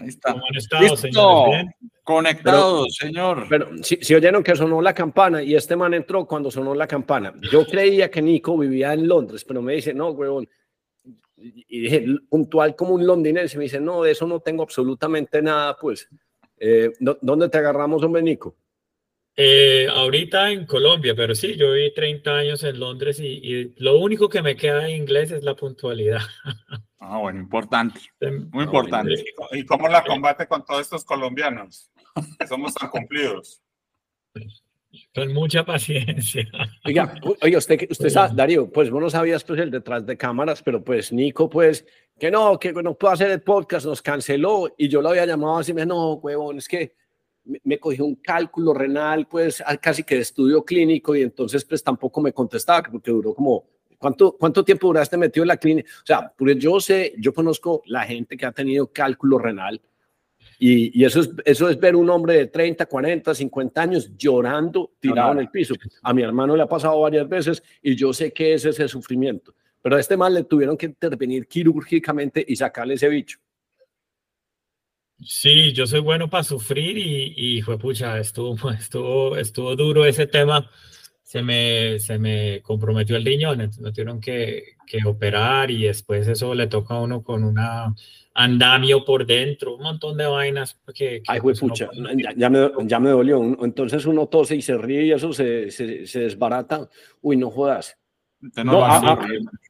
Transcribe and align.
Ahí 0.00 0.08
está. 0.08 0.32
¿Cómo 0.32 0.44
han 0.48 0.56
estado, 0.56 0.96
señores? 0.96 1.66
Conectados, 2.02 2.96
señor. 2.96 3.46
Pero 3.48 3.82
si, 3.82 3.96
si, 3.96 4.14
oyeron 4.14 4.42
que 4.42 4.54
sonó 4.54 4.82
la 4.82 4.92
campana 4.92 5.42
y 5.42 5.54
este 5.54 5.74
man 5.74 5.94
entró 5.94 6.26
cuando 6.26 6.50
sonó 6.50 6.74
la 6.74 6.86
campana. 6.86 7.32
Yo 7.50 7.64
creía 7.66 8.10
que 8.10 8.20
Nico 8.20 8.58
vivía 8.58 8.92
en 8.92 9.08
Londres, 9.08 9.44
pero 9.44 9.62
me 9.62 9.74
dice, 9.74 9.94
no, 9.94 10.10
huevón. 10.10 10.48
Y 11.36 11.80
dije, 11.80 12.06
puntual 12.28 12.76
como 12.76 12.94
un 12.94 13.06
londinense. 13.06 13.56
Me 13.56 13.64
dice, 13.64 13.80
no, 13.80 14.02
de 14.02 14.12
eso 14.12 14.26
no 14.26 14.40
tengo 14.40 14.62
absolutamente 14.62 15.40
nada, 15.40 15.76
pues. 15.76 16.08
Eh, 16.58 16.92
¿Dónde 17.00 17.48
te 17.48 17.58
agarramos, 17.58 18.02
hombre, 18.02 18.22
Nico? 18.22 18.56
Eh, 19.36 19.88
ahorita 19.90 20.52
en 20.52 20.64
Colombia, 20.64 21.14
pero 21.16 21.34
sí, 21.34 21.56
yo 21.56 21.72
viví 21.72 21.92
30 21.92 22.36
años 22.36 22.62
en 22.62 22.78
Londres 22.78 23.18
y, 23.18 23.26
y, 23.26 23.74
lo 23.78 23.98
único 23.98 24.28
que 24.28 24.42
me 24.42 24.54
queda 24.54 24.88
en 24.88 24.96
inglés 24.96 25.32
es 25.32 25.42
la 25.42 25.56
puntualidad. 25.56 26.20
Ah, 27.06 27.18
bueno, 27.18 27.38
importante. 27.38 28.00
Muy 28.50 28.64
importante. 28.64 29.12
¿Y 29.52 29.64
cómo 29.66 29.88
la 29.88 30.02
combate 30.02 30.46
con 30.46 30.64
todos 30.64 30.80
estos 30.80 31.04
colombianos? 31.04 31.90
Que 32.38 32.46
somos 32.46 32.72
tan 32.74 32.88
cumplidos. 32.88 33.62
Con 35.14 35.34
mucha 35.34 35.64
paciencia. 35.64 36.46
Oiga, 36.84 37.14
oiga 37.42 37.58
usted, 37.58 37.86
usted 37.90 38.08
sabe, 38.08 38.34
Darío, 38.34 38.70
pues 38.70 38.90
vos 38.90 39.02
no 39.02 39.10
sabías 39.10 39.44
pues 39.44 39.60
el 39.60 39.70
detrás 39.70 40.06
de 40.06 40.16
cámaras, 40.16 40.62
pero 40.62 40.82
pues 40.82 41.12
Nico, 41.12 41.50
pues, 41.50 41.84
que 42.18 42.30
no, 42.30 42.58
que 42.58 42.72
no 42.72 42.94
puedo 42.94 43.12
hacer 43.12 43.30
el 43.30 43.42
podcast, 43.42 43.86
nos 43.86 44.00
canceló 44.00 44.72
y 44.78 44.88
yo 44.88 45.02
lo 45.02 45.10
había 45.10 45.26
llamado 45.26 45.58
así, 45.58 45.74
me 45.74 45.84
no, 45.84 46.14
huevón, 46.14 46.58
es 46.58 46.68
que 46.68 46.94
me, 47.64 47.78
cogió 47.78 48.04
un 48.04 48.16
cálculo 48.16 48.72
renal, 48.72 49.26
pues 49.26 49.62
casi 49.80 50.04
que 50.04 50.14
de 50.14 50.22
estudio 50.22 50.64
clínico 50.64 51.14
y 51.14 51.22
entonces 51.22 51.64
pues 51.64 51.82
tampoco 51.82 52.22
me 52.22 52.32
contestaba 52.32 52.82
porque 52.90 53.10
duró 53.10 53.34
como, 53.34 53.66
¿cuánto, 54.04 54.36
cuánto 54.36 54.62
tiempo 54.62 54.88
duraste 54.88 55.16
metido 55.16 55.44
en 55.44 55.48
la 55.48 55.56
clínica? 55.56 55.90
O 56.02 56.06
sea, 56.06 56.30
pues 56.36 56.58
yo 56.58 56.78
sé, 56.78 57.14
yo 57.16 57.32
conozco 57.32 57.82
la 57.86 58.02
gente 58.02 58.36
que 58.36 58.44
ha 58.44 58.52
tenido 58.52 58.92
cálculo 58.92 59.38
renal 59.38 59.80
y, 60.58 61.00
y, 61.00 61.06
eso, 61.06 61.20
es, 61.20 61.30
eso 61.42 61.70
es 61.70 61.80
ver 61.80 61.96
un 61.96 62.10
hombre 62.10 62.34
de 62.34 62.46
30, 62.48 62.84
40, 62.84 63.34
50 63.34 63.80
años 63.80 64.10
llorando 64.14 64.92
tirado 65.00 65.32
en 65.32 65.38
el 65.38 65.48
piso. 65.48 65.74
A 66.02 66.12
mi 66.12 66.20
hermano 66.20 66.54
le 66.54 66.62
ha 66.62 66.68
pasado 66.68 67.00
varias 67.00 67.26
veces 67.26 67.62
y 67.82 67.96
yo 67.96 68.12
sé 68.12 68.30
que 68.30 68.52
es 68.52 68.66
ese 68.66 68.86
sufrimiento. 68.88 69.54
Pero 69.80 69.96
a 69.96 70.00
este 70.00 70.18
mal 70.18 70.34
le 70.34 70.44
tuvieron 70.44 70.76
que 70.76 70.84
intervenir 70.84 71.46
quirúrgicamente 71.46 72.44
y 72.46 72.56
sacarle 72.56 72.94
ese 72.94 73.08
bicho. 73.08 73.38
Sí, 75.22 75.72
yo 75.72 75.86
soy 75.86 76.00
bueno 76.00 76.28
para 76.28 76.44
sufrir 76.44 76.98
y, 76.98 77.34
y 77.36 77.62
fue 77.62 77.78
pucha, 77.78 78.18
estuvo, 78.18 78.70
estuvo, 78.70 79.38
estuvo 79.38 79.74
duro 79.74 80.04
ese 80.04 80.26
tema. 80.26 80.70
Se 81.24 81.42
me, 81.42 81.98
se 81.98 82.18
me 82.18 82.60
comprometió 82.62 83.16
el 83.16 83.24
riñón, 83.24 83.60
entonces 83.60 83.82
me 83.82 83.90
tuvieron 83.90 84.20
que, 84.20 84.76
que 84.86 84.98
operar 85.04 85.70
y 85.70 85.84
después 85.84 86.28
eso 86.28 86.54
le 86.54 86.68
toca 86.68 86.94
a 86.94 87.00
uno 87.00 87.22
con 87.22 87.42
una 87.42 87.92
andamio 88.34 89.04
por 89.04 89.26
dentro, 89.26 89.76
un 89.76 89.82
montón 89.82 90.16
de 90.16 90.26
vainas. 90.26 90.78
Que, 90.94 91.22
Ay, 91.26 91.40
fue 91.40 91.52
pues, 91.52 91.60
pucha, 91.60 91.88
ya, 92.36 92.50
me, 92.50 92.70
ya 92.84 93.00
me 93.00 93.10
dolió. 93.10 93.42
Entonces 93.64 94.04
uno 94.06 94.26
tose 94.26 94.54
y 94.56 94.62
se 94.62 94.76
ríe 94.76 95.06
y 95.06 95.12
eso 95.12 95.32
se, 95.32 95.70
se, 95.70 96.06
se 96.06 96.20
desbarata. 96.20 96.88
Uy, 97.20 97.36
no 97.36 97.50
jodas. 97.50 97.96
No, 98.62 98.84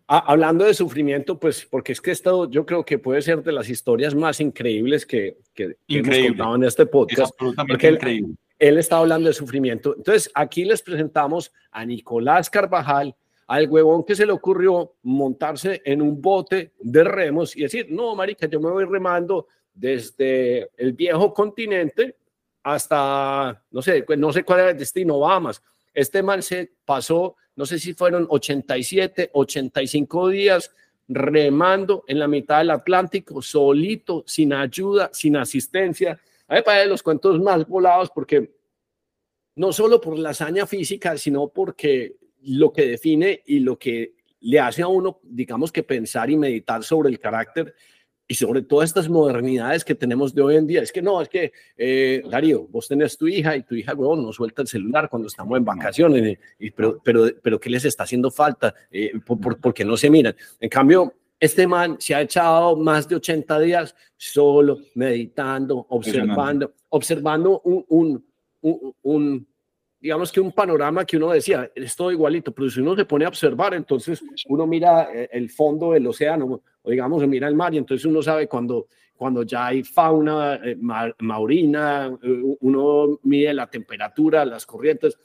hablando 0.09 0.65
de 0.65 0.75
sufrimiento, 0.75 1.39
pues 1.39 1.65
porque 1.65 1.93
es 1.93 2.01
que 2.01 2.11
esto 2.11 2.51
yo 2.51 2.67
creo 2.67 2.85
que 2.85 2.99
puede 2.99 3.23
ser 3.23 3.43
de 3.43 3.53
las 3.53 3.69
historias 3.69 4.15
más 4.17 4.41
increíbles 4.41 5.07
que, 5.07 5.39
que, 5.55 5.77
hemos 5.87 6.19
contado 6.29 6.57
en 6.57 6.65
este 6.65 6.87
podcast. 6.87 7.33
porque 7.69 7.89
él, 7.89 8.37
él 8.59 8.79
está 8.79 8.99
hablando 8.99 9.29
de 9.29 9.35
sufrimiento. 9.35 9.95
Entonces, 9.97 10.31
aquí 10.35 10.65
les 10.65 10.83
presentamos 10.83 11.53
a 11.71 11.85
Nicolás 11.85 12.49
Carvajal, 12.49 13.15
al 13.47 13.69
huevón 13.69 14.05
que 14.05 14.15
se 14.15 14.25
le 14.25 14.33
ocurrió 14.33 14.95
montarse 15.03 15.83
en 15.85 16.01
un 16.01 16.21
bote 16.21 16.73
de 16.81 17.05
remos 17.05 17.57
y 17.57 17.63
decir, 17.63 17.87
no, 17.91 18.15
marica, 18.15 18.47
yo 18.47 18.61
me 18.61 18.71
voy 18.71 18.85
remando 18.85 19.49
desde 19.75 20.71
el 20.77 20.93
viejo 20.93 21.35
continente 21.35 22.17
hasta, 22.63 23.63
no 23.71 23.83
sé, 23.83 24.05
no 24.17 24.33
sé 24.33 24.45
cuál 24.45 24.61
era 24.61 24.71
el 24.71 24.79
destino, 24.79 25.19
Bahamas. 25.19 25.63
Este 25.93 26.23
man 26.23 26.43
se 26.43 26.73
pasó 26.85 27.37
no 27.57 27.67
sé 27.67 27.79
si 27.79 27.95
fueron 27.95 28.27
87, 28.29 29.31
85 29.33 30.29
días 30.29 30.73
remando 31.07 32.05
en 32.09 32.19
la 32.19 32.27
mitad 32.27 32.59
del 32.59 32.71
Atlántico, 32.71 33.43
solito, 33.43 34.25
sin 34.27 34.53
ayuda, 34.53 35.11
sin 35.13 35.37
asistencia. 35.37 36.19
A 36.49 36.55
mí 36.55 36.59
me 36.59 36.63
parecen 36.63 36.91
los 36.91 37.03
cuentos 37.03 37.41
más 37.41 37.67
volados 37.67 38.11
porque 38.15 38.55
no 39.57 39.73
solo 39.73 40.01
por 40.01 40.19
la 40.19 40.31
hazaña 40.31 40.67
física, 40.67 41.17
sino 41.17 41.49
porque 41.49 42.17
lo 42.43 42.73
que 42.73 42.87
define 42.87 43.43
y 43.47 43.61
lo 43.61 43.79
que 43.79 44.15
le 44.41 44.61
hace 44.61 44.83
a 44.83 44.89
uno, 44.89 45.21
digamos 45.23 45.73
que 45.73 45.83
pensar 45.83 46.29
y 46.29 46.37
meditar 46.37 46.83
sobre 46.85 47.09
el 47.09 47.19
carácter 47.19 47.75
y 48.27 48.35
sobre 48.35 48.63
todas 48.63 48.91
estas 48.91 49.09
modernidades 49.09 49.85
que 49.85 49.95
tenemos 49.95 50.35
de 50.35 50.43
hoy 50.43 50.57
en 50.57 50.67
día. 50.67 50.83
Es 50.83 50.93
que 50.93 51.03
no, 51.03 51.21
es 51.21 51.29
que, 51.29 51.53
eh, 51.77 52.23
Darío, 52.31 52.67
vos 52.69 52.89
tenés 52.89 53.17
tu 53.17 53.27
hija 53.27 53.57
y 53.57 53.63
tu 53.63 53.75
hija, 53.75 53.95
huevón, 53.95 54.23
no 54.23 54.33
suelta 54.33 54.63
el 54.63 54.69
celular 54.69 55.09
cuando 55.09 55.29
estamos 55.29 55.57
en 55.57 55.65
vacaciones, 55.65 56.39
y, 56.59 56.71
pero, 56.71 57.01
pero, 57.03 57.27
pero 57.43 57.61
¿qué 57.61 57.71
les 57.71 57.85
está 57.85 58.05
haciendo 58.05 58.31
falta? 58.31 58.75
Eh, 58.91 59.13
por, 59.25 59.61
porque 59.61 59.85
no 59.85 59.97
se 59.97 60.11
miran. 60.11 60.35
En 60.61 60.69
cambio, 60.69 61.15
este 61.41 61.67
man 61.67 61.97
se 61.99 62.15
ha 62.15 62.23
echado 62.23 62.77
más 62.77 63.09
de 63.09 63.17
80 63.17 63.61
días 63.61 63.95
solo, 64.17 64.79
meditando, 64.95 65.87
observando, 65.91 66.73
observando 66.89 67.61
un, 67.65 67.85
un, 67.89 68.25
un, 68.63 68.95
un 69.03 69.47
digamos 70.05 70.31
que 70.31 70.39
un 70.39 70.53
panorama 70.53 71.07
que 71.07 71.17
uno 71.17 71.31
decía, 71.31 71.71
es 71.75 71.97
todo 71.97 72.13
igualito, 72.13 72.53
pero 72.53 72.69
si 72.69 72.79
uno 72.81 72.95
se 72.95 73.07
pone 73.07 73.25
a 73.25 73.29
observar, 73.29 73.73
entonces 73.73 74.23
uno 74.49 74.67
mira 74.67 75.09
eh, 75.15 75.31
el 75.33 75.49
fondo 75.49 75.93
del 75.93 76.07
océano, 76.07 76.61
o 76.83 76.91
digamos, 76.91 77.27
mira 77.27 77.49
el 77.49 77.55
mar, 77.55 77.73
y 77.73 77.79
entonces 77.79 78.05
uno 78.05 78.23
sabe 78.23 78.47
cuando, 78.47 78.89
cuando 79.17 79.45
ya 79.45 79.69
hay 79.69 79.83
fauna 79.83 80.57
eh, 80.63 80.77
maurina, 81.21 82.15
eh, 82.23 82.43
uno 82.61 83.19
mide 83.23 83.55
la 83.55 83.67
temperatura, 83.67 84.45
las 84.45 84.67
corrientes. 84.67 85.17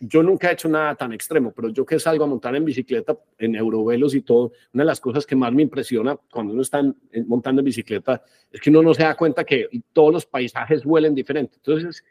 Yo 0.00 0.22
nunca 0.22 0.50
he 0.50 0.54
hecho 0.54 0.68
nada 0.68 0.94
tan 0.94 1.12
extremo, 1.12 1.52
pero 1.52 1.68
yo 1.68 1.84
que 1.84 1.98
salgo 1.98 2.24
a 2.24 2.26
montar 2.26 2.54
en 2.56 2.64
bicicleta, 2.64 3.16
en 3.38 3.54
eurovelos 3.54 4.14
y 4.14 4.22
todo, 4.22 4.52
una 4.72 4.84
de 4.84 4.86
las 4.86 5.00
cosas 5.00 5.26
que 5.26 5.36
más 5.36 5.52
me 5.52 5.62
impresiona 5.62 6.16
cuando 6.30 6.52
uno 6.52 6.62
está 6.62 6.82
montando 7.26 7.60
en 7.60 7.64
bicicleta 7.64 8.22
es 8.50 8.60
que 8.60 8.70
uno 8.70 8.82
no 8.82 8.94
se 8.94 9.02
da 9.02 9.16
cuenta 9.16 9.44
que 9.44 9.68
todos 9.92 10.12
los 10.12 10.26
paisajes 10.26 10.84
huelen 10.84 11.14
diferente. 11.14 11.56
Entonces, 11.56 12.04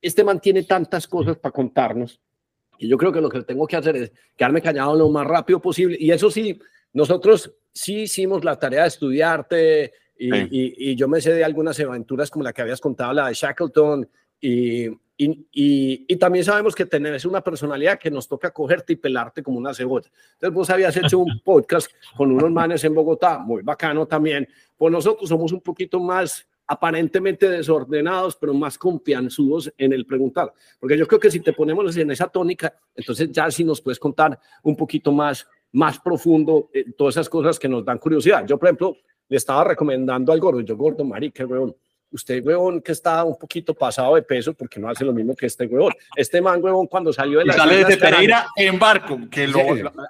este 0.00 0.24
mantiene 0.24 0.62
tantas 0.64 1.06
cosas 1.06 1.36
para 1.36 1.52
contarnos 1.52 2.20
y 2.80 2.88
yo 2.88 2.96
creo 2.96 3.12
que 3.12 3.20
lo 3.20 3.28
que 3.28 3.42
tengo 3.42 3.66
que 3.66 3.76
hacer 3.76 3.94
es 3.96 4.12
quedarme 4.34 4.62
callado 4.62 4.96
lo 4.96 5.10
más 5.10 5.26
rápido 5.26 5.60
posible. 5.60 5.98
Y 6.00 6.10
eso 6.12 6.30
sí, 6.30 6.58
nosotros 6.94 7.54
sí 7.74 8.02
hicimos 8.02 8.42
la 8.42 8.58
tarea 8.58 8.82
de 8.82 8.88
estudiarte 8.88 9.92
y, 10.16 10.90
y, 10.90 10.96
yo 10.96 11.06
me 11.06 11.20
sé 11.20 11.32
de 11.32 11.44
algunas 11.44 11.78
aventuras 11.80 12.30
como 12.30 12.42
la 12.42 12.52
que 12.52 12.62
habías 12.62 12.80
contado, 12.80 13.12
la 13.12 13.28
de 13.28 13.34
Shackleton. 13.34 14.08
Y, 14.40 14.88
y, 15.22 15.46
y, 15.52 16.16
también 16.16 16.44
sabemos 16.44 16.74
que 16.74 16.86
tenés 16.86 17.26
una 17.26 17.42
personalidad 17.42 17.98
que 17.98 18.10
nos 18.10 18.26
toca 18.26 18.50
cogerte 18.50 18.94
y 18.94 18.96
pelarte 18.96 19.42
como 19.42 19.58
una 19.58 19.74
cebolla. 19.74 20.10
Entonces 20.32 20.54
vos 20.54 20.70
habías 20.70 20.96
hecho 20.96 21.18
un 21.18 21.40
podcast 21.44 21.90
con 22.16 22.32
unos 22.32 22.50
manes 22.50 22.82
en 22.84 22.94
Bogotá, 22.94 23.38
muy 23.38 23.62
bacano 23.62 24.06
también. 24.06 24.48
Pues 24.78 24.90
nosotros 24.90 25.28
somos 25.28 25.52
un 25.52 25.60
poquito 25.60 26.00
más 26.00 26.46
aparentemente 26.70 27.50
desordenados, 27.50 28.36
pero 28.36 28.54
más 28.54 28.78
confianzudos 28.78 29.72
en 29.76 29.92
el 29.92 30.06
preguntar. 30.06 30.54
Porque 30.78 30.96
yo 30.96 31.06
creo 31.06 31.18
que 31.18 31.30
si 31.30 31.40
te 31.40 31.52
ponemos 31.52 31.96
en 31.96 32.12
esa 32.12 32.28
tónica, 32.28 32.72
entonces 32.94 33.30
ya 33.32 33.50
sí 33.50 33.64
nos 33.64 33.80
puedes 33.80 33.98
contar 33.98 34.38
un 34.62 34.76
poquito 34.76 35.10
más, 35.10 35.46
más 35.72 35.98
profundo 35.98 36.70
eh, 36.72 36.92
todas 36.96 37.16
esas 37.16 37.28
cosas 37.28 37.58
que 37.58 37.68
nos 37.68 37.84
dan 37.84 37.98
curiosidad. 37.98 38.46
Yo, 38.46 38.56
por 38.56 38.68
ejemplo, 38.68 38.96
le 39.28 39.36
estaba 39.36 39.64
recomendando 39.64 40.32
al 40.32 40.40
gordo, 40.40 40.60
yo 40.60 40.76
gordo, 40.76 41.04
marica, 41.04 41.44
weón, 41.44 41.74
usted, 42.12 42.44
weón, 42.44 42.80
que 42.80 42.92
está 42.92 43.24
un 43.24 43.36
poquito 43.36 43.74
pasado 43.74 44.14
de 44.14 44.22
peso, 44.22 44.54
porque 44.54 44.80
no 44.80 44.88
hace 44.88 45.04
lo 45.04 45.12
mismo 45.12 45.34
que 45.34 45.46
este 45.46 45.66
weón. 45.66 45.92
Este 46.16 46.40
man, 46.40 46.62
weón, 46.62 46.86
cuando 46.86 47.12
salió 47.12 47.38
de 47.40 47.46
la... 47.46 47.54
sale 47.54 47.84
de 47.84 47.96
Pereira 47.96 48.46
en 48.56 48.78
barco, 48.78 49.18
que 49.30 49.46
lo, 49.46 49.60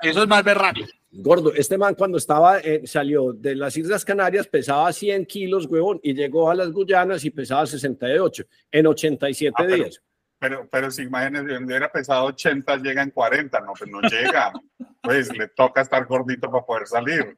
eso 0.02 0.22
es 0.22 0.28
más 0.28 0.44
berraco. 0.44 0.80
Gordo, 1.12 1.52
este 1.54 1.76
man 1.76 1.96
cuando 1.96 2.18
estaba, 2.18 2.60
eh, 2.60 2.82
salió 2.84 3.32
de 3.32 3.56
las 3.56 3.76
Islas 3.76 4.04
Canarias 4.04 4.46
pesaba 4.46 4.92
100 4.92 5.26
kilos, 5.26 5.66
huevón, 5.66 5.98
y 6.02 6.14
llegó 6.14 6.50
a 6.50 6.54
las 6.54 6.70
Guyanas 6.70 7.24
y 7.24 7.30
pesaba 7.30 7.66
68 7.66 8.44
en 8.70 8.86
87 8.86 9.54
ah, 9.56 9.66
días. 9.66 10.02
Pero, 10.38 10.68
pero 10.70 10.90
si 10.90 11.02
imagínense, 11.02 11.58
si 11.58 11.64
hubiera 11.64 11.90
pesado 11.90 12.26
80, 12.26 12.76
llega 12.76 13.02
en 13.02 13.10
40, 13.10 13.60
no, 13.60 13.72
pues 13.76 13.90
no 13.90 14.00
llega. 14.02 14.52
pues 15.02 15.36
le 15.36 15.48
toca 15.48 15.80
estar 15.80 16.06
gordito 16.06 16.50
para 16.50 16.64
poder 16.64 16.86
salir. 16.86 17.36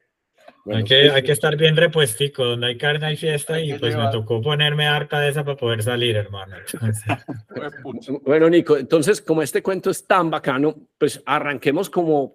Hay, 0.65 0.83
que, 0.83 1.09
hay 1.09 1.23
que 1.23 1.31
estar 1.31 1.55
bien 1.57 1.75
repuestico, 1.75 2.45
donde 2.45 2.67
hay 2.67 2.77
carne 2.77 3.05
hay 3.05 3.17
fiesta 3.17 3.59
y 3.59 3.77
pues 3.77 3.95
me 3.95 4.09
tocó 4.11 4.41
ponerme 4.41 4.87
harta 4.87 5.19
de 5.19 5.29
esa 5.29 5.43
para 5.43 5.57
poder 5.57 5.83
salir, 5.83 6.15
hermano. 6.15 6.55
bueno, 8.23 8.49
Nico, 8.49 8.77
entonces 8.77 9.21
como 9.21 9.41
este 9.41 9.61
cuento 9.61 9.89
es 9.89 10.05
tan 10.05 10.29
bacano, 10.29 10.75
pues 10.97 11.21
arranquemos 11.25 11.89
como 11.89 12.33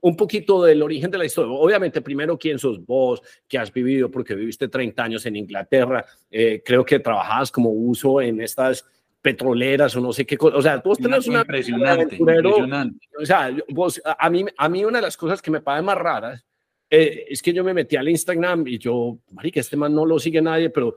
un 0.00 0.16
poquito 0.16 0.62
del 0.62 0.82
origen 0.82 1.10
de 1.10 1.18
la 1.18 1.24
historia. 1.24 1.52
Obviamente, 1.52 2.00
primero, 2.00 2.38
quién 2.38 2.58
sos 2.58 2.84
vos, 2.84 3.22
qué 3.48 3.58
has 3.58 3.72
vivido, 3.72 4.10
porque 4.10 4.34
viviste 4.34 4.68
30 4.68 5.02
años 5.02 5.26
en 5.26 5.36
Inglaterra, 5.36 6.04
eh, 6.30 6.62
creo 6.64 6.84
que 6.84 7.00
trabajabas 7.00 7.50
como 7.50 7.70
uso 7.70 8.20
en 8.20 8.40
estas 8.40 8.86
petroleras 9.20 9.94
o 9.96 10.00
no 10.00 10.12
sé 10.12 10.24
qué 10.24 10.36
cosa. 10.36 10.56
O 10.56 10.62
sea, 10.62 10.78
vos 10.78 10.98
tenés 10.98 11.26
una... 11.26 11.40
Impresionante, 11.40 12.16
impresionante. 12.16 13.06
O 13.20 13.26
sea, 13.26 13.54
vos, 13.68 14.00
a, 14.04 14.30
mí, 14.30 14.46
a 14.56 14.68
mí 14.68 14.84
una 14.84 14.98
de 14.98 15.02
las 15.02 15.16
cosas 15.16 15.42
que 15.42 15.50
me 15.50 15.60
parece 15.60 15.84
más 15.84 15.98
raras 15.98 16.44
eh, 16.90 17.26
es 17.28 17.40
que 17.40 17.52
yo 17.52 17.62
me 17.62 17.72
metí 17.72 17.96
al 17.96 18.08
Instagram 18.08 18.66
y 18.66 18.78
yo, 18.78 19.18
marica, 19.30 19.60
este 19.60 19.76
man 19.76 19.94
no 19.94 20.04
lo 20.04 20.18
sigue 20.18 20.42
nadie, 20.42 20.70
pero, 20.70 20.96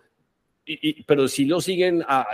pero 1.05 1.27
sí 1.27 1.45
lo 1.45 1.61
siguen 1.61 2.03
a, 2.07 2.25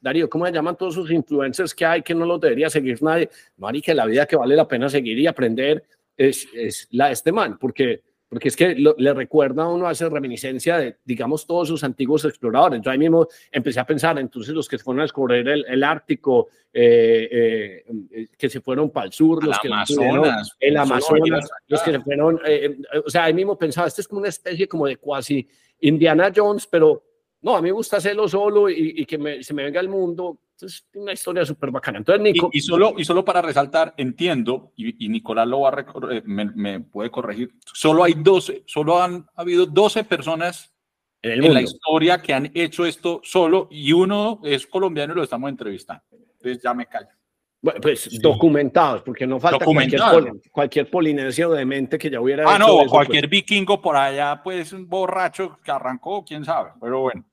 Darío, 0.00 0.30
¿cómo 0.30 0.46
se 0.46 0.52
llaman 0.52 0.76
todos 0.76 0.94
esos 0.94 1.10
influencers 1.10 1.74
que 1.74 1.84
hay 1.84 2.02
que 2.02 2.14
no 2.14 2.24
los 2.24 2.40
debería 2.40 2.70
seguir 2.70 3.02
nadie? 3.02 3.28
Marica, 3.56 3.92
la 3.92 4.06
vida 4.06 4.26
que 4.26 4.36
vale 4.36 4.54
la 4.54 4.68
pena 4.68 4.88
seguir 4.88 5.18
y 5.18 5.26
aprender 5.26 5.82
es, 6.16 6.48
es 6.54 6.86
la 6.92 7.08
de 7.08 7.14
este 7.14 7.32
man, 7.32 7.58
porque 7.58 8.02
porque 8.28 8.48
es 8.48 8.56
que 8.56 8.74
le 8.74 9.14
recuerda 9.14 9.64
a 9.64 9.68
uno, 9.68 9.86
hace 9.86 10.08
reminiscencia 10.08 10.76
de, 10.76 10.96
digamos, 11.04 11.46
todos 11.46 11.68
sus 11.68 11.82
antiguos 11.82 12.24
exploradores. 12.26 12.82
Yo 12.82 12.90
ahí 12.90 12.98
mismo 12.98 13.26
empecé 13.50 13.80
a 13.80 13.86
pensar, 13.86 14.18
entonces 14.18 14.54
los 14.54 14.68
que 14.68 14.78
fueron 14.78 15.00
a 15.00 15.04
descubrir 15.04 15.48
el, 15.48 15.82
Ártico, 15.82 16.48
eh, 16.72 17.84
eh, 18.10 18.28
que 18.36 18.50
se 18.50 18.60
fueron 18.60 18.90
para 18.90 19.06
el 19.06 19.12
sur, 19.12 19.42
los 19.42 19.58
que 19.58 19.68
Amazonas, 19.68 20.54
el 20.60 20.76
Amazonas, 20.76 21.48
los 21.68 21.82
que 21.82 21.92
se 21.92 22.00
fueron, 22.00 22.38
eh, 22.46 22.76
o 23.04 23.08
sea, 23.08 23.24
ahí 23.24 23.32
mismo 23.32 23.56
pensaba, 23.56 23.86
este 23.88 24.02
es 24.02 24.08
como 24.08 24.20
una 24.20 24.28
especie 24.28 24.68
como 24.68 24.86
de 24.86 24.96
cuasi 24.96 25.48
Indiana 25.80 26.30
Jones, 26.34 26.66
pero 26.66 27.07
no, 27.42 27.56
a 27.56 27.62
mí 27.62 27.68
me 27.68 27.72
gusta 27.72 27.98
hacerlo 27.98 28.28
solo 28.28 28.68
y, 28.68 29.04
que 29.06 29.42
se 29.42 29.54
me 29.54 29.64
venga 29.64 29.80
el 29.80 29.88
mundo 29.88 30.40
es 30.66 30.86
una 30.94 31.12
historia 31.12 31.44
súper 31.44 31.70
bacana. 31.70 31.98
Entonces, 31.98 32.22
Nico. 32.22 32.50
Y, 32.52 32.60
solo, 32.60 32.94
y 32.96 33.04
solo 33.04 33.24
para 33.24 33.42
resaltar, 33.42 33.94
entiendo, 33.96 34.72
y, 34.76 35.08
Nicolás 35.08 35.46
lo 35.46 35.60
va 35.60 35.70
a 35.70 36.12
eh, 36.12 36.22
me, 36.24 36.80
puede 36.80 37.10
corregir, 37.10 37.54
solo 37.72 38.04
hay 38.04 38.14
12, 38.14 38.64
solo 38.66 39.00
han 39.00 39.26
habido 39.36 39.66
12 39.66 40.04
personas 40.04 40.72
en, 41.22 41.52
la 41.52 41.62
historia 41.62 42.22
que 42.22 42.32
han 42.32 42.50
hecho 42.54 42.86
esto 42.86 43.20
solo 43.24 43.68
y 43.70 43.92
uno 43.92 44.40
es 44.44 44.66
colombiano 44.66 45.12
y 45.12 45.16
lo 45.16 45.22
estamos 45.22 45.50
entrevistando. 45.50 46.04
Entonces 46.12 46.62
ya 46.62 46.74
me 46.74 46.86
callo. 46.86 47.08
Bueno, 47.60 47.80
pues 47.80 48.20
documentados, 48.22 49.02
porque 49.02 49.26
no 49.26 49.40
falta 49.40 49.64
cualquier, 49.64 50.00
cualquier, 50.52 50.88
polinesio 50.88 51.50
de 51.50 51.64
mente 51.64 51.98
que 51.98 52.08
ya 52.08 52.20
hubiera. 52.20 52.44
Ah, 52.46 52.56
no, 52.56 52.86
cualquier 52.86 53.24
pues. 53.24 53.30
vikingo 53.30 53.82
por 53.82 53.96
allá, 53.96 54.40
pues 54.44 54.72
un 54.72 54.88
borracho 54.88 55.58
que 55.64 55.72
arrancó, 55.72 56.24
quién 56.24 56.44
sabe, 56.44 56.70
pero 56.80 57.00
bueno. 57.00 57.27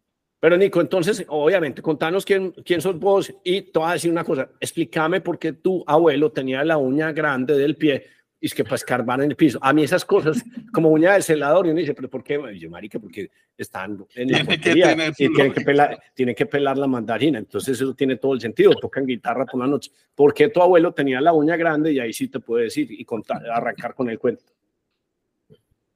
Pero 0.46 0.58
Nico, 0.58 0.80
entonces, 0.80 1.26
obviamente, 1.28 1.82
contanos 1.82 2.24
quién, 2.24 2.52
quién 2.64 2.80
sos 2.80 3.00
vos 3.00 3.34
y 3.44 3.64
te 3.64 3.80
voy 3.80 3.90
a 3.90 3.94
decir 3.94 4.12
una 4.12 4.24
cosa, 4.24 4.48
explícame 4.60 5.20
por 5.20 5.40
qué 5.40 5.54
tu 5.54 5.84
abuelo 5.88 6.32
tenía 6.32 6.64
la 6.64 6.78
uña 6.78 7.12
grande 7.14 7.58
del 7.58 7.76
pie 7.76 8.06
y 8.40 8.46
es 8.46 8.54
que 8.54 8.64
para 8.64 8.76
escarbar 8.76 9.22
en 9.22 9.32
el 9.32 9.36
piso. 9.36 9.58
A 9.60 9.74
mí 9.74 9.82
esas 9.82 10.06
cosas, 10.06 10.44
como 10.72 10.90
uña 10.90 11.16
de 11.16 11.24
celador, 11.24 11.66
y 11.66 11.72
uno 11.72 11.80
dice, 11.80 11.96
pero 11.96 12.12
¿por 12.12 12.24
qué? 12.24 12.40
Y 12.54 12.60
yo, 12.60 12.70
marica, 12.70 13.00
porque 13.00 13.32
están 13.58 14.06
en 14.14 14.32
la 14.32 14.44
portería 14.46 14.92
y 15.18 15.30
tienen 15.30 15.52
que, 15.52 15.62
pelar, 15.62 16.00
tienen 16.14 16.36
que 16.36 16.46
pelar 16.46 16.78
la 16.78 16.86
mandarina. 16.86 17.40
Entonces 17.40 17.82
eso 17.82 17.96
tiene 17.96 18.18
todo 18.18 18.36
el 18.36 18.40
sentido, 18.40 18.76
tocan 18.76 19.08
guitarra 19.08 19.48
por 19.48 19.60
la 19.60 19.66
noche. 19.66 19.90
¿Por 20.14 20.32
qué 20.32 20.50
tu 20.50 20.62
abuelo 20.62 20.94
tenía 20.94 21.22
la 21.22 21.34
uña 21.34 21.58
grande? 21.58 21.92
Y 21.92 22.00
ahí 22.00 22.14
sí 22.14 22.28
te 22.28 22.40
puedo 22.40 22.62
decir 22.62 22.92
y 22.92 23.04
contar, 23.04 23.50
arrancar 23.50 23.96
con 23.96 24.12
el 24.12 24.20
cuento 24.20 24.44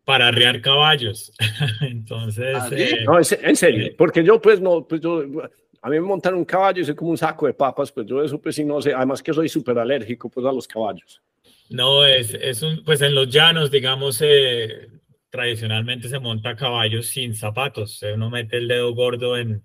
para 0.10 0.30
arriar 0.30 0.60
caballos. 0.60 1.32
Entonces. 1.82 2.58
¿Ah, 2.60 2.68
eh, 2.72 3.04
no, 3.06 3.20
en 3.20 3.56
serio, 3.56 3.94
porque 3.96 4.24
yo, 4.24 4.42
pues, 4.42 4.60
no, 4.60 4.88
pues 4.88 5.02
yo, 5.02 5.20
a 5.20 5.88
mí 5.88 6.00
me 6.00 6.02
montan 6.02 6.34
un 6.34 6.46
caballo 6.46 6.82
y 6.82 6.86
soy 6.86 6.96
como 6.96 7.12
un 7.12 7.18
saco 7.18 7.46
de 7.46 7.54
papas, 7.54 7.92
pues 7.92 8.08
yo 8.08 8.24
eso, 8.24 8.42
pues, 8.42 8.56
sí, 8.56 8.66
no 8.66 8.82
sé, 8.82 8.92
además 8.92 9.22
que 9.22 9.32
soy 9.32 9.48
súper 9.48 9.78
alérgico, 9.78 10.28
pues, 10.28 10.48
a 10.48 10.52
los 10.52 10.68
caballos. 10.68 11.22
No, 11.70 12.04
es, 12.04 12.34
es 12.34 12.64
un, 12.64 12.84
pues, 12.84 13.02
en 13.02 13.14
los 13.14 13.30
llanos, 13.30 13.70
digamos, 13.70 14.20
eh, 14.24 14.88
tradicionalmente 15.30 16.10
se 16.10 16.18
monta 16.18 16.56
caballos 16.56 17.06
sin 17.06 17.36
zapatos, 17.36 18.02
uno 18.12 18.32
mete 18.32 18.58
el 18.58 18.68
dedo 18.68 18.96
gordo 18.96 19.38
en, 19.38 19.64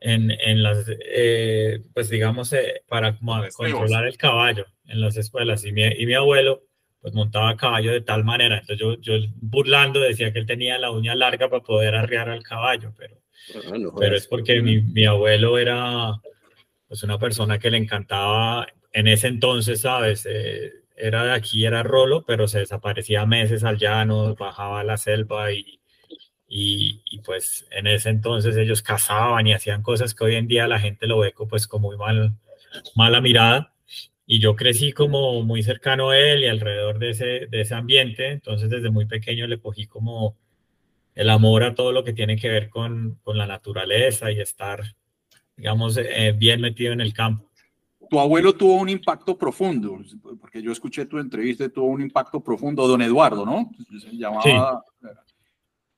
en, 0.00 0.30
en 0.30 0.62
las, 0.62 0.86
eh, 0.88 1.82
pues, 1.92 2.08
digamos, 2.08 2.54
para 2.88 3.18
controlar 3.54 4.06
el 4.06 4.16
caballo 4.16 4.64
en 4.86 5.02
las 5.02 5.18
escuelas, 5.18 5.62
y 5.66 5.72
mi, 5.72 5.82
y 5.84 6.06
mi 6.06 6.14
abuelo 6.14 6.67
pues 7.08 7.14
montaba 7.14 7.56
caballo 7.56 7.92
de 7.92 8.02
tal 8.02 8.22
manera. 8.22 8.58
Entonces 8.58 8.78
yo, 8.78 9.00
yo 9.00 9.26
burlando 9.40 10.00
decía 10.00 10.32
que 10.32 10.40
él 10.40 10.46
tenía 10.46 10.76
la 10.78 10.90
uña 10.90 11.14
larga 11.14 11.48
para 11.48 11.62
poder 11.62 11.94
arriar 11.94 12.28
al 12.28 12.42
caballo, 12.42 12.92
pero, 12.98 13.16
ah, 13.54 13.92
pero 13.98 14.16
es 14.16 14.26
porque 14.26 14.60
mi, 14.60 14.82
mi, 14.82 15.06
abuelo 15.06 15.58
era 15.58 16.20
pues 16.86 17.02
una 17.02 17.18
persona 17.18 17.58
que 17.58 17.70
le 17.70 17.78
encantaba 17.78 18.66
en 18.92 19.08
ese 19.08 19.28
entonces, 19.28 19.80
¿sabes? 19.80 20.26
Eh, 20.28 20.72
era 20.96 21.24
de 21.24 21.32
aquí, 21.32 21.64
era 21.64 21.82
rolo, 21.82 22.24
pero 22.26 22.46
se 22.46 22.58
desaparecía 22.60 23.24
meses 23.24 23.64
al 23.64 23.78
llano, 23.78 24.34
bajaba 24.34 24.80
a 24.80 24.84
la 24.84 24.98
selva 24.98 25.52
y, 25.52 25.80
y, 26.46 27.02
y, 27.10 27.20
pues 27.20 27.66
en 27.70 27.86
ese 27.86 28.10
entonces 28.10 28.56
ellos 28.56 28.82
cazaban 28.82 29.46
y 29.46 29.54
hacían 29.54 29.82
cosas 29.82 30.14
que 30.14 30.24
hoy 30.24 30.34
en 30.34 30.48
día 30.48 30.68
la 30.68 30.80
gente 30.80 31.06
lo 31.06 31.20
ve 31.20 31.32
pues 31.48 31.66
como 31.66 31.88
muy 31.88 31.96
mal, 31.96 32.34
mala 32.94 33.20
mirada 33.22 33.72
y 34.30 34.40
yo 34.40 34.54
crecí 34.54 34.92
como 34.92 35.42
muy 35.42 35.62
cercano 35.62 36.10
a 36.10 36.18
él 36.18 36.44
y 36.44 36.48
alrededor 36.48 36.98
de 36.98 37.10
ese, 37.10 37.46
de 37.46 37.62
ese 37.62 37.74
ambiente, 37.74 38.28
entonces 38.28 38.68
desde 38.68 38.90
muy 38.90 39.06
pequeño 39.06 39.46
le 39.46 39.58
cogí 39.58 39.86
como 39.86 40.36
el 41.14 41.30
amor 41.30 41.64
a 41.64 41.74
todo 41.74 41.92
lo 41.92 42.04
que 42.04 42.12
tiene 42.12 42.36
que 42.36 42.50
ver 42.50 42.68
con, 42.68 43.18
con 43.24 43.38
la 43.38 43.46
naturaleza 43.46 44.30
y 44.30 44.38
estar, 44.38 44.82
digamos, 45.56 45.96
eh, 45.96 46.34
bien 46.36 46.60
metido 46.60 46.92
en 46.92 47.00
el 47.00 47.14
campo. 47.14 47.50
Tu 48.10 48.20
abuelo 48.20 48.52
tuvo 48.52 48.74
un 48.74 48.90
impacto 48.90 49.38
profundo, 49.38 49.98
porque 50.38 50.60
yo 50.60 50.72
escuché 50.72 51.06
tu 51.06 51.18
entrevista 51.18 51.64
y 51.64 51.70
tuvo 51.70 51.86
un 51.86 52.02
impacto 52.02 52.38
profundo, 52.40 52.86
don 52.86 53.00
Eduardo, 53.00 53.46
¿no? 53.46 53.70
Se 53.98 54.14
llamaba... 54.14 54.84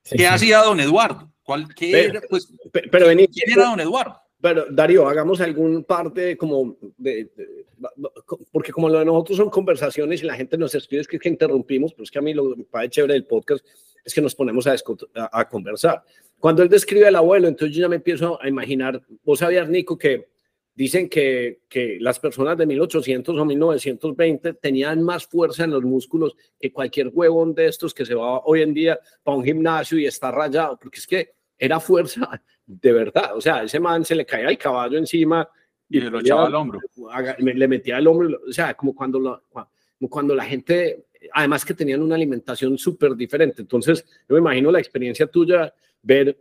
¿Qué 0.04 0.26
hacía 0.28 0.62
don 0.62 0.78
Eduardo? 0.78 1.32
¿Cuál, 1.42 1.74
qué 1.74 1.90
pero, 1.90 2.20
pues, 2.30 2.52
pero, 2.72 3.06
¿Quién 3.06 3.50
era 3.52 3.70
don 3.70 3.80
Eduardo? 3.80 4.20
Pero 4.40 4.66
Darío, 4.70 5.06
hagamos 5.06 5.40
algún 5.40 5.84
parte 5.84 6.36
como 6.36 6.76
de, 6.96 7.30
porque 8.52 8.72
como 8.72 8.88
lo 8.88 8.98
de 8.98 9.04
nosotros 9.04 9.36
son 9.36 9.50
conversaciones 9.50 10.22
y 10.22 10.26
la 10.26 10.34
gente 10.34 10.56
nos 10.56 10.74
escribe 10.74 11.02
es 11.02 11.08
que, 11.08 11.18
que 11.18 11.28
interrumpimos, 11.28 11.92
pero 11.92 12.04
es 12.04 12.10
que 12.10 12.18
a 12.18 12.22
mí 12.22 12.32
lo 12.32 12.50
que 12.50 12.56
me 12.56 12.64
parece 12.64 12.90
chévere 12.90 13.14
del 13.14 13.26
podcast 13.26 13.64
es 14.02 14.14
que 14.14 14.22
nos 14.22 14.34
ponemos 14.34 14.66
a, 14.66 14.74
a, 15.30 15.48
conversar. 15.48 16.02
Cuando 16.38 16.62
él 16.62 16.70
describe 16.70 17.06
al 17.06 17.16
abuelo, 17.16 17.48
entonces 17.48 17.76
yo 17.76 17.82
ya 17.82 17.88
me 17.88 17.96
empiezo 17.96 18.40
a 18.42 18.48
imaginar, 18.48 19.02
vos 19.24 19.40
sabías, 19.40 19.68
Nico, 19.68 19.98
que 19.98 20.28
dicen 20.74 21.10
que, 21.10 21.60
que 21.68 21.98
las 22.00 22.18
personas 22.18 22.56
de 22.56 22.64
1800 22.64 23.38
o 23.38 23.44
1920 23.44 24.54
tenían 24.54 25.02
más 25.02 25.26
fuerza 25.26 25.64
en 25.64 25.72
los 25.72 25.82
músculos 25.82 26.34
que 26.58 26.72
cualquier 26.72 27.08
huevón 27.12 27.54
de 27.54 27.66
estos 27.66 27.92
que 27.92 28.06
se 28.06 28.14
va 28.14 28.40
hoy 28.40 28.62
en 28.62 28.72
día 28.72 28.98
para 29.22 29.36
un 29.36 29.44
gimnasio 29.44 29.98
y 29.98 30.06
está 30.06 30.30
rayado, 30.30 30.78
porque 30.80 30.98
es 30.98 31.06
que 31.06 31.39
era 31.60 31.78
fuerza 31.78 32.42
de 32.66 32.92
verdad. 32.92 33.36
O 33.36 33.40
sea, 33.40 33.62
ese 33.62 33.78
man 33.78 34.04
se 34.04 34.14
le 34.14 34.24
caía 34.24 34.48
el 34.48 34.56
caballo 34.56 34.96
encima 34.96 35.46
y, 35.88 36.00
le 36.00 36.10
lo 36.10 36.20
echaba 36.20 36.46
al 36.46 36.54
hombro. 36.54 36.80
Le 37.38 37.68
metía 37.68 37.98
el 37.98 38.06
hombro, 38.06 38.40
o 38.48 38.52
sea, 38.52 38.74
como 38.74 38.94
cuando, 38.94 39.20
la, 39.20 39.42
cuando 40.08 40.34
la 40.34 40.44
gente, 40.44 41.06
además 41.34 41.64
que 41.64 41.74
tenían 41.74 42.00
una 42.00 42.14
alimentación 42.14 42.78
súper 42.78 43.14
diferente. 43.14 43.60
Entonces, 43.60 44.04
yo 44.26 44.34
me 44.34 44.38
imagino 44.38 44.72
la 44.72 44.78
experiencia 44.78 45.26
tuya, 45.26 45.72
ver 46.02 46.36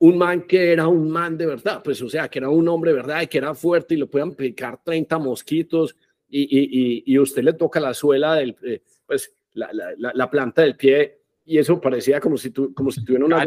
un 0.00 0.18
man 0.18 0.42
que 0.42 0.72
era 0.72 0.88
un 0.88 1.08
man 1.08 1.36
de 1.38 1.46
verdad, 1.46 1.80
pues 1.82 2.00
o 2.02 2.08
sea, 2.08 2.28
que 2.28 2.38
era 2.38 2.48
un 2.48 2.68
hombre 2.68 2.92
de 2.92 2.96
verdad 2.96 3.22
y 3.22 3.26
que 3.26 3.38
era 3.38 3.54
fuerte 3.54 3.94
y 3.94 3.98
lo 3.98 4.08
podían 4.08 4.34
picar 4.34 4.80
30 4.84 5.18
mosquitos 5.18 5.96
y, 6.28 6.42
y, 6.42 7.02
y, 7.04 7.18
usted 7.18 7.42
le 7.42 7.54
toca 7.54 7.80
la 7.80 7.94
suela 7.94 8.34
del, 8.34 8.54
eh, 8.62 8.82
pues 9.06 9.32
la, 9.54 9.70
la, 9.72 10.12
la, 10.14 10.30
planta 10.30 10.62
del 10.62 10.76
pie 10.76 11.18
y 11.48 11.58
eso 11.58 11.80
parecía 11.80 12.20
como 12.20 12.36
si, 12.36 12.50
tu, 12.50 12.74
como 12.74 12.90
si 12.90 13.02
tuviera 13.04 13.24
una, 13.24 13.44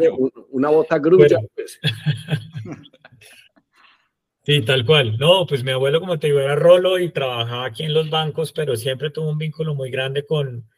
una 0.50 0.68
bota 0.70 0.98
grulla. 0.98 1.38
Pues. 1.54 1.80
Sí, 4.44 4.60
tal 4.62 4.84
cual. 4.84 5.18
No, 5.18 5.46
pues 5.46 5.62
mi 5.62 5.70
abuelo, 5.70 6.00
como 6.00 6.18
te 6.18 6.26
digo, 6.26 6.40
era 6.40 6.56
rolo 6.56 6.98
y 6.98 7.10
trabajaba 7.10 7.64
aquí 7.64 7.84
en 7.84 7.94
los 7.94 8.10
bancos, 8.10 8.50
pero 8.52 8.74
siempre 8.74 9.10
tuvo 9.10 9.30
un 9.30 9.38
vínculo 9.38 9.76
muy 9.76 9.88
grande 9.88 10.26
con, 10.26 10.68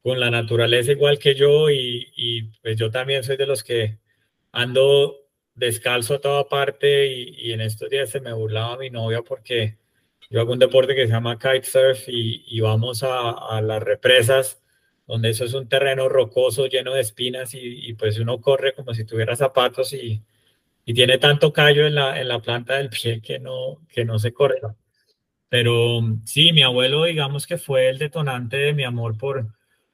con 0.00 0.20
la 0.20 0.30
naturaleza, 0.30 0.92
igual 0.92 1.18
que 1.18 1.34
yo, 1.34 1.70
y, 1.70 2.06
y 2.14 2.42
pues 2.62 2.76
yo 2.76 2.88
también 2.92 3.24
soy 3.24 3.36
de 3.36 3.46
los 3.46 3.64
que 3.64 3.98
ando 4.52 5.16
descalzo 5.56 6.14
a 6.14 6.20
toda 6.20 6.48
parte 6.48 7.08
y, 7.08 7.34
y, 7.36 7.52
en 7.52 7.62
estos 7.62 7.90
días 7.90 8.10
se 8.10 8.20
me 8.20 8.32
burlaba 8.32 8.78
mi 8.78 8.90
novia 8.90 9.22
porque 9.22 9.76
yo 10.30 10.40
hago 10.40 10.52
un 10.52 10.60
deporte 10.60 10.94
que 10.94 11.06
se 11.06 11.12
llama 11.12 11.38
kitesurf 11.38 12.08
y, 12.08 12.44
y 12.46 12.60
vamos 12.60 13.02
a, 13.02 13.30
a, 13.30 13.60
las 13.60 13.82
represas 13.82 14.59
donde 15.10 15.30
eso 15.30 15.44
es 15.44 15.54
un 15.54 15.68
terreno 15.68 16.08
rocoso 16.08 16.66
lleno 16.66 16.94
de 16.94 17.00
espinas 17.00 17.52
y, 17.54 17.58
y 17.88 17.94
pues 17.94 18.18
uno 18.20 18.40
corre 18.40 18.74
como 18.74 18.94
si 18.94 19.04
tuviera 19.04 19.34
zapatos 19.34 19.92
y, 19.92 20.22
y 20.84 20.94
tiene 20.94 21.18
tanto 21.18 21.52
callo 21.52 21.86
en 21.86 21.96
la, 21.96 22.20
en 22.20 22.28
la 22.28 22.40
planta 22.40 22.76
del 22.76 22.90
pie 22.90 23.20
que 23.20 23.40
no, 23.40 23.80
que 23.88 24.04
no 24.04 24.18
se 24.20 24.32
corre. 24.32 24.60
Pero 25.48 26.00
sí, 26.24 26.52
mi 26.52 26.62
abuelo, 26.62 27.04
digamos 27.04 27.46
que 27.46 27.58
fue 27.58 27.88
el 27.88 27.98
detonante 27.98 28.56
de 28.56 28.72
mi 28.72 28.84
amor 28.84 29.18
por, 29.18 29.48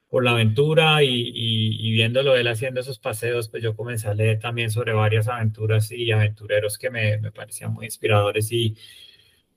por 0.07 0.23
la 0.23 0.31
aventura 0.31 1.03
y, 1.03 1.31
y, 1.33 1.91
viéndolo 1.91 2.35
él 2.35 2.47
haciendo 2.47 2.81
esos 2.81 2.99
paseos, 2.99 3.49
pues 3.49 3.63
yo 3.63 3.75
comencé 3.75 4.07
a 4.07 4.13
leer 4.13 4.39
también 4.39 4.69
sobre 4.69 4.93
varias 4.93 5.27
aventuras 5.27 5.91
y 5.91 6.11
aventureros 6.11 6.77
que 6.77 6.91
me, 6.91 7.17
me 7.17 7.31
parecían 7.31 7.73
muy 7.73 7.85
inspiradores 7.85 8.51
y 8.51 8.77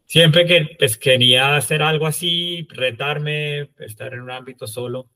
siempre 0.06 0.44
que 0.46 0.76
pues, 0.78 0.96
quería 0.96 1.56
hacer 1.56 1.82
algo 1.82 2.06
así, 2.06 2.66
retarme, 2.70 3.70
estar 3.78 4.14
en 4.14 4.22
un 4.22 4.30
ámbito 4.30 4.66
solo 4.66 5.10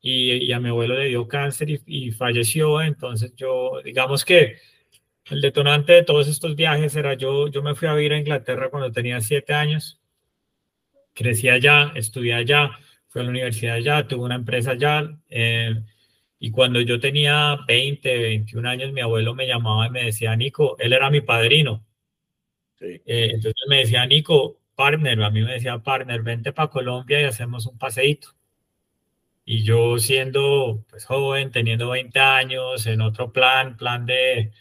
y, 0.00 0.32
y 0.44 0.52
a 0.52 0.60
mi 0.60 0.70
abuelo 0.70 0.98
le 0.98 1.06
dio 1.08 1.28
cáncer 1.28 1.70
y, 1.70 1.82
y 1.86 2.10
falleció, 2.12 2.82
entonces 2.82 3.34
yo, 3.36 3.80
digamos 3.84 4.24
que 4.24 4.56
el 5.30 5.40
detonante 5.40 5.92
de 5.92 6.02
todos 6.04 6.28
estos 6.28 6.56
viajes 6.56 6.96
era 6.96 7.14
yo, 7.14 7.48
yo 7.48 7.62
me 7.62 7.74
fui 7.74 7.88
a 7.88 7.94
vivir 7.94 8.12
a 8.14 8.18
Inglaterra 8.18 8.70
cuando 8.70 8.90
tenía 8.92 9.20
siete 9.20 9.54
años, 9.54 10.00
crecí 11.14 11.48
allá, 11.48 11.92
estudié 11.94 12.34
allá, 12.34 12.70
fue 13.08 13.22
a 13.22 13.24
la 13.24 13.30
universidad 13.30 13.74
allá, 13.76 14.06
tuve 14.08 14.24
una 14.24 14.36
empresa 14.36 14.72
allá. 14.72 15.18
Eh, 15.28 15.74
y 16.38 16.50
cuando 16.50 16.80
yo 16.80 17.00
tenía 17.00 17.58
20, 17.66 18.18
21 18.18 18.68
años, 18.68 18.92
mi 18.92 19.00
abuelo 19.00 19.34
me 19.34 19.46
llamaba 19.46 19.86
y 19.86 19.90
me 19.90 20.04
decía, 20.04 20.34
Nico, 20.36 20.76
él 20.78 20.92
era 20.92 21.10
mi 21.10 21.20
padrino. 21.20 21.84
Eh, 22.80 23.02
entonces 23.06 23.54
me 23.68 23.78
decía, 23.78 24.06
Nico, 24.06 24.60
partner, 24.74 25.22
a 25.22 25.30
mí 25.30 25.42
me 25.42 25.52
decía, 25.54 25.78
partner, 25.78 26.22
vente 26.22 26.52
para 26.52 26.70
Colombia 26.70 27.20
y 27.20 27.24
hacemos 27.24 27.66
un 27.66 27.78
paseíto. 27.78 28.34
Y 29.44 29.62
yo 29.62 29.98
siendo 29.98 30.84
pues, 30.90 31.04
joven, 31.06 31.50
teniendo 31.50 31.90
20 31.90 32.18
años, 32.20 32.86
en 32.86 33.00
otro 33.00 33.32
plan, 33.32 33.76
plan 33.76 34.06
de 34.06 34.52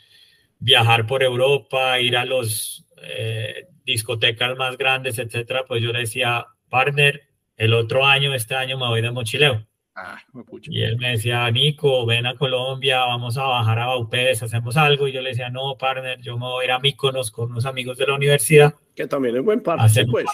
viajar 0.59 1.05
por 1.05 1.23
Europa, 1.23 1.99
ir 1.99 2.17
a 2.17 2.25
los 2.25 2.85
eh, 3.01 3.67
discotecas 3.85 4.57
más 4.57 4.77
grandes, 4.77 5.19
etcétera, 5.19 5.65
pues 5.67 5.81
yo 5.81 5.91
le 5.91 5.99
decía, 5.99 6.45
partner, 6.69 7.23
el 7.57 7.73
otro 7.73 8.05
año, 8.05 8.33
este 8.33 8.55
año 8.55 8.77
me 8.77 8.87
voy 8.87 9.01
de 9.01 9.11
mochileo. 9.11 9.65
Ah, 9.95 10.17
y 10.63 10.81
él 10.81 10.97
me 10.97 11.09
decía, 11.09 11.49
Nico, 11.51 12.05
ven 12.05 12.25
a 12.25 12.35
Colombia, 12.35 12.99
vamos 13.01 13.37
a 13.37 13.43
bajar 13.43 13.79
a 13.79 13.87
Baupés, 13.87 14.41
hacemos 14.41 14.77
algo. 14.77 15.07
Y 15.07 15.11
yo 15.11 15.21
le 15.21 15.31
decía, 15.31 15.49
no, 15.49 15.77
partner, 15.77 16.21
yo 16.21 16.37
me 16.37 16.45
voy 16.45 16.63
a 16.63 16.65
ir 16.65 16.71
a 16.71 16.79
Míconos 16.79 17.31
con 17.31 17.51
unos 17.51 17.65
amigos 17.65 17.97
de 17.97 18.07
la 18.07 18.15
universidad. 18.15 18.73
Que 18.95 19.07
también 19.07 19.35
es 19.35 19.43
buen 19.43 19.61
parche, 19.61 20.05
pues. 20.05 20.25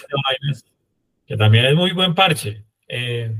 que 1.26 1.36
también 1.36 1.66
es 1.66 1.76
muy 1.76 1.94
buen 1.94 2.14
parche. 2.14 2.64
Eh, 2.88 3.36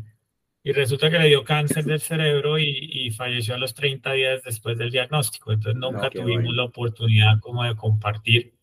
y 0.66 0.72
resulta 0.72 1.12
que 1.12 1.20
le 1.20 1.28
dio 1.28 1.44
cáncer 1.44 1.86
del 1.86 2.02
cerebro 2.02 2.58
y, 2.58 3.12
falleció 3.12 3.54
a 3.54 3.60
los 3.60 3.76
30 3.76 4.14
días 4.14 4.42
después 4.44 4.76
del 4.80 4.90
diagnóstico. 4.90 5.52
Entonces 5.52 5.80
nunca 5.80 6.10
tuvimos 6.10 6.56
la 6.56 6.64
oportunidad 6.64 7.40
como 7.40 7.64
de 7.64 7.76
compartir. 7.76 8.56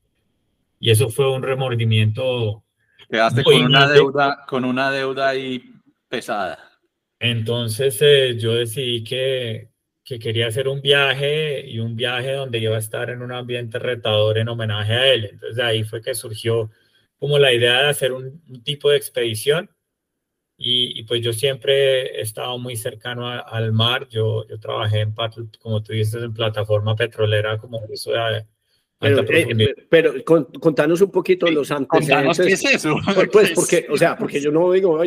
Y 0.81 0.91
eso 0.91 1.11
fue 1.11 1.31
un 1.31 1.45
remordimiento. 1.45 2.65
Quedaste 3.09 3.45
con 3.45 3.55
una 3.55 3.89
deuda, 3.89 4.45
con 4.49 4.65
una 4.65 4.91
deuda 4.91 5.29
ahí 5.29 5.63
pesada. 6.09 6.59
Entonces 7.21 7.97
eh, 8.01 8.37
yo 8.37 8.55
decidí 8.55 9.05
que, 9.05 9.71
que, 10.05 10.19
quería 10.19 10.49
hacer 10.49 10.67
un 10.67 10.83
viaje 10.83 11.65
y 11.65 11.79
un 11.79 11.95
viaje 11.95 12.33
donde 12.33 12.59
iba 12.59 12.75
a 12.75 12.81
estar 12.81 13.11
en 13.11 13.23
un 13.23 13.31
ambiente 13.31 13.79
retador 13.79 14.39
en 14.39 14.49
homenaje 14.49 14.93
a 14.93 15.07
él. 15.07 15.29
Entonces 15.31 15.63
ahí 15.63 15.85
fue 15.85 16.03
que 16.03 16.17
surgió 16.17 16.69
como 17.17 17.39
la 17.39 17.53
idea 17.53 17.83
de 17.83 17.91
hacer 17.91 18.13
un, 18.13 18.43
tipo 18.65 18.91
de 18.91 18.97
expedición. 18.97 19.71
Y, 20.65 21.03
pues 21.05 21.23
yo 21.23 21.33
siempre 21.33 22.19
he 22.19 22.21
estado 22.21 22.59
muy 22.59 22.77
cercano 22.77 23.29
al 23.29 23.73
mar. 23.73 24.09
Yo, 24.09 24.47
yo 24.49 24.59
trabajé 24.61 25.01
en, 25.01 25.15
como 25.61 25.83
tú 25.83 25.93
dices, 25.93 26.23
en 26.23 26.33
plataforma 26.33 26.95
petrolera 26.95 27.59
como 27.59 27.81
eso 27.91 28.13
de, 28.13 28.47
eh, 29.05 29.75
pero, 29.89 30.15
contanos 30.25 31.01
un 31.01 31.11
poquito 31.11 31.51
los 31.51 31.73
antecedentes. 31.73 32.39
¿Qué 32.39 32.53
es 32.53 32.65
eso? 32.65 32.95
Pues, 33.15 33.29
pues, 33.33 33.51
porque, 33.51 33.87
o 33.91 33.97
sea, 33.97 34.17
porque 34.19 34.41
yo 34.41 34.53
no 34.53 34.71
digo, 34.71 35.01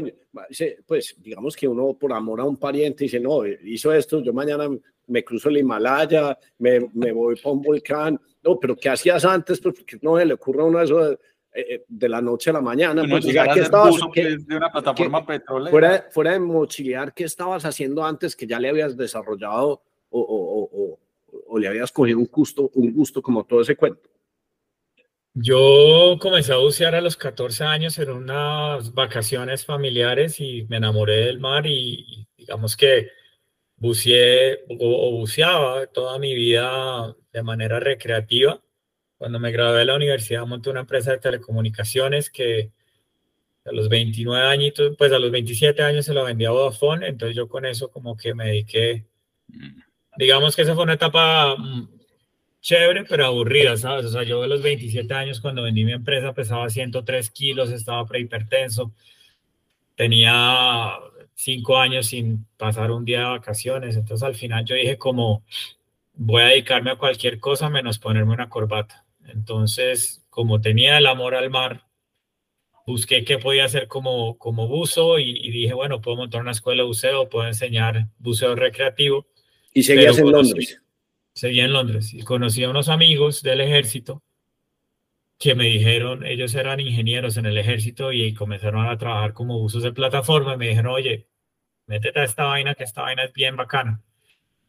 pues 0.85 1.15
digamos 1.19 1.55
que 1.55 1.67
uno 1.67 1.97
por 1.97 2.11
amor 2.11 2.41
a 2.41 2.43
un 2.43 2.57
pariente 2.57 3.05
dice, 3.05 3.19
no, 3.19 3.45
hizo 3.45 3.93
esto, 3.93 4.21
yo 4.21 4.33
mañana 4.33 4.67
me 5.07 5.23
cruzo 5.23 5.49
el 5.49 5.57
Himalaya, 5.57 6.37
me, 6.57 6.89
me 6.93 7.11
voy 7.11 7.35
para 7.37 7.53
un 7.53 7.61
volcán. 7.61 8.19
No, 8.43 8.59
pero 8.59 8.75
¿qué 8.75 8.89
hacías 8.89 9.23
antes? 9.23 9.61
Pues 9.61 9.75
porque 9.75 9.97
no 10.01 10.17
se 10.17 10.25
le 10.25 10.33
ocurre 10.33 10.61
a 10.61 10.65
uno 10.65 10.81
eso 10.81 11.17
de, 11.55 11.61
eh, 11.61 11.85
de 11.87 12.09
la 12.09 12.21
noche 12.21 12.49
a 12.49 12.53
la 12.53 12.61
mañana. 12.61 13.03
pues, 13.09 13.25
ya, 13.25 13.51
¿qué 13.53 13.61
estabas, 13.61 13.95
que, 14.13 14.37
de 14.37 14.57
una 14.57 14.71
plataforma 14.71 15.25
petrolera. 15.25 15.71
Fuera, 15.71 16.07
fuera 16.11 16.31
de 16.33 16.39
mochilear, 16.39 17.13
¿qué 17.13 17.23
estabas 17.23 17.65
haciendo 17.65 18.05
antes 18.05 18.35
que 18.35 18.45
ya 18.45 18.59
le 18.59 18.69
habías 18.69 18.95
desarrollado 18.95 19.81
o, 20.09 20.19
o, 20.19 20.69
o 20.71 20.99
o 21.47 21.59
le 21.59 21.67
habías 21.67 21.91
cogido 21.91 22.19
un 22.19 22.27
gusto, 22.27 22.69
un 22.73 22.93
gusto 22.93 23.21
como 23.21 23.45
todo 23.45 23.61
ese 23.61 23.75
cuento? 23.75 24.09
Yo 25.33 26.17
comencé 26.21 26.53
a 26.53 26.57
bucear 26.57 26.95
a 26.95 27.01
los 27.01 27.17
14 27.17 27.65
años 27.65 27.99
en 27.99 28.09
unas 28.09 28.93
vacaciones 28.93 29.65
familiares 29.65 30.39
y 30.39 30.65
me 30.69 30.77
enamoré 30.77 31.25
del 31.25 31.39
mar 31.39 31.65
y, 31.65 32.27
digamos 32.37 32.77
que 32.77 33.09
buceé 33.75 34.63
o, 34.79 35.17
buceaba 35.17 35.87
toda 35.87 36.17
mi 36.19 36.33
vida 36.33 37.13
de 37.33 37.43
manera 37.43 37.81
recreativa. 37.81 38.61
Cuando 39.25 39.39
me 39.39 39.51
gradué 39.51 39.79
de 39.79 39.85
la 39.85 39.95
universidad 39.95 40.45
monté 40.45 40.69
una 40.69 40.81
empresa 40.81 41.09
de 41.09 41.17
telecomunicaciones 41.17 42.29
que 42.29 42.69
a 43.65 43.71
los 43.71 43.89
29 43.89 44.47
añitos, 44.47 44.95
pues 44.99 45.11
a 45.11 45.17
los 45.17 45.31
27 45.31 45.81
años 45.81 46.05
se 46.05 46.13
lo 46.13 46.23
vendí 46.23 46.45
a 46.45 46.51
Vodafone, 46.51 47.07
entonces 47.07 47.35
yo 47.35 47.49
con 47.49 47.65
eso 47.65 47.89
como 47.89 48.15
que 48.15 48.35
me 48.35 48.45
dediqué 48.45 49.05
mm 49.47 49.81
digamos 50.17 50.55
que 50.55 50.61
esa 50.61 50.75
fue 50.75 50.83
una 50.83 50.93
etapa 50.93 51.55
mm, 51.57 51.89
chévere, 52.61 53.05
pero 53.05 53.25
aburrida, 53.25 53.75
¿sabes? 53.77 54.05
O 54.05 54.09
sea, 54.09 54.21
yo 54.21 54.43
de 54.43 54.47
los 54.47 54.61
27 54.61 55.11
años 55.11 55.41
cuando 55.41 55.63
vendí 55.63 55.83
mi 55.85 55.93
empresa 55.93 56.31
pesaba 56.33 56.69
103 56.69 57.31
kilos, 57.31 57.71
estaba 57.71 58.05
prehipertenso, 58.05 58.93
tenía 59.95 60.91
cinco 61.33 61.79
años 61.79 62.05
sin 62.05 62.45
pasar 62.57 62.91
un 62.91 63.05
día 63.05 63.21
de 63.21 63.25
vacaciones, 63.25 63.95
entonces 63.95 64.23
al 64.23 64.35
final 64.35 64.65
yo 64.65 64.75
dije 64.75 64.99
como 64.99 65.43
voy 66.13 66.43
a 66.43 66.47
dedicarme 66.47 66.91
a 66.91 66.95
cualquier 66.97 67.39
cosa 67.39 67.69
menos 67.69 67.97
ponerme 67.99 68.33
una 68.33 68.49
corbata. 68.49 69.04
Entonces, 69.27 70.25
como 70.29 70.61
tenía 70.61 70.97
el 70.97 71.07
amor 71.07 71.35
al 71.35 71.49
mar, 71.49 71.87
busqué 72.85 73.23
qué 73.23 73.37
podía 73.37 73.65
hacer 73.65 73.87
como, 73.87 74.37
como 74.37 74.67
buzo 74.67 75.19
y, 75.19 75.31
y 75.31 75.51
dije, 75.51 75.73
bueno, 75.73 76.01
puedo 76.01 76.17
montar 76.17 76.41
una 76.41 76.51
escuela 76.51 76.83
de 76.83 76.87
buceo, 76.87 77.29
puedo 77.29 77.47
enseñar 77.47 78.09
buceo 78.19 78.55
recreativo 78.55 79.27
¿Y 79.75 79.83
seguías 79.83 80.17
en 80.17 80.31
Londres? 80.31 80.81
Seguía 81.33 81.65
en 81.65 81.73
Londres 81.73 82.13
y 82.13 82.21
conocí 82.21 82.63
a 82.63 82.69
unos 82.69 82.87
amigos 82.87 83.43
del 83.43 83.59
ejército 83.59 84.23
que 85.37 85.53
me 85.53 85.65
dijeron, 85.65 86.25
ellos 86.25 86.55
eran 86.55 86.79
ingenieros 86.79 87.35
en 87.35 87.45
el 87.45 87.57
ejército 87.57 88.13
y 88.13 88.33
comenzaron 88.33 88.87
a 88.87 88.97
trabajar 88.97 89.33
como 89.33 89.59
buzos 89.59 89.83
de 89.83 89.91
plataforma 89.91 90.53
y 90.53 90.57
me 90.57 90.69
dijeron, 90.69 90.93
oye, 90.93 91.27
métete 91.87 92.21
a 92.21 92.23
esta 92.23 92.45
vaina, 92.45 92.73
que 92.73 92.85
esta 92.85 93.01
vaina 93.01 93.25
es 93.25 93.33
bien 93.33 93.57
bacana. 93.57 94.01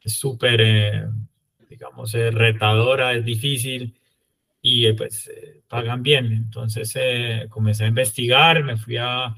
Es 0.00 0.14
súper, 0.14 0.60
eh, 0.60 1.06
digamos, 1.70 2.12
eh, 2.16 2.32
retadora, 2.32 3.14
es 3.14 3.24
difícil 3.24 3.96
y 4.60 4.86
eh, 4.86 4.94
pues 4.94 5.30
pagan 5.68 6.02
bien. 6.02 6.26
Entonces 6.32 6.94
comencé 7.48 7.84
a 7.84 7.88
investigar, 7.88 8.62
me 8.64 8.76
fui 8.76 8.96
a 8.96 9.34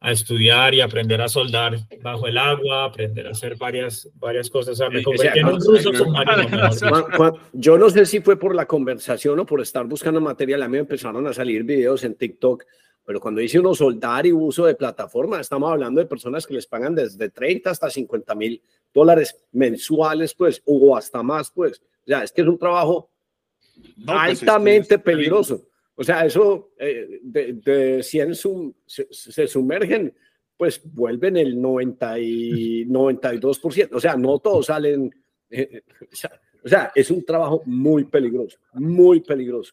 a 0.00 0.12
estudiar 0.12 0.74
y 0.74 0.80
aprender 0.80 1.20
a 1.20 1.28
soldar 1.28 1.76
bajo 2.02 2.28
el 2.28 2.38
agua, 2.38 2.84
aprender 2.84 3.26
a 3.26 3.30
hacer 3.30 3.56
varias, 3.56 4.08
varias 4.14 4.48
cosas. 4.48 4.78
me 4.92 5.02
convertí 5.02 5.38
en 5.38 5.46
un 5.46 5.60
ruso 5.60 5.90
Yo 7.52 7.78
no 7.78 7.90
sé 7.90 8.06
si 8.06 8.20
fue 8.20 8.38
por 8.38 8.54
la 8.54 8.66
conversación 8.66 9.38
o 9.40 9.46
por 9.46 9.60
estar 9.60 9.86
buscando 9.86 10.20
material, 10.20 10.62
a 10.62 10.68
mí 10.68 10.72
me 10.72 10.78
empezaron 10.78 11.26
a 11.26 11.32
salir 11.32 11.64
videos 11.64 12.04
en 12.04 12.14
TikTok, 12.14 12.64
pero 13.04 13.20
cuando 13.20 13.40
dice 13.40 13.58
uno 13.58 13.74
soldar 13.74 14.24
y 14.26 14.32
uso 14.32 14.66
de 14.66 14.76
plataforma, 14.76 15.40
estamos 15.40 15.72
hablando 15.72 16.00
de 16.00 16.06
personas 16.06 16.46
que 16.46 16.54
les 16.54 16.66
pagan 16.66 16.94
desde 16.94 17.30
30 17.30 17.70
hasta 17.70 17.90
50 17.90 18.34
mil 18.36 18.62
dólares 18.94 19.36
mensuales, 19.50 20.32
pues, 20.34 20.62
o 20.64 20.96
hasta 20.96 21.22
más, 21.24 21.50
pues. 21.50 21.80
O 21.80 22.06
sea, 22.06 22.22
es 22.22 22.30
que 22.30 22.42
es 22.42 22.46
un 22.46 22.58
trabajo 22.58 23.10
pues, 24.04 24.42
altamente 24.42 24.98
peligroso. 24.98 25.68
O 25.94 26.04
sea, 26.04 26.24
eso 26.24 26.70
eh, 26.78 27.20
de, 27.22 27.54
de 27.54 28.02
100 28.02 28.34
se, 28.86 29.48
sumergen, 29.48 30.14
pues 30.56 30.80
vuelven 30.84 31.36
el 31.36 31.60
90 31.60 32.18
y 32.20 32.84
92%. 32.88 33.88
O 33.92 34.00
sea, 34.00 34.16
no 34.16 34.38
todos 34.38 34.66
salen. 34.66 35.10
Eh, 35.50 35.82
o, 36.64 36.68
sea, 36.68 36.92
es 36.94 37.10
un 37.10 37.24
trabajo 37.24 37.62
muy 37.66 38.04
peligroso, 38.04 38.58
muy 38.74 39.20
peligroso. 39.20 39.72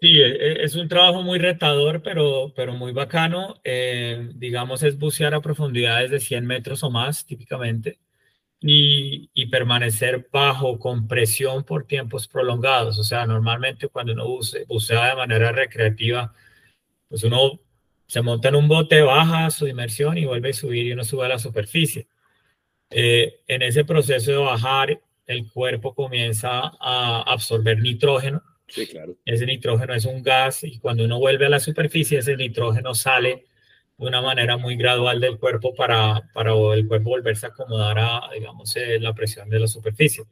Sí, 0.00 0.20
e, 0.20 0.26
e, 0.26 0.64
es 0.64 0.74
un 0.74 0.88
trabajo 0.88 1.22
muy 1.22 1.38
retador, 1.38 2.02
pero, 2.02 2.52
pero 2.56 2.72
muy 2.72 2.92
bacano. 2.92 3.60
Eh, 3.62 4.30
digamos, 4.34 4.82
es 4.82 4.98
bucear 4.98 5.34
a 5.34 5.40
profundidades 5.40 6.10
de 6.10 6.18
100 6.18 6.46
metros 6.46 6.82
o 6.82 6.90
más, 6.90 7.24
típicamente 7.24 7.98
y, 8.62 9.46
permanecer 9.46 10.28
bajo 10.32 10.78
compresión 10.78 11.64
por 11.64 11.86
tiempos 11.86 12.28
prolongados. 12.28 12.98
O 12.98 13.04
sea, 13.04 13.26
normalmente 13.26 13.88
cuando 13.88 14.12
uno 14.12 14.38
bucea 14.68 15.08
de 15.08 15.16
manera 15.16 15.52
recreativa, 15.52 16.32
pues 17.08 17.24
uno 17.24 17.60
se 18.06 18.22
monta 18.22 18.48
en 18.48 18.56
un 18.56 18.68
bote, 18.68 19.02
baja 19.02 19.50
su 19.50 19.66
inmersión 19.66 20.16
y 20.16 20.24
vuelve 20.24 20.50
a 20.50 20.52
subir 20.54 20.86
y 20.86 20.92
uno 20.92 21.04
sube 21.04 21.26
a 21.26 21.28
la 21.28 21.38
superficie. 21.38 22.06
Eh, 22.90 23.40
en 23.48 23.62
ese 23.62 23.84
proceso 23.84 24.30
de 24.30 24.36
bajar, 24.38 25.00
el 25.26 25.50
cuerpo 25.50 25.94
comienza 25.94 26.72
a 26.80 27.22
absorber 27.26 27.80
nitrógeno. 27.80 28.42
Sí, 28.68 28.86
claro. 28.86 29.16
Ese 29.24 29.44
nitrógeno 29.44 29.94
es 29.94 30.04
un 30.04 30.22
gas 30.22 30.64
y 30.64 30.78
cuando 30.78 31.04
uno 31.04 31.18
vuelve 31.18 31.46
a 31.46 31.50
la 31.50 31.60
superficie, 31.60 32.18
ese 32.18 32.36
nitrógeno 32.36 32.94
sale 32.94 33.46
una 33.98 34.20
manera 34.20 34.56
muy 34.56 34.76
gradual 34.76 35.20
del 35.20 35.38
cuerpo 35.38 35.74
para, 35.74 36.22
para 36.32 36.52
el 36.74 36.86
cuerpo 36.86 37.10
volverse 37.10 37.46
a 37.46 37.50
acomodar 37.50 37.98
a, 37.98 38.20
digamos, 38.34 38.74
eh, 38.76 38.98
la 38.98 39.14
presión 39.14 39.48
de 39.48 39.60
la 39.60 39.66
superficie. 39.66 40.24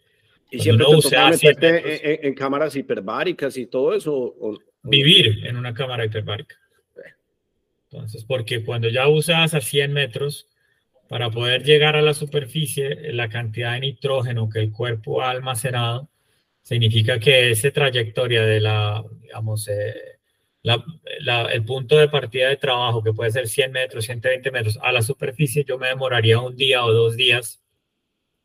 ¿Y 0.51 0.59
siempre 0.59 0.87
no 0.91 1.01
te 1.01 2.27
en, 2.27 2.35
cámaras 2.35 2.75
hiperbáricas 2.75 3.57
y 3.57 3.67
todo 3.67 3.95
eso? 3.95 4.35
Vivir 4.83 5.47
en 5.47 5.57
una 5.57 5.73
cámara 5.73 6.05
hiperbárica. 6.05 6.57
Entonces, 7.91 8.25
porque 8.25 8.65
cuando 8.65 8.89
ya 8.89 9.09
usas 9.09 9.55
a 9.55 9.61
100 9.61 9.93
metros, 9.93 10.47
para 11.11 11.29
poder 11.29 11.65
llegar 11.65 11.97
a 11.97 12.03
la 12.03 12.15
superficie, 12.15 13.13
la 13.13 13.29
cantidad 13.29 13.73
de 13.73 13.81
nitrógeno 13.81 14.49
que 14.49 14.61
el 14.61 14.71
cuerpo 14.71 15.23
ha 15.23 15.31
almacenado 15.31 16.09
significa 16.63 17.19
que 17.19 17.51
esa 17.51 17.73
trayectoria 17.73 18.43
de 18.43 18.61
la, 18.61 19.03
digamos, 19.21 19.67
eh, 19.67 20.20
el 20.63 21.65
punto 21.65 21.97
de 21.97 22.09
partida 22.09 22.49
de 22.49 22.57
trabajo, 22.57 23.03
que 23.03 23.13
puede 23.13 23.31
ser 23.31 23.49
100 23.49 23.73
metros, 23.73 24.05
120 24.05 24.51
metros, 24.51 24.79
a 24.83 24.93
la 24.93 25.03
superficie, 25.03 25.65
yo 25.65 25.79
me 25.79 25.89
demoraría 25.89 26.39
un 26.41 26.57
día 26.57 26.85
o 26.85 26.93
dos 26.93 27.17
días 27.17 27.63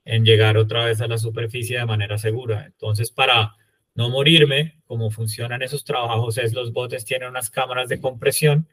en 0.06 0.24
llegar 0.24 0.58
otra 0.58 0.86
vez 0.86 1.02
a 1.02 1.08
la 1.08 1.18
superficie 1.18 1.78
de 1.78 1.86
manera 1.86 2.18
segura. 2.18 2.66
Entonces, 2.66 3.12
para 3.12 3.56
no 3.96 4.10
morirme, 4.10 4.80
como 4.86 5.10
funcionan 5.10 5.62
esos 5.62 5.84
trabajos 5.84 6.38
es 6.38 6.54
los 6.54 6.72
botes 6.74 7.06
tienen 7.06 7.30
unas 7.30 7.50
cámaras 7.50 7.90
de 7.90 8.00
compresión 8.00 8.68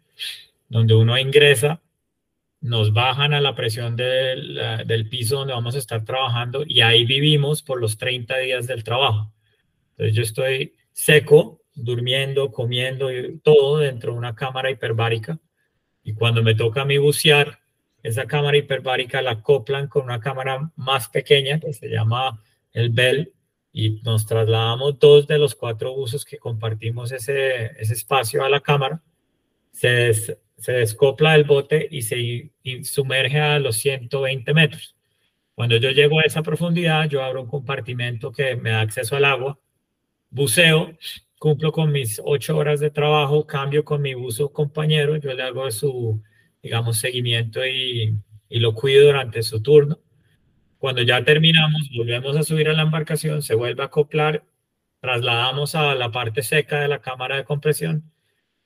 donde 0.68 0.94
uno 0.94 1.18
ingresa, 1.18 1.82
nos 2.60 2.92
bajan 2.92 3.34
a 3.34 3.40
la 3.40 3.54
presión 3.54 3.96
del, 3.96 4.60
del 4.86 5.08
piso 5.08 5.36
donde 5.36 5.52
vamos 5.52 5.74
a 5.74 5.78
estar 5.78 6.04
trabajando 6.04 6.64
y 6.66 6.80
ahí 6.80 7.04
vivimos 7.04 7.62
por 7.62 7.80
los 7.80 7.98
30 7.98 8.38
días 8.38 8.66
del 8.66 8.84
trabajo. 8.84 9.32
Entonces 9.92 10.16
yo 10.16 10.22
estoy 10.22 10.74
seco, 10.92 11.61
durmiendo, 11.74 12.50
comiendo, 12.50 13.08
todo 13.42 13.78
dentro 13.78 14.12
de 14.12 14.18
una 14.18 14.34
cámara 14.34 14.70
hiperbárica. 14.70 15.38
Y 16.04 16.14
cuando 16.14 16.42
me 16.42 16.54
toca 16.54 16.82
a 16.82 16.84
mí 16.84 16.98
bucear, 16.98 17.60
esa 18.02 18.26
cámara 18.26 18.56
hiperbárica 18.56 19.22
la 19.22 19.32
acoplan 19.32 19.86
con 19.88 20.04
una 20.04 20.20
cámara 20.20 20.70
más 20.76 21.08
pequeña 21.08 21.60
que 21.60 21.72
se 21.72 21.88
llama 21.88 22.42
el 22.72 22.90
Bell 22.90 23.32
y 23.72 24.00
nos 24.02 24.26
trasladamos 24.26 24.98
dos 24.98 25.26
de 25.26 25.38
los 25.38 25.54
cuatro 25.54 25.94
buzos 25.94 26.24
que 26.24 26.38
compartimos 26.38 27.12
ese, 27.12 27.66
ese 27.80 27.94
espacio 27.94 28.44
a 28.44 28.50
la 28.50 28.60
cámara. 28.60 29.02
Se, 29.72 30.12
se 30.62 30.72
descopla 30.72 31.34
el 31.34 31.44
bote 31.44 31.88
y 31.90 32.02
se 32.02 32.50
y 32.62 32.84
sumerge 32.84 33.40
a 33.40 33.58
los 33.58 33.76
120 33.76 34.52
metros. 34.52 34.96
Cuando 35.54 35.76
yo 35.76 35.90
llego 35.90 36.20
a 36.20 36.22
esa 36.22 36.42
profundidad, 36.42 37.08
yo 37.08 37.22
abro 37.22 37.42
un 37.42 37.48
compartimento 37.48 38.32
que 38.32 38.56
me 38.56 38.70
da 38.70 38.80
acceso 38.80 39.16
al 39.16 39.24
agua, 39.24 39.58
buceo, 40.30 40.96
cumplo 41.42 41.72
con 41.72 41.90
mis 41.90 42.22
ocho 42.24 42.56
horas 42.56 42.78
de 42.78 42.92
trabajo, 42.92 43.48
cambio 43.48 43.84
con 43.84 44.00
mi 44.00 44.14
buzo 44.14 44.52
compañero, 44.52 45.16
yo 45.16 45.34
le 45.34 45.42
hago 45.42 45.68
su, 45.72 46.22
digamos, 46.62 46.98
seguimiento 47.00 47.66
y, 47.66 48.14
y 48.48 48.60
lo 48.60 48.74
cuido 48.74 49.06
durante 49.06 49.42
su 49.42 49.60
turno. 49.60 49.98
Cuando 50.78 51.02
ya 51.02 51.24
terminamos, 51.24 51.90
volvemos 51.96 52.36
a 52.36 52.44
subir 52.44 52.68
a 52.68 52.74
la 52.74 52.82
embarcación, 52.82 53.42
se 53.42 53.56
vuelve 53.56 53.82
a 53.82 53.86
acoplar, 53.86 54.44
trasladamos 55.00 55.74
a 55.74 55.96
la 55.96 56.12
parte 56.12 56.44
seca 56.44 56.80
de 56.80 56.86
la 56.86 57.00
cámara 57.00 57.38
de 57.38 57.44
compresión 57.44 58.04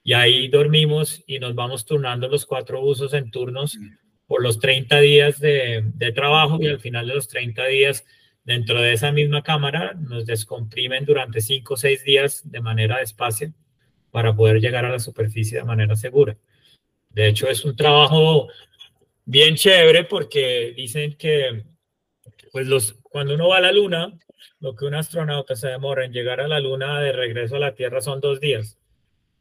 y 0.02 0.12
ahí 0.12 0.48
dormimos 0.48 1.24
y 1.26 1.38
nos 1.38 1.54
vamos 1.54 1.86
turnando 1.86 2.28
los 2.28 2.44
cuatro 2.44 2.82
buzos 2.82 3.14
en 3.14 3.30
turnos 3.30 3.78
por 4.26 4.42
los 4.42 4.60
30 4.60 5.00
días 5.00 5.40
de, 5.40 5.82
de 5.94 6.12
trabajo 6.12 6.58
y 6.60 6.66
al 6.66 6.78
final 6.78 7.06
de 7.06 7.14
los 7.14 7.28
30 7.28 7.64
días 7.68 8.04
Dentro 8.46 8.80
de 8.80 8.92
esa 8.92 9.10
misma 9.10 9.42
cámara 9.42 9.94
nos 9.94 10.24
descomprimen 10.24 11.04
durante 11.04 11.40
5 11.40 11.74
o 11.74 11.76
6 11.76 12.04
días 12.04 12.48
de 12.48 12.60
manera 12.60 13.00
despacio 13.00 13.52
para 14.12 14.36
poder 14.36 14.60
llegar 14.60 14.84
a 14.84 14.90
la 14.90 15.00
superficie 15.00 15.58
de 15.58 15.64
manera 15.64 15.96
segura. 15.96 16.36
De 17.10 17.26
hecho, 17.26 17.48
es 17.48 17.64
un 17.64 17.74
trabajo 17.74 18.46
bien 19.24 19.56
chévere 19.56 20.04
porque 20.04 20.72
dicen 20.76 21.16
que 21.16 21.64
pues 22.52 22.68
los, 22.68 22.92
cuando 23.02 23.34
uno 23.34 23.48
va 23.48 23.56
a 23.56 23.62
la 23.62 23.72
luna, 23.72 24.16
lo 24.60 24.76
que 24.76 24.84
un 24.84 24.94
astronauta 24.94 25.56
se 25.56 25.66
demora 25.66 26.04
en 26.04 26.12
llegar 26.12 26.40
a 26.40 26.46
la 26.46 26.60
luna 26.60 27.00
de 27.00 27.10
regreso 27.10 27.56
a 27.56 27.58
la 27.58 27.74
Tierra 27.74 28.00
son 28.00 28.20
dos 28.20 28.38
días. 28.38 28.78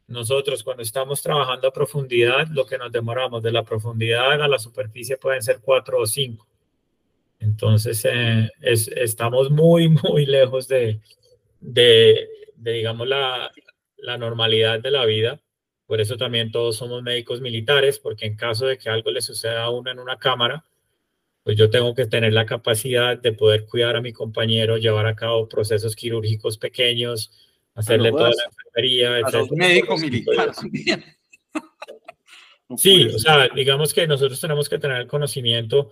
Nosotros 0.08 0.64
cuando 0.64 0.82
estamos 0.82 1.22
trabajando 1.22 1.68
a 1.68 1.74
profundidad, 1.74 2.48
lo 2.48 2.66
que 2.66 2.80
nos 2.80 2.92
demoramos 2.92 3.44
de 3.44 3.52
la 3.52 3.62
profundidad 3.64 4.42
a 4.42 4.48
la 4.48 4.58
superficie 4.58 5.18
pueden 5.18 5.44
ser 5.44 5.60
cuatro 5.62 6.00
o 6.00 6.08
cinco. 6.08 6.48
Entonces, 7.46 8.04
eh, 8.06 8.50
estamos 8.62 9.52
muy, 9.52 9.88
muy 10.04 10.26
lejos 10.26 10.68
de, 10.68 11.00
de, 11.60 12.28
digamos, 12.58 13.08
la, 13.08 13.52
la, 13.98 14.18
normalidad 14.18 14.80
de 14.80 14.92
la 14.92 15.06
vida. 15.06 15.40
Por 15.86 16.02
eso 16.02 16.18
también 16.18 16.52
todos 16.52 16.76
somos 16.78 17.04
médicos 17.04 17.42
militares, 17.42 18.00
porque 18.00 18.26
en 18.26 18.36
caso 18.36 18.66
de 18.66 18.78
que 18.80 18.90
algo 18.90 19.12
le 19.12 19.22
suceda 19.22 19.64
a 19.64 19.70
uno 19.70 19.92
en 19.92 20.00
una 20.00 20.18
cámara, 20.18 20.66
pues 21.44 21.56
yo 21.56 21.70
tengo 21.70 21.94
que 21.94 22.08
tener 22.08 22.34
la 22.34 22.48
capacidad 22.48 23.16
de 23.16 23.32
poder 23.32 23.68
cuidar 23.68 23.96
a 23.96 24.02
mi 24.02 24.12
compañero, 24.12 24.78
llevar 24.78 25.06
a 25.06 25.16
cabo 25.16 25.48
procesos 25.48 25.96
quirúrgicos 25.96 26.58
pequeños, 26.58 27.32
hacerle 27.76 28.10
toda 28.10 28.32
la 28.32 28.44
enfermería. 28.46 29.20
Etc. 29.20 29.52
médico 29.52 29.96
militar 29.98 30.52
también. 30.56 31.06
sí, 32.78 33.06
o 33.06 33.20
sea, 33.20 33.48
digamos 33.50 33.94
que 33.94 34.08
nosotros 34.08 34.42
tenemos 34.42 34.68
que 34.68 34.80
tener 34.80 35.02
el 35.02 35.08
conocimiento 35.08 35.92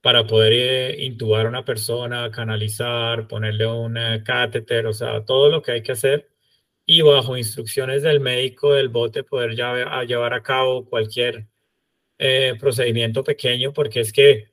para 0.00 0.26
poder 0.26 0.52
eh, 0.52 1.04
intubar 1.04 1.46
a 1.46 1.48
una 1.48 1.64
persona, 1.64 2.30
canalizar, 2.30 3.28
ponerle 3.28 3.66
un 3.66 3.96
eh, 3.96 4.22
catéter, 4.24 4.86
o 4.86 4.92
sea, 4.92 5.24
todo 5.24 5.50
lo 5.50 5.62
que 5.62 5.72
hay 5.72 5.82
que 5.82 5.92
hacer 5.92 6.28
y 6.86 7.02
bajo 7.02 7.36
instrucciones 7.36 8.02
del 8.02 8.20
médico 8.20 8.72
del 8.72 8.88
bote 8.88 9.22
poder 9.22 9.54
ya, 9.54 9.72
a 9.72 10.04
llevar 10.04 10.34
a 10.34 10.42
cabo 10.42 10.84
cualquier 10.86 11.46
eh, 12.18 12.54
procedimiento 12.58 13.22
pequeño, 13.22 13.72
porque 13.72 14.00
es 14.00 14.12
que 14.12 14.48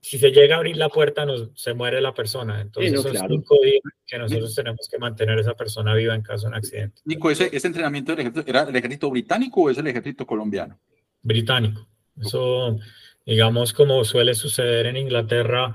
si 0.00 0.18
se 0.18 0.30
llega 0.30 0.54
a 0.54 0.58
abrir 0.58 0.76
la 0.76 0.88
puerta, 0.88 1.24
nos, 1.24 1.50
se 1.54 1.74
muere 1.74 2.00
la 2.00 2.14
persona. 2.14 2.60
Entonces, 2.60 3.00
son 3.00 3.16
cinco 3.28 3.58
días 3.62 3.80
que 4.06 4.18
nosotros 4.18 4.54
tenemos 4.54 4.88
que 4.88 4.98
mantener 4.98 5.38
a 5.38 5.40
esa 5.40 5.54
persona 5.54 5.94
viva 5.94 6.14
en 6.14 6.22
caso 6.22 6.42
de 6.42 6.48
un 6.48 6.54
accidente. 6.54 7.00
Nico, 7.04 7.30
¿ese, 7.30 7.48
ese 7.54 7.66
entrenamiento 7.66 8.12
del 8.12 8.20
ejército, 8.20 8.48
era 8.48 8.62
el 8.62 8.76
ejército 8.76 9.10
británico 9.10 9.62
o 9.62 9.70
es 9.70 9.78
el 9.78 9.86
ejército 9.86 10.26
colombiano? 10.26 10.78
Británico. 11.22 11.86
Eso 12.20 12.78
digamos 13.24 13.72
como 13.72 14.04
suele 14.04 14.34
suceder 14.34 14.86
en 14.86 14.96
Inglaterra, 14.96 15.74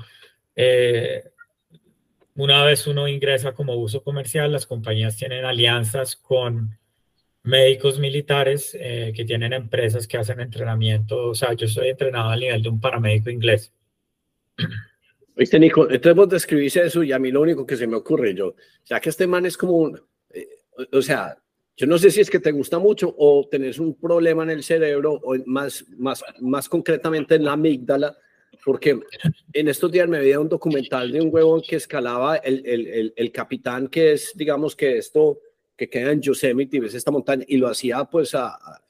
eh, 0.55 1.23
una 2.35 2.63
vez 2.63 2.88
uno 2.88 3.07
ingresa 3.07 3.53
como 3.53 3.75
uso 3.75 4.01
comercial, 4.01 4.51
las 4.51 4.65
compañías 4.65 5.17
tienen 5.17 5.43
alianzas 5.45 6.15
con 6.15 6.77
médicos 7.43 7.99
militares 7.99 8.77
eh, 8.79 9.12
que 9.15 9.25
tienen 9.25 9.53
empresas 9.53 10.07
que 10.07 10.17
hacen 10.17 10.39
entrenamiento. 10.39 11.29
O 11.29 11.35
sea, 11.35 11.53
yo 11.53 11.65
estoy 11.65 11.89
entrenado 11.89 12.29
al 12.29 12.39
nivel 12.39 12.63
de 12.63 12.69
un 12.69 12.79
paramédico 12.79 13.29
inglés. 13.29 13.73
Viste, 15.35 15.59
Nico, 15.59 15.83
entonces 15.89 16.15
vos 16.15 16.29
describís 16.29 16.75
eso 16.75 17.01
y 17.03 17.12
a 17.12 17.19
mí 17.19 17.31
lo 17.31 17.41
único 17.41 17.65
que 17.65 17.77
se 17.77 17.88
me 17.88 17.95
ocurre, 17.95 18.33
yo, 18.33 18.55
ya 18.83 18.99
que 18.99 19.09
este 19.09 19.25
man 19.25 19.45
es 19.45 19.57
como 19.57 19.73
un, 19.73 20.01
eh, 20.31 20.47
o 20.91 21.01
sea, 21.01 21.38
yo 21.79 21.87
no 21.87 21.97
sé 21.97 22.11
si 22.11 22.19
es 22.19 22.29
que 22.29 22.39
te 22.39 22.51
gusta 22.51 22.77
mucho 22.77 23.15
o 23.17 23.47
tenés 23.49 23.79
un 23.79 23.95
problema 23.95 24.43
en 24.43 24.49
el 24.49 24.63
cerebro 24.63 25.13
o 25.13 25.33
más, 25.45 25.85
más, 25.97 26.21
más 26.41 26.67
concretamente 26.67 27.35
en 27.35 27.45
la 27.45 27.53
amígdala, 27.53 28.17
porque 28.65 28.99
en 29.53 29.67
estos 29.69 29.89
días 29.89 30.09
me 30.09 30.19
veía 30.19 30.41
un 30.41 30.49
documental 30.49 31.09
de 31.09 31.21
un 31.21 31.33
huevón 31.33 31.61
que 31.61 31.77
escalaba 31.77 32.35
el, 32.35 32.65
el, 32.65 33.13
el, 33.15 33.31
capitán 33.31 33.87
que 33.87 34.11
es, 34.11 34.33
digamos 34.35 34.75
que 34.75 34.97
esto, 34.97 35.39
que 35.77 35.89
queda 35.89 36.11
en 36.11 36.19
Yosemite, 36.19 36.81
ves 36.81 36.95
esta 36.95 37.11
montaña, 37.11 37.45
y 37.47 37.55
lo 37.55 37.69
hacía 37.69 38.03
pues 38.03 38.35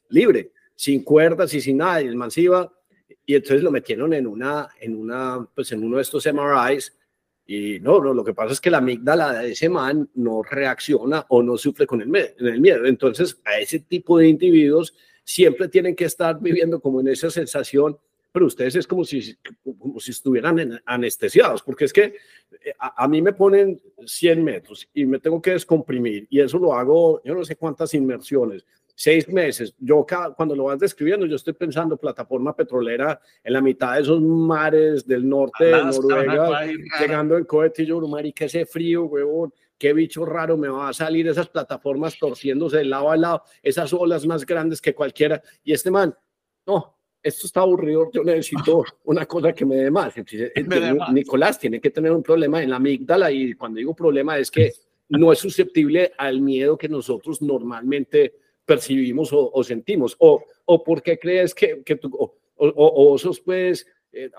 libre, 0.09 0.51
sin 0.73 1.03
cuerdas 1.03 1.53
y 1.53 1.61
sin 1.61 1.77
nada, 1.77 2.01
y 2.01 2.07
el 2.07 2.15
man 2.15 2.31
y 3.23 3.35
entonces 3.35 3.61
lo 3.61 3.69
metieron 3.69 4.15
en 4.15 4.25
una, 4.25 4.67
en 4.81 4.95
una, 4.95 5.47
pues 5.53 5.71
en 5.73 5.83
uno 5.83 5.97
de 5.97 6.01
estos 6.01 6.25
MRIs, 6.25 6.97
y 7.51 7.79
no, 7.79 7.99
no, 7.99 8.13
lo 8.13 8.23
que 8.23 8.35
pasa 8.35 8.53
es 8.53 8.61
que 8.61 8.69
la 8.69 8.77
amígdala 8.77 9.33
de 9.33 9.53
ese 9.53 9.69
man 9.69 10.07
no 10.13 10.43
reacciona 10.43 11.25
o 11.29 11.41
no 11.41 11.57
sufre 11.57 11.87
con 11.87 11.99
el, 11.99 12.15
el 12.37 12.61
miedo. 12.61 12.85
Entonces, 12.85 13.41
a 13.43 13.57
ese 13.57 13.79
tipo 13.79 14.19
de 14.19 14.27
individuos 14.27 14.93
siempre 15.23 15.67
tienen 15.67 15.95
que 15.95 16.05
estar 16.05 16.39
viviendo 16.39 16.79
como 16.79 17.01
en 17.01 17.07
esa 17.07 17.31
sensación, 17.31 17.97
pero 18.31 18.45
ustedes 18.45 18.75
es 18.75 18.85
como 18.85 19.03
si, 19.03 19.35
como 19.63 19.99
si 19.99 20.11
estuvieran 20.11 20.79
anestesiados, 20.85 21.63
porque 21.63 21.85
es 21.85 21.93
que 21.93 22.03
eh, 22.03 22.73
a, 22.77 23.03
a, 23.03 23.07
mí 23.07 23.19
me 23.19 23.33
ponen 23.33 23.81
100 24.05 24.43
metros 24.43 24.87
y 24.93 25.07
me 25.07 25.17
tengo 25.17 25.41
que 25.41 25.53
descomprimir 25.53 26.27
y 26.29 26.41
eso 26.41 26.59
lo 26.59 26.75
hago, 26.75 27.19
yo 27.23 27.33
no 27.33 27.43
sé 27.43 27.55
cuántas 27.55 27.95
inmersiones, 27.95 28.63
seis 28.99 29.29
meses. 29.29 29.73
Yo 29.79 30.05
cuando 30.35 30.53
lo 30.53 30.65
vas 30.65 30.77
describiendo, 30.77 31.25
yo 31.25 31.37
estoy 31.37 31.53
pensando 31.53 31.95
plataforma 31.95 32.53
petrolera 32.53 33.21
en 33.41 33.53
la 33.53 33.61
mitad 33.61 33.95
de 33.95 34.01
esos 34.01 34.21
mares 34.21 35.07
del 35.07 35.27
norte 35.27 35.63
de 35.67 35.85
Noruega, 35.85 36.65
llegando 36.99 37.37
en 37.37 37.45
cohete 37.45 37.83
y 37.83 37.85
yo, 37.85 38.01
que 38.35 38.45
ese 38.45 38.65
frío, 38.65 39.05
huevón, 39.05 39.53
qué 39.77 39.93
bicho 39.93 40.25
raro 40.25 40.57
me 40.57 40.67
va 40.67 40.89
a 40.89 40.93
salir 40.93 41.29
esas 41.29 41.47
plataformas 41.47 42.19
torciéndose 42.19 42.79
de 42.79 42.85
lado 42.85 43.09
a 43.09 43.15
lado, 43.15 43.43
esas 43.63 43.93
olas 43.93 44.25
más 44.25 44.45
grandes 44.45 44.81
que 44.81 44.93
cualquiera. 44.93 45.41
Y 45.63 45.71
este 45.71 45.89
man, 45.89 46.13
no, 46.67 46.97
esto 47.23 47.47
está 47.47 47.61
aburrido, 47.61 48.09
yo 48.11 48.21
necesito 48.25 48.83
una 49.05 49.25
cosa 49.25 49.53
que 49.53 49.65
me 49.65 49.77
dé 49.77 49.89
más. 49.89 50.13
Nicolás 51.13 51.57
tiene 51.57 51.79
que 51.79 51.89
tener 51.89 52.11
un 52.11 52.21
problema 52.21 52.61
en 52.61 52.71
la 52.71 52.75
amígdala 52.75 53.31
y 53.31 53.53
cuando 53.53 53.77
digo 53.77 53.95
problema 53.95 54.37
es 54.37 54.51
que 54.51 54.73
no 55.07 55.31
es 55.31 55.39
susceptible 55.39 56.11
al 56.17 56.41
miedo 56.41 56.77
que 56.77 56.89
nosotros 56.89 57.41
normalmente 57.41 58.33
percibimos 58.69 59.29
o, 59.33 59.63
sentimos? 59.63 60.15
O, 60.19 60.43
¿O 60.65 60.83
por 60.83 61.01
qué 61.01 61.17
crees 61.17 61.55
que, 61.55 61.81
que 61.83 61.95
tú, 61.95 62.15
o, 62.15 62.35
o, 62.55 63.17
sos 63.17 63.39
pues, 63.39 63.87
eh, 64.11 64.29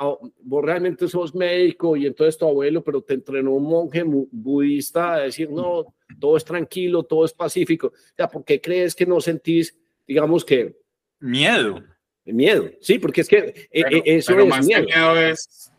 vos 0.43 0.65
realmente 0.65 1.09
sos 1.09 1.35
médico 1.35 1.97
y 1.97 2.07
entonces 2.07 2.39
tu 2.39 2.47
abuelo, 2.47 2.85
pero 2.85 3.03
te 3.03 3.15
entrenó 3.15 3.55
un 3.55 3.65
monje 3.65 4.05
budista 4.05 5.15
a 5.15 5.21
decir, 5.23 5.51
no, 5.51 5.93
todo 6.21 6.37
es 6.37 6.45
tranquilo, 6.45 7.03
todo 7.03 7.25
es 7.25 7.33
pacífico. 7.33 7.89
O 7.89 8.15
sea, 8.17 8.29
¿por 8.29 8.45
qué 8.45 8.61
crees 8.61 8.95
que 8.95 9.05
no 9.05 9.21
sentís, 9.21 9.77
digamos 10.07 10.45
que... 10.45 10.77
Miedo. 11.19 11.83
Miedo, 12.25 12.71
sí, 12.81 13.01
porque 13.01 13.23
es 13.23 13.29
que 13.29 13.39
eh, 13.39 13.69
eh, 13.73 14.03
eso 14.05 14.39
es 14.39 14.47
más 14.47 14.65
miedo. 14.65 14.87
Que 14.87 14.95
miedo 14.95 15.17
es 15.19 15.73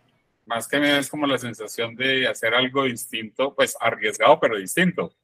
más 0.45 0.67
que 0.67 0.79
miedo 0.81 0.97
es 0.97 1.09
como 1.09 1.25
la 1.25 1.37
sensación 1.37 1.95
de 1.95 2.27
hacer 2.27 2.53
algo 2.53 2.83
distinto, 2.83 3.55
pues 3.55 3.77
arriesgado, 3.79 4.37
pero 4.41 4.57
distinto. 4.57 5.15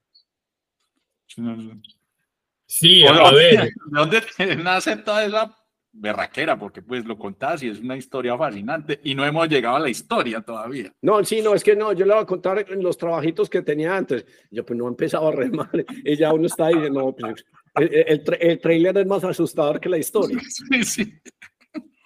Sí, 2.67 3.05
a 3.05 3.31
ver. 3.31 3.51
¿De 3.61 3.71
dónde 3.91 4.21
nace 4.57 4.97
toda 4.97 5.25
esa 5.25 5.57
berraquera? 5.91 6.59
Porque 6.59 6.81
pues 6.81 7.05
lo 7.05 7.17
contás 7.17 7.63
y 7.63 7.69
es 7.69 7.79
una 7.79 7.95
historia 7.97 8.37
fascinante 8.37 8.99
y 9.03 9.15
no 9.15 9.25
hemos 9.25 9.47
llegado 9.47 9.77
a 9.77 9.79
la 9.79 9.89
historia 9.89 10.41
todavía. 10.41 10.93
No, 11.01 11.23
sí, 11.23 11.41
no, 11.41 11.55
es 11.55 11.63
que 11.63 11.75
no, 11.75 11.93
yo 11.93 12.05
le 12.05 12.13
voy 12.13 12.23
a 12.23 12.27
contar 12.27 12.65
los 12.69 12.97
trabajitos 12.97 13.49
que 13.49 13.61
tenía 13.61 13.95
antes. 13.95 14.25
Yo 14.51 14.65
pues 14.65 14.77
no 14.77 14.87
empezaba 14.87 15.29
a 15.29 15.31
remar 15.31 15.69
y 16.03 16.15
ya 16.15 16.33
uno 16.33 16.45
está 16.47 16.67
ahí, 16.67 16.91
no, 16.91 17.15
pues, 17.15 17.45
el, 17.75 18.23
el, 18.39 18.59
trailer 18.59 18.97
es 18.97 19.07
más 19.07 19.23
asustador 19.23 19.79
que 19.79 19.89
la 19.89 19.97
historia. 19.97 20.39
Sí, 20.49 20.83
sí. 20.83 21.13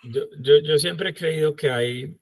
Yo, 0.03 0.21
yo, 0.39 0.59
yo 0.63 0.79
siempre 0.79 1.11
he 1.11 1.13
creído 1.13 1.55
que 1.55 1.69
hay 1.69 2.17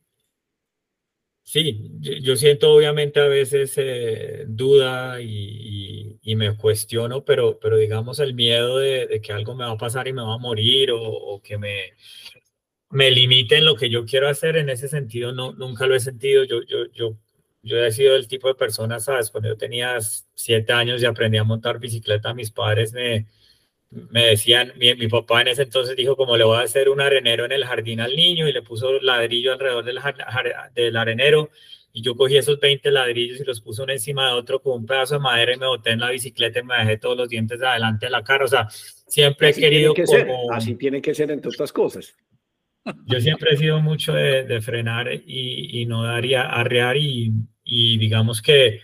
Sí, 1.52 1.82
yo, 2.00 2.36
siento 2.36 2.72
obviamente 2.72 3.20
a 3.20 3.28
veces 3.28 3.74
eh, 3.78 4.46
duda 4.48 5.20
y, 5.20 6.20
me 6.36 6.56
cuestiono, 6.56 7.26
pero, 7.26 7.58
pero 7.60 7.76
digamos 7.78 8.20
el 8.20 8.36
miedo 8.36 8.78
de, 8.78 9.20
que 9.24 9.34
algo 9.34 9.56
me 9.56 9.66
va 9.66 9.72
a 9.72 9.78
pasar 9.78 10.08
y 10.08 10.14
me 10.14 10.22
va 10.22 10.36
a 10.36 10.38
morir 10.38 10.92
o, 10.94 11.42
que 11.44 11.58
me, 11.58 11.96
me 12.92 13.10
limiten 13.10 13.66
lo 13.66 13.76
que 13.76 13.90
yo 13.90 14.06
quiero 14.06 14.30
hacer 14.30 14.58
en 14.58 14.70
ese 14.70 14.88
sentido, 14.88 15.32
no, 15.32 15.54
nunca 15.54 15.88
lo 15.88 15.96
he 15.96 16.00
sentido. 16.00 16.44
Yo, 16.44 16.62
yo, 16.68 16.86
yo, 16.94 17.18
yo 17.64 17.84
he 17.84 17.92
sido 17.92 18.16
el 18.16 18.28
tipo 18.28 18.48
de 18.48 18.54
persona, 18.54 19.00
¿sabes? 19.00 19.32
Cuando 19.32 19.50
yo 19.50 19.58
tenía 19.58 19.98
siete 20.36 20.72
años 20.74 21.02
y 21.02 21.08
aprendí 21.08 21.40
a 21.40 21.44
montar 21.44 21.80
bicicleta, 21.80 22.36
mis 22.36 22.52
padres 22.52 22.94
me, 22.94 23.26
me 23.92 24.28
decían, 24.28 24.74
mi, 24.78 24.94
mi, 24.96 25.08
papá 25.08 25.42
en 25.42 25.48
ese 25.48 25.64
entonces 25.64 25.96
dijo 25.96 26.16
como 26.16 26.38
le 26.38 26.44
voy 26.44 26.58
a 26.58 26.62
hacer 26.62 26.90
un 26.90 27.02
arenero 27.02 27.46
en 27.46 27.52
el 27.52 27.66
jardín 27.66 28.02
al 28.02 28.16
niño 28.16 28.48
y 28.48 28.54
le 28.54 28.62
puso 28.62 29.00
ladrillo 29.02 29.54
alrededor 29.54 29.84
del, 29.84 30.00
del 30.76 30.96
arenero 30.96 31.50
y 31.92 32.04
yo 32.04 32.16
cogí 32.16 32.38
esos 32.38 32.60
20 32.60 32.92
ladrillos 32.92 33.40
y 33.40 33.44
los 33.44 33.62
puse 33.62 33.82
uno 33.82 33.92
encima 33.92 34.28
de 34.28 34.34
otro 34.34 34.62
con 34.62 34.82
un 34.82 34.86
pedazo 34.86 35.16
de 35.16 35.22
madera 35.22 35.54
y 35.54 35.58
me 35.58 35.68
boté 35.68 35.92
en 35.92 36.00
la 36.00 36.12
bicicleta 36.12 36.60
y 36.60 36.64
me 36.64 36.78
dejé 36.78 36.98
todos 36.98 37.18
los 37.18 37.30
dientes 37.30 37.60
de 37.60 37.68
adelante 37.68 38.06
de 38.06 38.12
la 38.12 38.24
cara. 38.24 38.46
O 38.46 38.48
sea, 38.48 38.68
siempre 38.70 39.50
he 39.50 39.54
querido 39.54 39.94
que 39.94 40.06
Ser. 40.06 40.28
Así 40.52 40.76
tiene 40.76 41.02
que 41.02 41.16
ser 41.16 41.32
entre 41.32 41.50
otras 41.50 41.74
cosas. 41.74 42.16
Yo 43.08 43.20
siempre 43.20 43.52
he 43.54 43.58
sido 43.58 43.82
mucho 43.82 44.14
de, 44.14 44.44
de 44.44 44.62
frenar 44.62 45.12
y, 45.12 45.82
y, 45.82 45.86
no 45.86 46.04
daría 46.04 46.44
arrear 46.44 46.96
y, 46.96 47.32
y 47.64 47.98
digamos 47.98 48.42
que 48.42 48.82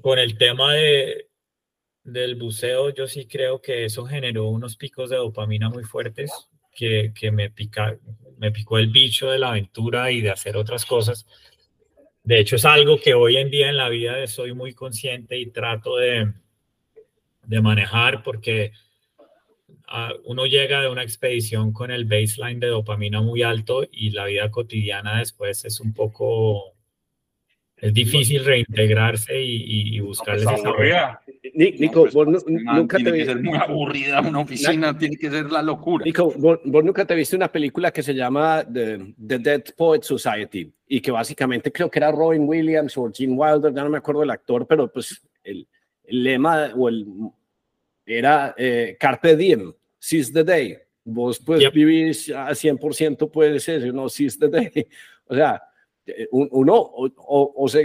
con 0.00 0.18
el 0.18 0.36
tema 0.36 0.74
de, 0.74 1.28
del 2.04 2.34
buceo, 2.34 2.90
yo 2.90 3.06
sí 3.06 3.26
creo 3.26 3.60
que 3.60 3.84
eso 3.84 4.04
generó 4.04 4.48
unos 4.48 4.76
picos 4.76 5.10
de 5.10 5.16
dopamina 5.16 5.70
muy 5.70 5.84
fuertes 5.84 6.30
que, 6.74 7.12
que 7.14 7.30
me, 7.30 7.50
pica, 7.50 7.96
me 8.38 8.50
picó 8.50 8.78
el 8.78 8.88
bicho 8.88 9.30
de 9.30 9.38
la 9.38 9.50
aventura 9.50 10.10
y 10.10 10.20
de 10.20 10.30
hacer 10.30 10.56
otras 10.56 10.84
cosas. 10.84 11.26
De 12.24 12.38
hecho, 12.38 12.56
es 12.56 12.64
algo 12.64 12.98
que 12.98 13.14
hoy 13.14 13.36
en 13.36 13.50
día 13.50 13.68
en 13.68 13.76
la 13.76 13.88
vida 13.88 14.26
soy 14.26 14.54
muy 14.54 14.74
consciente 14.74 15.38
y 15.38 15.50
trato 15.50 15.96
de, 15.96 16.32
de 17.44 17.60
manejar 17.60 18.22
porque 18.22 18.72
ah, 19.88 20.12
uno 20.24 20.46
llega 20.46 20.80
de 20.80 20.88
una 20.88 21.02
expedición 21.02 21.72
con 21.72 21.90
el 21.90 22.04
baseline 22.04 22.60
de 22.60 22.68
dopamina 22.68 23.20
muy 23.20 23.42
alto 23.42 23.84
y 23.90 24.10
la 24.10 24.26
vida 24.26 24.50
cotidiana 24.50 25.18
después 25.18 25.64
es 25.64 25.80
un 25.80 25.92
poco 25.92 26.71
es 27.82 27.92
difícil 27.92 28.44
reintegrarse 28.44 29.42
y, 29.42 29.96
y 29.96 30.00
buscar 30.00 30.36
esa 30.36 30.52
Nico, 31.54 32.06
vos 32.12 32.44
nunca 32.46 32.96
tiene 32.96 33.10
te 33.10 33.18
que 33.18 33.24
ser 33.24 33.42
muy 33.42 33.58
aburrida 33.58 34.20
una 34.20 34.38
oficina, 34.38 34.96
tiene 34.96 35.16
que 35.16 35.28
ser 35.28 35.50
la 35.50 35.62
locura. 35.62 36.04
Nico, 36.04 36.32
vos, 36.36 36.60
nunca 36.64 37.04
te 37.04 37.16
viste 37.16 37.34
una 37.34 37.50
película 37.50 37.90
que 37.90 38.04
se 38.04 38.14
llama 38.14 38.64
The, 38.64 39.14
The, 39.26 39.38
Dead 39.40 39.62
Poet 39.76 40.02
Society 40.02 40.72
y 40.86 41.00
que 41.00 41.10
básicamente 41.10 41.72
creo 41.72 41.90
que 41.90 41.98
era 41.98 42.12
Robin 42.12 42.44
Williams 42.46 42.96
o 42.96 43.10
Gene 43.12 43.34
Wilder, 43.34 43.74
ya 43.74 43.82
no 43.82 43.90
me 43.90 43.98
acuerdo 43.98 44.20
del 44.20 44.30
actor, 44.30 44.64
pero 44.64 44.86
pues 44.86 45.20
el, 45.42 45.66
lema 46.04 46.70
o 46.76 46.88
el 46.88 47.04
era 48.06 48.54
eh, 48.56 48.96
Carpe 48.98 49.34
Diem, 49.36 49.72
Seize 49.98 50.32
the 50.32 50.44
Day. 50.44 50.78
Vos 51.02 51.40
pues 51.40 51.68
vivís 51.72 52.30
a 52.30 52.50
100% 52.50 53.28
puede 53.28 53.58
ser, 53.58 53.92
no 53.92 54.08
Seize 54.08 54.38
the 54.38 54.48
Day. 54.48 54.86
O 55.26 55.34
sea, 55.34 55.62
uno, 56.30 56.74
o, 56.74 57.06
o, 57.06 57.54
o 57.56 57.68
sea, 57.68 57.82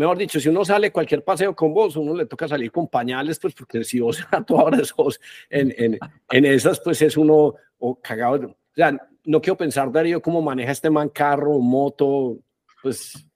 mejor 0.00 0.16
dicho, 0.16 0.40
si 0.40 0.48
uno 0.48 0.64
sale 0.64 0.90
cualquier 0.90 1.22
paseo 1.22 1.54
con 1.54 1.74
vos, 1.74 1.96
uno 1.96 2.14
le 2.14 2.26
toca 2.26 2.48
salir 2.48 2.70
con 2.72 2.88
pañales, 2.88 3.38
pues 3.38 3.54
porque 3.54 3.84
si 3.84 4.00
vos 4.00 4.18
a 4.30 4.42
todas 4.42 4.64
horas 4.64 4.88
sos 4.88 5.20
en, 5.48 5.74
en, 5.76 5.98
en, 6.30 6.44
esas, 6.44 6.80
pues 6.80 7.02
es 7.02 7.16
uno 7.16 7.54
o 7.78 8.00
cagado. 8.00 8.48
O 8.48 8.74
sea, 8.74 8.96
no 9.24 9.40
quiero 9.40 9.56
pensar, 9.56 9.92
Darío, 9.92 10.22
cómo 10.22 10.40
maneja 10.40 10.72
este 10.72 10.90
man 10.90 11.08
carro, 11.10 11.58
moto, 11.58 12.38
pues... 12.82 13.26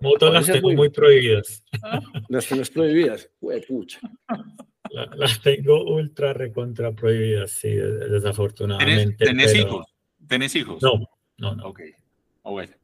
Motos 0.00 0.32
las 0.32 0.46
tengo 0.46 0.72
muy, 0.72 0.88
prohibidas. 0.88 1.62
Las 2.28 2.46
tienes 2.46 2.68
prohibidas, 2.68 3.30
pucha. 3.68 4.00
las 4.90 5.40
tengo 5.40 5.84
ultra 5.84 6.32
recontra 6.32 6.92
prohibidas, 6.92 7.52
sí, 7.52 7.70
desafortunadamente. 7.70 9.24
¿Tenés, 9.24 9.54
hijos? 9.54 9.86
¿Tenés 10.26 10.56
hijos? 10.56 10.82
No, 10.82 11.08
no, 11.38 11.54
no. 11.54 11.68
Ok, 11.68 11.80
oh, 12.42 12.52
bueno 12.52 12.74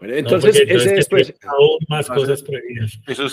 entonces, 0.00 0.62
ese 0.68 0.98
es 0.98 1.08
pues, 1.08 1.34
aún 1.46 1.78
más 1.88 2.06
cosas 2.08 2.42
prohibidas. 2.42 2.98
Eso, 3.06 3.26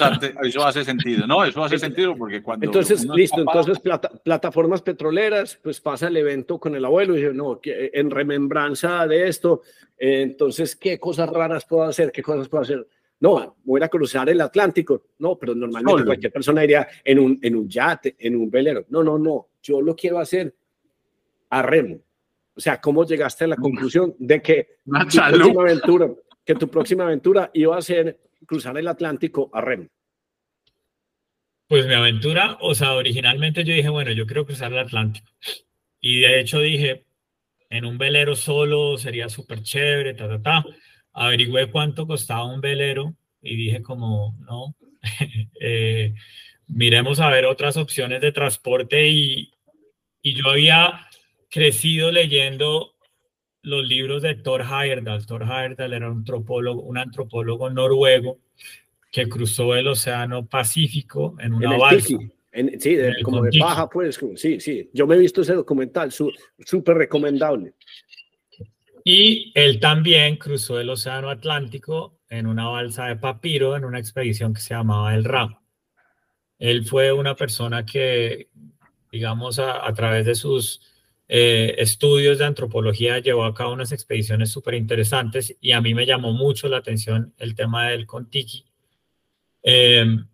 eso, 0.43 0.65
hace 0.65 0.85
sentido, 0.85 1.27
¿no? 1.27 1.43
Eso 1.43 1.63
hace 1.63 1.77
sentido 1.77 2.15
porque 2.15 2.41
cuando. 2.41 2.65
Entonces, 2.65 3.05
listo, 3.05 3.41
entonces 3.41 3.79
plataformas 4.23 4.81
petroleras, 4.81 5.59
pues 5.61 5.81
pasa 5.81 6.07
el 6.07 6.17
evento 6.17 6.59
con 6.59 6.75
el 6.75 6.85
abuelo 6.85 7.15
y 7.15 7.21
dice, 7.21 7.33
no, 7.33 7.59
en 7.63 8.09
remembranza 8.09 9.05
de 9.07 9.27
esto, 9.27 9.61
entonces, 9.97 10.75
¿qué 10.75 10.99
cosas 10.99 11.29
raras 11.29 11.65
puedo 11.65 11.83
hacer? 11.83 12.11
¿Qué 12.11 12.23
cosas 12.23 12.47
puedo 12.47 12.63
hacer? 12.63 12.87
No, 13.19 13.55
voy 13.63 13.81
a 13.81 13.89
cruzar 13.89 14.29
el 14.29 14.41
Atlántico. 14.41 15.03
No, 15.19 15.37
pero 15.37 15.55
normalmente 15.55 16.05
cualquier 16.05 16.31
persona 16.31 16.63
iría 16.63 16.87
en 17.03 17.19
un, 17.19 17.39
en 17.41 17.55
un 17.55 17.69
yate, 17.69 18.15
en 18.19 18.35
un 18.35 18.49
velero. 18.49 18.85
No, 18.89 19.03
no, 19.03 19.17
no, 19.17 19.47
yo 19.61 19.81
lo 19.81 19.95
quiero 19.95 20.19
hacer 20.19 20.53
a 21.49 21.61
remo. 21.61 21.99
O 22.55 22.59
sea, 22.59 22.79
¿cómo 22.79 23.05
llegaste 23.05 23.45
a 23.45 23.47
la 23.47 23.55
conclusión 23.55 24.13
de 24.19 24.41
que 24.41 24.67
una 24.85 25.07
aventura, 25.61 26.11
que 26.45 26.55
tu 26.55 26.69
próxima 26.69 27.05
aventura 27.05 27.51
iba 27.53 27.77
a 27.77 27.81
ser 27.81 28.19
cruzar 28.45 28.77
el 28.77 28.87
Atlántico 28.87 29.49
a 29.53 29.61
remo? 29.61 29.87
Pues 31.67 31.87
mi 31.87 31.93
aventura, 31.93 32.57
o 32.61 32.75
sea, 32.75 32.93
originalmente 32.93 33.63
yo 33.63 33.73
dije, 33.73 33.89
bueno, 33.89 34.11
yo 34.11 34.25
quiero 34.25 34.45
cruzar 34.45 34.71
el 34.71 34.79
Atlántico. 34.79 35.31
Y 35.99 36.21
de 36.21 36.39
hecho 36.39 36.59
dije, 36.59 37.05
en 37.69 37.85
un 37.85 37.97
velero 37.97 38.35
solo 38.35 38.97
sería 38.97 39.29
súper 39.29 39.63
chévere, 39.63 40.13
ta, 40.13 40.27
ta, 40.27 40.41
ta. 40.41 40.65
Averigüé 41.13 41.71
cuánto 41.71 42.05
costaba 42.05 42.45
un 42.45 42.61
velero 42.61 43.15
y 43.41 43.55
dije 43.55 43.81
como, 43.81 44.37
no, 44.41 44.75
eh, 45.59 46.13
miremos 46.67 47.19
a 47.19 47.29
ver 47.29 47.45
otras 47.45 47.77
opciones 47.77 48.21
de 48.21 48.31
transporte 48.31 49.07
y, 49.07 49.53
y 50.21 50.33
yo 50.35 50.49
había 50.49 51.07
crecido 51.49 52.11
leyendo 52.11 52.92
los 53.63 53.87
libros 53.87 54.21
de 54.21 54.35
Thor 54.35 54.61
Heyerdahl. 54.61 55.25
Thor 55.25 55.43
Heyerdahl 55.43 55.93
era 55.93 56.11
un 56.11 56.17
antropólogo, 56.19 56.81
un 56.81 56.97
antropólogo 56.97 57.69
noruego 57.69 58.39
que 59.11 59.27
cruzó 59.27 59.75
el 59.75 59.87
Océano 59.87 60.45
Pacífico 60.45 61.35
en 61.39 61.53
una 61.53 61.77
balsa. 61.77 62.07
sí, 62.07 62.97
como 63.23 63.41
de 63.43 63.57
paja, 63.59 63.89
pues, 63.89 64.19
sí, 64.35 64.59
sí. 64.59 64.89
Yo 64.93 65.07
me 65.07 65.15
he 65.15 65.19
visto 65.19 65.41
ese 65.41 65.53
documental, 65.53 66.11
súper 66.11 66.97
recomendable. 66.97 67.73
Y 69.05 69.51
él 69.55 69.79
también 69.79 70.37
cruzó 70.37 70.79
el 70.79 70.89
Océano 70.89 71.29
Atlántico 71.29 72.19
en 72.29 72.47
una 72.47 72.67
balsa 72.67 73.07
de 73.07 73.15
papiro 73.15 73.75
en 73.75 73.85
una 73.85 73.99
expedición 73.99 74.53
que 74.53 74.61
se 74.61 74.73
llamaba 74.73 75.13
el 75.13 75.23
Ram. 75.23 75.55
Él 76.57 76.85
fue 76.85 77.11
una 77.11 77.35
persona 77.35 77.85
que, 77.85 78.49
digamos, 79.11 79.59
a 79.59 79.93
través 79.93 80.25
de 80.25 80.35
sus 80.35 80.92
eh, 81.35 81.81
estudios 81.81 82.37
de 82.37 82.45
antropología, 82.45 83.17
llevó 83.17 83.45
a 83.45 83.55
cabo 83.55 83.73
unas 83.73 83.91
expediciones 83.91 84.51
súper 84.51 84.75
interesantes 84.75 85.57
y 85.59 85.71
a 85.71 85.81
mí 85.81 85.95
me 85.95 86.05
llamó 86.05 86.31
mucho 86.31 86.67
la 86.67 86.77
atención 86.77 87.33
el 87.39 87.55
tema 87.55 87.87
del 87.87 88.05
Contiki. 88.05 88.65
Em, 89.63 90.27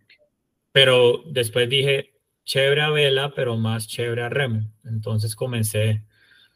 pero 0.73 1.23
después 1.25 1.69
dije, 1.69 2.15
chévere 2.43 2.81
a 2.81 2.89
vela, 2.89 3.33
pero 3.33 3.55
más 3.55 3.87
chévere 3.87 4.23
a 4.23 4.27
remo. 4.27 4.73
Entonces 4.83 5.37
comencé 5.37 6.03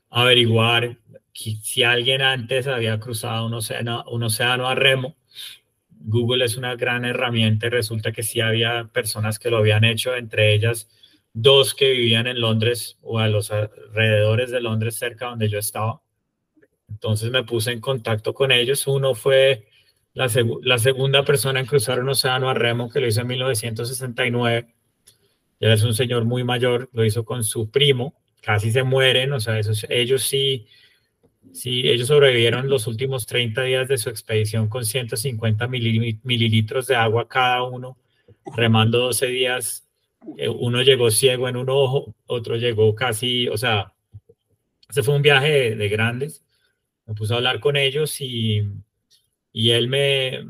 a 0.09 0.23
averiguar 0.23 0.97
si 1.31 1.83
alguien 1.83 2.21
antes 2.21 2.67
había 2.67 2.99
cruzado 2.99 3.45
un 3.45 3.53
océano, 3.53 4.03
un 4.09 4.23
océano 4.23 4.67
a 4.67 4.75
remo. 4.75 5.15
Google 5.89 6.43
es 6.43 6.57
una 6.57 6.75
gran 6.75 7.05
herramienta 7.05 7.67
y 7.67 7.69
resulta 7.69 8.11
que 8.11 8.23
sí 8.23 8.41
había 8.41 8.89
personas 8.91 9.39
que 9.39 9.49
lo 9.49 9.59
habían 9.59 9.85
hecho, 9.85 10.13
entre 10.17 10.53
ellas 10.53 10.89
dos 11.33 11.73
que 11.73 11.91
vivían 11.91 12.27
en 12.27 12.39
Londres 12.39 12.97
o 13.01 13.19
a 13.19 13.27
los 13.27 13.51
alrededores 13.51 14.51
de 14.51 14.61
Londres, 14.61 14.95
cerca 14.95 15.27
donde 15.27 15.49
yo 15.49 15.59
estaba. 15.59 16.01
Entonces 16.87 17.31
me 17.31 17.43
puse 17.43 17.71
en 17.71 17.81
contacto 17.81 18.33
con 18.33 18.51
ellos. 18.51 18.85
Uno 18.87 19.15
fue 19.15 19.67
la, 20.13 20.29
la 20.61 20.77
segunda 20.77 21.25
persona 21.25 21.59
en 21.59 21.65
cruzar 21.65 21.99
un 21.99 22.09
océano 22.09 22.49
a 22.49 22.53
remo 22.53 22.89
que 22.89 22.99
lo 22.99 23.07
hizo 23.07 23.21
en 23.21 23.27
1969. 23.27 24.73
Ya 25.59 25.73
es 25.73 25.83
un 25.83 25.93
señor 25.93 26.25
muy 26.25 26.43
mayor, 26.43 26.89
lo 26.93 27.05
hizo 27.05 27.25
con 27.25 27.43
su 27.43 27.71
primo, 27.71 28.13
casi 28.41 28.71
se 28.71 28.83
mueren, 28.83 29.31
o 29.31 29.39
sea, 29.39 29.57
esos, 29.57 29.85
ellos 29.89 30.23
sí, 30.23 30.67
sí, 31.53 31.87
ellos 31.87 32.09
sobrevivieron 32.09 32.69
los 32.69 32.85
últimos 32.85 33.25
30 33.25 33.63
días 33.63 33.87
de 33.87 33.97
su 33.97 34.09
expedición 34.09 34.67
con 34.67 34.85
150 34.85 35.67
mililitros 35.69 36.87
de 36.87 36.95
agua 36.97 37.29
cada 37.29 37.63
uno, 37.63 37.97
remando 38.55 38.99
12 38.99 39.27
días 39.27 39.82
uno 40.59 40.81
llegó 40.81 41.11
ciego 41.11 41.47
en 41.47 41.57
un 41.57 41.69
ojo, 41.69 42.15
otro 42.25 42.55
llegó 42.55 42.95
casi, 42.95 43.47
o 43.47 43.57
sea, 43.57 43.93
ese 44.89 45.03
fue 45.03 45.15
un 45.15 45.21
viaje 45.21 45.75
de, 45.75 45.89
grandes. 45.89 46.43
Me 47.05 47.15
puse 47.15 47.33
a 47.33 47.37
hablar 47.37 47.59
con 47.59 47.75
ellos 47.77 48.21
y, 48.21 48.63
y 49.51 49.71
él 49.71 49.87
me, 49.87 50.45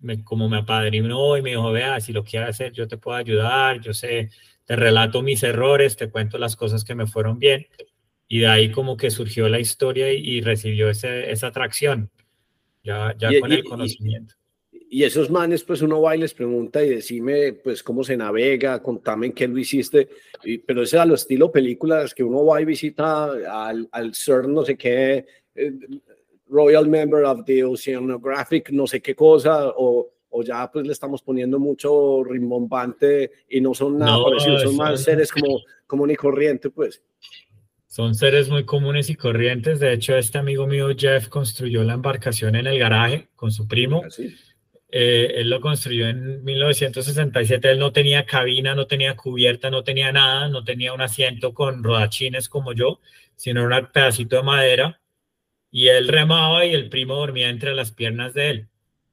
me, 0.00 0.22
como 0.24 0.48
me 0.48 0.58
apadrinó 0.58 1.36
y 1.36 1.42
me 1.42 1.50
dijo, 1.50 1.72
vea, 1.72 2.00
si 2.00 2.12
lo 2.12 2.24
quieres 2.24 2.50
hacer, 2.50 2.72
yo 2.72 2.86
te 2.86 2.96
puedo 2.96 3.16
ayudar, 3.16 3.80
yo 3.80 3.92
sé, 3.92 4.30
te 4.64 4.76
relato 4.76 5.22
mis 5.22 5.42
errores, 5.42 5.96
te 5.96 6.10
cuento 6.10 6.38
las 6.38 6.56
cosas 6.56 6.84
que 6.84 6.94
me 6.94 7.06
fueron 7.06 7.38
bien. 7.38 7.66
Y 8.28 8.40
de 8.40 8.46
ahí 8.46 8.70
como 8.70 8.96
que 8.96 9.10
surgió 9.10 9.48
la 9.48 9.60
historia 9.60 10.12
y, 10.12 10.40
recibió 10.40 10.88
ese, 10.88 11.30
esa 11.30 11.48
atracción, 11.48 12.10
ya, 12.82 13.14
ya 13.18 13.28
con 13.40 13.52
el 13.52 13.64
conocimiento. 13.64 14.34
Y, 14.92 15.04
esos 15.04 15.30
manes, 15.30 15.64
pues 15.64 15.80
uno 15.80 16.02
va 16.02 16.14
y 16.14 16.20
les 16.20 16.34
pregunta 16.34 16.84
y 16.84 16.90
decime, 16.90 17.54
pues, 17.54 17.82
cómo 17.82 18.04
se 18.04 18.14
navega, 18.14 18.82
contame 18.82 19.26
en 19.26 19.32
qué 19.32 19.48
lo 19.48 19.58
hiciste. 19.58 20.10
Y, 20.44 20.58
pero 20.58 20.82
ese 20.82 20.96
es 20.96 21.02
a 21.02 21.06
lo 21.06 21.14
estilo 21.14 21.50
películas 21.50 22.12
que 22.12 22.22
uno 22.22 22.44
va 22.44 22.60
y 22.60 22.66
visita 22.66 23.24
al, 23.68 23.88
al 23.90 24.14
CERN, 24.14 24.52
no 24.52 24.64
sé 24.64 24.76
qué, 24.76 25.24
eh, 25.54 25.72
Royal 26.48 26.86
Member 26.86 27.24
of 27.24 27.44
the 27.46 27.64
Oceanographic, 27.64 28.70
no 28.70 28.86
sé 28.86 29.00
qué 29.00 29.14
cosa, 29.14 29.70
o, 29.70 30.10
o 30.28 30.42
ya 30.42 30.70
pues 30.70 30.86
le 30.86 30.92
estamos 30.92 31.22
poniendo 31.22 31.58
mucho 31.58 32.22
rimbombante 32.22 33.30
y 33.48 33.62
no 33.62 33.72
son 33.72 33.98
nada 33.98 34.22
parecidos, 34.22 34.62
son 34.62 34.76
más 34.76 35.02
seres 35.02 35.32
como 35.32 35.60
común 35.86 36.10
y 36.10 36.16
corriente, 36.16 36.68
pues. 36.68 37.02
Son 37.86 38.14
seres 38.14 38.48
muy 38.48 38.64
comunes 38.64 39.10
y 39.10 39.14
corrientes. 39.14 39.80
De 39.80 39.92
hecho, 39.92 40.16
este 40.16 40.38
amigo 40.38 40.66
mío, 40.66 40.88
Jeff, 40.96 41.28
construyó 41.28 41.82
la 41.84 41.92
embarcación 41.92 42.56
en 42.56 42.66
el 42.66 42.78
garaje 42.78 43.28
con 43.36 43.50
su 43.50 43.68
primo. 43.68 44.02
Ah, 44.02 44.08
eh, 44.94 45.40
él 45.40 45.48
lo 45.48 45.62
construyó 45.62 46.06
en 46.06 46.44
1967. 46.44 47.70
Él 47.70 47.78
no 47.78 47.92
tenía 47.92 48.26
cabina, 48.26 48.74
no 48.74 48.86
tenía 48.86 49.16
cubierta, 49.16 49.70
no 49.70 49.82
tenía 49.82 50.12
nada, 50.12 50.48
no 50.48 50.64
tenía 50.64 50.92
un 50.92 51.00
asiento 51.00 51.54
con 51.54 51.82
rodachines 51.82 52.48
como 52.50 52.74
yo, 52.74 53.00
sino 53.34 53.64
un 53.64 53.88
pedacito 53.92 54.36
de 54.36 54.42
madera. 54.42 55.00
Y 55.70 55.88
él 55.88 56.08
remaba 56.08 56.66
y 56.66 56.74
el 56.74 56.90
primo 56.90 57.16
dormía 57.16 57.48
entre 57.48 57.74
las 57.74 57.90
piernas 57.92 58.34
de 58.34 58.50
él. 58.50 58.68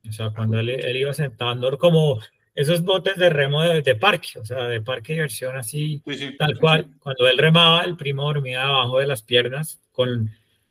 O 0.08 0.12
sea, 0.12 0.32
cuando 0.32 0.60
él, 0.60 0.98
iba 0.98 1.14
sentando, 1.14 1.78
como 1.78 2.20
esos 2.56 2.82
botes 2.84 3.16
de 3.16 3.30
remo 3.30 3.64
de, 3.64 3.96
parque, 3.96 4.38
o 4.38 4.46
sea, 4.46 4.66
de 4.66 4.82
parque 4.82 5.14
de 5.14 5.20
diversión 5.20 5.56
así, 5.56 6.04
tal 6.38 6.60
cual. 6.60 6.88
Cuando 7.00 7.26
él 7.30 7.38
remaba, 7.38 7.84
el 7.84 7.96
primo 7.96 8.24
dormía 8.24 8.64
abajo 8.64 9.00
de 9.00 9.08
las 9.08 9.24
piernas 9.24 9.80
con 9.94 10.30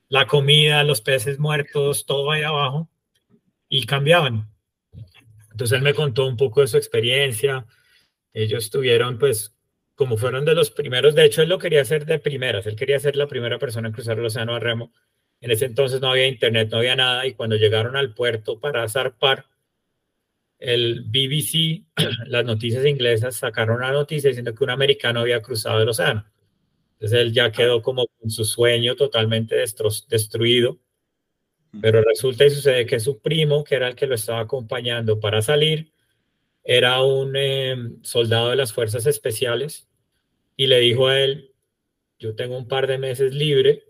la 0.08 0.26
comida, 0.26 0.84
los 0.84 1.00
peces 1.00 1.38
muertos, 1.38 2.04
todo 2.04 2.30
ahí 2.30 2.42
abajo, 2.42 2.90
y 3.70 3.86
cambiaban. 3.86 4.48
Entonces 5.58 5.76
él 5.76 5.82
me 5.82 5.94
contó 5.94 6.26
un 6.26 6.36
poco 6.36 6.60
de 6.60 6.68
su 6.68 6.76
experiencia. 6.76 7.66
Ellos 8.32 8.70
tuvieron, 8.70 9.18
pues, 9.18 9.54
como 9.94 10.16
fueron 10.16 10.44
de 10.44 10.54
los 10.54 10.70
primeros, 10.70 11.14
de 11.14 11.24
hecho 11.24 11.42
él 11.42 11.48
lo 11.48 11.58
quería 11.58 11.82
hacer 11.82 12.06
de 12.06 12.20
primeras, 12.20 12.66
él 12.66 12.76
quería 12.76 13.00
ser 13.00 13.16
la 13.16 13.26
primera 13.26 13.58
persona 13.58 13.88
en 13.88 13.94
cruzar 13.94 14.18
el 14.18 14.26
océano 14.26 14.54
a 14.54 14.60
remo 14.60 14.92
en 15.40 15.50
ese 15.50 15.66
entonces 15.66 16.00
no 16.00 16.10
había 16.10 16.26
internet, 16.26 16.68
no 16.70 16.78
había 16.78 16.96
nada, 16.96 17.26
y 17.26 17.34
cuando 17.34 17.56
llegaron 17.56 17.96
al 17.96 18.14
puerto 18.14 18.58
para 18.58 18.88
zarpar, 18.88 19.46
el 20.58 21.04
BBC, 21.04 21.84
las 22.26 22.44
noticias 22.44 22.84
inglesas 22.84 23.36
sacaron 23.36 23.76
una 23.76 23.92
noticia 23.92 24.28
diciendo 24.28 24.54
que 24.54 24.64
un 24.64 24.70
americano 24.70 25.20
había 25.20 25.40
cruzado 25.42 25.80
el 25.82 25.88
océano. 25.88 26.24
Entonces 26.94 27.20
él 27.20 27.32
ya 27.32 27.52
quedó 27.52 27.80
como 27.82 28.06
con 28.18 28.30
su 28.30 28.44
sueño 28.44 28.96
totalmente 28.96 29.54
destruido. 29.56 30.80
Pero 31.80 32.02
resulta 32.02 32.46
y 32.46 32.50
sucede 32.50 32.86
que 32.86 32.98
su 32.98 33.20
primo, 33.20 33.62
que 33.62 33.74
era 33.74 33.88
el 33.88 33.94
que 33.94 34.06
lo 34.06 34.14
estaba 34.14 34.40
acompañando 34.40 35.20
para 35.20 35.42
salir, 35.42 35.92
era 36.64 37.02
un 37.02 37.36
em, 37.36 38.02
soldado 38.02 38.50
de 38.50 38.56
las 38.56 38.72
fuerzas 38.72 39.06
especiales 39.06 39.88
y 40.56 40.66
le 40.66 40.80
dijo 40.80 41.08
a 41.08 41.20
él, 41.20 41.54
yo 42.18 42.34
tengo 42.34 42.58
un 42.58 42.68
par 42.68 42.86
de 42.86 42.98
meses 42.98 43.34
libre, 43.34 43.84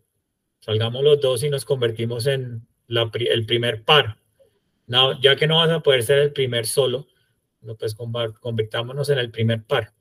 salgamos 0.61 1.03
los 1.03 1.21
dos 1.21 1.43
y 1.43 1.51
nos 1.51 1.65
convertimos 1.65 2.27
en 2.27 2.67
el 2.89 3.47
primer 3.47 3.85
par. 3.85 4.19
No, 4.87 5.21
ya 5.21 5.37
que 5.37 5.47
no 5.47 5.57
vas 5.57 5.71
a 5.71 5.81
poder 5.81 6.03
ser 6.03 6.19
el 6.19 6.33
primer 6.33 6.67
solo, 6.67 7.07
pues 7.79 7.95
convirtámonos 7.95 9.11
en 9.11 9.19
el 9.19 9.31
primer 9.31 9.65
par. 9.65 9.93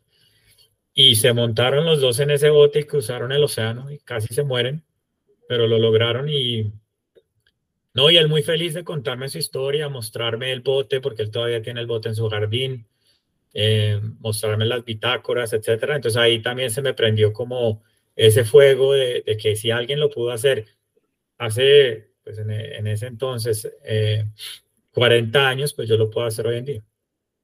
Y 0.94 1.16
se 1.16 1.34
montaron 1.34 1.86
los 1.86 2.02
dos 2.02 2.20
en 2.20 2.32
ese 2.32 2.50
bote 2.50 2.80
y 2.80 2.84
cruzaron 2.86 3.32
el 3.32 3.44
océano 3.44 3.92
y 3.92 4.00
casi 4.00 4.34
se 4.34 4.44
mueren, 4.44 4.84
pero 5.48 5.68
lo 5.68 5.78
lograron 5.78 6.30
y... 6.30 6.72
No, 7.98 8.12
y 8.12 8.18
él 8.18 8.28
muy 8.28 8.44
feliz 8.44 8.76
de 8.76 8.84
contarme 8.84 9.28
su 9.28 9.40
historia, 9.40 9.90
mostrarme 9.90 10.52
el 10.52 10.62
bote, 10.62 11.02
porque 11.02 11.24
él 11.24 11.32
todavía 11.32 11.64
tiene 11.64 11.82
el 11.82 11.88
bote 11.88 12.10
en 12.10 12.16
su 12.16 12.30
jardín, 12.30 12.86
eh, 13.56 14.00
mostrarme 14.20 14.66
las 14.66 14.86
bitácoras, 14.86 15.52
etcétera. 15.52 15.96
Entonces 15.96 16.16
ahí 16.16 16.40
también 16.40 16.70
se 16.70 16.84
me 16.84 16.94
prendió 16.94 17.34
como 17.34 17.82
ese 18.16 18.44
fuego 18.46 18.94
de, 18.94 19.24
que 19.42 19.56
si 19.56 19.72
alguien 19.72 20.00
lo 20.00 20.12
pudo 20.12 20.30
hacer 20.30 20.68
hace, 21.40 22.12
pues 22.24 22.38
en, 22.38 22.86
ese 22.86 23.08
entonces, 23.08 23.68
40 24.92 25.40
eh, 25.40 25.44
años, 25.44 25.74
pues 25.74 25.90
yo 25.90 25.98
lo 25.98 26.12
puedo 26.12 26.28
hacer 26.28 26.46
hoy 26.46 26.58
en 26.58 26.66
día. 26.66 26.84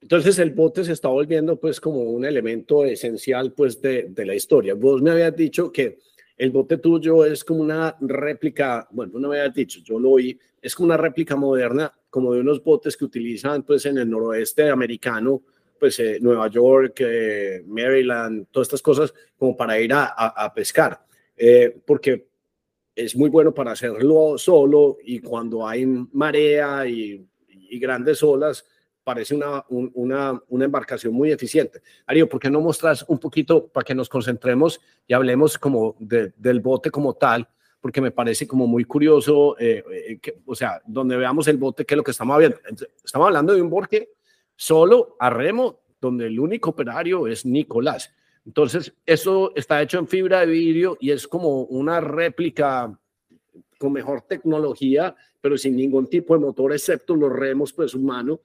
Entonces 0.02 0.38
el 0.38 0.52
bote 0.52 0.84
se 0.84 0.92
está 0.92 1.08
volviendo 1.08 1.58
pues 1.58 1.80
como 1.80 1.98
un 2.02 2.24
elemento 2.24 2.84
esencial 2.84 3.54
pues 3.54 3.82
de, 3.82 4.04
de, 4.04 4.24
la 4.24 4.36
historia. 4.36 4.74
Vos 4.74 5.02
me 5.02 5.10
habías 5.10 5.34
dicho 5.34 5.72
que 5.72 5.98
el 6.36 6.50
bote 6.50 6.78
tuyo 6.78 7.24
es 7.24 7.44
como 7.44 7.60
una 7.60 7.96
réplica, 8.00 8.88
bueno, 8.90 9.18
no 9.18 9.28
me 9.28 9.38
habías 9.38 9.54
dicho, 9.54 9.80
yo 9.84 9.98
lo 9.98 10.10
oí, 10.10 10.38
es 10.60 10.74
como 10.74 10.86
una 10.86 10.96
réplica 10.96 11.36
moderna 11.36 11.92
como 12.10 12.32
de 12.32 12.40
unos 12.40 12.62
botes 12.62 12.96
que 12.96 13.04
utilizan 13.04 13.62
pues 13.62 13.86
en 13.86 13.98
el 13.98 14.08
noroeste 14.08 14.70
americano 14.70 15.42
pues 15.78 15.98
eh, 15.98 16.18
Nueva 16.20 16.48
York, 16.48 16.96
eh, 17.00 17.62
Maryland, 17.66 18.46
todas 18.50 18.68
estas 18.68 18.82
cosas 18.82 19.12
como 19.36 19.56
para 19.56 19.78
ir 19.78 19.92
a, 19.92 20.52
pescar, 20.54 21.04
eh, 21.36 21.76
porque 21.84 22.26
es 22.94 23.14
muy 23.16 23.28
bueno 23.28 23.52
para 23.52 23.72
hacerlo 23.72 24.38
solo 24.38 24.98
y 25.04 25.18
cuando 25.18 25.66
hay 25.66 25.84
marea 25.84 26.86
y, 26.86 27.28
grandes 27.72 28.22
olas, 28.22 28.64
parece 29.04 29.34
una, 29.34 29.64
una, 29.68 30.42
una, 30.48 30.64
embarcación 30.64 31.12
muy 31.12 31.30
eficiente. 31.30 31.82
Ario, 32.06 32.28
¿por 32.28 32.40
qué 32.40 32.50
no 32.50 32.60
mostras 32.60 33.04
un 33.06 33.18
poquito 33.18 33.68
para 33.68 33.84
que 33.84 33.94
nos 33.94 34.08
concentremos 34.08 34.80
y 35.06 35.12
hablemos 35.12 35.58
como 35.58 35.94
del 35.98 36.60
bote 36.60 36.90
como 36.90 37.14
tal? 37.14 37.46
Porque 37.80 38.00
me 38.00 38.10
parece 38.10 38.48
como 38.48 38.66
muy 38.66 38.86
curioso, 38.86 39.56
o 40.46 40.54
sea, 40.54 40.80
donde 40.86 41.18
veamos 41.18 41.46
el 41.48 41.58
bote, 41.58 41.84
qué 41.84 41.94
es 41.94 41.98
lo 41.98 42.02
que 42.02 42.12
estamos 42.12 42.38
viendo. 42.38 42.56
Estamos 43.04 43.26
hablando 43.26 43.52
de 43.52 43.60
un 43.60 43.68
bote 43.68 44.10
solo 44.56 45.16
a 45.20 45.28
remo, 45.28 45.80
donde 46.00 46.26
el 46.26 46.40
único 46.40 46.70
operario 46.70 47.26
es 47.26 47.44
Nicolás. 47.44 48.10
Entonces, 48.46 48.94
eso 49.06 49.52
está 49.54 49.80
hecho 49.80 49.98
en 49.98 50.08
fibra 50.08 50.40
de 50.40 50.46
vidrio 50.46 50.96
y 51.00 51.10
es 51.10 51.26
como 51.26 51.62
una 51.64 52.00
réplica 52.00 52.98
con 53.78 53.92
mejor 53.92 54.22
tecnología, 54.22 55.14
pero 55.40 55.56
sin 55.58 55.76
ningún 55.76 56.08
tipo 56.08 56.34
de 56.34 56.40
motor, 56.40 56.72
excepto 56.72 57.16
los 57.16 57.32
remos, 57.32 57.72
pues 57.72 57.94
humano, 57.94 58.40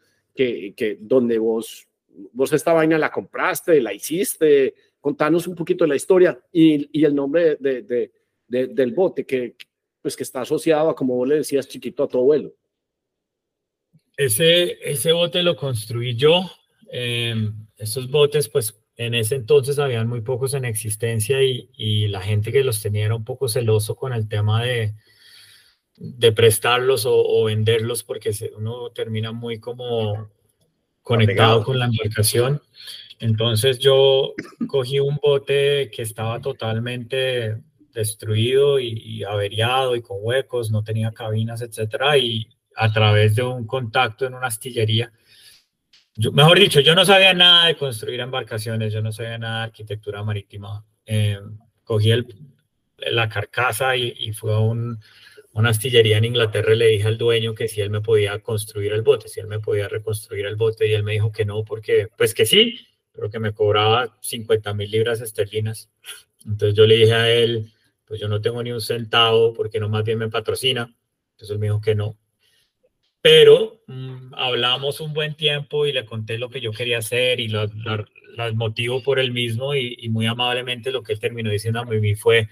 que, 0.75 0.97
donde 1.01 1.37
vos, 1.37 1.87
vos 2.31 2.53
esta 2.53 2.73
vaina 2.73 2.97
la 2.97 3.11
compraste, 3.11 3.81
la 3.81 3.93
hiciste. 3.93 4.73
Contanos 4.99 5.47
un 5.47 5.55
poquito 5.55 5.83
de 5.83 5.89
la 5.89 5.95
historia 5.95 6.39
y, 6.51 7.03
el 7.03 7.15
nombre 7.15 7.57
de, 7.59 8.11
de, 8.47 8.67
del 8.67 8.93
bote 8.93 9.25
que, 9.25 9.55
pues, 10.01 10.15
que 10.15 10.23
está 10.23 10.41
asociado 10.41 10.89
a, 10.89 10.95
como 10.95 11.15
vos 11.15 11.27
le 11.27 11.35
decías, 11.35 11.67
chiquito, 11.67 12.03
a 12.03 12.07
tu 12.07 12.19
abuelo. 12.19 12.53
Ese, 14.17 14.77
ese 14.81 15.11
bote 15.11 15.43
lo 15.43 15.55
construí 15.55 16.15
yo. 16.15 16.41
Eh, 16.91 17.35
estos 17.77 18.09
botes, 18.09 18.49
pues 18.49 18.81
en 18.97 19.13
ese 19.13 19.35
entonces 19.35 19.79
habían 19.79 20.09
muy 20.09 20.21
pocos 20.21 20.53
en 20.53 20.65
existencia 20.65 21.41
y, 21.41 21.69
y, 21.73 22.07
la 22.07 22.21
gente 22.21 22.51
que 22.51 22.63
los 22.63 22.81
tenía 22.81 23.05
era 23.05 23.15
un 23.15 23.23
poco 23.23 23.47
celoso 23.47 23.95
con 23.95 24.11
el 24.11 24.27
tema 24.27 24.63
de, 24.63 24.95
de 25.99 26.31
prestarlos 26.31 27.05
o, 27.05 27.43
venderlos 27.43 28.03
porque 28.03 28.31
uno 28.57 28.89
termina 28.91 29.31
muy 29.31 29.59
como 29.59 30.29
conectado 31.01 31.63
con 31.63 31.77
la 31.77 31.85
embarcación. 31.85 32.61
Entonces 33.19 33.79
yo 33.79 34.33
cogí 34.67 34.99
un 34.99 35.19
bote 35.21 35.91
que 35.93 36.01
estaba 36.01 36.39
totalmente 36.39 37.57
destruido 37.93 38.79
y, 38.79 38.93
y 38.93 39.23
averiado 39.25 39.95
y 39.95 40.01
con 40.01 40.17
huecos, 40.21 40.71
no 40.71 40.83
tenía 40.83 41.11
cabinas, 41.11 41.61
etcétera, 41.61 42.17
y 42.17 42.47
a 42.79 42.91
través 42.93 43.35
de 43.35 43.43
un 43.43 43.67
contacto 43.67 44.25
en 44.25 44.33
una 44.33 44.47
astillería. 44.47 45.11
mejor 46.31 46.59
dicho, 46.59 46.79
yo 46.79 46.95
no 46.95 47.03
sabía 47.03 47.33
nada 47.33 47.67
de 47.67 47.75
construir 47.75 48.21
embarcaciones, 48.21 48.93
yo 48.93 49.01
no 49.01 49.11
sabía 49.11 49.37
nada 49.37 49.57
de 49.59 49.63
arquitectura 49.65 50.23
marítima. 50.23 50.85
Eh, 51.05 51.39
cogí 51.83 52.11
el, 52.11 52.25
la 53.11 53.27
carcasa 53.27 53.95
y, 53.97 54.31
fue 54.33 54.53
a 54.53 54.59
un, 54.59 54.99
una 55.53 55.69
astillería 55.69 56.17
en 56.17 56.25
Inglaterra 56.25 56.73
y 56.73 56.77
le 56.77 56.87
dije 56.87 57.07
al 57.07 57.17
dueño 57.17 57.55
que 57.55 57.67
si 57.67 57.81
él 57.81 57.89
me 57.89 58.01
podía 58.01 58.39
construir 58.39 58.93
el 58.93 59.01
bote, 59.01 59.27
si 59.27 59.39
él 59.39 59.47
me 59.47 59.59
podía 59.59 59.87
reconstruir 59.87 60.45
el 60.45 60.55
bote 60.55 60.87
y 60.87 60.93
él 60.93 61.03
me 61.03 61.13
dijo 61.13 61.31
que 61.31 61.45
no, 61.45 61.63
porque 61.63 62.07
pues 62.17 62.33
que 62.33 62.45
sí, 62.45 62.79
pero 63.11 63.29
que 63.29 63.39
me 63.39 63.53
cobraba 63.53 64.17
50 64.21 64.73
mil 64.73 64.89
libras 64.89 65.21
esterlinas. 65.21 65.89
Entonces 66.45 66.75
yo 66.75 66.85
le 66.85 66.95
dije 66.95 67.13
a 67.13 67.31
él, 67.31 67.71
pues 68.05 68.19
yo 68.19 68.27
no 68.27 68.41
tengo 68.41 68.63
ni 68.63 68.71
un 68.71 68.81
centavo, 68.81 69.53
porque 69.53 69.79
no 69.79 69.89
más 69.89 70.03
bien 70.03 70.17
me 70.19 70.29
patrocina. 70.29 70.95
Entonces 71.31 71.51
él 71.51 71.59
me 71.59 71.67
dijo 71.67 71.81
que 71.81 71.95
no. 71.95 72.17
pero 73.21 73.81
mm, 73.87 74.33
hablamos 74.35 75.01
un 75.01 75.13
buen 75.13 75.35
tiempo 75.35 75.85
y 75.85 75.91
le 75.91 76.05
conté 76.05 76.37
lo 76.37 76.49
que 76.49 76.61
yo 76.61 76.71
quería 76.71 76.99
hacer 76.99 77.39
y 77.39 77.49
las 77.49 77.69
motivo 78.55 79.03
por 79.03 79.19
él 79.19 79.31
mismo 79.31 79.75
y, 79.75 80.07
muy 80.09 80.25
amablemente 80.25 80.91
lo 80.91 81.03
que 81.03 81.13
él 81.13 81.19
terminó 81.19 81.49
diciendo 81.49 81.79
a 81.81 81.85
mí 81.85 82.15
fue, 82.15 82.47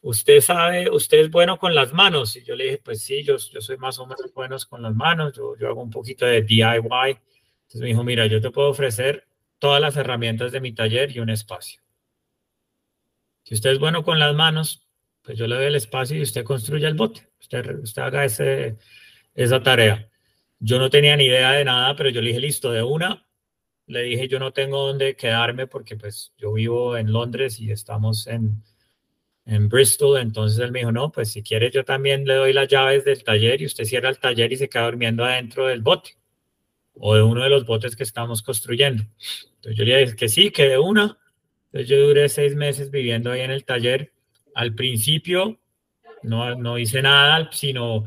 usted 0.00 0.40
sabe, 0.40 0.90
usted 0.90 1.18
es 1.18 1.30
bueno 1.30 1.58
con 1.58 1.74
las 1.74 1.92
manos. 1.92 2.36
Y 2.36 2.44
yo 2.44 2.56
le 2.56 2.64
dije, 2.64 2.80
pues 2.84 3.02
sí, 3.02 3.22
yo, 3.22 3.36
yo 3.36 3.60
soy 3.60 3.76
más 3.76 3.98
o 3.98 4.06
menos 4.06 4.32
bueno 4.34 4.56
con 4.68 4.82
las 4.82 4.94
manos, 4.94 5.34
yo, 5.36 5.56
yo 5.56 5.68
hago 5.68 5.82
un 5.82 5.90
poquito 5.90 6.26
de 6.26 6.42
DIY. 6.42 6.62
Entonces 6.62 7.80
me 7.80 7.88
dijo, 7.88 8.04
mira, 8.04 8.26
yo 8.26 8.40
te 8.40 8.50
puedo 8.50 8.68
ofrecer 8.68 9.26
todas 9.58 9.80
las 9.80 9.96
herramientas 9.96 10.52
de 10.52 10.60
mi 10.60 10.72
taller 10.72 11.14
y 11.14 11.20
un 11.20 11.30
espacio. 11.30 11.82
Si 13.44 13.54
usted 13.54 13.70
es 13.70 13.78
bueno 13.78 14.04
con 14.04 14.18
las 14.18 14.34
manos, 14.34 14.86
pues 15.22 15.38
yo 15.38 15.46
le 15.46 15.56
doy 15.56 15.66
el 15.66 15.76
espacio 15.76 16.16
y 16.16 16.22
usted 16.22 16.44
construye 16.44 16.86
el 16.86 16.94
bote. 16.94 17.28
Usted, 17.40 17.78
usted 17.80 18.02
haga 18.02 18.24
ese, 18.24 18.76
esa 19.34 19.62
tarea. 19.62 20.08
Yo 20.58 20.78
no 20.78 20.90
tenía 20.90 21.16
ni 21.16 21.24
idea 21.26 21.52
de 21.52 21.64
nada, 21.64 21.94
pero 21.96 22.10
yo 22.10 22.20
le 22.20 22.28
dije, 22.28 22.40
listo, 22.40 22.72
de 22.72 22.82
una. 22.82 23.26
Le 23.86 24.02
dije, 24.02 24.28
yo 24.28 24.38
no 24.38 24.52
tengo 24.52 24.86
dónde 24.86 25.16
quedarme 25.16 25.66
porque 25.66 25.96
pues 25.96 26.32
yo 26.36 26.52
vivo 26.52 26.96
en 26.96 27.12
Londres 27.12 27.58
y 27.58 27.70
estamos 27.70 28.26
en, 28.26 28.62
en 29.48 29.68
Bristol. 29.68 30.20
Entonces 30.20 30.60
él 30.60 30.70
me 30.70 30.80
dijo, 30.80 30.92
no, 30.92 31.10
pues 31.10 31.32
si 31.32 31.42
quiere 31.42 31.70
yo 31.70 31.84
también 31.84 32.24
le 32.24 32.34
doy 32.34 32.52
las 32.52 32.68
llaves 32.68 33.04
del 33.04 33.24
taller 33.24 33.60
y 33.60 33.66
usted 33.66 33.84
cierra 33.84 34.10
el 34.10 34.18
taller 34.18 34.52
y 34.52 34.56
se 34.56 34.68
queda 34.68 34.84
durmiendo 34.84 35.24
adentro 35.24 35.66
del 35.66 35.80
bote 35.80 36.16
o 36.94 37.14
de 37.14 37.22
uno 37.22 37.42
de 37.42 37.48
los 37.48 37.64
botes 37.64 37.96
que 37.96 38.02
estamos 38.02 38.42
construyendo. 38.42 39.04
Entonces 39.56 39.76
yo 39.76 39.84
le 39.84 39.98
dije 39.98 40.16
que 40.16 40.28
sí, 40.28 40.50
que 40.50 40.68
de 40.68 40.78
una. 40.78 41.18
Entonces 41.66 41.88
yo 41.88 42.06
duré 42.06 42.28
seis 42.28 42.54
meses 42.54 42.90
viviendo 42.90 43.30
ahí 43.30 43.40
en 43.40 43.50
el 43.50 43.64
taller. 43.64 44.12
Al 44.54 44.74
principio 44.74 45.58
no, 46.22 46.54
no 46.54 46.78
hice 46.78 47.02
nada, 47.02 47.48
sino 47.52 48.04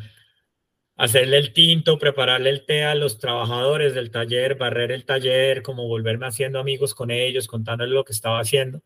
hacerle 0.97 1.37
el 1.37 1.53
tinto, 1.53 1.97
prepararle 1.97 2.49
el 2.51 2.65
té 2.65 2.83
a 2.83 2.93
los 2.93 3.17
trabajadores 3.17 3.95
del 3.95 4.11
taller, 4.11 4.55
barrer 4.55 4.91
el 4.91 5.05
taller, 5.05 5.63
como 5.63 5.87
volverme 5.87 6.27
haciendo 6.27 6.59
amigos 6.59 6.93
con 6.93 7.09
ellos, 7.09 7.47
contándoles 7.47 7.93
lo 7.93 8.03
que 8.03 8.13
estaba 8.13 8.39
haciendo. 8.39 8.81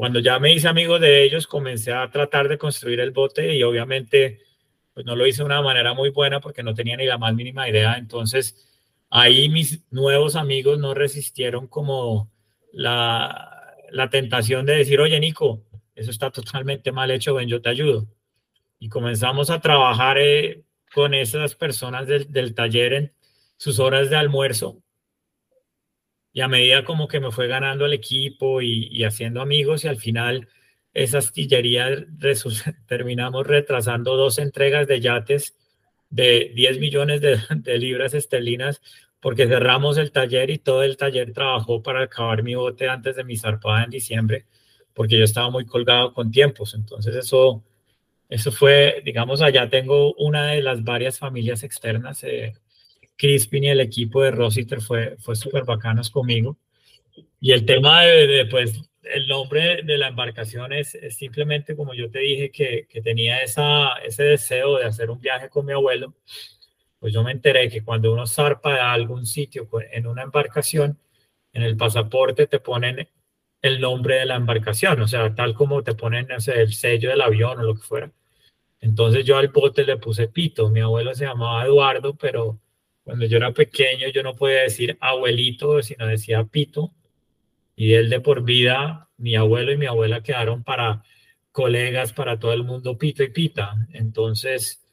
Cuando 0.00 0.18
ya 0.18 0.38
me 0.38 0.50
hice 0.50 0.66
amigo 0.66 0.98
de 0.98 1.24
ellos, 1.24 1.46
comencé 1.46 1.92
a 1.92 2.10
tratar 2.10 2.48
de 2.48 2.56
construir 2.56 3.00
el 3.00 3.10
bote 3.10 3.54
y 3.54 3.62
obviamente 3.62 4.40
pues 4.94 5.04
no 5.04 5.14
lo 5.14 5.26
hice 5.26 5.42
de 5.42 5.44
una 5.44 5.60
manera 5.60 5.92
muy 5.92 6.08
buena 6.08 6.40
porque 6.40 6.62
no 6.62 6.72
tenía 6.72 6.96
ni 6.96 7.04
la 7.04 7.18
más 7.18 7.34
mínima 7.34 7.68
idea. 7.68 7.98
Entonces 7.98 8.66
ahí 9.10 9.50
mis 9.50 9.84
nuevos 9.90 10.36
amigos 10.36 10.78
no 10.78 10.94
resistieron 10.94 11.66
como 11.66 12.32
la, 12.72 13.74
la 13.90 14.08
tentación 14.08 14.64
de 14.64 14.76
decir, 14.76 15.00
oye 15.02 15.20
Nico, 15.20 15.66
eso 15.94 16.10
está 16.10 16.30
totalmente 16.30 16.92
mal 16.92 17.10
hecho, 17.10 17.34
ven, 17.34 17.50
yo 17.50 17.60
te 17.60 17.68
ayudo. 17.68 18.08
Y 18.78 18.88
comenzamos 18.88 19.50
a 19.50 19.60
trabajar 19.60 20.16
eh, 20.16 20.64
con 20.94 21.12
esas 21.12 21.54
personas 21.54 22.06
del, 22.06 22.54
taller 22.54 22.94
en 22.94 23.12
sus 23.58 23.78
horas 23.78 24.08
de 24.08 24.16
almuerzo. 24.16 24.82
Y 26.32 26.40
a 26.42 26.48
medida 26.48 26.84
como 26.84 27.08
que 27.08 27.20
me 27.20 27.30
fue 27.32 27.48
ganando 27.48 27.86
el 27.86 27.92
equipo 27.92 28.62
y, 28.62 29.04
haciendo 29.04 29.40
amigos 29.40 29.84
y 29.84 29.88
al 29.88 29.96
final 29.96 30.48
esa 30.94 31.18
astillería 31.18 32.06
terminamos 32.86 33.46
retrasando 33.46 34.16
dos 34.16 34.38
entregas 34.38 34.86
de 34.86 35.00
yates 35.00 35.56
de 36.08 36.52
10 36.54 36.80
millones 36.80 37.20
de, 37.20 37.38
de, 37.56 37.78
libras 37.78 38.14
esterlinas 38.14 38.80
porque 39.20 39.46
cerramos 39.46 39.98
el 39.98 40.12
taller 40.12 40.50
y 40.50 40.58
todo 40.58 40.82
el 40.82 40.96
taller 40.96 41.32
trabajó 41.32 41.82
para 41.82 42.02
acabar 42.02 42.42
mi 42.42 42.54
bote 42.54 42.88
antes 42.88 43.16
de 43.16 43.24
mi 43.24 43.36
zarpada 43.36 43.84
en 43.84 43.90
diciembre 43.90 44.46
porque 44.94 45.18
yo 45.18 45.24
estaba 45.24 45.50
muy 45.50 45.66
colgado 45.66 46.12
con 46.12 46.30
tiempos. 46.30 46.74
Entonces 46.74 47.14
eso 47.16 47.64
eso 48.30 48.52
fue, 48.52 49.02
digamos, 49.04 49.42
allá 49.42 49.68
tengo 49.68 50.14
una 50.14 50.46
de 50.52 50.62
las 50.62 50.84
varias 50.84 51.18
familias 51.18 51.64
externas. 51.64 52.22
Eh, 52.22 52.52
Crispin 53.20 53.64
y 53.64 53.68
el 53.68 53.80
equipo 53.80 54.22
de 54.22 54.30
Rositer 54.30 54.80
fue, 54.80 55.16
fue 55.18 55.36
súper 55.36 55.64
bacanos 55.64 56.08
conmigo. 56.08 56.56
Y 57.38 57.52
el 57.52 57.66
tema 57.66 58.00
de, 58.02 58.46
pues, 58.50 58.80
el 59.02 59.28
nombre 59.28 59.82
de 59.82 59.98
la 59.98 60.08
embarcación 60.08 60.72
es, 60.72 60.96
simplemente 61.10 61.76
como 61.76 61.92
yo 61.92 62.10
te 62.10 62.20
dije 62.20 62.50
que, 62.50 62.86
que, 62.88 63.02
tenía 63.02 63.42
esa, 63.42 63.94
ese 64.04 64.22
deseo 64.22 64.78
de 64.78 64.86
hacer 64.86 65.10
un 65.10 65.20
viaje 65.20 65.50
con 65.50 65.66
mi 65.66 65.72
abuelo, 65.74 66.14
pues 66.98 67.12
yo 67.12 67.22
me 67.22 67.32
enteré 67.32 67.68
que 67.68 67.84
cuando 67.84 68.10
uno 68.10 68.26
zarpa 68.26 68.76
a 68.76 68.92
algún 68.94 69.26
sitio 69.26 69.68
en 69.92 70.06
una 70.06 70.22
embarcación, 70.22 70.98
en 71.52 71.62
el 71.62 71.76
pasaporte 71.76 72.46
te 72.46 72.60
ponen 72.60 73.06
el 73.60 73.80
nombre 73.80 74.16
de 74.16 74.26
la 74.26 74.36
embarcación, 74.36 75.00
o 75.02 75.08
sea, 75.08 75.34
tal 75.34 75.52
como 75.54 75.82
te 75.82 75.94
ponen 75.94 76.26
no 76.28 76.40
sé, 76.40 76.60
el 76.62 76.72
sello 76.72 77.10
del 77.10 77.20
avión 77.20 77.58
o 77.58 77.62
lo 77.64 77.74
que 77.74 77.82
fuera. 77.82 78.10
Entonces 78.80 79.26
yo 79.26 79.36
al 79.36 79.48
bote 79.48 79.84
le 79.84 79.98
puse 79.98 80.28
Pito. 80.28 80.70
Mi 80.70 80.80
abuelo 80.80 81.14
se 81.14 81.26
llamaba 81.26 81.64
Eduardo, 81.66 82.14
pero 82.14 82.58
cuando 83.10 83.26
yo 83.26 83.38
era 83.38 83.52
pequeño 83.52 84.06
yo 84.14 84.22
no 84.22 84.36
podía 84.36 84.62
decir 84.62 84.96
abuelito, 85.00 85.82
sino 85.82 86.06
decía 86.06 86.44
Pito. 86.44 86.92
Y 87.74 87.94
él 87.94 88.08
de 88.08 88.20
por 88.20 88.44
vida, 88.44 89.08
mi 89.16 89.34
abuelo 89.34 89.72
y 89.72 89.76
mi 89.76 89.86
abuela 89.86 90.22
quedaron 90.22 90.62
para 90.62 91.02
colegas, 91.50 92.12
para 92.12 92.38
todo 92.38 92.52
el 92.52 92.62
mundo 92.62 92.96
Pito 92.98 93.24
y 93.24 93.30
Pita. 93.30 93.74
Entonces 93.94 94.84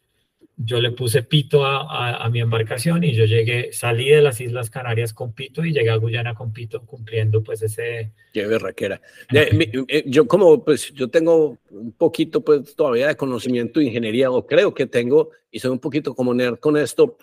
yo 0.55 0.81
le 0.81 0.93
puse 0.93 1.21
Pito 1.21 1.63
a, 1.63 2.27
mi 2.31 2.39
embarcación 2.39 3.03
y 3.03 3.13
yo 3.13 3.25
llegué, 3.25 3.71
salí 3.71 4.09
de 4.09 4.23
las 4.23 4.41
Islas 4.41 4.71
Canarias 4.71 5.13
con 5.13 5.33
Pito 5.33 5.63
y 5.63 5.71
llegué 5.71 5.91
a 5.91 5.97
Guyana 5.97 6.33
con 6.33 6.51
Pito 6.51 6.87
cumpliendo 6.87 7.43
pues 7.43 7.61
ese... 7.61 8.13
Qué 8.33 8.47
berraquera. 8.47 8.99
Eh, 9.31 10.05
yo 10.07 10.27
como 10.27 10.65
pues 10.65 10.91
yo 10.91 11.07
tengo 11.07 11.59
un 11.69 11.91
poquito 11.91 12.41
pues 12.41 12.75
todavía 12.75 13.09
de 13.09 13.15
conocimiento 13.15 13.79
de 13.79 13.85
ingeniería 13.85 14.31
o 14.31 14.47
creo 14.47 14.73
que 14.73 14.87
tengo 14.87 15.29
y 15.51 15.59
soy 15.59 15.69
un 15.69 15.79
poquito 15.79 16.15
como 16.15 16.33
nerd 16.33 16.57
con 16.57 16.77
esto. 16.77 17.19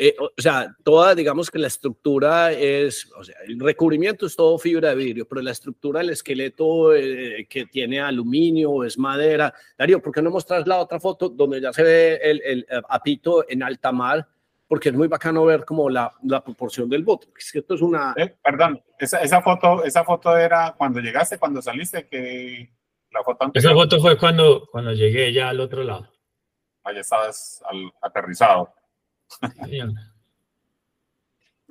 Eh, 0.00 0.14
o 0.20 0.30
sea, 0.40 0.76
toda, 0.84 1.12
digamos 1.16 1.50
que 1.50 1.58
la 1.58 1.66
estructura 1.66 2.52
es, 2.52 3.10
o 3.18 3.24
sea, 3.24 3.34
el 3.44 3.58
recubrimiento 3.58 4.26
es 4.26 4.36
todo 4.36 4.56
fibra 4.56 4.90
de 4.90 4.94
vidrio, 4.94 5.26
pero 5.26 5.42
la 5.42 5.50
estructura, 5.50 6.02
el 6.02 6.10
esqueleto 6.10 6.94
eh, 6.94 7.48
que 7.50 7.66
tiene 7.66 8.00
aluminio 8.00 8.84
es 8.84 8.96
madera. 8.96 9.52
Darío, 9.76 10.00
¿por 10.00 10.12
qué 10.14 10.22
no 10.22 10.30
mostras 10.30 10.68
la 10.68 10.78
otra 10.78 11.00
foto 11.00 11.28
donde 11.28 11.60
ya 11.60 11.72
se 11.72 11.82
ve 11.82 12.20
el, 12.22 12.40
el, 12.44 12.66
eh, 12.70 12.80
apito 12.88 13.44
en 13.48 13.64
alta 13.64 13.90
mar? 13.90 14.24
Porque 14.68 14.90
es 14.90 14.94
muy 14.94 15.08
bacano 15.08 15.44
ver 15.44 15.64
como 15.64 15.90
la, 15.90 16.14
la 16.22 16.44
proporción 16.44 16.88
del 16.88 17.02
bote. 17.02 17.26
Es 17.36 17.50
que 17.50 17.58
esto 17.58 17.74
es 17.74 17.82
una... 17.82 18.14
perdón, 18.40 18.80
esa, 19.00 19.18
esa, 19.18 19.42
foto, 19.42 19.82
esa 19.82 20.04
foto 20.04 20.36
era 20.36 20.76
cuando 20.78 21.00
llegaste, 21.00 21.38
cuando 21.38 21.60
saliste, 21.60 22.06
que 22.06 22.70
la 23.10 23.24
foto 23.24 23.50
Esa 23.52 23.72
foto 23.72 24.00
fue 24.00 24.16
cuando, 24.16 24.68
cuando 24.70 24.92
llegué 24.92 25.32
ya 25.32 25.48
al 25.48 25.58
otro 25.58 25.82
lado. 25.82 26.08
Allá 26.84 27.00
estabas 27.00 27.60
al, 27.68 27.90
aterrizado. 28.00 28.77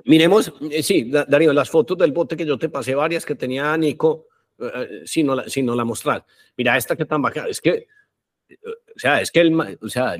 Miremos, 0.05 0.53
eh, 0.71 0.83
sí, 0.83 1.09
Darío, 1.11 1.53
las 1.53 1.69
fotos 1.69 1.97
del 1.97 2.11
bote 2.11 2.37
que 2.37 2.45
yo 2.45 2.57
te 2.57 2.69
pasé 2.69 2.95
varias 2.95 3.25
que 3.25 3.35
tenía 3.35 3.75
Nico, 3.75 4.27
eh, 4.59 4.71
eh, 4.75 5.01
si, 5.05 5.23
no 5.23 5.35
la, 5.35 5.49
si 5.49 5.61
no 5.61 5.75
la 5.75 5.83
mostrar. 5.83 6.25
Mira 6.55 6.77
esta 6.77 6.95
que 6.95 7.05
tan 7.05 7.21
bacana, 7.21 7.47
es 7.49 7.59
que, 7.59 7.87
o 8.63 8.99
sea, 8.99 9.21
es 9.21 9.31
que 9.31 9.41
el, 9.41 9.77
o 9.81 9.89
sea, 9.89 10.15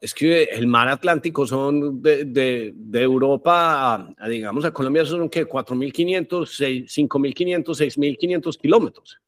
es 0.00 0.14
que 0.14 0.44
el 0.44 0.66
mar 0.66 0.88
Atlántico 0.88 1.46
son 1.46 2.02
de, 2.02 2.24
de, 2.26 2.72
de 2.74 3.02
Europa 3.02 4.14
a, 4.18 4.28
digamos, 4.28 4.64
a 4.64 4.72
Colombia 4.72 5.04
son 5.06 5.30
que 5.30 5.48
4.500, 5.48 6.86
5.500, 6.86 7.64
6.500 7.64 8.58
kilómetros. 8.58 9.20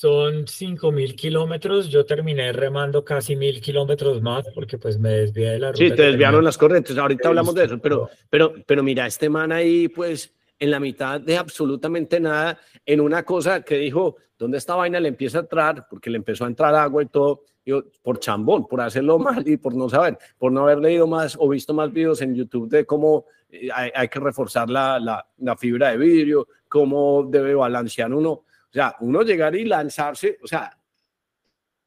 Son 0.00 0.46
5.000 0.46 1.14
kilómetros. 1.14 1.90
Yo 1.90 2.06
terminé 2.06 2.54
remando 2.54 3.04
casi 3.04 3.34
1.000 3.34 3.60
kilómetros 3.60 4.22
más 4.22 4.46
porque 4.54 4.78
pues 4.78 4.98
me 4.98 5.10
desvié 5.10 5.50
de 5.50 5.58
la 5.58 5.72
ruta. 5.72 5.84
Sí, 5.84 5.90
te 5.90 6.04
desviaron 6.04 6.42
las 6.42 6.56
corrientes. 6.56 6.96
Ahorita 6.96 7.28
hablamos 7.28 7.54
de 7.54 7.64
eso, 7.64 7.78
pero, 7.78 8.08
pero, 8.30 8.54
pero 8.66 8.82
mira, 8.82 9.06
este 9.06 9.28
man 9.28 9.52
ahí 9.52 9.88
pues 9.88 10.32
en 10.58 10.70
la 10.70 10.80
mitad 10.80 11.20
de 11.20 11.36
absolutamente 11.36 12.18
nada, 12.18 12.58
en 12.86 13.02
una 13.02 13.24
cosa 13.24 13.60
que 13.60 13.76
dijo, 13.76 14.16
¿dónde 14.38 14.56
esta 14.56 14.74
vaina 14.74 14.98
le 15.00 15.08
empieza 15.08 15.36
a 15.36 15.40
entrar? 15.42 15.86
Porque 15.90 16.08
le 16.08 16.16
empezó 16.16 16.46
a 16.46 16.48
entrar 16.48 16.74
agua 16.74 17.02
y 17.02 17.06
todo, 17.06 17.42
yo, 17.66 17.82
por 18.02 18.20
chambón, 18.20 18.66
por 18.66 18.80
hacerlo 18.80 19.18
mal 19.18 19.46
y 19.46 19.58
por 19.58 19.74
no 19.74 19.90
saber, 19.90 20.16
por 20.38 20.50
no 20.50 20.62
haber 20.62 20.78
leído 20.78 21.06
más 21.06 21.36
o 21.38 21.46
visto 21.46 21.74
más 21.74 21.92
videos 21.92 22.22
en 22.22 22.34
YouTube 22.34 22.70
de 22.70 22.86
cómo 22.86 23.26
eh, 23.50 23.68
hay, 23.74 23.90
hay 23.94 24.08
que 24.08 24.18
reforzar 24.18 24.70
la, 24.70 24.98
la, 24.98 25.26
la 25.36 25.58
fibra 25.58 25.90
de 25.90 25.98
vidrio, 25.98 26.48
cómo 26.68 27.28
debe 27.28 27.54
balancear 27.54 28.14
uno 28.14 28.44
o 28.70 28.72
sea, 28.72 28.96
uno 29.00 29.22
llegar 29.22 29.56
y 29.56 29.64
lanzarse, 29.64 30.38
o 30.42 30.46
sea, 30.46 30.78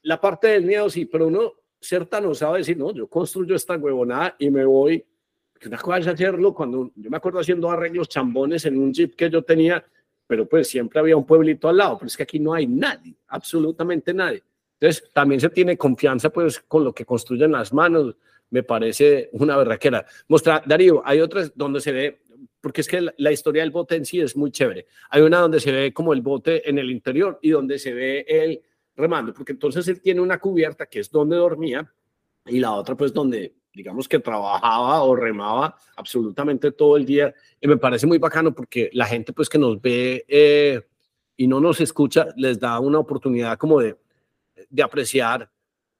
la 0.01 0.19
parte 0.19 0.47
del 0.47 0.65
miedo 0.65 0.89
sí, 0.89 1.05
pero 1.05 1.27
uno 1.27 1.53
ser 1.79 2.05
tan 2.05 2.25
osado 2.25 2.55
decir, 2.55 2.77
no, 2.77 2.91
yo 2.91 3.07
construyo 3.07 3.55
esta 3.55 3.75
huevonada 3.77 4.36
y 4.38 4.49
me 4.49 4.65
voy. 4.65 5.05
Que 5.59 5.69
una 5.69 5.77
cosa 5.77 6.11
hacerlo 6.11 6.53
cuando 6.53 6.91
yo 6.95 7.09
me 7.09 7.17
acuerdo 7.17 7.39
haciendo 7.39 7.71
arreglos 7.71 8.09
chambones 8.09 8.65
en 8.65 8.77
un 8.77 8.93
jeep 8.93 9.15
que 9.15 9.29
yo 9.29 9.43
tenía, 9.43 9.84
pero 10.27 10.45
pues 10.47 10.67
siempre 10.67 10.99
había 10.99 11.15
un 11.15 11.25
pueblito 11.25 11.69
al 11.69 11.77
lado, 11.77 11.97
pero 11.97 12.07
es 12.07 12.17
que 12.17 12.23
aquí 12.23 12.39
no 12.39 12.53
hay 12.53 12.67
nadie, 12.67 13.15
absolutamente 13.27 14.13
nadie. 14.13 14.43
Entonces, 14.79 15.09
también 15.13 15.39
se 15.39 15.49
tiene 15.49 15.77
confianza 15.77 16.29
pues 16.29 16.59
con 16.59 16.84
lo 16.84 16.93
que 16.93 17.05
construyen 17.05 17.53
las 17.53 17.71
manos, 17.71 18.17
me 18.49 18.63
parece 18.63 19.29
una 19.34 19.55
berraquera. 19.55 20.05
Mostra, 20.27 20.61
Darío, 20.65 21.01
hay 21.05 21.21
otras 21.21 21.53
donde 21.55 21.79
se 21.79 21.91
ve 21.91 22.22
porque 22.64 22.80
es 22.80 22.88
que 22.88 23.05
la, 23.18 23.32
historia 23.34 23.61
del 23.61 23.72
bote 23.72 23.97
en 23.97 24.05
sí 24.05 24.22
es 24.22 24.38
muy 24.38 24.49
chévere. 24.49 24.88
Hay 25.09 25.22
una 25.22 25.39
donde 25.39 25.59
se 25.59 25.70
ve 25.70 25.93
como 25.93 26.14
el 26.14 26.22
bote 26.22 26.68
en 26.70 26.78
el 26.78 26.91
interior 26.91 27.38
y 27.41 27.49
donde 27.49 27.78
se 27.78 27.93
ve 27.93 28.26
el 28.26 28.61
remando, 28.95 29.34
porque 29.34 29.51
entonces 29.51 29.86
él 29.89 29.99
tiene 29.99 30.22
una 30.22 30.39
cubierta 30.39 30.86
que 30.86 31.01
es 31.01 31.11
donde 31.11 31.36
dormía 31.36 31.93
y 32.45 32.61
la 32.61 32.72
otra 32.72 32.95
pues 32.95 33.14
donde 33.14 33.53
digamos 33.74 34.07
que 34.07 34.20
trabajaba 34.20 35.03
o 35.03 35.14
remaba 35.14 35.76
absolutamente 35.97 36.72
todo 36.72 36.95
el 36.95 37.05
día 37.05 37.34
y 37.59 37.68
me 37.68 37.76
parece 37.76 38.07
muy 38.07 38.18
bacano 38.18 38.55
porque 38.55 38.89
la 38.93 39.07
gente 39.07 39.34
pues 39.34 39.49
que 39.49 39.57
nos 39.57 39.82
ve 39.82 40.24
eh, 40.26 40.84
y 41.36 41.47
no 41.47 41.59
nos 41.59 41.82
escucha 41.82 42.28
les 42.38 42.61
da 42.61 42.80
una 42.80 42.99
oportunidad 42.99 43.57
como 43.57 43.82
de, 43.82 43.97
de 44.70 44.84
apreciar 44.84 45.51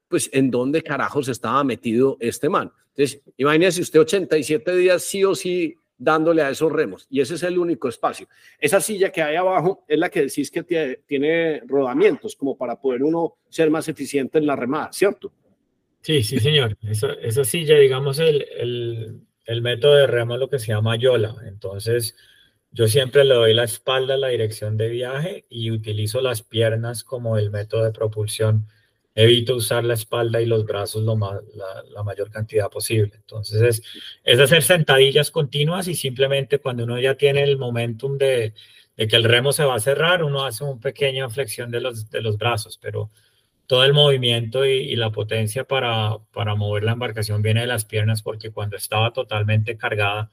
pues 0.08 0.30
en 0.32 0.50
dónde 0.50 0.82
carajos 0.82 1.28
estaba 1.28 1.62
metido 1.62 2.16
este 2.20 2.48
man. 2.48 2.72
Entonces, 2.96 3.20
imagínese 3.36 3.82
usted 3.82 4.00
87 4.00 4.76
días 4.76 5.02
sí 5.02 5.24
o 5.24 5.34
sí 5.34 5.76
dándole 5.96 6.42
a 6.42 6.50
esos 6.50 6.72
remos 6.72 7.06
y 7.08 7.20
ese 7.20 7.34
es 7.34 7.42
el 7.42 7.58
único 7.58 7.88
espacio. 7.88 8.28
Esa 8.58 8.80
silla 8.80 9.10
que 9.10 9.22
hay 9.22 9.36
abajo 9.36 9.84
es 9.88 9.98
la 9.98 10.08
que 10.08 10.22
decís 10.22 10.50
que 10.50 10.62
tiene, 11.06 11.62
rodamientos 11.66 12.36
como 12.36 12.56
para 12.56 12.80
poder 12.80 13.02
uno 13.02 13.36
ser 13.48 13.70
más 13.70 13.88
eficiente 13.88 14.38
en 14.38 14.46
la 14.46 14.56
remada, 14.56 14.92
¿cierto? 14.92 15.32
Sí, 16.00 16.22
sí, 16.22 16.38
señor. 16.38 16.76
Esa, 16.82 17.44
silla, 17.44 17.78
digamos, 17.78 18.18
el, 18.18 18.44
el, 18.58 19.20
el, 19.46 19.62
método 19.62 19.94
de 19.94 20.06
remo 20.06 20.34
es 20.34 20.40
lo 20.40 20.50
que 20.50 20.58
se 20.58 20.68
llama 20.68 20.96
yola. 20.96 21.34
Entonces, 21.46 22.14
yo 22.70 22.88
siempre 22.88 23.24
le 23.24 23.34
doy 23.34 23.54
la 23.54 23.64
espalda 23.64 24.14
a 24.14 24.18
la 24.18 24.28
dirección 24.28 24.76
de 24.76 24.88
viaje 24.88 25.46
y 25.48 25.70
utilizo 25.70 26.20
las 26.20 26.42
piernas 26.42 27.04
como 27.04 27.38
el 27.38 27.50
método 27.50 27.84
de 27.84 27.92
propulsión 27.92 28.66
evito 29.14 29.54
usar 29.54 29.84
la 29.84 29.94
espalda 29.94 30.40
y 30.40 30.46
los 30.46 30.64
brazos 30.64 31.02
lo 31.04 31.16
la, 31.16 32.02
mayor 32.02 32.30
cantidad 32.30 32.68
posible. 32.68 33.12
Entonces 33.14 33.62
es, 33.62 33.82
es, 34.24 34.40
hacer 34.40 34.62
sentadillas 34.62 35.30
continuas 35.30 35.88
y 35.88 35.94
simplemente 35.94 36.58
cuando 36.58 36.84
uno 36.84 36.98
ya 36.98 37.14
tiene 37.14 37.42
el 37.42 37.56
momentum 37.56 38.18
de, 38.18 38.54
de, 38.96 39.08
que 39.08 39.16
el 39.16 39.24
remo 39.24 39.52
se 39.52 39.64
va 39.64 39.76
a 39.76 39.80
cerrar, 39.80 40.24
uno 40.24 40.44
hace 40.44 40.64
una 40.64 40.80
pequeña 40.80 41.28
flexión 41.30 41.70
de 41.70 41.80
los, 41.80 42.10
de 42.10 42.20
los 42.22 42.36
brazos, 42.38 42.78
pero 42.80 43.10
todo 43.66 43.84
el 43.84 43.94
movimiento 43.94 44.66
y, 44.66 44.94
la 44.96 45.10
potencia 45.10 45.64
para, 45.64 46.18
para, 46.32 46.54
mover 46.54 46.82
la 46.84 46.92
embarcación 46.92 47.40
viene 47.40 47.62
de 47.62 47.66
las 47.66 47.84
piernas 47.84 48.20
porque 48.20 48.50
cuando 48.50 48.76
estaba 48.76 49.12
totalmente 49.12 49.76
cargada, 49.76 50.30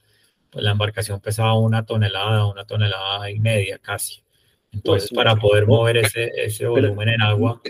pues 0.50 0.64
la 0.64 0.72
embarcación 0.72 1.20
pesaba 1.20 1.58
una 1.58 1.86
tonelada, 1.86 2.46
una 2.46 2.64
tonelada 2.66 3.30
y 3.30 3.40
media 3.40 3.78
casi. 3.78 4.22
Entonces, 4.70 5.10
pues, 5.10 5.16
para 5.16 5.36
poder 5.36 5.66
mover 5.66 5.98
ese, 5.98 6.30
ese 6.36 6.66
volumen 6.66 7.08
en 7.08 7.22
agua 7.22 7.62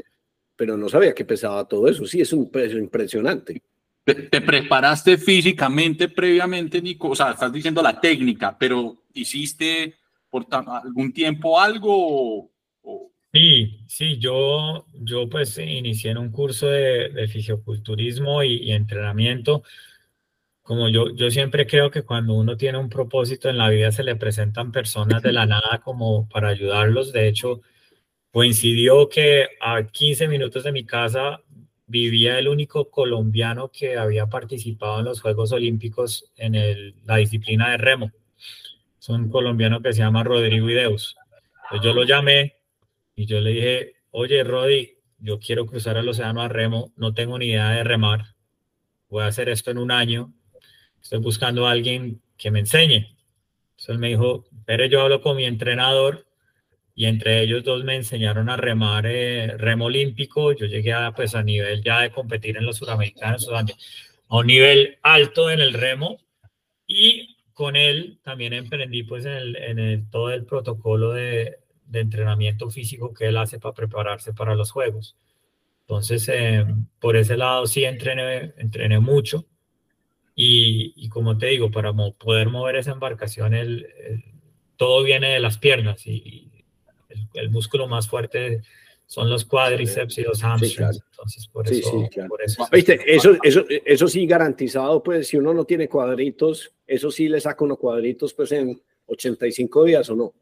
pero 0.63 0.77
no 0.77 0.89
sabía 0.89 1.13
que 1.13 1.25
pesaba 1.25 1.67
todo 1.67 1.89
eso. 1.89 2.07
Sí, 2.07 2.21
es 2.21 2.33
un 2.33 2.49
peso 2.49 2.79
impresionante. 2.79 3.61
¿Te, 4.05 4.41
preparaste 4.41 5.19
físicamente 5.19 6.09
previamente, 6.09 6.81
Nico? 6.81 7.09
O 7.09 7.17
sea, 7.17 7.33
estás 7.33 7.53
diciendo 7.53 7.83
la 7.83 8.01
técnica, 8.01 8.57
pero 8.57 9.03
¿hiciste 9.13 9.97
por 10.31 10.47
algún 10.53 11.13
tiempo 11.13 11.59
algo? 11.59 12.53
Sí, 13.33 13.81
sí, 13.89 14.19
yo, 14.19 14.87
yo 14.93 15.29
pues 15.29 15.59
inicié 15.59 16.13
en 16.13 16.19
un 16.19 16.31
curso 16.31 16.69
de, 16.69 17.09
de 17.09 17.27
fisioculturismo 17.27 18.45
y, 18.45 18.59
y, 18.59 18.71
entrenamiento. 18.71 19.65
Como 20.63 20.89
yo, 20.91 21.13
yo 21.13 21.29
siempre 21.33 21.67
creo 21.67 21.91
que 21.91 22.03
cuando 22.03 22.35
uno 22.35 22.57
tiene 22.57 22.79
un 22.79 22.89
propósito 22.89 23.49
en 23.49 23.59
la 23.59 23.69
vida 23.69 23.91
se 23.91 24.05
le 24.05 24.15
presentan 24.15 24.71
personas 24.71 25.23
de 25.23 25.33
la 25.33 25.45
nada 25.45 25.81
como 25.83 26.29
para 26.29 26.51
ayudarlos. 26.51 27.13
De 27.13 27.27
hecho, 27.27 27.63
Coincidió 28.33 29.11
que 29.11 29.47
a 29.61 29.87
15 29.87 30.27
minutos 30.27 30.65
de 30.65 30.73
mi 30.73 30.85
casa 30.85 31.43
vivía 31.87 32.39
el 32.39 32.49
único 32.49 32.89
colombiano 32.89 33.71
que 33.71 33.99
había 33.99 34.27
participado 34.27 35.01
en 35.01 35.05
los 35.05 35.21
Juegos 35.21 35.53
Olímpicos 35.53 36.33
en 36.37 36.95
la 37.05 37.17
disciplina 37.17 37.71
de 37.71 37.77
remo. 37.77 38.11
Es 38.99 39.09
un 39.11 39.29
colombiano 39.29 39.83
que 39.83 39.93
se 39.93 39.99
llama 39.99 40.25
Rodrigo 40.25 40.71
Ideus. 40.71 41.15
Yo 41.83 41.93
lo 41.93 42.05
llamé 42.05 42.57
y 43.15 43.27
yo 43.27 43.39
le 43.41 43.51
dije, 43.51 43.93
oye, 44.11 44.43
Rodi, 44.45 44.97
yo 45.19 45.39
quiero 45.39 45.67
cruzar 45.67 45.99
el 45.99 46.09
océano 46.09 46.41
a 46.41 46.49
remo, 46.49 46.91
no 46.97 47.13
tengo 47.13 47.39
ni 47.39 47.49
idea 47.49 47.69
de 47.71 47.85
remar, 47.85 48.35
voy 49.11 49.25
a 49.25 49.27
hacer 49.27 49.51
esto 49.51 49.71
en 49.71 49.77
un 49.79 49.91
año, 49.91 50.33
estoy 51.03 51.19
buscando 51.19 51.67
a 51.67 51.73
alguien 51.73 52.23
que 52.39 52.51
me 52.51 52.61
enseñe. 52.61 53.15
Entonces 53.73 53.89
él 53.89 53.99
me 53.99 54.09
dijo, 54.09 54.47
pero 54.65 54.87
yo 54.87 55.03
hablo 55.03 55.21
con 55.21 55.37
mi 55.37 55.45
entrenador 55.45 56.27
y 56.95 57.07
entre 57.07 57.43
ellos 57.43 57.65
dos 57.65 57.85
me 57.85 57.97
enseñaron 57.97 58.51
a 58.51 58.57
remar 58.57 59.07
eh, 59.07 59.57
remo 59.57 59.87
olímpico. 59.87 60.53
Yo 60.53 60.67
llegué 60.67 60.93
a, 60.93 61.13
pues, 61.13 61.35
a 61.35 61.43
nivel 61.43 61.83
ya 61.83 62.01
de 62.01 62.11
competir 62.11 62.57
en 62.57 62.67
los 62.67 62.77
suramericanos, 62.77 63.49
a 63.49 64.37
un 64.37 64.47
nivel 64.47 64.99
alto 65.03 65.51
en 65.51 65.61
el 65.61 65.73
remo 65.75 66.19
y 66.87 67.37
con 67.55 67.77
él 67.77 68.19
también 68.23 68.53
emprendí 68.53 69.03
pues 69.05 69.25
en, 69.25 69.33
el, 69.33 69.57
en 69.57 70.11
todo 70.11 70.31
el 70.31 70.45
protocolo 70.45 71.13
de, 71.13 71.59
de, 71.87 72.01
entrenamiento 72.01 72.71
físico 72.71 73.13
que 73.13 73.27
él 73.27 73.37
hace 73.37 73.59
para 73.59 73.75
prepararse 73.75 74.33
para 74.33 74.55
los 74.55 74.71
juegos. 74.71 75.17
Entonces, 75.83 76.29
eh, 76.33 76.65
por 77.01 77.17
ese 77.17 77.37
lado 77.37 77.67
sí 77.67 77.85
entrené, 77.85 78.55
entrené 78.57 79.01
mucho 79.01 79.47
y, 80.35 80.95
y, 80.97 81.09
como 81.09 81.37
te 81.37 81.47
digo, 81.47 81.71
para 81.71 81.93
poder 81.93 82.49
mover 82.49 82.77
esa 82.77 82.93
embarcación, 82.93 83.55
el, 83.55 83.87
todo 84.77 85.03
viene 85.03 85.31
de 85.31 85.41
las 85.41 85.59
piernas 85.59 86.07
y, 86.07 86.52
el, 87.35 87.51
músculo 87.51 87.87
más 87.87 88.09
fuerte 88.09 88.63
son 89.07 89.29
los 89.29 89.45
cuádriceps 89.45 90.19
y 90.19 90.23
los 90.23 90.43
hamstrings. 90.43 91.03
Entonces, 91.11 91.47
por 91.49 91.71
eso. 91.71 92.09
eso, 92.45 92.69
¿Viste? 92.73 93.01
Eso, 93.07 93.37
eso, 93.43 93.65
eso 93.69 94.09
sí 94.09 94.27
garantizado, 94.27 95.03
pues 95.03 95.29
si 95.29 95.37
uno 95.37 95.53
no 95.53 95.65
tiene 95.65 95.89
cuadritos, 95.89 96.73
eso 96.87 97.11
sí 97.11 97.29
le 97.29 97.41
saca 97.41 97.65
unos 97.65 97.79
cuadritos 97.79 98.33
pues 98.35 98.53
en 98.53 98.81
85 99.07 99.85
días 99.85 100.09
o 100.11 100.17
no. 100.17 100.35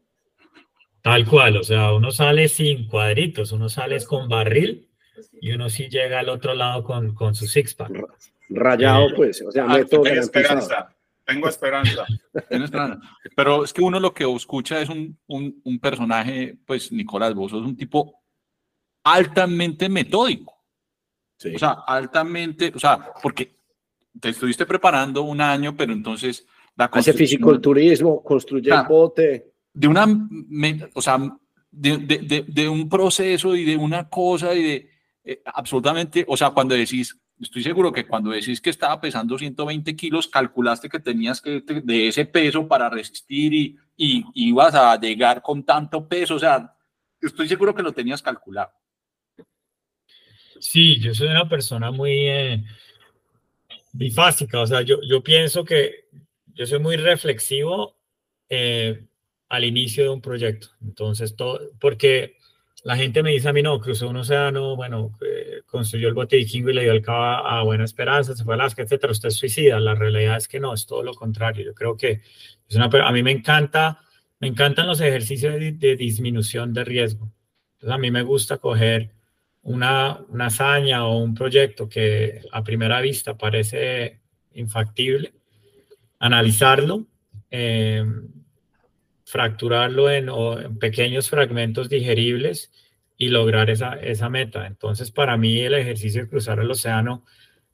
Tal 1.01 1.27
cual, 1.27 1.57
o 1.57 1.63
sea, 1.63 1.93
uno 1.93 2.11
sale 2.11 2.47
sin 2.47 2.87
cuadritos, 2.87 3.51
uno 3.51 3.69
sale 3.69 4.03
con 4.05 4.29
barril 4.29 4.87
y 5.39 5.51
uno 5.51 5.69
sí 5.69 5.89
llega 5.89 6.19
al 6.19 6.29
otro 6.29 6.53
lado 6.53 6.83
con, 6.83 7.15
con 7.15 7.33
su 7.33 7.47
six-pack. 7.47 7.91
Rayado, 8.49 9.07
pues, 9.15 9.41
o 9.41 9.51
sea, 9.51 9.65
ah, 9.67 9.79
esperanza. 9.79 10.95
Tengo 11.25 11.47
esperanza. 11.47 12.99
Pero 13.35 13.63
es 13.63 13.73
que 13.73 13.81
uno 13.81 13.99
lo 13.99 14.13
que 14.13 14.23
escucha 14.35 14.81
es 14.81 14.89
un, 14.89 15.19
un, 15.27 15.79
personaje, 15.79 16.57
pues 16.65 16.91
Nicolás, 16.91 17.33
vos 17.33 17.51
sos 17.51 17.65
un 17.65 17.77
tipo 17.77 18.21
altamente 19.03 19.89
metódico. 19.89 20.53
O 21.55 21.57
sea, 21.57 21.83
altamente, 21.87 22.71
o 22.75 22.79
sea, 22.79 23.13
porque 23.21 23.57
te 24.19 24.29
estuviste 24.29 24.65
preparando 24.65 25.23
un 25.23 25.41
año, 25.41 25.75
pero 25.75 25.93
entonces 25.93 26.45
la 26.75 26.85
Hace 26.85 27.13
fisiculturismo, 27.13 28.23
construye 28.23 28.71
el 28.71 28.83
bote. 28.87 29.53
De 29.73 29.87
una, 29.87 30.05
o 30.93 31.01
sea, 31.01 31.17
de, 31.71 31.97
de, 31.97 32.45
de, 32.47 32.69
un 32.69 32.89
proceso 32.89 33.55
y 33.55 33.63
de 33.63 33.77
una 33.77 34.09
cosa 34.09 34.53
y 34.53 34.63
de 34.63 34.89
eh, 35.23 35.41
absolutamente, 35.45 36.25
o 36.27 36.35
sea, 36.35 36.49
cuando 36.49 36.75
decís, 36.75 37.17
estoy 37.41 37.63
seguro 37.63 37.91
que 37.91 38.05
cuando 38.05 38.31
decís 38.31 38.61
que 38.61 38.69
estaba 38.69 39.01
pesando 39.01 39.37
120 39.37 39.95
kilos, 39.95 40.27
calculaste 40.27 40.89
que 40.89 40.99
tenías 40.99 41.41
que 41.41 41.61
de 41.61 42.07
ese 42.07 42.25
peso 42.25 42.67
para 42.67 42.89
resistir 42.89 43.53
y, 43.53 43.77
y, 43.97 44.25
ibas 44.33 44.75
a 44.75 44.99
llegar 44.99 45.41
con 45.41 45.65
tanto 45.65 46.07
peso. 46.07 46.35
O 46.35 46.39
sea, 46.39 46.75
estoy 47.19 47.47
seguro 47.47 47.73
que 47.73 47.83
lo 47.83 47.93
tenías 47.93 48.21
calculado. 48.21 48.71
Sí, 50.59 50.99
yo 50.99 51.13
soy 51.13 51.29
una 51.29 51.49
persona 51.49 51.91
muy 51.91 52.27
eh, 52.27 52.63
bifásica. 53.93 54.61
O 54.61 54.67
sea, 54.67 54.81
yo, 54.81 54.97
yo 55.01 55.23
pienso 55.23 55.65
que 55.65 56.05
yo 56.53 56.65
soy 56.67 56.79
muy 56.79 56.97
reflexivo 56.97 57.97
eh, 58.49 59.07
al 59.49 59.65
inicio 59.65 60.03
de 60.03 60.09
un 60.09 60.21
proyecto. 60.21 60.67
Entonces, 60.81 61.35
todo, 61.35 61.59
porque 61.79 62.37
la 62.83 62.97
gente 62.97 63.21
me 63.21 63.31
dice 63.31 63.47
a 63.47 63.53
mí, 63.53 63.61
no, 63.61 63.79
cruzó 63.79 64.09
un 64.09 64.17
océano, 64.17 64.75
bueno, 64.75 65.15
eh, 65.21 65.61
construyó 65.67 66.07
el 66.07 66.15
bote 66.15 66.37
vikingo 66.37 66.71
y 66.71 66.73
le 66.73 66.83
dio 66.83 66.93
el 66.93 67.01
cabo 67.01 67.23
a, 67.23 67.61
Buena 67.63 67.83
Esperanza, 67.83 68.35
se 68.35 68.43
fue 68.43 68.53
a 68.53 68.55
Alaska, 68.55 68.81
etcétera, 68.81 69.11
usted 69.11 69.29
es 69.29 69.35
suicida. 69.35 69.79
La 69.79 69.93
realidad 69.93 70.37
es 70.37 70.47
que 70.47 70.59
no, 70.59 70.73
es 70.73 70.87
todo 70.87 71.03
lo 71.03 71.13
contrario. 71.13 71.65
Yo 71.65 71.75
creo 71.75 71.95
que 71.95 72.21
es 72.67 72.75
una, 72.75 72.85
a 72.85 73.11
mí 73.11 73.21
me 73.21 73.31
encanta, 73.31 73.99
me 74.39 74.47
encantan 74.47 74.87
los 74.87 74.99
ejercicios 74.99 75.53
de, 75.53 75.95
disminución 75.95 76.73
de 76.73 76.83
riesgo. 76.83 77.31
Entonces, 77.73 77.95
a 77.95 77.97
mí 77.99 78.09
me 78.09 78.23
gusta 78.23 78.57
coger 78.57 79.11
una, 79.61 80.19
una 80.29 80.47
hazaña 80.47 81.05
o 81.05 81.19
un 81.19 81.35
proyecto 81.35 81.87
que 81.87 82.41
a 82.51 82.63
primera 82.63 82.99
vista 82.99 83.37
parece 83.37 84.21
infactible, 84.55 85.33
analizarlo, 86.17 87.05
eh, 87.51 88.03
fracturarlo 89.31 90.11
en, 90.11 90.27
pequeños 90.77 91.29
fragmentos 91.29 91.87
digeribles 91.87 92.69
y 93.17 93.29
lograr 93.29 93.69
esa, 93.69 93.93
esa 93.93 94.29
meta. 94.29 94.67
Entonces, 94.67 95.09
para 95.09 95.37
mí 95.37 95.61
el 95.61 95.73
ejercicio 95.73 96.23
de 96.23 96.27
cruzar 96.27 96.59
el 96.59 96.69
océano 96.69 97.23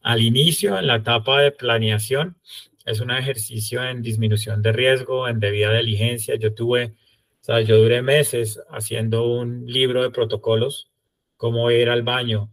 al 0.03 0.21
inicio, 0.21 0.77
en 0.77 0.85
la 0.85 0.97
etapa 0.97 1.41
de 1.41 1.51
planeación, 1.51 2.37
es 2.85 2.99
un 2.99 3.09
ejercicio 3.09 3.83
en 3.83 4.03
disminución 4.03 4.61
de 4.61 4.71
riesgo, 4.71 5.27
en 5.27 5.39
debida 5.39 5.73
diligencia. 5.73 6.35
Yo 6.35 6.53
tuve, 6.53 6.93
o 7.41 7.43
sea, 7.43 7.61
yo 7.61 7.77
duré 7.77 8.03
meses 8.03 8.61
haciendo 8.69 9.27
un 9.27 9.65
libro 9.65 10.03
de 10.03 10.11
protocolos, 10.11 10.91
cómo 11.37 11.61
voy 11.61 11.73
a 11.73 11.81
ir 11.81 11.89
al 11.89 12.03
baño, 12.03 12.51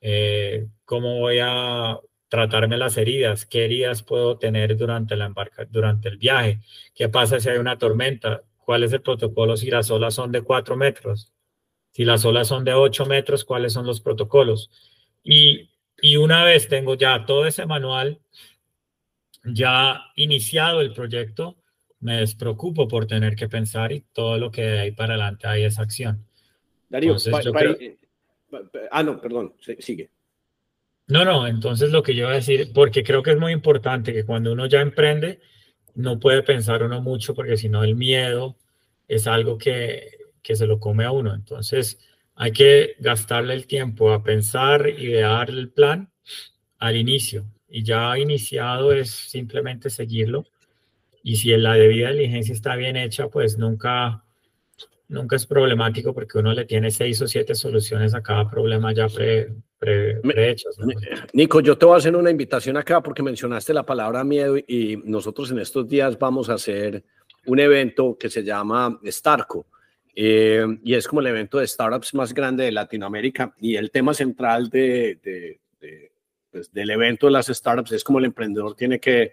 eh, 0.00 0.66
cómo 0.86 1.18
voy 1.18 1.40
a 1.42 1.98
tratarme 2.28 2.76
las 2.76 2.96
heridas, 2.96 3.46
qué 3.46 3.64
heridas 3.64 4.02
puedo 4.02 4.38
tener 4.38 4.76
durante, 4.76 5.16
la 5.16 5.26
embarca, 5.26 5.64
durante 5.64 6.08
el 6.08 6.18
viaje, 6.18 6.60
qué 6.94 7.08
pasa 7.08 7.40
si 7.40 7.48
hay 7.48 7.58
una 7.58 7.78
tormenta, 7.78 8.42
cuál 8.58 8.82
es 8.82 8.92
el 8.92 9.02
protocolo 9.02 9.56
si 9.56 9.70
las 9.70 9.90
olas 9.90 10.14
son 10.14 10.32
de 10.32 10.42
4 10.42 10.76
metros, 10.76 11.32
si 11.92 12.04
las 12.04 12.24
olas 12.24 12.48
son 12.48 12.64
de 12.64 12.74
8 12.74 13.06
metros, 13.06 13.44
cuáles 13.44 13.72
son 13.72 13.86
los 13.86 14.00
protocolos. 14.00 14.70
Y 15.22 15.70
Y 16.02 16.16
una 16.16 16.44
vez 16.44 16.68
tengo 16.68 16.94
ya 16.94 17.24
todo 17.24 17.46
ese 17.46 17.64
manual, 17.66 18.20
ya 19.44 20.02
iniciado 20.16 20.80
el 20.80 20.92
proyecto, 20.92 21.56
me 22.00 22.18
despreocupo 22.18 22.86
por 22.86 23.06
tener 23.06 23.34
que 23.34 23.48
pensar 23.48 23.92
y 23.92 24.02
todo 24.12 24.36
lo 24.38 24.50
que 24.50 24.62
hay 24.78 24.92
para 24.92 25.14
adelante 25.14 25.46
hay 25.46 25.64
esa 25.64 25.82
acción. 25.82 26.26
Darío, 26.88 27.16
ah, 28.90 29.02
no, 29.02 29.20
perdón, 29.20 29.54
sigue. 29.78 30.10
No, 31.08 31.24
no, 31.24 31.46
entonces 31.46 31.90
lo 31.90 32.02
que 32.02 32.14
yo 32.14 32.24
voy 32.24 32.32
a 32.32 32.36
decir, 32.36 32.72
porque 32.74 33.04
creo 33.04 33.22
que 33.22 33.30
es 33.30 33.38
muy 33.38 33.52
importante 33.52 34.12
que 34.12 34.24
cuando 34.24 34.52
uno 34.52 34.66
ya 34.66 34.80
emprende, 34.80 35.40
no 35.94 36.18
puede 36.18 36.42
pensar 36.42 36.82
uno 36.82 37.00
mucho, 37.00 37.34
porque 37.34 37.56
si 37.56 37.68
no 37.68 37.84
el 37.84 37.94
miedo 37.94 38.56
es 39.08 39.26
algo 39.26 39.56
que, 39.56 40.10
que 40.42 40.56
se 40.56 40.66
lo 40.66 40.80
come 40.80 41.04
a 41.04 41.12
uno. 41.12 41.34
Entonces 41.34 41.98
hay 42.34 42.52
que 42.52 42.96
gastarle 42.98 43.54
el 43.54 43.66
tiempo 43.66 44.12
a 44.12 44.22
pensar, 44.22 44.88
idear 44.88 45.48
el 45.50 45.70
plan 45.70 46.10
al 46.78 46.96
inicio. 46.96 47.46
Y 47.68 47.82
ya 47.84 48.18
iniciado 48.18 48.92
es 48.92 49.10
simplemente 49.10 49.90
seguirlo. 49.90 50.46
Y 51.22 51.36
si 51.36 51.56
la 51.56 51.74
debida 51.74 52.10
diligencia 52.10 52.52
está 52.52 52.76
bien 52.76 52.96
hecha, 52.96 53.28
pues 53.28 53.58
nunca 53.58 54.24
nunca 55.08 55.36
es 55.36 55.46
problemático 55.46 56.12
porque 56.12 56.38
uno 56.38 56.52
le 56.52 56.64
tiene 56.64 56.90
seis 56.90 57.20
o 57.22 57.28
siete 57.28 57.54
soluciones 57.54 58.14
a 58.14 58.22
cada 58.22 58.50
problema 58.50 58.92
ya 58.92 59.08
pre, 59.08 59.54
pre, 59.78 60.16
prehechas. 60.20 60.76
Nico, 61.32 61.60
yo 61.60 61.76
te 61.76 61.86
voy 61.86 61.94
a 61.94 61.98
hacer 61.98 62.14
una 62.16 62.30
invitación 62.30 62.76
acá 62.76 63.02
porque 63.02 63.22
mencionaste 63.22 63.72
la 63.74 63.84
palabra 63.84 64.24
miedo 64.24 64.56
y 64.56 64.96
nosotros 65.04 65.50
en 65.50 65.58
estos 65.58 65.88
días 65.88 66.18
vamos 66.18 66.48
a 66.48 66.54
hacer 66.54 67.04
un 67.46 67.60
evento 67.60 68.16
que 68.18 68.28
se 68.28 68.42
llama 68.42 68.98
Starco. 69.04 69.66
Eh, 70.14 70.64
y 70.82 70.94
es 70.94 71.06
como 71.06 71.20
el 71.20 71.26
evento 71.26 71.58
de 71.58 71.66
startups 71.66 72.14
más 72.14 72.32
grande 72.32 72.64
de 72.64 72.72
Latinoamérica 72.72 73.54
y 73.60 73.76
el 73.76 73.90
tema 73.90 74.14
central 74.14 74.70
de, 74.70 75.20
de, 75.22 75.60
pues, 76.50 76.72
del 76.72 76.90
evento 76.90 77.26
de 77.26 77.32
las 77.32 77.48
startups 77.48 77.92
es 77.92 78.02
como 78.02 78.18
el 78.18 78.24
emprendedor 78.24 78.74
tiene 78.74 78.98
que 78.98 79.32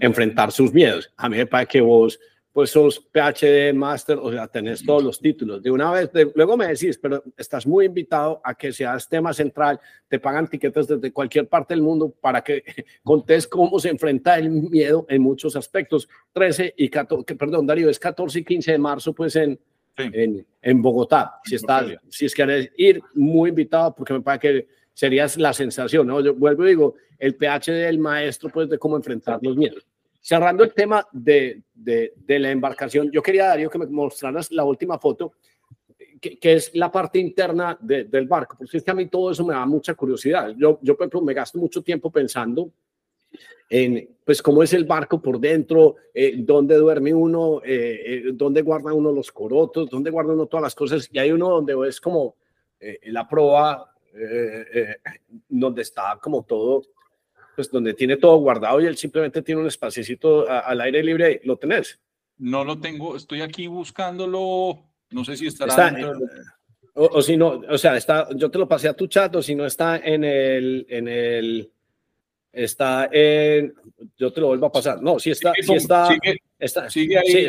enfrentar 0.00 0.50
sus 0.50 0.72
miedos. 0.72 1.12
A 1.16 1.28
mí 1.28 1.36
me 1.36 1.46
parece 1.46 1.68
que 1.68 1.80
vos 1.80 2.18
pues 2.52 2.70
sos 2.70 2.98
PhD, 2.98 3.72
Master, 3.72 4.18
o 4.20 4.32
sea, 4.32 4.48
tenés 4.48 4.84
todos 4.84 5.04
los 5.04 5.20
títulos. 5.20 5.62
De 5.62 5.70
una 5.70 5.90
vez, 5.92 6.10
luego 6.34 6.56
me 6.56 6.66
decís, 6.66 6.98
pero 6.98 7.22
estás 7.36 7.66
muy 7.66 7.86
invitado 7.86 8.40
a 8.42 8.54
que 8.54 8.72
seas 8.72 9.08
tema 9.08 9.32
central, 9.32 9.78
te 10.08 10.18
pagan 10.18 10.48
tiquetes 10.48 10.88
desde 10.88 11.12
cualquier 11.12 11.48
parte 11.48 11.74
del 11.74 11.82
mundo 11.82 12.10
para 12.20 12.42
que 12.42 12.64
contés 13.04 13.46
cómo 13.46 13.78
se 13.78 13.90
enfrenta 13.90 14.36
el 14.36 14.50
miedo 14.50 15.06
en 15.08 15.22
muchos 15.22 15.54
aspectos. 15.54 16.08
13 16.32 16.74
y 16.76 16.88
14, 16.88 17.36
perdón, 17.36 17.66
Darío, 17.66 17.88
es 17.88 17.98
14 17.98 18.40
y 18.40 18.44
15 18.44 18.72
de 18.72 18.78
marzo, 18.78 19.12
pues 19.12 19.36
en, 19.36 19.58
en, 19.96 20.44
en, 20.60 20.82
Bogotá. 20.82 21.40
Si, 21.44 21.54
estás, 21.54 21.86
si 22.08 22.26
es 22.26 22.34
quieres 22.34 22.70
ir, 22.76 23.00
muy 23.14 23.50
invitado, 23.50 23.94
porque 23.94 24.14
me 24.14 24.22
parece 24.22 24.40
que 24.40 24.68
serías 24.92 25.36
la 25.36 25.52
sensación, 25.52 26.06
¿no? 26.06 26.20
Yo 26.20 26.34
vuelvo 26.34 26.64
y 26.64 26.70
digo, 26.70 26.94
el 27.18 27.36
PhD 27.36 27.84
del 27.86 27.98
maestro, 27.98 28.50
pues, 28.50 28.68
de 28.68 28.78
cómo 28.78 28.96
enfrentar 28.96 29.38
los 29.42 29.56
miedos. 29.56 29.86
Cerrando 30.20 30.64
el 30.64 30.74
tema 30.74 31.06
de, 31.12 31.62
de, 31.74 32.38
la 32.38 32.50
embarcación, 32.50 33.10
yo 33.10 33.22
quería, 33.22 33.46
Darío, 33.46 33.70
que 33.70 33.78
me 33.78 33.86
mostraras 33.86 34.52
la 34.52 34.64
última 34.64 34.98
foto, 34.98 35.32
que, 36.20 36.38
que 36.38 36.52
es 36.52 36.74
la 36.74 36.92
parte 36.92 37.18
interna 37.18 37.78
del 37.80 38.28
barco, 38.28 38.56
porque 38.58 38.76
es 38.76 38.84
que 38.84 38.90
a 38.90 38.94
mí 38.94 39.06
todo 39.06 39.30
eso 39.30 39.46
me 39.46 39.54
da 39.54 39.64
mucha 39.64 39.94
curiosidad. 39.94 40.54
Yo, 40.58 40.78
yo 40.82 40.94
por 40.94 41.04
ejemplo, 41.04 41.22
me 41.22 41.32
gasto 41.32 41.58
mucho 41.58 41.82
tiempo 41.82 42.10
pensando 42.10 42.70
en, 43.70 44.16
pues, 44.24 44.42
cómo 44.42 44.62
es 44.62 44.72
el 44.72 44.84
barco 44.84 45.22
por 45.22 45.38
dentro, 45.38 45.96
eh, 46.12 46.34
dónde 46.36 46.74
duerme 46.74 47.14
uno, 47.14 47.62
eh, 47.64 48.00
eh, 48.04 48.22
dónde 48.34 48.62
guarda 48.62 48.92
uno 48.92 49.12
los 49.12 49.30
corotos, 49.30 49.88
dónde 49.88 50.10
guarda 50.10 50.34
uno 50.34 50.46
todas 50.46 50.64
las 50.64 50.74
cosas, 50.74 51.08
y 51.10 51.18
hay 51.18 51.30
uno 51.30 51.48
donde 51.48 51.88
es 51.88 52.00
como 52.00 52.36
la 53.02 53.28
proa, 53.28 53.94
donde 55.48 55.82
está 55.82 56.18
como 56.20 56.44
todo 56.44 56.82
pues 57.60 57.70
donde 57.70 57.92
tiene 57.92 58.16
todo 58.16 58.38
guardado 58.38 58.80
y 58.80 58.86
él 58.86 58.96
simplemente 58.96 59.42
tiene 59.42 59.60
un 59.60 59.66
espacito 59.66 60.48
al 60.48 60.80
aire 60.80 61.04
libre, 61.04 61.42
¿lo 61.44 61.58
tenés? 61.58 62.00
No 62.38 62.64
lo 62.64 62.80
tengo, 62.80 63.16
estoy 63.16 63.42
aquí 63.42 63.66
buscándolo, 63.66 64.82
no 65.10 65.24
sé 65.26 65.36
si 65.36 65.46
estará 65.46 65.94
o, 66.94 67.22
si 67.22 67.36
no, 67.36 67.60
o 67.68 67.78
sea, 67.78 67.96
está, 67.96 68.28
yo 68.34 68.50
te 68.50 68.58
lo 68.58 68.66
pasé 68.66 68.88
a 68.88 68.94
tu 68.94 69.06
chat, 69.06 69.34
o 69.36 69.42
si 69.42 69.54
no 69.54 69.66
está 69.66 69.98
en 69.98 70.24
el, 70.24 70.86
en 70.88 71.06
el, 71.06 71.70
está 72.50 73.08
en, 73.12 73.74
yo 74.16 74.32
te 74.32 74.40
lo 74.40 74.48
vuelvo 74.48 74.66
a 74.66 74.72
pasar, 74.72 75.02
no, 75.02 75.18
si 75.18 75.30
está, 75.30 75.52
si 75.62 75.74
está, 75.74 76.08
está, 76.58 76.88
sigue 76.88 77.18
ahí, 77.18 77.46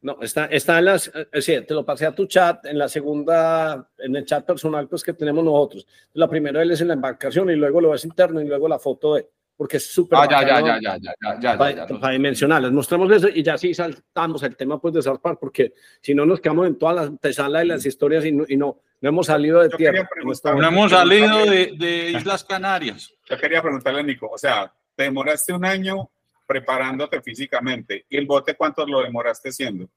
no, 0.00 0.18
está, 0.20 0.46
está 0.46 0.78
en 0.78 0.84
las, 0.84 1.10
eh, 1.14 1.42
sí, 1.42 1.60
te 1.66 1.74
lo 1.74 1.84
pasé 1.84 2.06
a 2.06 2.14
tu 2.14 2.26
chat, 2.26 2.64
en 2.66 2.78
la 2.78 2.88
segunda, 2.88 3.90
en 3.98 4.14
el 4.14 4.24
chat 4.24 4.44
personal 4.44 4.88
pues 4.88 5.02
que 5.02 5.12
tenemos 5.12 5.44
nosotros. 5.44 5.86
La 6.12 6.28
primera 6.28 6.62
él 6.62 6.70
es 6.70 6.80
en 6.80 6.88
la 6.88 6.94
embarcación 6.94 7.50
y 7.50 7.56
luego 7.56 7.80
lo 7.80 7.90
ves 7.90 8.04
interno 8.04 8.40
y 8.40 8.46
luego 8.46 8.68
la 8.68 8.78
foto 8.78 9.14
de, 9.14 9.28
porque 9.56 9.78
es 9.78 9.92
súper 9.92 10.20
ah, 10.20 10.28
ya, 10.30 10.46
ya, 10.46 10.60
ya, 10.60 10.78
ya, 10.80 10.98
ya, 11.00 11.40
ya, 11.40 11.58
para, 11.58 11.74
ya, 11.74 11.98
para 11.98 12.12
dimensionales. 12.12 12.70
Mostramos 12.70 13.10
eso 13.10 13.28
y 13.28 13.42
ya 13.42 13.58
sí 13.58 13.74
saltamos 13.74 14.40
el 14.44 14.56
tema 14.56 14.80
pues 14.80 14.94
de 14.94 15.02
zarpar, 15.02 15.36
porque 15.36 15.72
si 16.00 16.14
no 16.14 16.24
nos 16.24 16.40
quedamos 16.40 16.68
en 16.68 16.78
toda 16.78 16.92
la 16.92 17.02
antesala 17.02 17.58
de 17.58 17.64
las 17.64 17.84
historias 17.84 18.24
y 18.24 18.30
no, 18.30 18.44
y 18.48 18.56
no, 18.56 18.80
no 19.00 19.08
hemos 19.08 19.26
salido 19.26 19.60
de 19.60 19.70
tierra. 19.70 20.08
No, 20.44 20.68
hemos 20.68 20.90
salido 20.92 21.44
de, 21.44 21.72
de 21.78 22.12
Islas 22.12 22.44
Canarias. 22.44 23.12
Yo 23.28 23.36
quería 23.36 23.60
preguntarle 23.60 24.00
a 24.00 24.02
Nico, 24.04 24.28
o 24.30 24.38
sea, 24.38 24.72
te 24.94 25.02
demoraste 25.02 25.52
un 25.52 25.64
año 25.64 26.08
preparándote 26.48 27.20
físicamente. 27.20 28.06
¿Y 28.08 28.16
el 28.16 28.26
bote 28.26 28.54
cuánto 28.54 28.86
lo 28.86 29.02
demoraste 29.02 29.50
haciendo? 29.50 29.88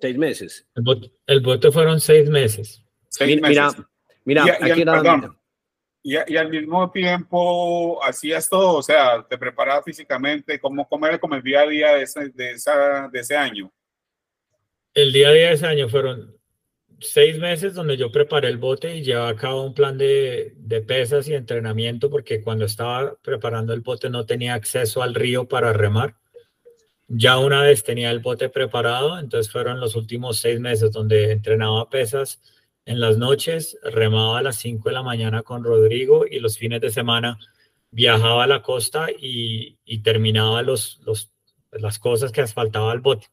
Seis 0.00 0.16
meses. 0.16 0.66
El 1.26 1.40
bote, 1.42 1.70
fueron 1.70 2.00
seis 2.00 2.28
meses. 2.30 2.82
Seis 3.10 3.40
mira, 3.40 3.66
meses. 3.66 3.84
Mira, 4.24 4.44
y, 4.46 4.70
aquí 4.70 4.82
y, 6.02 6.32
y, 6.32 6.36
al 6.36 6.48
mismo 6.48 6.90
tiempo 6.90 8.02
hacías 8.02 8.48
todo, 8.48 8.78
o 8.78 8.82
sea, 8.82 9.24
te 9.28 9.36
preparabas 9.36 9.84
físicamente, 9.84 10.58
¿cómo, 10.58 10.88
cómo 10.88 11.06
era 11.06 11.18
como 11.18 11.34
el 11.34 11.42
día 11.42 11.60
a 11.60 11.66
día 11.66 11.94
de 11.94 12.02
ese, 12.02 12.30
de, 12.30 12.52
esa, 12.52 13.08
de 13.08 13.20
ese 13.20 13.36
año? 13.36 13.70
El 14.94 15.12
día 15.12 15.28
a 15.28 15.32
día 15.32 15.48
de 15.48 15.52
ese 15.52 15.66
año 15.66 15.88
fueron 15.88 16.36
seis 17.02 17.38
meses 17.38 17.74
donde 17.74 17.96
yo 17.96 18.10
preparé 18.10 18.48
el 18.48 18.58
bote 18.58 18.96
y 18.96 19.02
llevaba 19.02 19.28
a 19.28 19.36
cabo 19.36 19.64
un 19.64 19.74
plan 19.74 19.98
de, 19.98 20.54
de, 20.56 20.80
pesas 20.80 21.28
y 21.28 21.34
entrenamiento 21.34 22.10
porque 22.10 22.42
cuando 22.42 22.64
estaba 22.64 23.16
preparando 23.22 23.72
el 23.72 23.80
bote 23.80 24.08
no 24.08 24.24
tenía 24.26 24.54
acceso 24.54 25.02
al 25.02 25.14
río 25.14 25.46
para 25.46 25.72
remar. 25.72 26.16
Ya 27.08 27.38
una 27.38 27.62
vez 27.62 27.82
tenía 27.84 28.10
el 28.10 28.20
bote 28.20 28.48
preparado, 28.48 29.18
entonces 29.18 29.52
fueron 29.52 29.80
los 29.80 29.96
últimos 29.96 30.38
seis 30.38 30.60
meses 30.60 30.92
donde 30.92 31.32
entrenaba 31.32 31.90
pesas 31.90 32.40
en 32.86 33.00
las 33.00 33.18
noches, 33.18 33.78
remaba 33.82 34.38
a 34.38 34.42
las 34.42 34.56
5 34.56 34.88
de 34.88 34.94
la 34.94 35.02
mañana 35.02 35.42
con 35.42 35.62
Rodrigo 35.62 36.24
y 36.28 36.40
los 36.40 36.58
fines 36.58 36.80
de 36.80 36.90
semana 36.90 37.38
viajaba 37.90 38.44
a 38.44 38.46
la 38.46 38.62
costa 38.62 39.08
y, 39.10 39.78
y 39.84 39.98
terminaba 39.98 40.62
los, 40.62 41.00
los, 41.04 41.30
las 41.70 41.98
cosas 41.98 42.32
que 42.32 42.40
asfaltaba 42.40 42.90
al 42.90 43.00
bote 43.00 43.28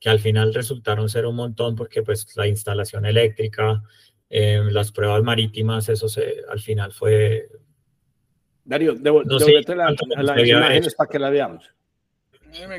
que 0.00 0.08
al 0.08 0.20
final 0.20 0.54
resultaron 0.54 1.08
ser 1.08 1.26
un 1.26 1.36
montón 1.36 1.74
porque 1.74 2.02
pues 2.02 2.26
la 2.36 2.46
instalación 2.46 3.04
eléctrica, 3.04 3.82
eh, 4.30 4.62
las 4.70 4.92
pruebas 4.92 5.22
marítimas, 5.22 5.88
eso 5.88 6.08
se, 6.08 6.36
al 6.48 6.60
final 6.60 6.92
fue... 6.92 7.48
Darío, 8.64 8.94
debo, 8.94 9.24
no 9.24 9.38
sé, 9.38 9.62
la, 9.68 9.94
las 10.22 10.46
imágenes 10.46 10.94
para 10.94 11.10
que 11.10 11.18
la 11.18 11.30
veamos. 11.30 11.70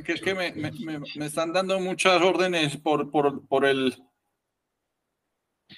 Que 0.06 0.14
es 0.14 0.22
que 0.22 0.34
me, 0.34 0.52
me, 0.54 0.72
me, 1.16 1.26
están 1.26 1.54
dando 1.54 1.80
muchas 1.80 2.22
órdenes 2.22 2.78
por, 2.78 3.12
por, 3.12 3.48
por, 3.48 3.66
el 3.66 3.94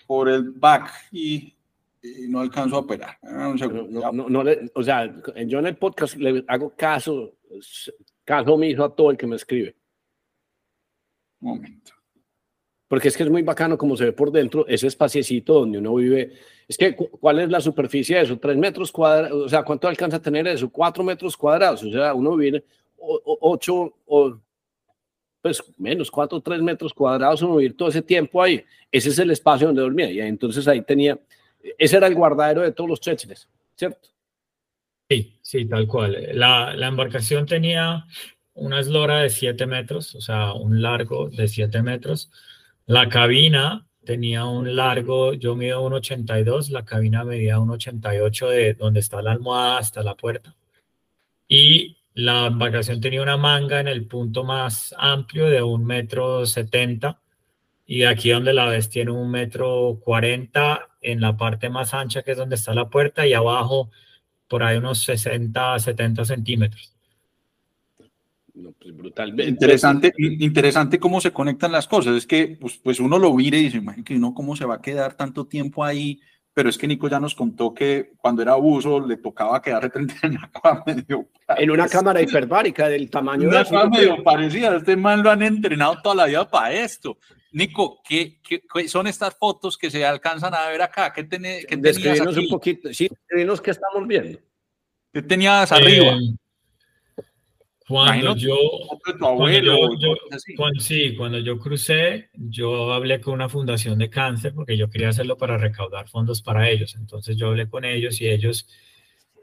por 0.07 0.29
el 0.29 0.51
back 0.51 0.89
y, 1.11 1.53
y 2.01 2.27
no 2.29 2.39
alcanzo 2.39 2.77
a 2.77 2.79
operar. 2.79 3.17
No, 3.21 3.53
no, 3.53 4.11
no, 4.11 4.29
no 4.29 4.43
le, 4.43 4.71
o 4.75 4.83
sea, 4.83 5.13
yo 5.45 5.59
en 5.59 5.67
el 5.67 5.77
podcast 5.77 6.15
le 6.15 6.43
hago 6.47 6.73
caso, 6.75 7.35
caso 8.23 8.53
omiso 8.53 8.83
a 8.85 8.95
todo 8.95 9.11
el 9.11 9.17
que 9.17 9.27
me 9.27 9.35
escribe 9.35 9.75
momento. 11.41 11.93
Porque 12.87 13.07
es 13.07 13.15
que 13.15 13.23
es 13.23 13.29
muy 13.29 13.41
bacano 13.41 13.77
como 13.77 13.95
se 13.95 14.05
ve 14.05 14.11
por 14.11 14.31
dentro 14.31 14.67
ese 14.67 14.87
espaciecito 14.87 15.53
donde 15.53 15.77
uno 15.77 15.95
vive. 15.95 16.33
Es 16.67 16.77
que, 16.77 16.95
¿cuál 16.95 17.39
es 17.39 17.49
la 17.49 17.61
superficie 17.61 18.17
de 18.17 18.23
eso? 18.23 18.37
¿Tres 18.37 18.57
metros 18.57 18.91
cuadrados? 18.91 19.45
O 19.45 19.49
sea, 19.49 19.63
¿cuánto 19.63 19.87
alcanza 19.87 20.17
a 20.17 20.21
tener 20.21 20.47
eso? 20.47 20.69
Cuatro 20.69 21.03
metros 21.03 21.37
cuadrados. 21.37 21.83
O 21.83 21.91
sea, 21.91 22.13
uno 22.13 22.35
vive 22.35 22.63
ocho 22.97 23.95
o 24.05 24.37
pues 25.41 25.63
menos, 25.77 26.11
cuatro 26.11 26.37
o 26.37 26.41
tres 26.41 26.61
metros 26.61 26.93
cuadrados, 26.93 27.41
uno 27.41 27.55
vivir 27.55 27.75
todo 27.75 27.89
ese 27.89 28.01
tiempo 28.01 28.41
ahí. 28.41 28.63
Ese 28.91 29.09
es 29.09 29.19
el 29.19 29.31
espacio 29.31 29.67
donde 29.67 29.81
dormía. 29.81 30.11
Y 30.11 30.19
entonces 30.19 30.67
ahí 30.67 30.81
tenía, 30.81 31.17
ese 31.77 31.97
era 31.97 32.07
el 32.07 32.15
guardadero 32.15 32.61
de 32.61 32.71
todos 32.71 32.89
los 32.89 32.99
chécheles, 32.99 33.49
¿cierto? 33.75 34.09
Sí, 35.09 35.39
sí, 35.41 35.65
tal 35.65 35.87
cual. 35.87 36.29
La, 36.33 36.75
la 36.75 36.87
embarcación 36.87 37.45
tenía 37.45 38.05
una 38.53 38.79
eslora 38.79 39.19
de 39.21 39.29
7 39.29 39.65
metros, 39.67 40.15
o 40.15 40.21
sea, 40.21 40.53
un 40.53 40.81
largo 40.81 41.29
de 41.29 41.47
7 41.47 41.81
metros. 41.81 42.31
La 42.85 43.09
cabina 43.09 43.87
tenía 44.05 44.45
un 44.45 44.75
largo, 44.75 45.33
yo 45.33 45.55
mido 45.55 45.81
1,82, 45.89 46.69
la 46.69 46.85
cabina 46.85 47.23
medía 47.23 47.59
1,88 47.59 48.49
de 48.49 48.73
donde 48.73 48.99
está 48.99 49.21
la 49.21 49.31
almohada 49.31 49.77
hasta 49.79 50.03
la 50.03 50.15
puerta. 50.15 50.55
Y 51.47 51.97
la 52.13 52.47
embarcación 52.47 53.01
tenía 53.01 53.21
una 53.21 53.37
manga 53.37 53.79
en 53.79 53.87
el 53.87 54.05
punto 54.07 54.43
más 54.43 54.93
amplio 54.97 55.47
de 55.47 55.61
un 55.63 55.85
metro 55.85 56.45
70 56.45 57.21
y 57.85 58.03
aquí 58.03 58.29
donde 58.31 58.53
la 58.53 58.65
ves 58.67 58.89
tiene 58.89 59.11
un 59.11 59.29
metro 59.31 59.99
40 60.03 60.89
en 61.01 61.21
la 61.21 61.37
parte 61.37 61.69
más 61.69 61.93
ancha 61.93 62.23
que 62.23 62.31
es 62.31 62.37
donde 62.37 62.55
está 62.55 62.73
la 62.73 62.89
puerta 62.89 63.27
y 63.27 63.33
abajo 63.33 63.91
por 64.47 64.63
ahí 64.63 64.77
unos 64.77 65.03
60, 65.03 65.79
70 65.79 66.25
centímetros. 66.25 66.95
No, 68.61 68.71
pues 68.73 68.95
brutal. 68.95 69.39
Interesante, 69.39 70.13
interesante 70.17 70.99
cómo 70.99 71.19
se 71.19 71.31
conectan 71.31 71.71
las 71.71 71.87
cosas. 71.87 72.15
Es 72.15 72.27
que 72.27 72.57
pues, 72.59 72.77
pues 72.77 72.99
uno 72.99 73.17
lo 73.17 73.33
mire 73.33 73.57
y 73.57 73.63
dice, 73.63 73.77
imagínate 73.77 74.13
que 74.13 74.17
uno 74.17 74.33
cómo 74.33 74.55
se 74.55 74.65
va 74.65 74.75
a 74.75 74.81
quedar 74.81 75.15
tanto 75.15 75.47
tiempo 75.47 75.83
ahí 75.83 76.21
pero 76.53 76.69
es 76.69 76.77
que 76.77 76.87
Nico 76.87 77.07
ya 77.07 77.19
nos 77.19 77.33
contó 77.33 77.73
que 77.73 78.11
cuando 78.17 78.41
era 78.41 78.53
abuso 78.53 79.05
le 79.05 79.17
tocaba 79.17 79.61
quedar 79.61 79.91
en 80.23 80.31
una 80.31 80.51
cámara 80.51 80.83
medio 80.85 81.29
En 81.47 81.71
una 81.71 81.87
cámara 81.87 82.21
hiperbárica 82.21 82.89
del 82.89 83.09
tamaño 83.09 83.47
una 83.47 83.59
de 83.59 83.65
cámara 83.65 83.89
medio 83.89 84.23
parecida. 84.23 84.75
Este 84.75 84.95
man 84.95 85.23
lo 85.23 85.31
han 85.31 85.43
entrenado 85.43 86.01
toda 86.01 86.15
la 86.15 86.25
vida 86.25 86.49
para 86.49 86.73
esto. 86.73 87.17
Nico, 87.53 88.01
¿qué, 88.07 88.39
qué, 88.41 88.87
son 88.87 89.07
estas 89.07 89.35
fotos 89.37 89.77
que 89.77 89.91
se 89.91 90.05
alcanzan 90.05 90.53
a 90.53 90.67
ver 90.69 90.81
acá? 90.81 91.11
¿Qué, 91.13 91.23
tenés, 91.23 91.65
qué 91.65 91.77
tenías 91.77 92.21
aquí? 92.21 92.39
un 92.39 92.49
poquito, 92.49 92.93
sí, 92.93 93.09
qué 93.29 93.71
estamos 93.71 94.07
viendo. 94.07 94.39
¿Qué 95.13 95.21
tenías 95.21 95.69
arriba? 95.71 96.17
Eh, 97.91 98.21
cuando 98.21 98.35
yo, 98.35 98.55
cuando 100.55 100.79
sí, 100.79 101.15
cuando 101.15 101.39
yo 101.39 101.59
crucé, 101.59 102.29
yo 102.33 102.93
hablé 102.93 103.19
con 103.19 103.33
una 103.33 103.49
fundación 103.49 103.99
de 103.99 104.09
cáncer 104.09 104.53
porque 104.53 104.77
yo 104.77 104.89
quería 104.89 105.09
hacerlo 105.09 105.37
para 105.37 105.57
recaudar 105.57 106.07
fondos 106.07 106.41
para 106.41 106.69
ellos. 106.69 106.95
Entonces 106.95 107.35
yo 107.35 107.47
hablé 107.49 107.67
con 107.69 107.83
ellos 107.83 108.21
y 108.21 108.29
ellos, 108.29 108.67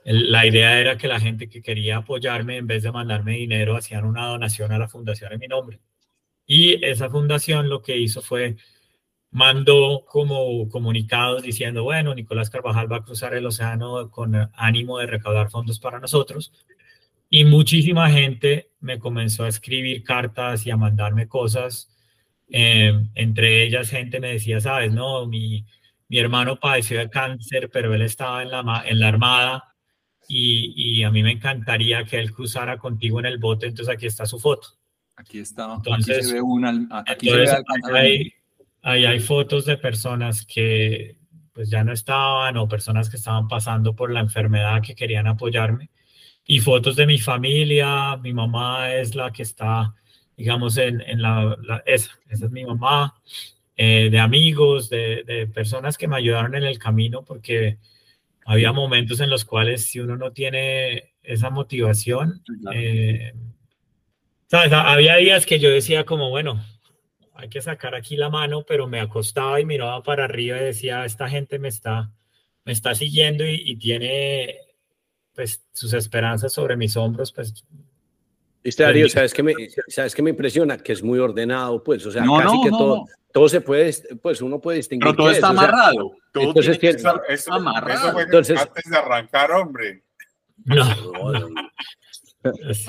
la 0.04 0.46
idea 0.46 0.80
era 0.80 0.96
que 0.96 1.08
la 1.08 1.20
gente 1.20 1.48
que 1.48 1.62
quería 1.62 1.98
apoyarme, 1.98 2.56
en 2.56 2.66
vez 2.66 2.82
de 2.82 2.92
mandarme 2.92 3.36
dinero, 3.36 3.76
hacían 3.76 4.04
una 4.04 4.26
donación 4.26 4.72
a 4.72 4.78
la 4.78 4.88
fundación 4.88 5.32
en 5.32 5.40
mi 5.40 5.46
nombre. 5.46 5.80
Y 6.46 6.84
esa 6.84 7.10
fundación 7.10 7.68
lo 7.68 7.82
que 7.82 7.98
hizo 7.98 8.22
fue 8.22 8.56
mandó 9.30 10.04
como 10.06 10.68
comunicados 10.70 11.42
diciendo, 11.42 11.84
bueno, 11.84 12.14
Nicolás 12.14 12.50
Carvajal 12.50 12.90
va 12.90 12.96
a 12.98 13.04
cruzar 13.04 13.34
el 13.34 13.44
océano 13.44 14.10
con 14.10 14.34
ánimo 14.54 14.98
de 14.98 15.06
recaudar 15.06 15.50
fondos 15.50 15.78
para 15.80 16.00
nosotros 16.00 16.52
y 17.30 17.44
muchísima 17.44 18.10
gente 18.10 18.70
me 18.80 18.98
comenzó 18.98 19.44
a 19.44 19.48
escribir 19.48 20.02
cartas 20.02 20.66
y 20.66 20.70
a 20.70 20.76
mandarme 20.76 21.28
cosas. 21.28 21.94
Eh, 22.48 22.92
entre 23.14 23.64
ellas 23.64 23.90
gente 23.90 24.20
me 24.20 24.32
decía, 24.32 24.60
sabes, 24.60 24.92
no, 24.92 25.26
mi, 25.26 25.66
mi 26.08 26.18
hermano 26.18 26.58
padeció 26.58 26.98
de 26.98 27.10
cáncer, 27.10 27.70
pero 27.70 27.94
él 27.94 28.02
estaba 28.02 28.42
en 28.42 28.50
la, 28.50 28.84
en 28.86 29.00
la 29.00 29.08
armada 29.08 29.74
y, 30.26 30.72
y, 30.76 31.04
a 31.04 31.10
mí 31.10 31.22
me 31.22 31.32
encantaría 31.32 32.04
que 32.04 32.18
él 32.18 32.32
cruzara 32.32 32.78
contigo 32.78 33.18
en 33.18 33.26
el 33.26 33.38
bote, 33.38 33.66
entonces 33.66 33.94
aquí 33.94 34.06
está 34.06 34.26
su 34.26 34.38
foto. 34.38 34.68
Aquí 35.16 35.38
está, 35.38 35.72
entonces, 35.74 36.18
aquí 36.18 36.26
se 36.26 36.34
ve 36.34 36.42
una, 36.42 36.88
aquí 37.06 37.30
ahí, 37.94 38.32
ahí 38.82 39.04
hay 39.06 39.20
fotos 39.20 39.64
de 39.64 39.76
personas 39.78 40.46
que 40.46 41.16
pues 41.52 41.70
ya 41.70 41.82
no 41.82 41.92
estaban 41.92 42.56
o 42.56 42.68
personas 42.68 43.10
que 43.10 43.16
estaban 43.16 43.48
pasando 43.48 43.96
por 43.96 44.12
la 44.12 44.20
enfermedad 44.20 44.80
que 44.80 44.94
querían 44.94 45.26
apoyarme 45.26 45.90
y 46.50 46.60
fotos 46.60 46.96
de 46.96 47.06
mi 47.06 47.18
familia. 47.18 48.16
Mi 48.16 48.32
mamá 48.32 48.92
es 48.94 49.14
la 49.14 49.30
que 49.30 49.42
está, 49.42 49.94
digamos, 50.36 50.78
en, 50.78 51.00
en 51.02 51.22
la, 51.22 51.56
esa, 51.86 52.10
esa 52.28 52.46
es 52.46 52.50
mi 52.50 52.64
mamá, 52.64 53.14
eh, 53.76 54.08
de 54.10 54.18
amigos, 54.18 54.88
de, 54.88 55.22
de, 55.24 55.46
personas 55.46 55.96
que 55.98 56.08
me 56.08 56.16
ayudaron 56.16 56.54
en 56.56 56.64
el 56.64 56.78
camino, 56.78 57.22
porque 57.22 57.78
había 58.46 58.72
momentos 58.72 59.20
en 59.20 59.28
los 59.28 59.44
cuales 59.44 59.90
si 59.90 60.00
uno 60.00 60.16
no 60.16 60.32
tiene 60.32 61.12
esa 61.22 61.50
motivación, 61.50 62.42
eh, 62.72 63.34
¿sabes? 64.46 64.72
Había 64.72 65.16
días 65.16 65.44
que 65.44 65.58
yo 65.60 65.68
decía 65.68 66.04
como, 66.04 66.30
bueno, 66.30 66.64
hay 67.34 67.50
que 67.50 67.60
sacar 67.60 67.94
aquí 67.94 68.16
la 68.16 68.30
mano, 68.30 68.64
pero 68.66 68.88
me 68.88 69.00
acostaba 69.00 69.60
y 69.60 69.66
miraba 69.66 70.02
para 70.02 70.24
arriba 70.24 70.56
y 70.56 70.64
decía, 70.64 71.04
esta 71.04 71.28
gente 71.28 71.58
me 71.58 71.68
está, 71.68 72.10
me 72.64 72.72
está 72.72 72.94
siguiendo 72.94 73.44
y, 73.46 73.62
y 73.66 73.76
tiene 73.76 74.67
pues 75.38 75.62
sus 75.72 75.92
esperanzas 75.92 76.52
sobre 76.52 76.76
mis 76.76 76.96
hombros, 76.96 77.30
pues... 77.30 77.64
Viste, 78.64 78.82
Darío, 78.82 79.08
¿sabes 79.08 79.32
qué, 79.32 79.44
me, 79.44 79.54
¿sabes 79.86 80.12
qué 80.12 80.20
me 80.20 80.30
impresiona? 80.30 80.76
Que 80.78 80.94
es 80.94 81.00
muy 81.00 81.20
ordenado, 81.20 81.80
pues, 81.80 82.04
o 82.06 82.10
sea, 82.10 82.24
casi 82.24 82.60
que 82.60 82.70
todo, 82.70 83.04
todo 83.32 83.48
se 83.48 83.60
puede, 83.60 83.94
pues 84.20 84.42
uno 84.42 84.60
puede 84.60 84.78
distinguir. 84.78 85.12
Pero 85.12 85.16
todo 85.16 85.30
está 85.30 85.50
amarrado. 85.50 86.10
todo 86.32 86.42
entonces, 86.42 86.76
tiene 86.80 86.94
que 86.94 86.96
estar, 86.96 87.22
eso, 87.28 87.52
amarrado. 87.52 88.08
Eso 88.08 88.20
entonces, 88.20 88.60
antes 88.60 88.90
de 88.90 88.96
arrancar, 88.96 89.52
hombre. 89.52 90.02
No. 90.64 90.84
no, 91.12 91.48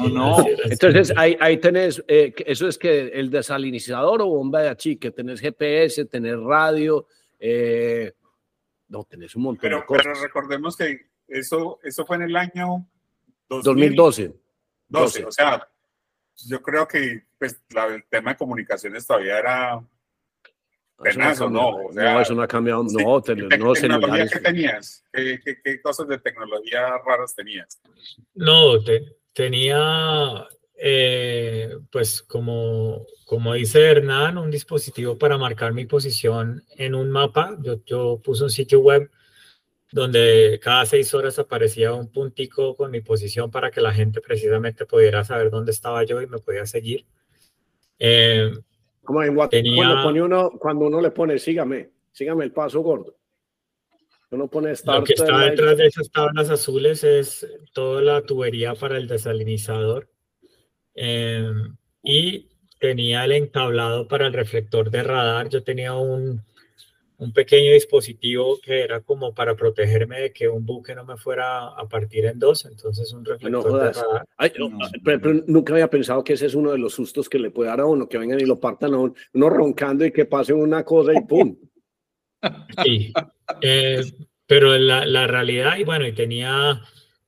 no. 0.10 0.46
Entonces 0.64 1.14
ahí, 1.16 1.38
ahí 1.40 1.58
tenés, 1.58 2.04
eh, 2.08 2.34
eso 2.48 2.68
es 2.68 2.80
que 2.80 3.10
el 3.10 3.30
desalinizador 3.30 4.24
o 4.24 4.26
bomba 4.26 4.64
de 4.64 4.70
achique, 4.70 5.12
tenés 5.12 5.40
GPS, 5.40 6.04
tenés 6.06 6.40
radio, 6.40 7.06
eh, 7.38 8.12
no, 8.88 9.04
tenés 9.04 9.36
un 9.36 9.44
montón 9.44 9.62
pero, 9.62 9.78
de 9.82 9.86
cosas. 9.86 10.06
Pero 10.08 10.22
recordemos 10.24 10.76
que 10.76 11.09
eso, 11.30 11.80
eso 11.84 12.06
fue 12.06 12.18
en 12.18 12.24
el 12.24 12.36
año 12.36 12.88
2012. 13.50 14.34
12, 14.88 15.26
o 15.26 15.32
sea, 15.32 15.68
yo 16.48 16.62
creo 16.62 16.88
que 16.88 17.24
pues, 17.38 17.62
el 17.70 18.04
tema 18.10 18.32
de 18.32 18.38
comunicaciones 18.38 19.06
todavía 19.06 19.40
era 19.40 19.84
penazo, 21.02 21.50
¿no? 21.50 21.86
O 21.86 21.94
sea, 21.94 22.14
no, 22.14 22.22
eso 22.22 22.36
no 22.36 22.42
ha 22.42 22.48
cambiado, 22.48 22.84
no, 22.84 23.22
¿qué 23.22 23.36
tecnología 23.36 24.28
que 24.28 24.40
tenías? 24.40 25.04
¿Qué, 25.14 25.40
¿Qué, 25.64 25.82
cosas 25.82 26.08
de 26.08 26.18
tecnología 26.20 26.98
raras 27.06 27.36
tenías? 27.36 27.80
No, 28.34 28.74
tenía, 29.34 30.48
eh, 30.76 31.78
pues 31.92 32.22
como, 32.22 33.06
como 33.26 33.54
dice 33.54 33.86
Hernán, 33.86 34.38
un 34.38 34.52
dispositivo 34.52 35.18
para 35.18 35.38
marcar 35.38 35.74
mi 35.74 35.86
posición 35.86 36.64
en 36.76 36.96
un 36.96 37.10
mapa. 37.10 37.58
Yo, 37.62 37.84
yo 37.86 38.22
puse 38.24 38.44
un 38.44 38.50
sitio 38.50 38.80
web 38.80 39.10
donde 39.92 40.60
cada 40.62 40.86
seis 40.86 41.14
horas 41.14 41.40
aparecía 41.40 41.94
un 41.94 42.12
puntico 42.12 42.76
con 42.76 42.92
mi 42.92 43.02
posición 43.02 43.50
para 43.50 43.72
que 43.72 43.82
la 43.82 43.94
gente 43.94 44.22
precisamente 44.22 44.86
pudiera 44.86 45.24
saber 45.24 45.50
dónde 45.50 45.72
estaba 45.72 46.04
yo 46.04 46.22
y 46.22 46.28
me 46.28 46.40
podía 46.40 46.66
seguir. 46.66 47.06
Eh, 47.98 48.52
Como 49.04 49.24
en 49.24 49.36
WhatsApp, 49.36 49.64
cuando, 49.76 50.26
uno, 50.26 50.52
cuando 50.60 50.86
uno 50.86 51.02
le 51.02 51.12
pone, 51.12 51.40
sígame, 51.40 51.90
sígame 52.12 52.46
el 52.46 52.52
paso 52.52 52.82
gordo. 52.82 53.16
Uno 54.32 54.48
pone 54.48 54.74
Lo 54.86 55.04
que 55.04 55.14
está 55.14 55.40
detrás 55.40 55.78
de 55.78 55.88
esas 55.88 56.12
tablas 56.12 56.52
azules 56.52 57.04
es 57.04 57.48
toda 57.74 58.02
la 58.02 58.22
tubería 58.22 58.76
para 58.76 58.98
el 58.98 59.08
desalinizador. 59.08 60.08
Eh, 60.94 61.52
y 62.04 62.48
tenía 62.80 63.26
el 63.26 63.32
entablado 63.32 64.08
para 64.08 64.28
el 64.28 64.34
reflector 64.34 64.92
de 64.92 65.02
radar. 65.02 65.50
Yo 65.50 65.64
tenía 65.64 65.96
un, 65.96 66.44
un 67.20 67.34
pequeño 67.34 67.74
dispositivo 67.74 68.60
que 68.64 68.82
era 68.82 69.02
como 69.02 69.34
para 69.34 69.54
protegerme 69.56 70.22
de 70.22 70.34
que 70.34 70.48
un 70.48 70.66
buque 70.66 70.96
no 70.96 71.04
me 71.04 71.18
fuera 71.18 71.68
a 71.68 71.88
partir 71.88 72.26
en 72.26 72.40
dos, 72.40 72.66
entonces 72.66 73.12
un 73.12 73.26
reflector 73.26 73.92
pero, 75.04 75.34
nunca 75.46 75.74
había 75.74 75.90
pensado 75.90 76.24
que 76.24 76.34
ese 76.34 76.46
es 76.46 76.56
uno 76.56 76.72
de 76.72 76.78
los 76.78 76.94
sustos 76.94 77.28
que 77.28 77.38
le 77.38 77.52
puede 77.52 77.70
dar 77.70 77.82
a 77.82 77.86
uno, 77.86 78.08
que 78.08 78.18
vengan 78.18 78.40
y 78.40 78.46
lo 78.46 78.60
partan 78.60 78.94
a 78.94 79.00
uno, 79.00 79.50
roncando 79.50 80.06
y 80.06 80.12
que 80.12 80.26
pase 80.26 80.54
una 80.54 80.84
cosa 80.84 81.14
y 81.14 81.22
¡pum! 81.22 81.56
Sí, 82.86 83.12
eh, 83.62 84.02
pero 84.48 84.78
la, 84.78 85.06
la, 85.06 85.28
realidad, 85.28 85.78
y 85.78 85.84
bueno, 85.84 86.08
y 86.08 86.14
tenía 86.14 86.82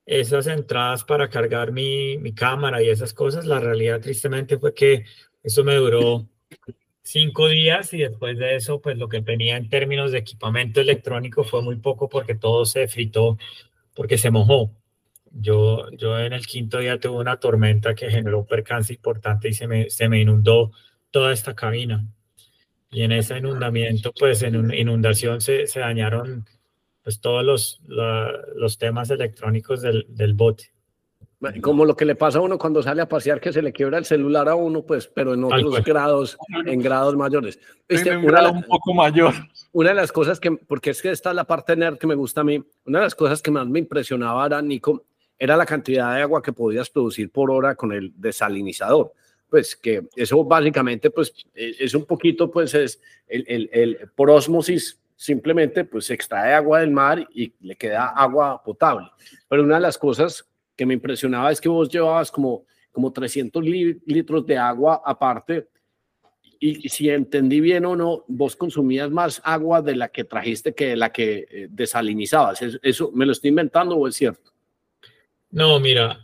esas 0.06 0.48
entradas 0.48 1.04
para 1.04 1.30
cargar 1.30 1.74
mi, 1.74 2.18
mi 2.18 2.34
cámara 2.34 2.82
y 2.82 2.88
esas 2.88 3.14
cosas, 3.14 3.46
la 3.46 3.60
realidad 3.60 4.00
tristemente 4.00 4.58
fue 4.58 4.74
que 4.74 5.04
eso 5.44 5.66
me 5.66 5.76
duró 5.76 6.30
cinco 7.12 7.48
días 7.50 7.94
y 7.94 8.00
después 8.00 8.38
de 8.38 8.56
eso, 8.56 8.82
pues 8.82 8.98
lo 8.98 9.10
que 9.10 9.22
tenía 9.22 9.58
en 9.58 9.70
términos 9.70 10.12
de 10.12 10.20
equipamiento 10.20 10.82
electrónico 10.82 11.44
fue 11.44 11.62
muy 11.62 11.76
poco 11.76 12.10
porque 12.10 12.36
todo 12.36 12.66
se 12.66 12.88
fritó, 12.88 13.38
porque 13.94 14.18
se 14.18 14.32
mojó. 14.32 14.72
Yo, 15.32 15.90
yo 15.92 16.20
en 16.20 16.34
el 16.34 16.46
quinto 16.46 16.80
día 16.80 17.00
tuve 17.00 17.20
una 17.20 17.38
tormenta 17.38 17.96
que 17.96 18.10
generó 18.10 18.40
un 18.40 18.48
percance 18.48 18.94
importante 18.94 19.50
y 19.50 19.54
se 19.54 19.68
me, 19.68 19.90
se 19.90 20.10
me 20.10 20.22
inundó 20.22 20.72
toda 21.12 21.34
esta 21.34 21.54
cabina. 21.56 22.06
Y 22.92 23.04
en 23.04 23.14
ese 23.14 23.38
inundamiento, 23.38 24.12
pues 24.18 24.42
en 24.44 24.58
una 24.58 24.76
inundación 24.76 25.42
se, 25.42 25.68
se 25.68 25.80
dañaron 25.80 26.46
pues 27.04 27.20
todos 27.20 27.44
los, 27.44 27.82
los 28.56 28.78
temas 28.78 29.10
electrónicos 29.10 29.82
del, 29.82 30.06
del 30.10 30.34
bote. 30.34 30.74
Como 31.62 31.86
lo 31.86 31.96
que 31.96 32.06
le 32.06 32.16
pasa 32.16 32.38
a 32.38 32.42
uno 32.42 32.60
cuando 32.60 32.84
sale 32.84 33.02
a 33.02 33.10
pasear, 33.10 33.42
que 33.42 33.52
se 33.52 33.64
le 33.64 33.74
quiebra 33.74 33.98
el 33.98 34.06
celular 34.06 34.48
a 34.48 34.54
uno, 34.54 34.84
pues, 34.84 35.08
pero 35.08 35.34
en 35.34 35.44
otros 35.44 35.84
grados, 35.84 36.38
en 36.66 36.80
grados 36.82 37.16
mayores. 37.16 37.60
Este, 37.88 38.16
una, 38.16 38.52
un 38.52 38.64
poco 38.64 38.94
mayor. 38.94 39.34
Una 39.72 39.90
de 39.90 39.96
las 39.96 40.12
cosas 40.12 40.40
que, 40.40 40.52
porque 40.52 40.92
es 40.92 41.02
que 41.02 41.10
esta 41.10 41.32
es 41.32 41.36
la 41.36 41.46
parte 41.46 41.76
nerd 41.76 41.98
que 41.98 42.06
me 42.06 42.14
gusta 42.14 42.42
a 42.42 42.44
mí, 42.44 42.64
una 42.86 43.00
de 43.00 43.06
las 43.06 43.16
cosas 43.16 43.42
que 43.42 43.50
más 43.50 43.66
me 43.68 43.80
impresionaba 43.80 44.46
era, 44.46 44.62
Nico, 44.62 45.06
era 45.40 45.58
la 45.58 45.66
cantidad 45.66 46.14
de 46.14 46.22
agua 46.22 46.44
que 46.44 46.54
podías 46.54 46.92
producir 46.92 47.32
por 47.32 47.50
hora 47.50 47.74
con 47.74 47.92
el 47.92 48.14
desalinizador. 48.16 49.12
Pues 49.50 49.76
que 49.76 50.08
eso 50.16 50.44
básicamente, 50.44 51.10
pues, 51.10 51.34
e, 51.56 51.76
es 51.80 51.96
un 51.96 52.06
poquito, 52.06 52.52
pues, 52.52 52.76
es 52.76 53.02
el, 53.28 53.46
el, 53.48 53.70
el 53.74 54.10
por 54.16 54.30
osmosis 54.30 55.00
simplemente 55.16 55.86
pues 55.86 56.06
se 56.06 56.16
extrae 56.16 56.52
agua 56.52 56.80
del 56.80 56.90
mar 56.90 57.28
y 57.32 57.54
le 57.60 57.76
queda 57.76 58.08
agua 58.08 58.64
potable. 58.64 59.08
Pero 59.48 59.62
una 59.62 59.76
de 59.76 59.82
las 59.82 59.96
cosas 59.96 60.51
que 60.76 60.86
me 60.86 60.94
impresionaba 60.94 61.52
es 61.52 61.62
que 61.62 61.70
vos 61.70 61.90
llevabas 61.90 62.32
como, 62.32 62.66
como 62.92 63.12
300 63.12 63.64
litros 63.64 64.46
de 64.46 64.58
agua 64.58 65.02
aparte 65.06 65.68
y 66.64 66.90
si 66.90 67.10
entendí 67.10 67.60
bien 67.60 67.86
o 67.86 67.96
no, 67.96 68.24
vos 68.28 68.56
consumías 68.56 69.10
más 69.10 69.42
agua 69.44 69.82
de 69.82 69.96
la 69.96 70.10
que 70.10 70.26
trajiste 70.26 70.76
que 70.76 70.90
de 70.90 70.96
la 70.96 71.12
que 71.12 71.48
eh, 71.50 71.68
desalinizabas. 71.72 72.62
¿Eso 72.84 73.12
me 73.16 73.26
lo 73.26 73.32
estoy 73.32 73.50
inventando 73.50 73.96
o 73.96 74.08
es 74.08 74.14
cierto? 74.14 74.52
No, 75.50 75.80
mira, 75.80 76.20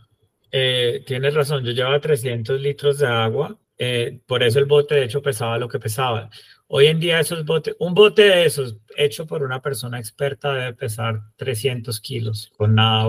eh, 0.52 1.02
tienes 1.04 1.34
razón, 1.34 1.64
yo 1.64 1.72
llevaba 1.72 1.98
300 1.98 2.60
litros 2.60 2.98
de 2.98 3.08
agua, 3.08 3.58
eh, 3.76 4.20
por 4.26 4.44
eso 4.44 4.60
el 4.60 4.66
bote 4.66 4.94
de 4.94 5.04
hecho 5.06 5.20
pesaba 5.20 5.58
lo 5.58 5.68
que 5.68 5.80
pesaba. 5.80 6.30
Hoy 6.68 6.86
en 6.86 7.00
día 7.00 7.18
esos 7.18 7.44
botes, 7.44 7.74
un 7.80 7.94
bote 7.94 8.22
de 8.22 8.44
esos 8.44 8.76
hecho 8.96 9.26
por 9.26 9.42
una 9.42 9.60
persona 9.60 9.98
experta 9.98 10.54
debe 10.54 10.74
pesar 10.74 11.20
300 11.36 12.00
kilos 12.00 12.52
con 12.56 12.76
nada 12.76 13.02
a 13.02 13.08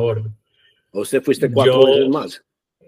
bordo. 0.92 1.02
¿Usted 1.02 1.22
fuiste 1.22 1.52
cuatro 1.52 1.86
veces 1.86 2.10
más? 2.10 2.44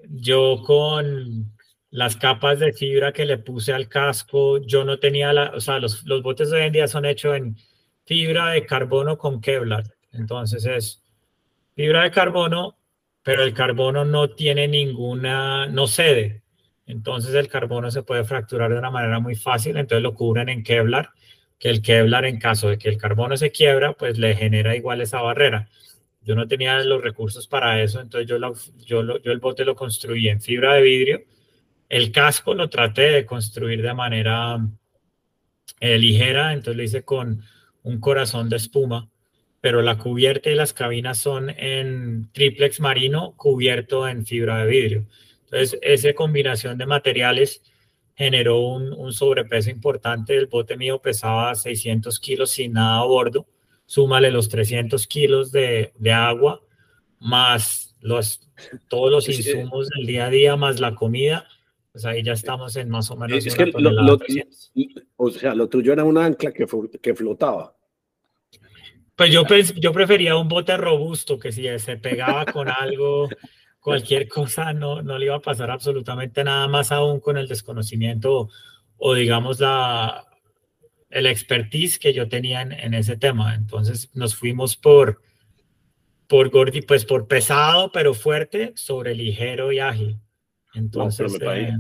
Yo 0.09 0.61
con 0.65 1.53
las 1.89 2.15
capas 2.15 2.59
de 2.59 2.73
fibra 2.73 3.11
que 3.11 3.25
le 3.25 3.37
puse 3.37 3.73
al 3.73 3.87
casco, 3.87 4.59
yo 4.61 4.85
no 4.85 4.99
tenía 4.99 5.33
la, 5.33 5.51
o 5.55 5.59
sea, 5.59 5.79
los, 5.79 6.03
los 6.05 6.23
botes 6.23 6.49
de 6.49 6.57
hoy 6.57 6.63
en 6.67 6.73
día 6.73 6.87
son 6.87 7.05
hechos 7.05 7.35
en 7.35 7.57
fibra 8.05 8.51
de 8.51 8.65
carbono 8.65 9.17
con 9.17 9.41
Kevlar. 9.41 9.83
Entonces 10.13 10.65
es 10.65 11.03
fibra 11.75 12.03
de 12.03 12.11
carbono, 12.11 12.77
pero 13.23 13.43
el 13.43 13.53
carbono 13.53 14.05
no 14.05 14.29
tiene 14.29 14.67
ninguna, 14.67 15.67
no 15.67 15.87
cede. 15.87 16.41
Entonces 16.85 17.35
el 17.35 17.47
carbono 17.47 17.91
se 17.91 18.03
puede 18.03 18.23
fracturar 18.23 18.71
de 18.71 18.79
una 18.79 18.91
manera 18.91 19.19
muy 19.19 19.35
fácil, 19.35 19.77
entonces 19.77 20.03
lo 20.03 20.13
cubren 20.13 20.49
en 20.49 20.63
Kevlar, 20.63 21.11
que 21.59 21.69
el 21.69 21.81
Kevlar 21.81 22.25
en 22.25 22.39
caso 22.39 22.69
de 22.69 22.77
que 22.77 22.89
el 22.89 22.97
carbono 22.97 23.37
se 23.37 23.51
quiebra, 23.51 23.93
pues 23.93 24.17
le 24.17 24.35
genera 24.35 24.75
igual 24.75 25.01
esa 25.01 25.21
barrera. 25.21 25.69
Yo 26.21 26.35
no 26.35 26.47
tenía 26.47 26.83
los 26.83 27.01
recursos 27.01 27.47
para 27.47 27.81
eso, 27.81 27.99
entonces 27.99 28.29
yo, 28.29 28.37
yo, 28.85 29.19
yo 29.19 29.31
el 29.31 29.39
bote 29.39 29.65
lo 29.65 29.75
construí 29.75 30.29
en 30.29 30.41
fibra 30.41 30.75
de 30.75 30.81
vidrio 30.81 31.21
el 31.91 32.13
casco 32.13 32.53
lo 32.53 32.69
traté 32.69 33.01
de 33.01 33.25
construir 33.25 33.81
de 33.81 33.93
manera 33.93 34.65
eh, 35.81 35.97
ligera, 35.97 36.53
entonces 36.53 36.77
lo 36.77 36.83
hice 36.83 37.03
con 37.03 37.43
un 37.83 37.99
corazón 37.99 38.47
de 38.47 38.55
espuma, 38.55 39.09
pero 39.59 39.81
la 39.81 39.97
cubierta 39.97 40.49
y 40.49 40.55
las 40.55 40.71
cabinas 40.71 41.17
son 41.17 41.49
en 41.49 42.31
triplex 42.31 42.79
marino 42.79 43.33
cubierto 43.35 44.07
en 44.07 44.25
fibra 44.25 44.59
de 44.59 44.71
vidrio. 44.71 45.05
Entonces, 45.43 45.77
esa 45.81 46.13
combinación 46.13 46.77
de 46.77 46.85
materiales 46.85 47.61
generó 48.15 48.59
un, 48.61 49.11
sobrepeso 49.11 49.69
importante. 49.69 50.37
El 50.37 50.47
bote 50.47 50.77
mío 50.77 51.01
pesaba 51.01 51.53
600 51.55 52.21
kilos 52.21 52.51
sin 52.51 52.71
nada 52.71 52.99
a 52.99 53.03
bordo. 53.03 53.45
Súmale 53.91 54.31
los 54.31 54.47
300 54.47 55.05
kilos 55.07 55.51
de, 55.51 55.91
de 55.97 56.11
agua, 56.13 56.61
más 57.19 57.95
los, 57.99 58.49
todos 58.87 59.11
los 59.11 59.27
insumos 59.27 59.89
del 59.89 60.05
día 60.05 60.27
a 60.27 60.29
día, 60.29 60.55
más 60.55 60.79
la 60.79 60.95
comida 60.95 61.45
pues 61.91 62.05
ahí 62.05 62.23
ya 62.23 62.33
estamos 62.33 62.75
en 62.77 62.89
más 62.89 63.11
o 63.11 63.17
menos. 63.17 63.45
Es 63.45 63.55
que 63.55 63.65
lo, 63.65 64.17
o 65.17 65.29
sea, 65.29 65.53
lo 65.53 65.67
tuyo 65.67 65.91
era 65.93 66.03
una 66.03 66.25
ancla 66.25 66.51
que, 66.51 66.65
que 67.01 67.15
flotaba. 67.15 67.75
Pues 69.15 69.31
yo, 69.31 69.43
yo 69.75 69.91
prefería 69.91 70.37
un 70.37 70.47
bote 70.47 70.75
robusto 70.77 71.37
que 71.37 71.51
si 71.51 71.67
se 71.79 71.97
pegaba 71.97 72.45
con 72.45 72.69
algo, 72.69 73.27
cualquier 73.81 74.27
cosa, 74.27 74.73
no, 74.73 75.01
no 75.01 75.17
le 75.17 75.25
iba 75.25 75.35
a 75.35 75.41
pasar 75.41 75.69
absolutamente 75.69 76.43
nada 76.43 76.67
más 76.67 76.91
aún 76.91 77.19
con 77.19 77.37
el 77.37 77.47
desconocimiento 77.47 78.49
o, 78.97 79.13
digamos 79.13 79.59
la 79.59 80.25
el 81.11 81.27
expertise 81.27 81.99
que 81.99 82.13
yo 82.13 82.27
tenía 82.27 82.61
en, 82.61 82.71
en, 82.71 82.93
ese 82.93 83.17
tema. 83.17 83.55
Entonces 83.55 84.09
nos 84.15 84.35
fuimos 84.35 84.75
por, 84.75 85.21
por 86.27 86.49
gordi, 86.49 86.81
pues 86.81 87.05
por 87.05 87.27
pesado 87.27 87.91
pero 87.91 88.13
fuerte 88.13 88.73
sobre 88.75 89.13
ligero 89.15 89.71
y 89.71 89.79
ágil. 89.79 90.17
Entonces, 90.73 91.37
eh, 91.41 91.73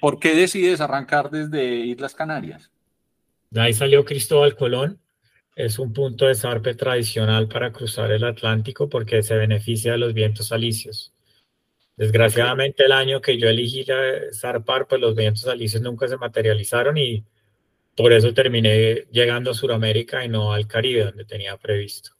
¿por 0.00 0.18
qué 0.18 0.34
decides 0.34 0.80
arrancar 0.80 1.30
desde 1.30 1.76
Islas 1.76 2.14
Canarias? 2.14 2.70
De 3.50 3.60
ahí 3.60 3.72
salió 3.72 4.04
Cristóbal 4.04 4.56
Colón. 4.56 4.98
Es 5.54 5.78
un 5.78 5.92
punto 5.92 6.26
de 6.26 6.34
zarpe 6.34 6.74
tradicional 6.74 7.46
para 7.46 7.72
cruzar 7.72 8.10
el 8.10 8.24
Atlántico 8.24 8.88
porque 8.88 9.22
se 9.22 9.36
beneficia 9.36 9.92
de 9.92 9.98
los 9.98 10.14
vientos 10.14 10.50
alisios. 10.50 11.12
Desgraciadamente 11.96 12.84
el 12.84 12.92
año 12.92 13.20
que 13.20 13.38
yo 13.38 13.48
elegí 13.48 13.84
zarpar, 14.32 14.88
pues 14.88 15.00
los 15.00 15.14
vientos 15.14 15.46
alisios 15.46 15.82
nunca 15.82 16.08
se 16.08 16.16
materializaron 16.16 16.96
y 16.96 17.22
por 17.96 18.12
eso 18.12 18.32
terminé 18.32 19.06
llegando 19.10 19.50
a 19.50 19.54
Sudamérica 19.54 20.24
y 20.24 20.28
no 20.28 20.52
al 20.52 20.66
Caribe, 20.66 21.04
donde 21.04 21.24
tenía 21.24 21.56
previsto. 21.56 22.10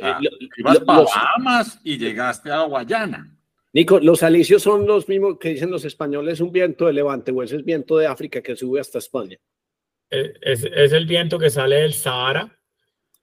Ah, 0.00 0.20
ibas 0.56 0.80
para 0.80 1.02
Bahamas 1.02 1.80
y 1.84 1.98
llegaste 1.98 2.50
a 2.50 2.62
Guayana. 2.62 3.36
Nico, 3.72 3.98
los 3.98 4.22
alisios 4.22 4.62
son 4.62 4.86
los 4.86 5.08
mismos 5.08 5.38
que 5.38 5.50
dicen 5.50 5.70
los 5.70 5.84
españoles, 5.84 6.40
un 6.40 6.52
viento 6.52 6.86
de 6.86 6.92
levante 6.92 7.32
o 7.32 7.42
ese 7.42 7.56
es 7.56 7.64
viento 7.64 7.96
de 7.96 8.06
África 8.06 8.40
que 8.40 8.54
sube 8.54 8.80
hasta 8.80 8.98
España. 8.98 9.36
Eh, 10.10 10.32
es, 10.40 10.92
el 10.92 11.06
viento 11.06 11.38
que 11.38 11.50
sale 11.50 11.76
del 11.76 11.92
Sahara 11.92 12.56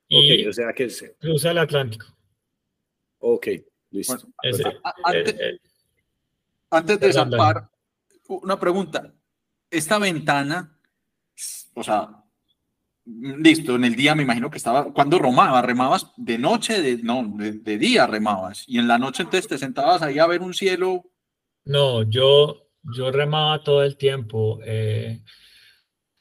y 0.09 0.45
o 0.45 0.51
sea 0.51 0.73
que 0.73 0.89
cruza 1.19 1.51
el 1.51 1.57
Atlántico. 1.57 2.05
Ok, 3.19 3.47
listo. 3.91 4.27
antes, 6.69 6.99
de 6.99 7.13
salvar, 7.13 7.69
una 8.27 8.59
pregunta. 8.59 9.13
Esta 9.69 9.99
ventana, 9.99 10.77
o 11.73 11.83
sea, 11.83 12.21
listo, 13.05 13.75
en 13.75 13.85
el 13.85 13.95
día 13.95 14.15
me 14.15 14.23
imagino 14.23 14.49
que 14.49 14.57
estaba, 14.57 14.93
cuando 14.93 15.19
remabas? 15.19 15.65
¿Remabas 15.65 16.11
de 16.17 16.37
noche? 16.37 16.81
De, 16.81 16.97
no, 17.03 17.23
de, 17.35 17.77
día 17.77 18.07
remabas. 18.07 18.63
Y 18.67 18.79
en 18.79 18.87
la 18.87 18.97
noche 18.97 19.23
entonces 19.23 19.47
te 19.47 19.57
sentabas 19.57 20.01
ahí 20.01 20.19
a 20.19 20.27
ver 20.27 20.41
un 20.41 20.53
cielo. 20.53 21.03
No, 21.65 22.03
yo, 22.03 22.67
yo 22.83 23.11
remaba 23.11 23.63
todo 23.63 23.83
el 23.83 23.97
tiempo. 23.97 24.59
Eh, 24.65 25.21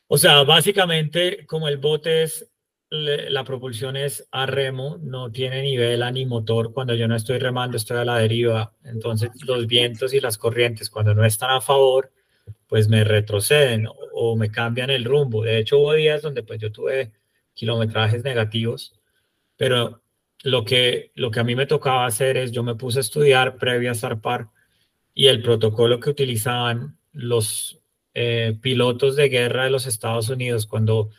o 0.06 0.18
sea, 0.18 0.42
básicamente 0.42 1.46
como 1.46 1.68
el 1.68 1.78
bote 1.78 2.22
es, 2.22 2.46
la 2.90 3.44
propulsión 3.44 3.96
es 3.96 4.26
a 4.32 4.46
remo, 4.46 4.98
no 5.00 5.30
tiene 5.30 5.62
ni 5.62 5.76
vela 5.76 6.10
ni 6.10 6.26
motor. 6.26 6.72
Cuando 6.72 6.94
yo 6.94 7.06
no 7.06 7.14
estoy 7.14 7.38
remando, 7.38 7.76
estoy 7.76 7.98
a 7.98 8.04
la 8.04 8.18
deriva. 8.18 8.74
Entonces 8.84 9.30
los 9.46 9.66
vientos 9.66 10.12
y 10.12 10.20
las 10.20 10.38
corrientes, 10.38 10.90
cuando 10.90 11.14
no 11.14 11.24
están 11.24 11.50
a 11.50 11.60
favor, 11.60 12.12
pues 12.70 12.88
me 12.88 13.02
retroceden 13.02 13.88
o, 14.14 14.36
me 14.36 14.50
cambian 14.52 14.90
el 14.90 15.04
rumbo. 15.04 15.42
De 15.42 15.58
hecho, 15.58 15.80
hubo 15.80 15.92
días 15.92 16.22
donde 16.22 16.44
pues 16.44 16.60
yo 16.60 16.70
tuve 16.70 17.10
kilometrajes 17.52 18.22
negativos, 18.22 18.94
pero 19.56 20.02
lo 20.44 20.64
que, 20.64 21.10
lo 21.16 21.32
que 21.32 21.40
a 21.40 21.44
mí 21.44 21.56
me 21.56 21.66
tocaba 21.66 22.06
hacer 22.06 22.36
es, 22.36 22.52
yo 22.52 22.62
me 22.62 22.76
puse 22.76 23.00
a 23.00 23.02
estudiar 23.02 23.56
previo 23.58 23.90
a 23.90 23.96
zarpar 23.96 24.50
y 25.14 25.26
el 25.26 25.42
protocolo 25.42 25.98
que 25.98 26.10
utilizaban 26.10 26.96
los 27.12 27.80
eh, 28.14 28.56
pilotos 28.62 29.16
de 29.16 29.28
guerra 29.28 29.64
de 29.64 29.70
los 29.70 29.88
Estados 29.88 30.28
Unidos 30.28 30.66
cuando 30.66 31.10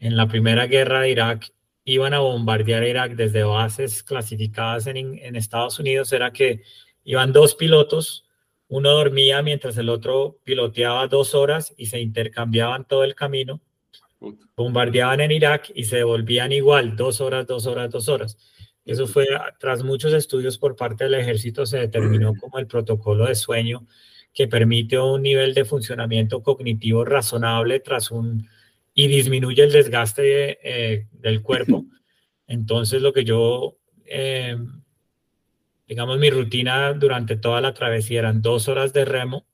en 0.00 0.16
la 0.16 0.26
primera 0.26 0.66
guerra 0.66 1.02
de 1.02 1.10
Irak 1.10 1.52
iban 1.84 2.14
a 2.14 2.18
bombardear 2.18 2.82
Irak 2.82 3.12
desde 3.12 3.44
bases 3.44 4.02
clasificadas 4.02 4.88
en, 4.88 4.96
en 4.96 5.36
Estados 5.36 5.78
Unidos 5.78 6.12
era 6.12 6.32
que 6.32 6.62
iban 7.04 7.32
dos 7.32 7.54
pilotos 7.54 8.25
uno 8.68 8.90
dormía 8.90 9.42
mientras 9.42 9.76
el 9.78 9.88
otro 9.88 10.38
piloteaba 10.44 11.06
dos 11.06 11.34
horas 11.34 11.72
y 11.76 11.86
se 11.86 12.00
intercambiaban 12.00 12.86
todo 12.86 13.04
el 13.04 13.14
camino. 13.14 13.60
Bombardeaban 14.56 15.20
en 15.20 15.30
Irak 15.30 15.70
y 15.74 15.84
se 15.84 15.96
devolvían 15.96 16.52
igual, 16.52 16.96
dos 16.96 17.20
horas, 17.20 17.46
dos 17.46 17.66
horas, 17.66 17.90
dos 17.90 18.08
horas. 18.08 18.38
Eso 18.84 19.06
fue, 19.06 19.26
tras 19.58 19.82
muchos 19.82 20.12
estudios 20.12 20.58
por 20.58 20.76
parte 20.76 21.04
del 21.04 21.14
ejército, 21.14 21.66
se 21.66 21.78
determinó 21.78 22.34
como 22.34 22.58
el 22.58 22.66
protocolo 22.66 23.26
de 23.26 23.34
sueño 23.34 23.86
que 24.32 24.48
permite 24.48 24.98
un 24.98 25.22
nivel 25.22 25.54
de 25.54 25.64
funcionamiento 25.64 26.42
cognitivo 26.42 27.04
razonable 27.04 27.80
tras 27.80 28.10
un 28.10 28.48
y 28.94 29.08
disminuye 29.08 29.62
el 29.62 29.72
desgaste 29.72 30.58
eh, 30.62 31.06
del 31.12 31.42
cuerpo. 31.42 31.84
Entonces, 32.46 33.02
lo 33.02 33.12
que 33.12 33.24
yo 33.24 33.78
eh, 34.06 34.56
digamos, 35.86 36.18
mi 36.18 36.30
rutina 36.30 36.92
durante 36.92 37.36
toda 37.36 37.60
la 37.60 37.74
travesía 37.74 38.20
eran 38.20 38.42
dos 38.42 38.68
horas 38.68 38.92
de 38.92 39.04
remo 39.04 39.46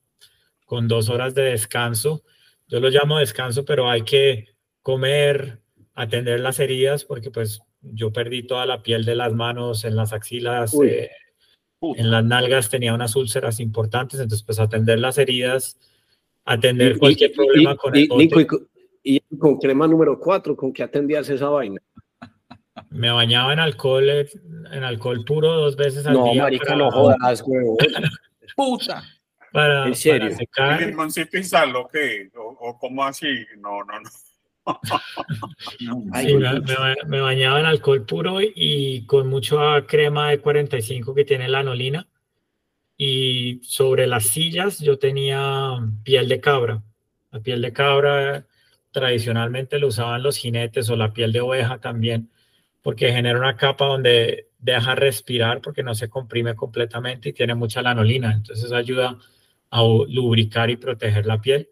con 0.64 0.88
dos 0.88 1.10
horas 1.10 1.34
de 1.34 1.42
descanso. 1.42 2.22
Yo 2.66 2.80
lo 2.80 2.88
llamo 2.88 3.18
descanso, 3.18 3.64
pero 3.64 3.90
hay 3.90 4.02
que 4.02 4.46
comer, 4.80 5.60
atender 5.94 6.40
las 6.40 6.60
heridas, 6.60 7.04
porque 7.04 7.30
pues 7.30 7.60
yo 7.82 8.12
perdí 8.12 8.44
toda 8.44 8.64
la 8.64 8.82
piel 8.82 9.04
de 9.04 9.14
las 9.14 9.34
manos, 9.34 9.84
en 9.84 9.96
las 9.96 10.12
axilas, 10.12 10.74
eh, 10.82 11.10
en 11.82 12.10
las 12.10 12.24
nalgas 12.24 12.70
tenía 12.70 12.94
unas 12.94 13.16
úlceras 13.16 13.60
importantes, 13.60 14.20
entonces 14.20 14.44
pues 14.44 14.58
atender 14.60 14.98
las 14.98 15.18
heridas, 15.18 15.78
atender 16.44 16.98
cualquier 16.98 17.32
problema 17.32 17.76
con 17.76 17.94
el 17.94 18.08
y, 19.04 19.20
con 19.36 19.58
crema 19.58 19.88
número 19.88 20.18
cuatro, 20.18 20.56
¿con 20.56 20.72
qué 20.72 20.84
atendías 20.84 21.28
esa 21.28 21.48
vaina? 21.48 21.82
Me 22.92 23.10
bañaba 23.10 23.52
en 23.52 23.60
alcohol, 23.60 24.08
en 24.08 24.84
alcohol 24.84 25.24
puro 25.24 25.52
dos 25.52 25.76
veces 25.76 26.06
al 26.06 26.14
día. 26.14 26.22
No, 26.22 26.34
marica, 26.34 26.76
no 26.76 26.90
jodas, 26.90 27.42
huevo. 27.46 27.76
Puta. 28.56 29.02
Para, 29.52 29.86
¿En 29.86 29.94
serio? 29.94 30.28
Para 30.28 30.36
secar. 30.36 30.82
¿El 30.82 31.76
o 31.76 31.88
qué? 31.88 32.30
¿O, 32.34 32.78
cómo 32.78 33.04
así? 33.04 33.46
No, 33.58 33.84
no, 33.84 34.00
no. 34.00 34.10
sí, 36.20 36.34
me, 37.06 37.20
bañaba 37.20 37.58
en 37.58 37.66
alcohol 37.66 38.06
puro 38.06 38.38
y 38.40 39.04
con 39.06 39.26
mucha 39.26 39.84
crema 39.86 40.30
de 40.30 40.38
45 40.38 41.14
que 41.14 41.24
tiene 41.24 41.48
la 41.48 41.60
anolina. 41.60 42.06
Y 42.96 43.60
sobre 43.64 44.06
las 44.06 44.26
sillas 44.26 44.78
yo 44.78 44.98
tenía 44.98 45.78
piel 46.04 46.28
de 46.28 46.40
cabra. 46.40 46.82
La 47.32 47.40
piel 47.40 47.60
de 47.62 47.72
cabra 47.72 48.46
tradicionalmente 48.92 49.78
lo 49.78 49.88
usaban 49.88 50.22
los 50.22 50.36
jinetes 50.36 50.88
o 50.90 50.96
la 50.96 51.12
piel 51.12 51.32
de 51.32 51.40
oveja 51.40 51.78
también 51.78 52.30
porque 52.82 53.12
genera 53.12 53.38
una 53.38 53.56
capa 53.56 53.86
donde 53.86 54.48
deja 54.58 54.94
respirar 54.94 55.60
porque 55.60 55.82
no 55.82 55.94
se 55.94 56.08
comprime 56.08 56.54
completamente 56.54 57.30
y 57.30 57.32
tiene 57.32 57.54
mucha 57.54 57.82
lanolina, 57.82 58.32
entonces 58.32 58.72
ayuda 58.72 59.18
a 59.70 59.82
lubricar 59.82 60.70
y 60.70 60.76
proteger 60.76 61.26
la 61.26 61.40
piel. 61.40 61.68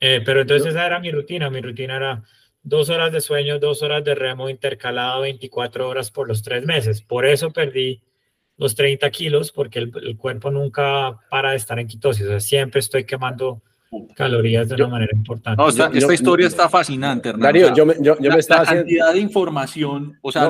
Eh, 0.00 0.20
pero 0.24 0.42
entonces 0.42 0.70
esa 0.70 0.86
era 0.86 1.00
mi 1.00 1.10
rutina, 1.10 1.48
mi 1.48 1.60
rutina 1.60 1.96
era 1.96 2.22
dos 2.62 2.90
horas 2.90 3.12
de 3.12 3.20
sueño, 3.20 3.58
dos 3.58 3.82
horas 3.82 4.04
de 4.04 4.14
remo 4.14 4.48
intercalado 4.48 5.22
24 5.22 5.88
horas 5.88 6.10
por 6.10 6.28
los 6.28 6.42
tres 6.42 6.64
meses. 6.64 7.02
Por 7.02 7.24
eso 7.26 7.52
perdí 7.52 8.02
los 8.56 8.74
30 8.74 9.10
kilos, 9.10 9.52
porque 9.52 9.78
el, 9.78 10.16
cuerpo 10.16 10.50
nunca 10.50 11.18
para 11.30 11.50
de 11.50 11.56
estar 11.56 11.78
en 11.78 11.88
quitosis, 11.88 12.26
o 12.26 12.28
sea, 12.28 12.40
siempre 12.40 12.80
estoy 12.80 13.04
quemando 13.04 13.62
calorías 14.14 14.68
de 14.68 14.74
una 14.76 14.88
manera 14.88 15.12
importante. 15.14 15.62
esta, 15.68 16.14
historia 16.14 16.46
está 16.46 16.68
fascinante, 16.68 17.30
Hernán. 17.30 17.42
Darío, 17.42 17.74
yo, 17.74 17.86
me, 17.86 17.94
yo, 18.00 18.16
me 18.18 18.38
estaba 18.38 18.62
haciendo... 18.62 18.84
cantidad 18.84 19.12
de 19.12 19.18
información, 19.20 20.18
o 20.20 20.32
sea, 20.32 20.48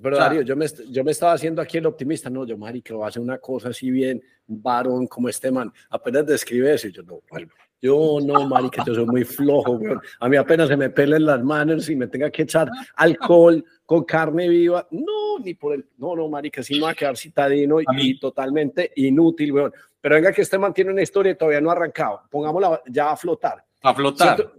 pero, 0.00 0.16
Darío, 0.16 0.42
yo 0.42 0.54
me, 0.54 0.66
yo 0.90 1.02
me 1.02 1.10
estaba 1.10 1.32
haciendo 1.32 1.60
aquí 1.60 1.78
el 1.78 1.86
optimista, 1.86 2.30
no, 2.30 2.46
yo, 2.46 2.56
marica, 2.56 2.94
voy 2.94 3.04
a 3.04 3.08
hacer 3.08 3.20
una 3.20 3.38
cosa 3.38 3.70
así 3.70 3.90
bien, 3.90 4.22
varón 4.46 5.08
como 5.08 5.28
este 5.28 5.50
man, 5.50 5.72
apenas 5.90 6.24
describe 6.24 6.72
eso, 6.72 6.86
y 6.86 6.92
yo, 6.92 7.02
no, 7.02 7.20
bueno, 7.28 7.48
yo 7.80 8.18
no, 8.22 8.46
marica, 8.48 8.84
yo 8.84 8.94
soy 8.94 9.06
muy 9.06 9.24
flojo, 9.24 9.80
A 10.20 10.28
mí 10.28 10.36
apenas 10.36 10.68
se 10.68 10.76
me 10.76 10.90
pelen 10.90 11.24
las 11.24 11.42
manos 11.42 11.88
y 11.88 11.96
me 11.96 12.08
tenga 12.08 12.30
que 12.30 12.42
echar 12.42 12.68
alcohol 12.96 13.64
con 13.86 14.04
carne 14.04 14.48
viva. 14.48 14.86
No, 14.90 15.38
ni 15.38 15.54
por 15.54 15.74
el... 15.74 15.86
No, 15.96 16.16
no, 16.16 16.28
marica, 16.28 16.62
si 16.62 16.78
no 16.78 16.86
va 16.86 16.92
a 16.92 16.94
quedar 16.94 17.16
citadino 17.16 17.78
y, 17.80 18.18
totalmente 18.18 18.92
inútil, 18.96 19.52
weón. 19.52 19.72
Pero 20.00 20.14
venga 20.16 20.32
que 20.32 20.42
este 20.42 20.58
mantiene 20.58 20.92
una 20.92 21.02
historia 21.02 21.32
y 21.32 21.34
todavía 21.36 21.60
no 21.60 21.70
ha 21.70 21.74
arrancado. 21.74 22.22
Pongámosla 22.30 22.82
ya 22.86 23.12
a 23.12 23.16
flotar. 23.16 23.64
A 23.82 23.94
flotar. 23.94 24.52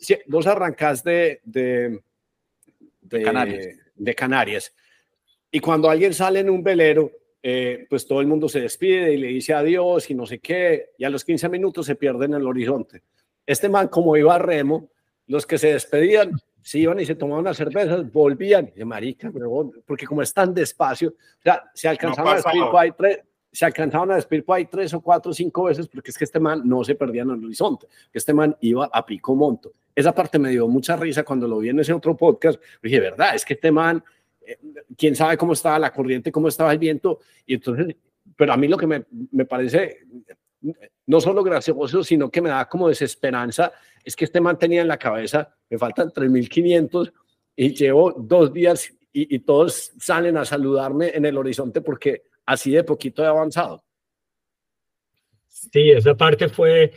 Si, 0.00 0.16
vos 0.26 0.46
arrancás 0.46 1.04
de, 1.04 1.40
de, 1.44 2.00
de, 3.02 3.22
Canarias. 3.22 3.66
de 3.94 4.14
Canarias 4.14 4.74
y 5.54 5.60
cuando 5.60 5.88
alguien 5.88 6.12
sale 6.12 6.40
en 6.40 6.50
un 6.50 6.64
velero 6.64 7.12
eh, 7.46 7.86
pues 7.90 8.06
todo 8.06 8.22
el 8.22 8.26
mundo 8.26 8.48
se 8.48 8.58
despide 8.58 9.12
y 9.12 9.18
le 9.18 9.26
dice 9.26 9.52
adiós 9.52 10.08
y 10.08 10.14
no 10.14 10.24
sé 10.24 10.38
qué, 10.38 10.92
y 10.96 11.04
a 11.04 11.10
los 11.10 11.26
15 11.26 11.50
minutos 11.50 11.84
se 11.84 11.94
pierde 11.94 12.24
en 12.24 12.32
el 12.32 12.46
horizonte. 12.46 13.02
Este 13.44 13.68
man, 13.68 13.88
como 13.88 14.16
iba 14.16 14.34
a 14.34 14.38
remo, 14.38 14.88
los 15.26 15.46
que 15.46 15.58
se 15.58 15.74
despedían, 15.74 16.32
se 16.62 16.78
iban 16.78 16.98
y 17.00 17.04
se 17.04 17.16
tomaban 17.16 17.42
unas 17.42 17.58
cervezas, 17.58 18.10
volvían, 18.10 18.72
y 18.74 18.82
marica, 18.86 19.30
porque 19.84 20.06
como 20.06 20.22
es 20.22 20.32
tan 20.32 20.54
despacio, 20.54 21.10
o 21.10 21.42
sea, 21.42 21.64
se 21.74 21.86
alcanzaban 21.86 22.32
a 22.32 22.36
despedir 22.36 22.62
por 22.62 22.80
ahí 22.80 22.92
tres, 22.96 23.18
se 23.52 23.66
alcanzaban 23.66 24.10
a 24.12 24.14
despedir 24.14 24.42
por 24.42 24.56
ahí 24.56 24.64
tres 24.64 24.94
o 24.94 25.02
cuatro 25.02 25.30
o 25.30 25.34
cinco 25.34 25.64
veces, 25.64 25.86
porque 25.86 26.12
es 26.12 26.16
que 26.16 26.24
este 26.24 26.40
man 26.40 26.62
no 26.64 26.82
se 26.82 26.94
perdía 26.94 27.24
en 27.24 27.30
el 27.32 27.44
horizonte, 27.44 27.86
que 28.10 28.16
este 28.16 28.32
man 28.32 28.56
iba 28.62 28.88
a 28.90 29.04
pico 29.04 29.34
monto. 29.34 29.74
Esa 29.94 30.14
parte 30.14 30.38
me 30.38 30.48
dio 30.48 30.66
mucha 30.66 30.96
risa 30.96 31.22
cuando 31.24 31.46
lo 31.46 31.58
vi 31.58 31.68
en 31.68 31.78
ese 31.78 31.92
otro 31.92 32.16
podcast, 32.16 32.58
dije, 32.82 33.00
verdad, 33.00 33.34
es 33.34 33.44
que 33.44 33.52
este 33.52 33.70
man 33.70 34.02
quién 34.96 35.14
sabe 35.16 35.36
cómo 35.36 35.52
estaba 35.52 35.78
la 35.78 35.92
corriente, 35.92 36.32
cómo 36.32 36.48
estaba 36.48 36.72
el 36.72 36.78
viento, 36.78 37.20
y 37.46 37.54
entonces, 37.54 37.96
pero 38.36 38.52
a 38.52 38.56
mí 38.56 38.68
lo 38.68 38.76
que 38.76 38.86
me, 38.86 39.04
me 39.32 39.44
parece 39.44 40.00
no 41.06 41.20
solo 41.20 41.42
gracioso, 41.42 42.02
sino 42.02 42.30
que 42.30 42.40
me 42.40 42.48
da 42.48 42.68
como 42.68 42.88
desesperanza, 42.88 43.72
es 44.02 44.16
que 44.16 44.24
este 44.24 44.40
man 44.40 44.58
tenía 44.58 44.82
en 44.82 44.88
la 44.88 44.98
cabeza, 44.98 45.54
me 45.68 45.78
faltan 45.78 46.10
3.500 46.10 47.12
y 47.56 47.74
llevo 47.74 48.12
dos 48.12 48.52
días 48.52 48.90
y, 49.12 49.34
y, 49.34 49.38
todos 49.40 49.92
salen 50.00 50.36
a 50.36 50.44
saludarme 50.44 51.12
en 51.14 51.24
el 51.24 51.36
horizonte 51.36 51.80
porque 51.80 52.24
así 52.46 52.72
de 52.72 52.82
poquito 52.82 53.22
he 53.22 53.26
avanzado. 53.26 53.84
Sí, 55.46 55.90
esa 55.90 56.16
parte 56.16 56.48
fue, 56.48 56.92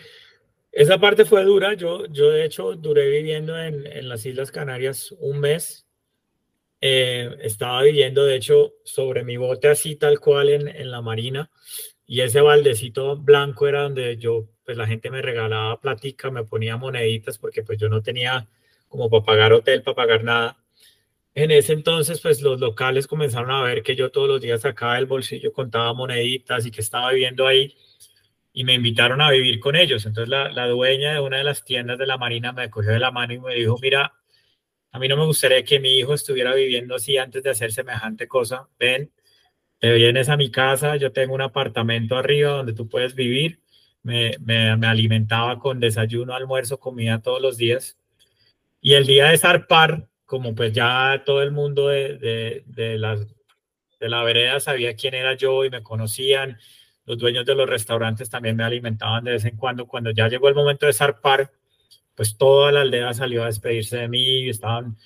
esa 0.72 1.00
parte 1.00 1.26
fue 1.26 1.44
dura. 1.44 1.76
Yo, 1.76 2.08
yo 2.08 2.32
de 2.32 2.46
hecho 2.46 2.74
duré 2.76 3.08
viviendo 3.10 3.58
en, 3.58 3.86
en 3.86 4.10
las 4.10 4.26
Islas 4.26 4.52
Canarias 4.52 5.12
un 5.20 5.40
mes 5.40 5.87
eh, 6.82 7.38
estaba 7.42 7.82
viviendo, 7.84 8.26
de 8.26 8.36
hecho, 8.36 8.74
sobre 8.84 9.24
mi 9.24 9.38
bote 9.38 9.68
así 9.68 9.96
tal 9.96 10.20
cual 10.20 10.50
en, 10.50 10.68
en, 10.68 10.92
la 10.92 11.02
marina 11.02 11.50
y 12.06 12.22
ese 12.22 12.42
baldecito 12.42 13.18
blanco 13.18 13.68
era 13.68 13.84
donde 13.84 14.18
yo, 14.18 14.48
pues 14.64 14.78
la 14.78 14.88
gente 14.88 15.10
me 15.10 15.22
regalaba 15.22 15.80
platica, 15.80 16.30
me 16.32 16.44
ponía 16.44 16.78
moneditas 16.78 17.38
porque 17.38 17.64
pues 17.64 17.80
yo 17.80 17.90
no 17.90 18.02
tenía 18.02 18.48
como 18.88 19.10
para 19.10 19.24
pagar 19.24 19.54
hotel, 19.54 19.84
para 19.84 19.96
pagar 19.96 20.24
nada. 20.24 20.58
En 21.34 21.52
ese 21.52 21.74
entonces, 21.74 22.20
pues 22.22 22.42
los 22.42 22.60
locales 22.60 23.08
comenzaron 23.08 23.52
a 23.52 23.62
ver 23.62 23.84
que 23.84 23.96
yo 23.96 24.12
todos 24.12 24.28
los 24.28 24.42
días 24.42 24.62
sacaba 24.62 24.98
el 24.98 25.06
bolsillo, 25.06 25.54
contaba 25.54 25.94
moneditas 25.94 26.66
y 26.66 26.72
que 26.72 26.82
estaba 26.82 27.12
viviendo 27.12 27.46
ahí 27.46 27.76
y 28.54 28.64
me 28.64 28.74
invitaron 28.74 29.22
a 29.22 29.30
vivir 29.30 29.60
con 29.60 29.76
ellos. 29.76 30.06
Entonces 30.06 30.30
la, 30.30 30.50
la 30.52 30.68
dueña 30.68 31.14
de 31.14 31.20
una 31.20 31.38
de 31.38 31.44
las 31.44 31.64
tiendas 31.64 31.98
de 32.00 32.08
la 32.08 32.18
marina 32.18 32.54
me 32.54 32.70
cogió 32.70 32.92
de 32.92 33.00
la 33.00 33.12
mano 33.12 33.34
y 33.34 33.40
me 33.40 33.54
dijo, 33.56 33.78
mira, 33.82 34.14
a 34.92 35.00
mí 35.00 35.08
no 35.08 35.18
me 35.18 35.26
gustaría 35.26 35.64
que 35.64 35.80
mi 35.80 35.98
hijo 35.98 36.14
estuviera 36.14 36.54
viviendo 36.54 36.96
así 36.96 37.18
antes 37.18 37.44
de 37.44 37.50
hacer 37.50 37.72
semejante 37.72 38.28
cosa. 38.28 38.68
Ven, 38.80 39.12
te 39.80 39.94
vienes 39.94 40.30
a 40.30 40.38
mi 40.38 40.50
casa, 40.52 40.96
yo 40.96 41.12
tengo 41.12 41.36
un 41.36 41.42
apartamento 41.42 42.16
arriba 42.18 42.52
donde 42.52 42.74
tú 42.74 42.88
puedes 42.90 43.16
vivir. 43.16 43.62
Me, 44.04 44.38
me, 44.40 44.70
alimentaba 44.88 45.60
con 45.60 45.80
desayuno, 45.80 46.34
almuerzo, 46.34 46.80
comida 46.80 47.22
todos 47.22 47.42
los 47.42 47.58
días. 47.58 47.98
Y 48.82 48.94
el 48.94 49.06
día 49.06 49.28
de 49.30 49.38
zarpar, 49.38 50.08
como 50.26 50.56
pues 50.56 50.74
ya 50.74 51.24
todo 51.26 51.42
el 51.44 51.52
mundo 51.52 51.90
de, 51.90 52.18
de, 52.18 52.64
de, 52.68 53.28
de 54.00 54.10
la 54.10 54.24
vereda 54.24 54.60
sabía 54.60 54.96
quién 54.96 55.14
era 55.14 55.36
yo 55.36 55.66
y 55.66 55.70
me 55.70 55.84
conocían, 55.84 56.58
los 57.06 57.18
dueños 57.18 57.46
de 57.46 57.56
los 57.56 57.70
restaurantes 57.70 58.30
también 58.30 58.56
me 58.56 58.64
alimentaban 58.64 59.24
de 59.24 59.32
vez 59.32 59.46
en 59.46 59.56
cuando. 59.58 59.88
Cuando 59.88 60.12
ya 60.12 60.28
llegó 60.28 60.50
el 60.50 60.56
momento 60.56 60.86
de 60.86 60.94
zarpar, 60.94 61.52
pues 62.18 62.36
toda 62.36 62.72
la 62.72 62.82
aldea 62.82 63.14
salió 63.14 63.44
a 63.44 63.46
despedirse 63.46 63.98
de 63.98 64.08
mí, 64.08 64.50
estaban 64.50 64.98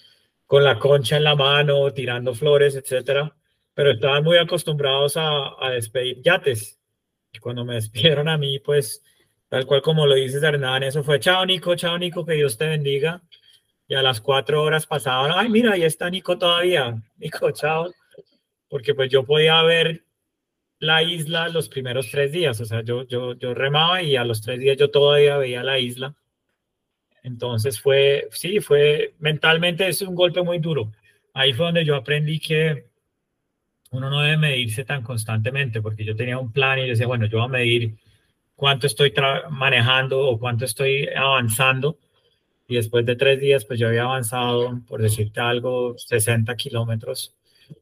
con 0.45 0.64
la 0.64 0.80
concha 0.80 1.18
en 1.18 1.26
la 1.26 1.36
mano, 1.36 1.91
tirando 1.91 2.34
flores, 2.34 2.74
etcétera, 2.76 3.36
pero 3.74 3.91
estaban 3.91 4.24
muy 4.24 4.38
acostumbrados 4.38 5.18
a, 5.18 5.62
a 5.62 5.72
despedir 5.72 6.22
yates. 6.22 6.80
Y 7.34 7.39
cuando 7.39 7.66
me 7.66 7.76
despidieron 7.82 8.30
a 8.30 8.38
mí, 8.38 8.59
pues 8.59 9.03
tal 9.49 9.66
cual 9.66 9.82
como 9.82 10.07
lo 10.07 10.16
dices 10.16 10.41
Hernán, 10.41 10.84
eso 10.84 11.03
fue 11.03 11.20
chao 11.20 11.45
Nico, 11.45 11.76
chao 11.76 11.97
Nico, 11.97 12.26
que 12.26 12.34
Dios 12.34 12.57
te 12.57 12.68
bendiga. 12.68 13.22
Y 13.89 13.95
a 13.95 14.01
las 14.01 14.22
cuatro 14.22 14.64
horas 14.64 14.88
pasaban, 14.88 15.34
ay 15.36 15.49
mira, 15.49 15.74
ahí 15.74 15.84
está 15.84 16.09
Nico 16.09 16.38
todavía, 16.38 16.95
Nico, 17.18 17.51
chao. 17.51 17.91
Porque 18.70 18.95
pues 18.95 19.12
yo 19.12 19.26
podía 19.26 19.62
ver 19.64 20.05
la 20.80 21.03
isla 21.03 21.49
los 21.49 21.68
primeros 21.68 22.09
tres 22.09 22.32
días, 22.32 22.62
o 22.62 22.66
sea, 22.66 22.84
yo, 22.84 23.03
yo, 23.03 23.34
yo 23.34 23.53
remaba 23.53 24.01
y 24.01 24.16
a 24.16 24.24
los 24.24 24.41
tres 24.41 24.59
días 24.59 24.78
yo 24.78 24.89
todavía 24.89 25.36
veía 25.38 25.62
la 25.62 25.78
isla 25.78 26.16
entonces 27.24 27.80
fue, 27.80 28.28
sí, 28.32 28.59
fue 28.59 29.13
mentalmente 29.19 29.88
es 29.88 30.01
un 30.01 30.15
golpe 30.15 30.41
muy 30.41 30.59
duro. 30.59 30.91
Ahí 31.34 31.53
fue 31.53 31.65
donde 31.67 31.86
yo 31.86 31.95
aprendí 31.95 32.39
que 32.39 32.86
uno 33.91 34.09
no 34.09 34.22
debe 34.22 34.38
medirse 34.38 34.86
tan 34.86 35.03
constantemente, 35.03 35.82
porque 35.82 36.05
yo 36.05 36.15
tenía 36.15 36.38
un 36.38 36.51
plan 36.51 36.80
y 36.80 36.88
decía, 36.89 37.07
bueno, 37.07 37.26
yo 37.26 37.39
voy 37.39 37.45
a 37.47 37.49
medir 37.49 37.95
cuánto 38.55 38.88
estoy 38.88 39.13
manejando 39.49 40.28
o 40.28 40.39
cuánto 40.39 40.65
estoy 40.65 41.07
avanzando. 41.09 41.97
Y 42.67 42.76
después 42.76 43.05
de 43.05 43.17
tres 43.17 43.39
días, 43.39 43.65
pues 43.65 43.80
yo 43.80 43.89
había 43.89 44.03
avanzado, 44.03 44.82
por 44.88 45.01
decirte 45.01 45.41
algo, 45.41 45.97
60 45.97 46.55
kilómetros. 46.55 47.36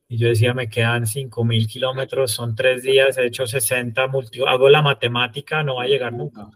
Y 0.08 0.18
yo 0.18 0.28
decía, 0.28 0.54
me 0.54 0.70
quedan 0.70 1.06
5 1.06 1.44
mil 1.46 1.68
kilómetros, 1.68 2.32
son 2.32 2.56
tres 2.56 2.84
días, 2.84 3.18
he 3.18 3.28
hecho 3.28 3.46
60, 3.46 4.10
hago 4.48 4.70
la 4.70 4.82
matemática, 4.82 5.64
no 5.64 5.76
va 5.76 5.84
a 5.84 5.88
llegar 5.88 6.14
nunca. 6.14 6.50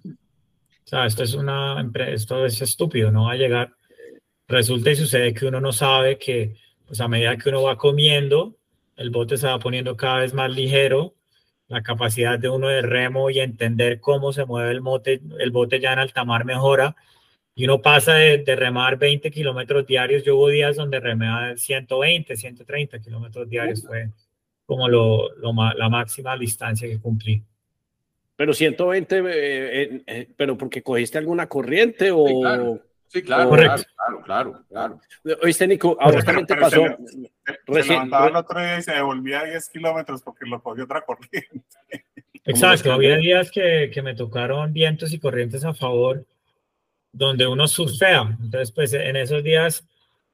Sea, 0.93 1.07
esto 1.07 1.23
es 1.23 1.33
una 1.33 1.83
esto 2.07 2.45
es 2.45 2.61
estúpido, 2.61 3.09
no 3.11 3.23
va 3.25 3.31
a 3.31 3.35
llegar. 3.35 3.73
Resulta 4.47 4.91
y 4.91 4.95
sucede 4.95 5.33
que 5.33 5.47
uno 5.47 5.59
no 5.59 5.73
sabe 5.73 6.19
que, 6.19 6.55
pues 6.85 7.01
a 7.01 7.07
medida 7.07 7.35
que 7.35 7.49
uno 7.49 7.63
va 7.63 7.77
comiendo, 7.79 8.57
el 8.95 9.09
bote 9.09 9.37
se 9.37 9.47
va 9.47 9.57
poniendo 9.57 9.97
cada 9.97 10.19
vez 10.19 10.35
más 10.35 10.51
ligero, 10.51 11.15
la 11.67 11.81
capacidad 11.81 12.37
de 12.37 12.47
uno 12.49 12.67
de 12.67 12.83
remo 12.83 13.31
y 13.31 13.39
entender 13.39 13.99
cómo 14.01 14.33
se 14.33 14.45
mueve 14.45 14.69
el 14.69 14.81
bote, 14.81 15.19
el 15.39 15.49
bote 15.49 15.79
ya 15.79 15.93
en 15.93 15.99
alta 15.99 16.25
mar 16.25 16.45
mejora, 16.45 16.95
y 17.55 17.65
uno 17.65 17.81
pasa 17.81 18.13
de, 18.13 18.37
de 18.39 18.55
remar 18.55 18.99
20 18.99 19.31
kilómetros 19.31 19.87
diarios, 19.87 20.23
yo 20.23 20.37
hubo 20.37 20.49
días 20.49 20.75
donde 20.75 20.99
remé 20.99 21.57
120, 21.57 22.35
130 22.37 22.99
kilómetros 22.99 23.49
diarios, 23.49 23.81
fue 23.81 24.11
como 24.67 24.87
lo, 24.87 25.33
lo, 25.37 25.53
la 25.75 25.89
máxima 25.89 26.37
distancia 26.37 26.87
que 26.87 26.99
cumplí. 26.99 27.43
Pero 28.35 28.53
120, 28.53 29.23
eh, 29.25 30.03
eh, 30.07 30.29
pero 30.35 30.57
porque 30.57 30.81
cogiste 30.81 31.17
alguna 31.17 31.47
corriente 31.47 32.09
o... 32.11 32.79
Sí, 33.07 33.21
claro, 33.21 33.51
claro, 33.51 33.83
claro, 34.25 34.63
claro, 34.67 35.01
Oíste, 35.43 35.67
Nico, 35.67 35.95
ahora 35.99 36.23
también 36.23 36.47
te 36.47 36.55
pasó... 36.55 36.83
Se, 37.67 37.83
levantaba 37.83 38.27
el 38.27 38.35
otro 38.35 38.59
día 38.59 38.79
y 38.79 38.81
se 38.81 38.93
devolvía 38.93 39.41
a 39.41 39.45
10 39.45 39.69
kilómetros 39.69 40.23
porque 40.23 40.45
lo 40.47 40.61
cogió 40.63 40.85
otra 40.85 41.01
corriente. 41.01 41.61
Exacto, 42.45 42.91
había 42.91 43.17
días 43.17 43.51
que, 43.51 43.91
que 43.93 44.01
me 44.01 44.15
tocaron 44.15 44.73
vientos 44.73 45.13
y 45.13 45.19
corrientes 45.19 45.63
a 45.63 45.75
favor 45.75 46.25
donde 47.13 47.47
uno 47.47 47.67
surfea. 47.67 48.37
Entonces, 48.41 48.71
pues 48.71 48.93
en 48.93 49.15
esos 49.15 49.43
días 49.43 49.85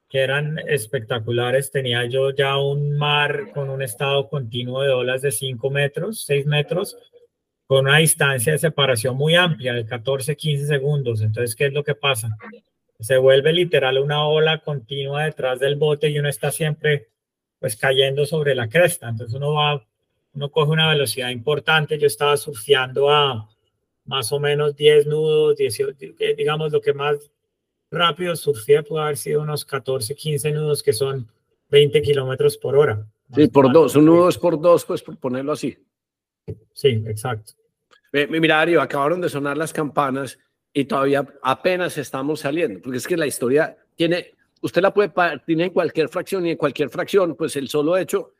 que 0.09 0.21
eran 0.21 0.57
espectaculares, 0.67 1.69
tenía 1.69 2.05
yo 2.05 2.31
ya 2.31 2.57
un 2.57 2.97
mar 2.97 3.51
con 3.53 3.69
un 3.69 3.83
estado 3.83 4.27
continuo 4.27 4.81
de 4.81 4.89
olas 4.89 5.21
de 5.21 5.31
5 5.31 5.69
metros, 5.69 6.23
6 6.25 6.47
metros, 6.47 6.97
con 7.69 7.85
una 7.85 7.97
distancia 7.97 8.53
de 8.53 8.57
separación 8.57 9.15
muy 9.15 9.35
amplia, 9.35 9.75
de 9.75 9.85
14, 9.85 10.35
15 10.35 10.65
segundos. 10.65 11.21
Entonces, 11.21 11.55
¿qué 11.55 11.67
es 11.67 11.73
lo 11.73 11.83
que 11.83 11.93
pasa? 11.93 12.35
se 12.99 13.17
vuelve 13.17 13.53
literal 13.53 13.99
una 13.99 14.27
ola 14.27 14.57
continua 14.57 15.23
detrás 15.23 15.59
del 15.59 15.75
bote 15.77 16.09
y 16.09 16.19
uno 16.19 16.27
está 16.27 16.51
siempre 16.51 17.09
pues 17.59 17.75
cayendo 17.75 18.25
sobre 18.25 18.55
la 18.55 18.67
cresta. 18.67 19.07
Entonces 19.07 19.35
uno 19.35 19.53
va, 19.53 19.85
uno 20.33 20.51
coge 20.51 20.71
una 20.71 20.89
velocidad 20.89 21.29
importante. 21.29 21.99
Yo 21.99 22.07
estaba 22.07 22.35
surfeando 22.37 23.09
a 23.11 23.47
más 24.05 24.31
o 24.31 24.39
menos 24.39 24.75
10 24.75 25.05
nudos, 25.05 25.55
18, 25.57 26.15
digamos 26.35 26.71
lo 26.71 26.81
que 26.81 26.93
más 26.93 27.31
rápido 27.91 28.35
surfía 28.35 28.81
puede 28.81 29.03
haber 29.03 29.17
sido 29.17 29.43
unos 29.43 29.63
14, 29.63 30.15
15 30.15 30.51
nudos 30.53 30.81
que 30.81 30.91
son 30.91 31.31
20 31.69 32.01
kilómetros 32.01 32.57
por 32.57 32.75
hora. 32.75 33.05
Sí, 33.33 33.47
por 33.47 33.71
dos, 33.71 33.95
un 33.95 34.05
nudo 34.05 34.27
es 34.27 34.39
por 34.39 34.59
dos, 34.59 34.85
pues 34.85 35.03
por 35.03 35.15
ponerlo 35.17 35.51
así. 35.51 35.77
Sí, 36.73 37.03
exacto. 37.07 37.53
Mira, 38.11 38.57
Darío, 38.57 38.81
acabaron 38.81 39.21
de 39.21 39.29
sonar 39.29 39.57
las 39.57 39.71
campanas 39.71 40.39
y 40.73 40.85
todavía 40.85 41.27
apenas 41.43 41.97
estamos 41.97 42.41
saliendo, 42.41 42.81
porque 42.81 42.97
es 42.97 43.07
que 43.07 43.17
la 43.17 43.27
historia 43.27 43.77
tiene, 43.95 44.33
usted 44.61 44.81
la 44.81 44.93
puede 44.93 45.09
partir 45.09 45.61
en 45.61 45.71
cualquier 45.71 46.09
fracción 46.09 46.45
y 46.45 46.51
en 46.51 46.57
cualquier 46.57 46.89
fracción, 46.89 47.35
pues 47.35 47.55
el 47.55 47.67
solo 47.67 47.97
hecho 47.97 48.33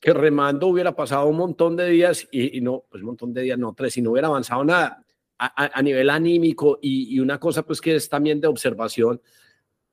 que 0.00 0.12
remando 0.12 0.68
hubiera 0.68 0.94
pasado 0.94 1.26
un 1.26 1.36
montón 1.36 1.76
de 1.76 1.88
días 1.88 2.26
y, 2.30 2.60
no, 2.60 2.84
pues 2.88 3.02
un 3.02 3.08
montón 3.08 3.32
de 3.32 3.42
días, 3.42 3.58
no 3.58 3.74
tres, 3.74 3.96
y 3.96 4.02
no 4.02 4.12
hubiera 4.12 4.28
avanzado 4.28 4.64
nada 4.64 5.04
a, 5.38 5.82
nivel 5.82 6.10
anímico 6.10 6.78
y, 6.82 7.18
una 7.20 7.38
cosa 7.38 7.62
pues 7.62 7.80
que 7.80 7.94
es 7.94 8.08
también 8.08 8.40
de 8.40 8.48
observación 8.48 9.20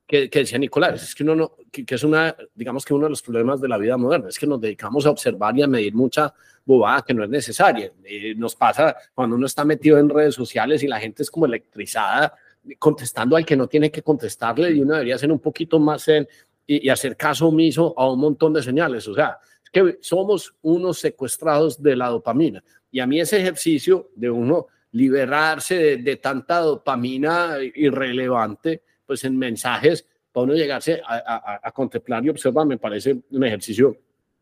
que, 0.07 0.29
decía 0.29 0.57
Nicolás, 0.57 1.03
es 1.03 1.15
que 1.15 1.23
uno 1.23 1.35
no, 1.35 1.51
que, 1.71 1.85
es 1.87 2.03
una, 2.03 2.35
digamos 2.53 2.85
que 2.85 2.93
uno 2.93 3.05
de 3.05 3.09
los 3.09 3.21
problemas 3.21 3.59
de 3.59 3.67
la 3.67 3.77
vida 3.77 3.97
moderna, 3.97 4.29
es 4.29 4.37
que 4.37 4.45
nos 4.45 4.61
dedicamos 4.61 5.05
a 5.05 5.11
observar 5.11 5.57
y 5.57 5.63
a 5.63 5.67
medir 5.67 5.93
mucha 5.93 6.33
bobada 6.63 7.01
que 7.01 7.13
no 7.13 7.23
es 7.23 7.29
necesaria. 7.29 7.91
Eh, 8.03 8.35
nos 8.35 8.55
pasa 8.55 8.95
cuando 9.13 9.35
uno 9.35 9.45
está 9.45 9.65
metido 9.65 9.97
en 9.97 10.09
redes 10.09 10.35
sociales 10.35 10.83
y 10.83 10.87
la 10.87 10.99
gente 10.99 11.23
es 11.23 11.31
como 11.31 11.45
electrizada 11.45 12.33
contestando 12.79 13.35
al 13.35 13.45
que 13.45 13.55
no 13.55 13.67
tiene 13.67 13.91
que 13.91 14.01
contestarle 14.01 14.71
y 14.71 14.81
uno 14.81 14.93
debería 14.93 15.17
ser 15.17 15.31
un 15.31 15.39
poquito 15.39 15.79
más 15.79 16.07
en, 16.07 16.27
y, 16.67 16.89
hacer 16.89 17.15
caso 17.15 17.47
omiso 17.47 17.93
a 17.97 18.09
un 18.09 18.19
montón 18.19 18.53
de 18.53 18.63
señales. 18.63 19.07
O 19.07 19.13
sea, 19.13 19.37
que 19.71 19.97
somos 20.01 20.55
unos 20.61 20.99
secuestrados 20.99 21.81
de 21.81 21.95
la 21.95 22.09
dopamina. 22.09 22.63
Y 22.91 22.99
a 22.99 23.07
mí 23.07 23.19
ese 23.19 23.39
ejercicio 23.39 24.09
de 24.15 24.29
uno 24.29 24.67
liberarse 24.91 25.97
de 25.97 26.15
tanta 26.15 26.59
dopamina 26.59 27.57
irrelevante, 27.75 28.83
pues 29.05 29.23
en 29.23 29.37
mensajes, 29.37 30.07
para 30.31 30.45
uno 30.45 30.53
llegarse 30.53 31.01
a, 31.05 31.71
contemplar 31.73 32.25
y 32.25 32.29
observar, 32.29 32.65
me 32.65 32.77
parece 32.77 33.23
un 33.31 33.43
ejercicio 33.43 33.97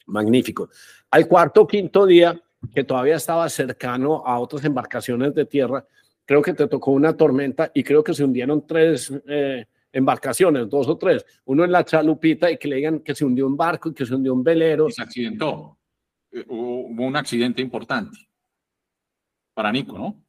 magnífico. 0.07 0.70
Al 1.11 1.28
cuarto 1.28 1.68
quinto 1.68 2.05
día, 2.05 2.41
que 2.74 2.84
todavía 2.84 3.16
estaba 3.16 3.47
cercano 3.49 4.24
a 4.26 4.39
otras 4.39 4.66
embarcaciones 4.66 5.36
de 5.36 5.45
tierra, 5.45 5.86
creo 6.26 6.41
que 6.41 6.53
te 6.53 6.68
tocó 6.68 6.91
una 6.91 7.16
tormenta 7.16 7.72
y 7.74 7.84
creo 7.84 8.03
que 8.03 8.14
se 8.14 8.24
hundieron 8.24 8.66
tres 8.66 9.14
eh, 9.28 9.66
embarcaciones, 9.91 10.70
dos 10.70 10.88
o 10.88 10.97
tres. 10.97 11.26
Uno 11.45 11.64
en 11.64 11.72
la 11.72 11.86
chalupita 11.86 12.49
y 12.49 12.57
que 12.57 12.68
le 12.68 12.78
digan 12.78 12.99
que 13.01 13.14
se 13.14 13.26
hundió 13.26 13.45
un 13.45 13.55
barco 13.55 13.89
y 13.89 13.93
que 13.93 14.05
se 14.05 14.16
hundió 14.16 14.34
un 14.34 14.43
velero. 14.43 14.89
se 14.89 15.03
accidentó. 15.03 15.78
Eh, 16.32 16.43
hubo 16.47 17.05
un 17.05 17.16
accidente 17.16 17.61
importante 17.61 18.18
para 19.53 19.72
Nico, 19.72 19.97
¿no? 19.97 20.24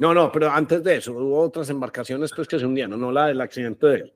No, 0.00 0.14
no, 0.14 0.32
pero 0.32 0.50
antes 0.50 0.82
de 0.82 0.96
eso 0.96 1.12
hubo 1.12 1.42
otras 1.42 1.68
embarcaciones 1.68 2.32
pues 2.34 2.48
que 2.48 2.58
se 2.58 2.64
hundieron, 2.64 2.98
no 2.98 3.12
la 3.12 3.26
del 3.26 3.40
accidente 3.42 3.86
de 3.86 3.96
él. 3.96 4.12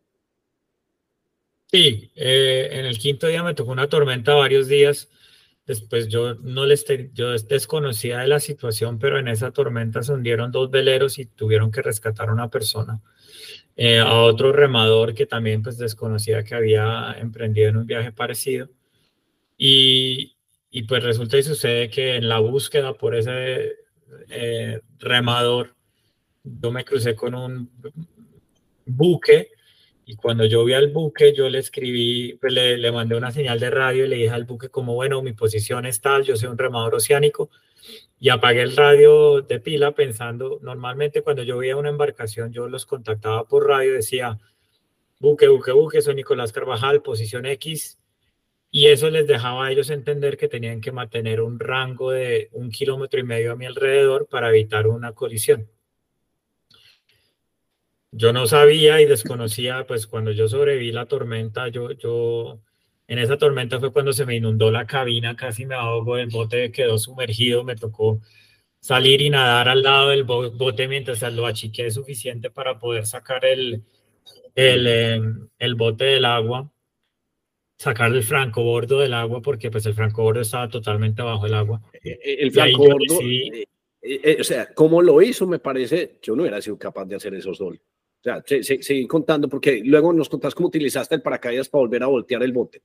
Sí, 1.70 2.10
eh, 2.16 2.70
en 2.72 2.86
el 2.86 2.98
quinto 2.98 3.26
día 3.26 3.42
me 3.42 3.52
tocó 3.52 3.72
una 3.72 3.86
tormenta 3.86 4.32
varios 4.32 4.66
días. 4.66 5.10
Después 5.66 6.08
yo 6.08 6.36
no 6.36 6.64
les 6.64 6.86
yo 7.12 7.32
desconocía 7.32 8.20
de 8.20 8.28
la 8.28 8.40
situación, 8.40 8.98
pero 8.98 9.18
en 9.18 9.28
esa 9.28 9.50
tormenta 9.50 10.02
se 10.02 10.14
hundieron 10.14 10.50
dos 10.50 10.70
veleros 10.70 11.18
y 11.18 11.26
tuvieron 11.26 11.70
que 11.70 11.82
rescatar 11.82 12.30
a 12.30 12.32
una 12.32 12.48
persona. 12.48 13.02
Eh, 13.76 13.98
a 13.98 14.14
otro 14.20 14.52
remador 14.52 15.12
que 15.14 15.26
también 15.26 15.62
pues 15.62 15.76
desconocía 15.76 16.44
que 16.44 16.54
había 16.54 17.14
emprendido 17.18 17.68
en 17.68 17.76
un 17.76 17.86
viaje 17.86 18.10
parecido. 18.10 18.70
Y, 19.58 20.34
y 20.70 20.84
pues 20.84 21.02
resulta 21.04 21.36
y 21.36 21.42
sucede 21.42 21.90
que 21.90 22.16
en 22.16 22.26
la 22.26 22.38
búsqueda 22.38 22.94
por 22.94 23.14
ese 23.14 23.83
eh, 24.28 24.80
remador, 24.98 25.74
yo 26.42 26.70
me 26.70 26.84
crucé 26.84 27.14
con 27.14 27.34
un 27.34 27.70
buque 28.86 29.50
y 30.06 30.16
cuando 30.16 30.44
yo 30.44 30.64
vi 30.64 30.74
al 30.74 30.88
buque, 30.88 31.32
yo 31.32 31.48
le 31.48 31.58
escribí, 31.58 32.34
pues 32.34 32.52
le, 32.52 32.76
le, 32.76 32.92
mandé 32.92 33.16
una 33.16 33.32
señal 33.32 33.58
de 33.58 33.70
radio 33.70 34.04
y 34.04 34.08
le 34.08 34.16
dije 34.16 34.30
al 34.30 34.44
buque 34.44 34.68
como, 34.68 34.94
bueno, 34.94 35.22
mi 35.22 35.32
posición 35.32 35.86
es 35.86 36.00
tal, 36.00 36.24
yo 36.24 36.36
soy 36.36 36.50
un 36.50 36.58
remador 36.58 36.94
oceánico 36.96 37.50
y 38.18 38.28
apagué 38.28 38.62
el 38.62 38.76
radio 38.76 39.40
de 39.42 39.60
pila 39.60 39.92
pensando, 39.92 40.58
normalmente 40.62 41.22
cuando 41.22 41.42
yo 41.42 41.58
veía 41.58 41.76
una 41.76 41.90
embarcación, 41.90 42.52
yo 42.52 42.68
los 42.68 42.86
contactaba 42.86 43.44
por 43.44 43.66
radio, 43.66 43.94
decía, 43.94 44.38
buque, 45.20 45.48
buque, 45.48 45.72
buque, 45.72 46.02
soy 46.02 46.14
Nicolás 46.14 46.52
Carvajal, 46.52 47.02
posición 47.02 47.46
X, 47.46 47.98
y 48.76 48.88
eso 48.88 49.08
les 49.08 49.24
dejaba 49.28 49.66
a 49.66 49.70
ellos 49.70 49.88
entender 49.90 50.36
que 50.36 50.48
tenían 50.48 50.80
que 50.80 50.90
mantener 50.90 51.40
un 51.40 51.60
rango 51.60 52.10
de 52.10 52.48
un 52.50 52.72
kilómetro 52.72 53.20
y 53.20 53.22
medio 53.22 53.52
a 53.52 53.54
mi 53.54 53.66
alrededor 53.66 54.26
para 54.28 54.48
evitar 54.48 54.88
una 54.88 55.12
colisión. 55.12 55.70
Yo 58.10 58.32
no 58.32 58.48
sabía 58.48 59.00
y 59.00 59.06
desconocía, 59.06 59.86
pues 59.86 60.08
cuando 60.08 60.32
yo 60.32 60.48
sobreviví 60.48 60.90
la 60.90 61.06
tormenta, 61.06 61.68
yo, 61.68 61.92
yo, 61.92 62.58
en 63.06 63.20
esa 63.20 63.38
tormenta 63.38 63.78
fue 63.78 63.92
cuando 63.92 64.12
se 64.12 64.26
me 64.26 64.34
inundó 64.34 64.72
la 64.72 64.86
cabina, 64.86 65.36
casi 65.36 65.66
me 65.66 65.76
ahogo, 65.76 66.18
el 66.18 66.30
bote 66.30 66.72
quedó 66.72 66.98
sumergido, 66.98 67.62
me 67.62 67.76
tocó 67.76 68.20
salir 68.80 69.22
y 69.22 69.30
nadar 69.30 69.68
al 69.68 69.84
lado 69.84 70.08
del 70.08 70.24
bote 70.24 70.88
mientras 70.88 71.22
lo 71.32 71.46
achiqué 71.46 71.92
suficiente 71.92 72.50
para 72.50 72.80
poder 72.80 73.06
sacar 73.06 73.44
el, 73.44 73.84
el, 74.56 74.86
em, 74.88 75.48
el 75.60 75.76
bote 75.76 76.06
del 76.06 76.24
agua 76.24 76.73
sacar 77.76 78.12
el 78.12 78.22
francobordo 78.22 79.00
del 79.00 79.14
agua 79.14 79.42
porque 79.42 79.70
pues 79.70 79.86
el 79.86 79.94
francobordo 79.94 80.40
estaba 80.40 80.68
totalmente 80.68 81.22
bajo 81.22 81.46
el 81.46 81.54
agua. 81.54 81.80
Eh, 81.92 82.18
eh, 82.22 82.36
el 82.40 82.52
francobordo, 82.52 83.20
eh, 84.06 84.36
o 84.38 84.44
sea, 84.44 84.72
¿cómo 84.74 85.00
lo 85.00 85.20
hizo? 85.22 85.46
Me 85.46 85.58
parece, 85.58 86.18
yo 86.22 86.36
no 86.36 86.42
hubiera 86.42 86.60
sido 86.60 86.78
capaz 86.78 87.06
de 87.06 87.16
hacer 87.16 87.34
eso 87.34 87.54
solo. 87.54 87.76
O 87.76 88.22
sea, 88.22 88.42
seguí 88.62 89.06
contando 89.06 89.48
porque 89.48 89.82
luego 89.84 90.12
nos 90.12 90.28
contás 90.28 90.54
cómo 90.54 90.68
utilizaste 90.68 91.14
el 91.14 91.22
paracaídas 91.22 91.68
para 91.68 91.80
volver 91.80 92.02
a 92.02 92.06
voltear 92.06 92.42
el 92.42 92.52
bote. 92.52 92.82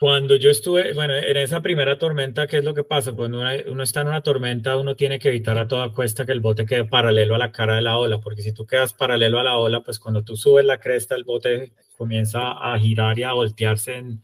Cuando 0.00 0.36
yo 0.36 0.50
estuve, 0.50 0.94
bueno, 0.94 1.14
en 1.14 1.36
esa 1.36 1.60
primera 1.60 1.98
tormenta, 1.98 2.46
¿qué 2.46 2.58
es 2.58 2.64
lo 2.64 2.72
que 2.72 2.84
pasa? 2.84 3.12
Cuando 3.12 3.40
uno, 3.66 3.82
está 3.82 4.00
en 4.00 4.08
una 4.08 4.22
tormenta, 4.22 4.78
uno 4.78 4.96
tiene 4.96 5.18
que 5.18 5.28
evitar 5.28 5.58
a 5.58 5.68
toda 5.68 5.92
cuesta 5.92 6.24
que 6.24 6.32
el 6.32 6.40
bote 6.40 6.64
quede 6.64 6.86
paralelo 6.86 7.34
a 7.34 7.38
la 7.38 7.52
cara 7.52 7.76
de 7.76 7.82
la 7.82 7.98
ola, 7.98 8.18
porque 8.18 8.40
si 8.40 8.52
tú 8.52 8.66
quedas 8.66 8.94
paralelo 8.94 9.38
a 9.38 9.44
la 9.44 9.58
ola, 9.58 9.82
pues 9.82 9.98
cuando 9.98 10.24
tú 10.24 10.36
subes 10.36 10.64
la 10.64 10.80
cresta, 10.80 11.14
el 11.16 11.24
bote 11.24 11.72
comienza 12.00 12.52
a 12.52 12.78
girar 12.78 13.18
y 13.18 13.24
a 13.24 13.34
voltearse 13.34 13.96
en, 13.96 14.22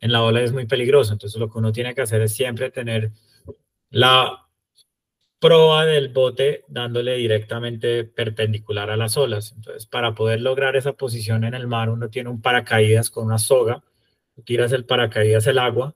en 0.00 0.12
la 0.12 0.22
ola, 0.22 0.42
es 0.42 0.52
muy 0.52 0.66
peligroso. 0.66 1.12
Entonces, 1.12 1.40
lo 1.40 1.50
que 1.50 1.58
uno 1.58 1.72
tiene 1.72 1.92
que 1.92 2.02
hacer 2.02 2.20
es 2.20 2.32
siempre 2.32 2.70
tener 2.70 3.10
la 3.90 4.46
proa 5.40 5.84
del 5.86 6.10
bote 6.10 6.64
dándole 6.68 7.16
directamente 7.16 8.04
perpendicular 8.04 8.90
a 8.90 8.96
las 8.96 9.16
olas. 9.16 9.54
Entonces, 9.56 9.86
para 9.86 10.14
poder 10.14 10.40
lograr 10.40 10.76
esa 10.76 10.92
posición 10.92 11.42
en 11.42 11.54
el 11.54 11.66
mar, 11.66 11.90
uno 11.90 12.10
tiene 12.10 12.30
un 12.30 12.40
paracaídas 12.40 13.10
con 13.10 13.26
una 13.26 13.38
soga 13.38 13.82
tiras 14.44 14.72
el 14.72 14.84
paracaídas 14.84 15.46
al 15.46 15.58
agua, 15.58 15.94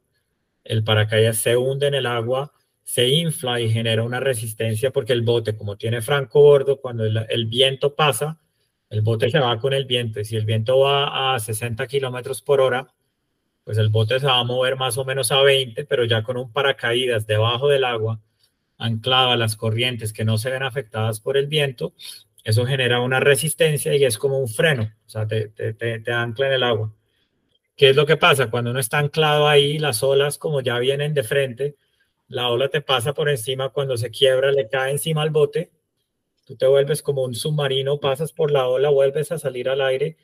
el 0.65 0.85
paracaídas 0.85 1.39
se 1.39 1.57
hunde 1.57 1.87
en 1.87 1.95
el 1.95 2.07
agua, 2.07 2.53
se 2.83 3.09
infla 3.09 3.61
y 3.61 3.71
genera 3.71 4.03
una 4.03 4.21
resistencia 4.21 4.91
porque 4.91 5.13
el 5.13 5.23
bote, 5.23 5.57
como 5.57 5.77
tiene 5.77 6.03
franco 6.03 6.41
bordo, 6.41 6.81
cuando 6.81 7.05
el, 7.05 7.47
viento 7.47 7.95
pasa, 7.95 8.41
el 8.91 9.03
bote 9.03 9.31
se 9.31 9.39
va 9.39 9.59
con 9.59 9.73
el 9.73 9.87
viento 9.87 10.23
si 10.25 10.37
el 10.37 10.45
viento 10.45 10.81
va 10.81 11.35
a 11.35 11.39
60 11.39 11.87
kilómetros 11.87 12.43
por 12.43 12.61
hora, 12.61 12.93
pues 13.65 13.79
el 13.79 13.89
bote 13.89 14.19
se 14.19 14.27
va 14.27 14.41
a 14.41 14.45
mover 14.45 14.77
más 14.77 14.99
o 14.99 15.05
menos 15.05 15.31
a 15.33 15.41
20, 15.43 15.85
pero 15.85 16.05
ya 16.05 16.23
con 16.23 16.37
un 16.37 16.53
paracaídas 16.53 17.27
debajo 17.27 17.69
del 17.69 17.85
agua, 17.85 18.21
anclado 18.79 19.31
a 19.31 19.37
las 19.37 19.57
corrientes 19.57 20.13
que 20.13 20.25
no 20.25 20.39
se 20.39 20.51
ven 20.51 20.65
afectadas 20.65 21.21
por 21.21 21.37
el 21.37 21.47
viento, 21.47 21.95
eso 22.43 22.67
genera 22.67 23.01
una 23.01 23.21
resistencia 23.21 23.95
y 23.95 24.05
es 24.05 24.19
como 24.19 24.39
un 24.39 24.49
freno, 24.49 24.93
o 25.07 25.09
sea, 25.09 25.27
te, 25.27 25.49
te, 25.49 25.73
te 25.75 26.13
ancla 26.13 26.49
en 26.49 26.53
el 26.55 26.63
agua. 26.63 26.93
¿Qué 27.77 27.91
es 27.91 27.97
lo 27.97 28.07
que 28.07 28.17
pasa? 28.17 28.51
Cuando 28.51 28.73
uno 28.73 28.81
está 28.81 28.99
anclado 28.99 29.49
ahí, 29.49 29.79
las 29.79 30.03
olas 30.03 30.37
como 30.37 30.61
ya 30.61 30.79
vienen 30.79 31.15
de 31.15 31.23
frente, 31.23 31.77
la 32.29 32.49
ola 32.49 32.69
te 32.69 32.81
pasa 32.81 33.15
por 33.15 33.29
encima, 33.29 33.71
cuando 33.71 33.97
se 33.97 34.11
quiebra 34.11 34.53
le 34.53 34.69
cae 34.69 34.93
encima 34.93 35.23
al 35.23 35.31
bote, 35.31 35.71
tú 36.51 36.57
te 36.57 36.67
vuelves 36.67 37.01
como 37.01 37.23
un 37.23 37.37
submarino, 37.37 38.01
pasas 38.01 38.33
por 38.33 38.51
la 38.51 38.67
ola, 38.67 38.89
vuelves 38.89 39.31
a 39.31 39.39
salir 39.39 39.69
al 39.69 39.81
aire, 39.81 40.17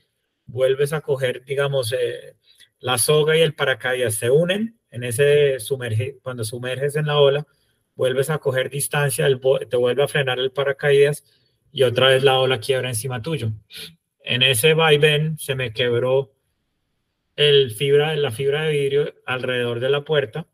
vuelves 0.44 0.92
a 0.92 1.00
coger, 1.00 1.44
digamos, 1.44 1.92
eh, 1.92 2.34
la 2.80 2.98
soga 2.98 3.36
y 3.36 3.42
el 3.42 3.54
paracaídas 3.54 4.16
se 4.16 4.28
unen 4.28 4.76
en 4.90 5.04
ese 5.04 5.60
sumerge, 5.60 6.18
cuando 6.24 6.42
sumerges 6.42 6.96
en 6.96 7.06
la 7.06 7.20
ola, 7.20 7.46
vuelves 7.94 8.28
a 8.28 8.38
coger 8.38 8.70
distancia, 8.70 9.24
el 9.24 9.40
te 9.70 9.76
vuelve 9.76 10.02
a 10.02 10.08
frenar 10.08 10.40
el 10.40 10.50
paracaídas 10.50 11.22
y 11.70 11.84
otra 11.84 12.08
vez 12.08 12.24
la 12.24 12.40
ola 12.40 12.58
quiebra 12.58 12.88
encima 12.88 13.22
tuyo. 13.22 13.52
En 14.24 14.42
ese 14.42 14.74
vaivén 14.74 15.38
se 15.38 15.54
me 15.54 15.72
quebró 15.72 16.32
el 17.36 17.70
fibra, 17.70 18.16
la 18.16 18.32
fibra 18.32 18.64
de 18.64 18.72
vidrio 18.72 19.14
alrededor 19.26 19.78
de 19.78 19.90
la 19.90 20.02
puerta, 20.02 20.48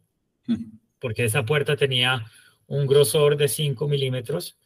porque 0.99 1.25
esa 1.25 1.47
puerta 1.47 1.77
tenía 1.77 2.27
un 2.67 2.87
grosor 2.87 3.39
de 3.39 3.49
5 3.49 3.89
milímetros 3.89 4.59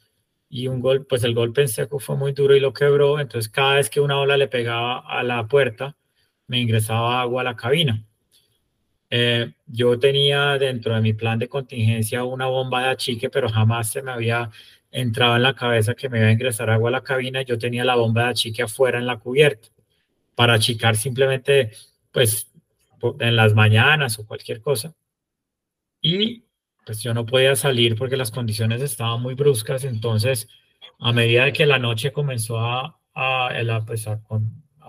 y 0.49 0.69
un 0.69 0.81
golpe, 0.81 1.07
pues 1.09 1.25
el 1.25 1.35
golpe 1.35 1.63
en 1.63 1.69
seco 1.69 1.99
fue 1.99 2.17
muy 2.17 2.33
duro 2.33 2.55
y 2.55 2.61
lo 2.61 2.73
quebró, 2.73 3.21
entonces 3.21 3.51
cada 3.51 3.75
vez 3.75 3.91
que 3.91 4.01
una 4.01 4.19
ola 4.19 4.37
le 4.37 4.49
pegaba 4.49 5.01
a 5.01 5.23
la 5.23 5.47
puerta, 5.47 5.97
me 6.47 6.61
ingresaba 6.61 7.21
agua 7.21 7.43
a 7.43 7.45
la 7.45 7.57
cabina. 7.57 8.05
Eh, 9.11 9.53
yo 9.67 9.99
tenía 9.99 10.59
dentro 10.59 10.95
de 10.95 11.01
mi 11.01 11.13
plan 11.13 11.39
de 11.39 11.49
contingencia 11.49 12.25
una 12.25 12.47
bomba 12.47 12.83
de 12.83 12.89
achique, 12.91 13.31
pero 13.31 13.49
jamás 13.49 13.91
se 13.91 14.03
me 14.03 14.11
había 14.11 14.51
entrado 14.91 15.37
en 15.37 15.43
la 15.43 15.55
cabeza 15.55 15.95
que 15.95 16.09
me 16.09 16.19
iba 16.19 16.29
a 16.29 16.33
ingresar 16.33 16.71
agua 16.71 16.89
a 16.91 16.93
la 16.93 17.03
cabina. 17.03 17.43
Yo 17.43 17.59
tenía 17.59 17.85
la 17.85 17.97
bomba 17.97 18.25
de 18.25 18.31
achique 18.31 18.63
afuera 18.63 18.99
en 18.99 19.07
la 19.07 19.19
cubierta 19.19 19.69
para 20.35 20.55
achicar 20.55 20.97
simplemente, 20.97 21.73
pues, 22.13 22.51
en 23.21 23.37
las 23.37 23.55
mañanas 23.55 24.19
o 24.19 24.27
cualquier 24.27 24.61
cosa. 24.61 24.95
Y 26.01 26.45
pues 26.87 27.03
yo 27.03 27.13
no 27.13 27.27
podía 27.27 27.57
salir 27.57 27.97
porque 27.97 28.17
las 28.17 28.31
condiciones 28.31 28.81
estaban 28.81 29.21
muy 29.21 29.35
bruscas. 29.35 29.83
Entonces, 29.83 30.49
a 31.01 31.13
medida 31.13 31.45
de 31.45 31.53
que 31.53 31.67
la 31.67 31.81
noche 31.81 32.13
comenzó 32.13 32.61
a, 32.61 33.01
a, 33.13 33.85
pues, 33.85 34.07
a 34.07 34.21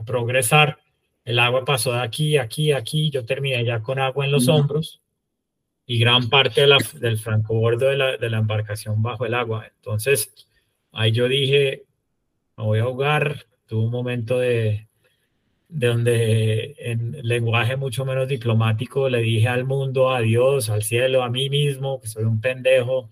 progresar, 0.05 0.77
el 1.25 1.39
agua 1.39 1.65
pasó 1.65 1.93
de 1.93 2.01
aquí, 2.01 2.37
aquí, 2.37 2.71
aquí. 2.71 3.09
Yo 3.09 3.25
terminé 3.25 3.65
ya 3.65 3.81
con 3.81 3.97
agua 3.97 4.25
en 4.25 4.31
los 4.31 4.47
hombros 4.47 5.01
y 5.87 5.97
gran 5.97 6.29
parte 6.29 6.61
de 6.61 6.67
la, 6.67 6.77
del 6.99 7.17
francobordo 7.17 7.87
de 7.87 7.97
la, 7.97 8.17
de 8.17 8.29
la 8.29 8.37
embarcación 8.37 9.01
bajo 9.01 9.25
el 9.25 9.33
agua. 9.33 9.65
Entonces, 9.75 10.47
ahí 10.91 11.11
yo 11.11 11.27
dije, 11.27 11.85
me 12.57 12.63
voy 12.63 12.77
a 12.77 12.83
ahogar. 12.83 13.47
Tuve 13.65 13.85
un 13.85 13.91
momento 13.91 14.37
de, 14.37 14.87
de 15.70 15.88
donde 15.88 16.76
en 16.80 17.18
lenguaje 17.24 17.76
mucho 17.76 18.05
menos 18.05 18.28
diplomático 18.28 19.09
le 19.09 19.20
dije 19.20 19.47
al 19.47 19.65
mundo, 19.65 20.11
a 20.13 20.22
Dios, 20.22 20.70
al 20.70 20.84
cielo, 20.84 21.24
a 21.24 21.30
mí 21.30 21.49
mismo, 21.49 21.99
que 22.01 22.07
soy 22.07 22.24
un 22.24 22.41
pendejo, 22.41 23.09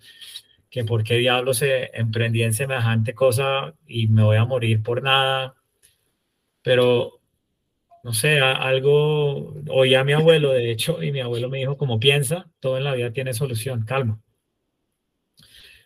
que 0.69 0.83
por 0.85 1.03
qué 1.03 1.15
diablo 1.17 1.53
se 1.53 1.91
emprendí 1.93 2.43
en 2.43 2.53
semejante 2.53 3.13
cosa 3.13 3.73
y 3.87 4.07
me 4.07 4.23
voy 4.23 4.37
a 4.37 4.45
morir 4.45 4.83
por 4.83 5.03
nada. 5.03 5.55
Pero 6.61 7.21
no 8.03 8.13
sé, 8.13 8.39
algo, 8.39 9.55
oí 9.69 9.95
a 9.95 10.03
mi 10.03 10.13
abuelo, 10.13 10.51
de 10.51 10.71
hecho, 10.71 11.01
y 11.01 11.11
mi 11.11 11.21
abuelo 11.21 11.49
me 11.49 11.57
dijo, 11.59 11.77
como 11.77 11.99
piensa, 11.99 12.47
todo 12.59 12.77
en 12.77 12.83
la 12.83 12.93
vida 12.93 13.11
tiene 13.11 13.33
solución, 13.33 13.83
calma. 13.85 14.21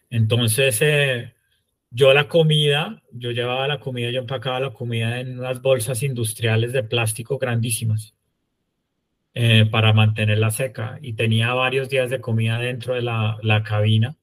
Entonces, 0.10 0.82
eh, 0.82 1.34
yo 1.92 2.14
la 2.14 2.28
comida, 2.28 3.02
yo 3.12 3.32
llevaba 3.32 3.68
la 3.68 3.80
comida, 3.80 4.12
yo 4.12 4.20
empacaba 4.20 4.60
la 4.60 4.72
comida 4.72 5.20
en 5.20 5.40
unas 5.40 5.62
bolsas 5.62 6.04
industriales 6.04 6.72
de 6.74 6.84
plástico 6.84 7.38
grandísimas 7.38 8.14
eh, 9.34 9.66
para 9.70 9.94
mantenerla 9.94 10.52
seca 10.52 11.00
y 11.02 11.14
tenía 11.14 11.54
varios 11.54 11.90
días 11.90 12.10
de 12.10 12.22
comida 12.22 12.60
dentro 12.60 12.94
de 12.94 13.02
la, 13.02 13.38
la 13.42 13.64
cabina 13.64 14.16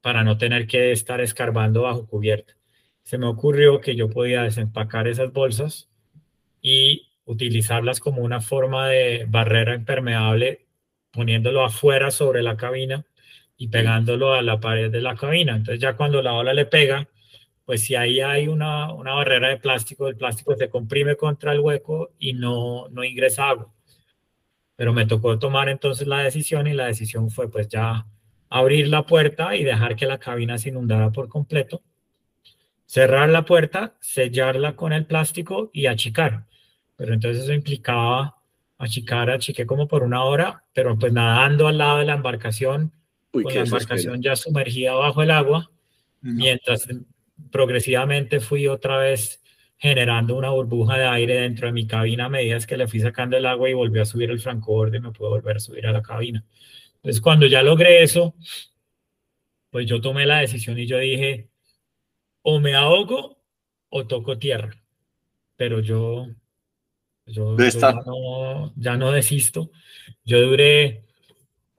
para 0.00 0.24
no 0.24 0.38
tener 0.38 0.66
que 0.66 0.92
estar 0.92 1.20
escarbando 1.20 1.82
bajo 1.82 2.06
cubierta. 2.06 2.54
Se 3.02 3.18
me 3.18 3.26
ocurrió 3.26 3.80
que 3.80 3.96
yo 3.96 4.10
podía 4.10 4.42
desempacar 4.42 5.08
esas 5.08 5.32
bolsas 5.32 5.88
y 6.60 7.08
utilizarlas 7.24 8.00
como 8.00 8.22
una 8.22 8.40
forma 8.40 8.88
de 8.88 9.26
barrera 9.28 9.74
impermeable, 9.74 10.66
poniéndolo 11.12 11.64
afuera 11.64 12.10
sobre 12.10 12.42
la 12.42 12.56
cabina 12.56 13.04
y 13.60 13.68
pegándolo 13.68 14.32
a 14.32 14.40
la 14.40 14.58
pared 14.58 14.90
de 14.90 15.00
la 15.00 15.14
cabina. 15.14 15.54
Entonces 15.54 15.80
ya 15.80 15.94
cuando 15.94 16.22
la 16.22 16.32
ola 16.32 16.52
le 16.54 16.64
pega, 16.64 17.06
pues 17.64 17.82
si 17.82 17.94
ahí 17.94 18.20
hay 18.20 18.48
una, 18.48 18.92
una 18.92 19.12
barrera 19.12 19.50
de 19.50 19.58
plástico, 19.58 20.08
el 20.08 20.16
plástico 20.16 20.56
se 20.56 20.68
comprime 20.68 21.14
contra 21.14 21.52
el 21.52 21.60
hueco 21.60 22.10
y 22.18 22.32
no, 22.32 22.88
no 22.88 23.04
ingresa 23.04 23.50
agua. 23.50 23.72
Pero 24.74 24.92
me 24.92 25.06
tocó 25.06 25.38
tomar 25.38 25.68
entonces 25.68 26.08
la 26.08 26.20
decisión 26.20 26.66
y 26.66 26.72
la 26.72 26.86
decisión 26.86 27.30
fue 27.30 27.50
pues 27.50 27.68
ya 27.68 28.06
abrir 28.48 28.88
la 28.88 29.04
puerta 29.04 29.54
y 29.54 29.62
dejar 29.62 29.94
que 29.94 30.06
la 30.06 30.18
cabina 30.18 30.58
se 30.58 30.70
inundara 30.70 31.12
por 31.12 31.28
completo, 31.28 31.82
cerrar 32.86 33.28
la 33.28 33.44
puerta, 33.44 33.94
sellarla 34.00 34.74
con 34.74 34.92
el 34.92 35.06
plástico 35.06 35.70
y 35.72 35.86
achicar 35.86 36.46
pero 37.00 37.14
entonces 37.14 37.44
eso 37.44 37.54
implicaba 37.54 38.36
achicar, 38.76 39.30
achiqué 39.30 39.64
como 39.64 39.88
por 39.88 40.02
una 40.02 40.22
hora, 40.22 40.64
pero 40.74 40.98
pues 40.98 41.10
nadando 41.14 41.66
al 41.66 41.78
lado 41.78 41.96
de 41.96 42.04
la 42.04 42.12
embarcación, 42.12 42.92
con 43.30 43.44
la 43.44 43.60
embarcación 43.60 44.22
ya 44.22 44.36
sumergida 44.36 44.92
bajo 44.94 45.22
el 45.22 45.30
agua, 45.30 45.70
mientras 46.20 46.88
progresivamente 47.50 48.40
fui 48.40 48.66
otra 48.66 48.98
vez 48.98 49.42
generando 49.78 50.36
una 50.36 50.50
burbuja 50.50 50.98
de 50.98 51.06
aire 51.06 51.40
dentro 51.40 51.66
de 51.66 51.72
mi 51.72 51.86
cabina 51.86 52.26
a 52.26 52.28
medida 52.28 52.58
que 52.60 52.76
le 52.76 52.86
fui 52.86 53.00
sacando 53.00 53.36
el 53.36 53.46
agua 53.46 53.70
y 53.70 53.72
volví 53.72 53.98
a 53.98 54.04
subir 54.04 54.30
el 54.30 54.40
francoborde 54.40 54.98
y 54.98 55.00
me 55.00 55.10
pude 55.10 55.30
volver 55.30 55.56
a 55.56 55.60
subir 55.60 55.86
a 55.86 55.92
la 55.92 56.02
cabina. 56.02 56.44
Entonces 56.96 57.22
cuando 57.22 57.46
ya 57.46 57.62
logré 57.62 58.02
eso, 58.02 58.34
pues 59.70 59.86
yo 59.86 60.00
tomé 60.00 60.26
la 60.26 60.40
decisión 60.40 60.78
y 60.78 60.86
yo 60.86 60.98
dije, 60.98 61.48
o 62.42 62.60
me 62.60 62.74
ahogo 62.74 63.38
o 63.88 64.06
toco 64.06 64.38
tierra. 64.38 64.76
Pero 65.56 65.80
yo 65.80 66.26
yo, 67.30 67.56
ya, 68.76 68.96
no, 68.96 69.12
desisto. 69.12 69.70
Yo 70.24 70.40
duré 70.40 71.04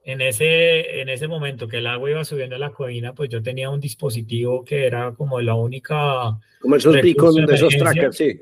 en 0.04 0.20
ese, 0.20 1.00
en 1.00 1.08
ese 1.08 1.28
momento 1.28 1.68
que 1.68 1.78
el 1.78 1.86
agua 1.86 2.10
iba 2.10 2.24
subiendo 2.24 2.56
a 2.56 2.58
la 2.58 2.72
cabina, 2.72 3.14
pues 3.14 3.30
yo 3.30 3.42
tenía 3.42 3.70
un 3.70 3.80
dispositivo 3.80 4.64
que 4.64 4.86
era 4.86 5.12
como 5.12 5.40
la 5.40 5.54
única. 5.54 6.38
Como 6.60 6.76
esos 6.76 6.96
picos 6.98 7.34
de 7.36 7.54
esos 7.54 7.76
trackers, 7.76 8.16
sí. 8.16 8.40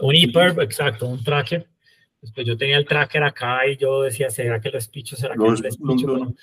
Un 0.00 0.14
EPIRB, 0.14 0.60
exacto, 0.60 1.08
un 1.08 1.22
tracker. 1.24 1.66
Pues 2.34 2.46
yo 2.46 2.56
tenía 2.56 2.76
el 2.76 2.86
tracker 2.86 3.22
acá 3.22 3.66
y 3.66 3.76
yo 3.76 4.02
decía, 4.02 4.30
¿será 4.30 4.60
que 4.60 4.70
lo 4.70 4.78
espicho? 4.78 5.16
¿Será 5.16 5.34
que 5.34 5.38
no 5.38 5.54
lo 5.54 5.68
espicho? 5.68 6.34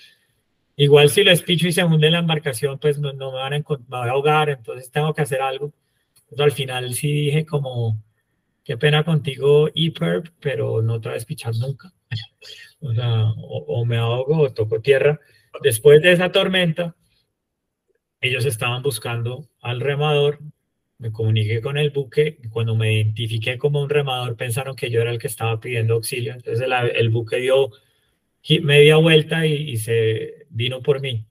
Igual 0.75 1.09
si 1.09 1.23
lo 1.23 1.31
espicho 1.31 1.67
y 1.67 1.71
se 1.71 1.83
hunde 1.83 2.09
la 2.09 2.19
embarcación, 2.19 2.79
pues 2.79 2.99
no, 2.99 3.13
no 3.13 3.31
me, 3.31 3.37
van 3.37 3.53
a, 3.53 3.57
me 3.57 3.63
voy 3.67 4.07
a 4.07 4.11
ahogar, 4.11 4.49
entonces 4.49 4.91
tengo 4.91 5.13
que 5.13 5.21
hacer 5.21 5.41
algo. 5.41 5.71
al 6.37 6.51
final 6.51 6.93
sí 6.93 7.11
dije 7.11 7.45
como, 7.45 8.01
qué 8.63 8.77
pena 8.77 9.03
contigo, 9.03 9.69
EPERB, 9.73 10.31
pero 10.39 10.81
no 10.81 11.01
te 11.01 11.09
a 11.09 11.17
pichar 11.25 11.55
nunca. 11.55 11.91
o 12.81 13.85
me 13.85 13.97
ahogo 13.97 14.39
o 14.39 14.53
toco 14.53 14.81
tierra. 14.81 15.19
Después 15.61 16.01
de 16.01 16.13
esa 16.13 16.31
tormenta, 16.31 16.95
ellos 18.21 18.45
estaban 18.45 18.81
buscando 18.81 19.49
al 19.61 19.81
remador, 19.81 20.39
me 20.97 21.11
comuniqué 21.11 21.61
con 21.61 21.77
el 21.77 21.89
buque, 21.91 22.37
cuando 22.49 22.75
me 22.75 22.93
identifiqué 22.93 23.57
como 23.57 23.81
un 23.81 23.89
remador 23.89 24.37
pensaron 24.37 24.75
que 24.75 24.89
yo 24.89 25.01
era 25.01 25.11
el 25.11 25.19
que 25.19 25.27
estaba 25.27 25.59
pidiendo 25.59 25.95
auxilio, 25.95 26.33
entonces 26.33 26.65
el, 26.95 27.09
buque 27.09 27.37
dio 27.37 27.71
media 28.61 28.95
vuelta 28.97 29.45
y, 29.45 29.71
y, 29.71 29.77
se 29.77 30.45
vino 30.49 30.81
por 30.81 31.01
mí. 31.01 31.25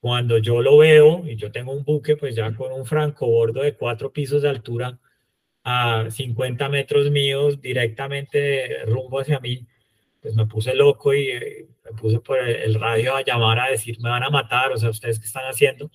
Cuando 0.00 0.38
yo 0.38 0.62
lo 0.62 0.78
veo 0.78 1.24
y 1.26 1.36
yo 1.36 1.52
tengo 1.52 1.72
un 1.72 1.84
buque 1.84 2.16
pues 2.16 2.34
ya 2.34 2.54
con 2.54 2.72
un 2.72 2.86
francobordo 2.86 3.62
de 3.62 3.74
cuatro 3.74 4.12
pisos 4.12 4.42
de 4.42 4.48
altura, 4.48 4.98
a 5.64 6.10
50 6.10 6.68
metros 6.68 7.10
míos 7.10 7.60
directamente 7.60 8.84
rumbo 8.84 9.20
hacia 9.20 9.40
mí, 9.40 9.66
pues 10.20 10.34
me 10.36 10.46
puse 10.46 10.74
loco 10.74 11.14
y 11.14 11.28
eh, 11.30 11.66
me 11.84 11.92
puse 11.92 12.20
por 12.20 12.38
el 12.38 12.74
radio 12.74 13.16
a 13.16 13.24
llamar 13.24 13.58
a 13.60 13.70
decir, 13.70 13.98
me 14.00 14.10
van 14.10 14.22
a 14.22 14.30
matar, 14.30 14.72
o 14.72 14.76
sea, 14.76 14.90
¿ustedes 14.90 15.18
qué 15.18 15.26
están 15.26 15.46
haciendo? 15.46 15.90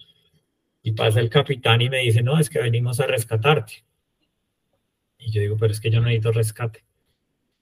Y 0.82 0.94
pasa 0.94 1.20
el 1.20 1.30
capitán 1.30 1.82
y 1.82 1.90
me 1.90 2.00
dice, 2.00 2.24
no, 2.24 2.40
es 2.40 2.50
que 2.50 2.60
venimos 2.60 3.00
a 3.00 3.06
rescatarte. 3.08 3.86
Y 5.20 5.32
yo 5.32 5.42
digo, 5.42 5.58
pero 5.60 5.72
es 5.72 5.80
que 5.80 5.92
yo 5.92 6.00
no 6.00 6.08
necesito 6.08 6.32
rescate. 6.32 6.84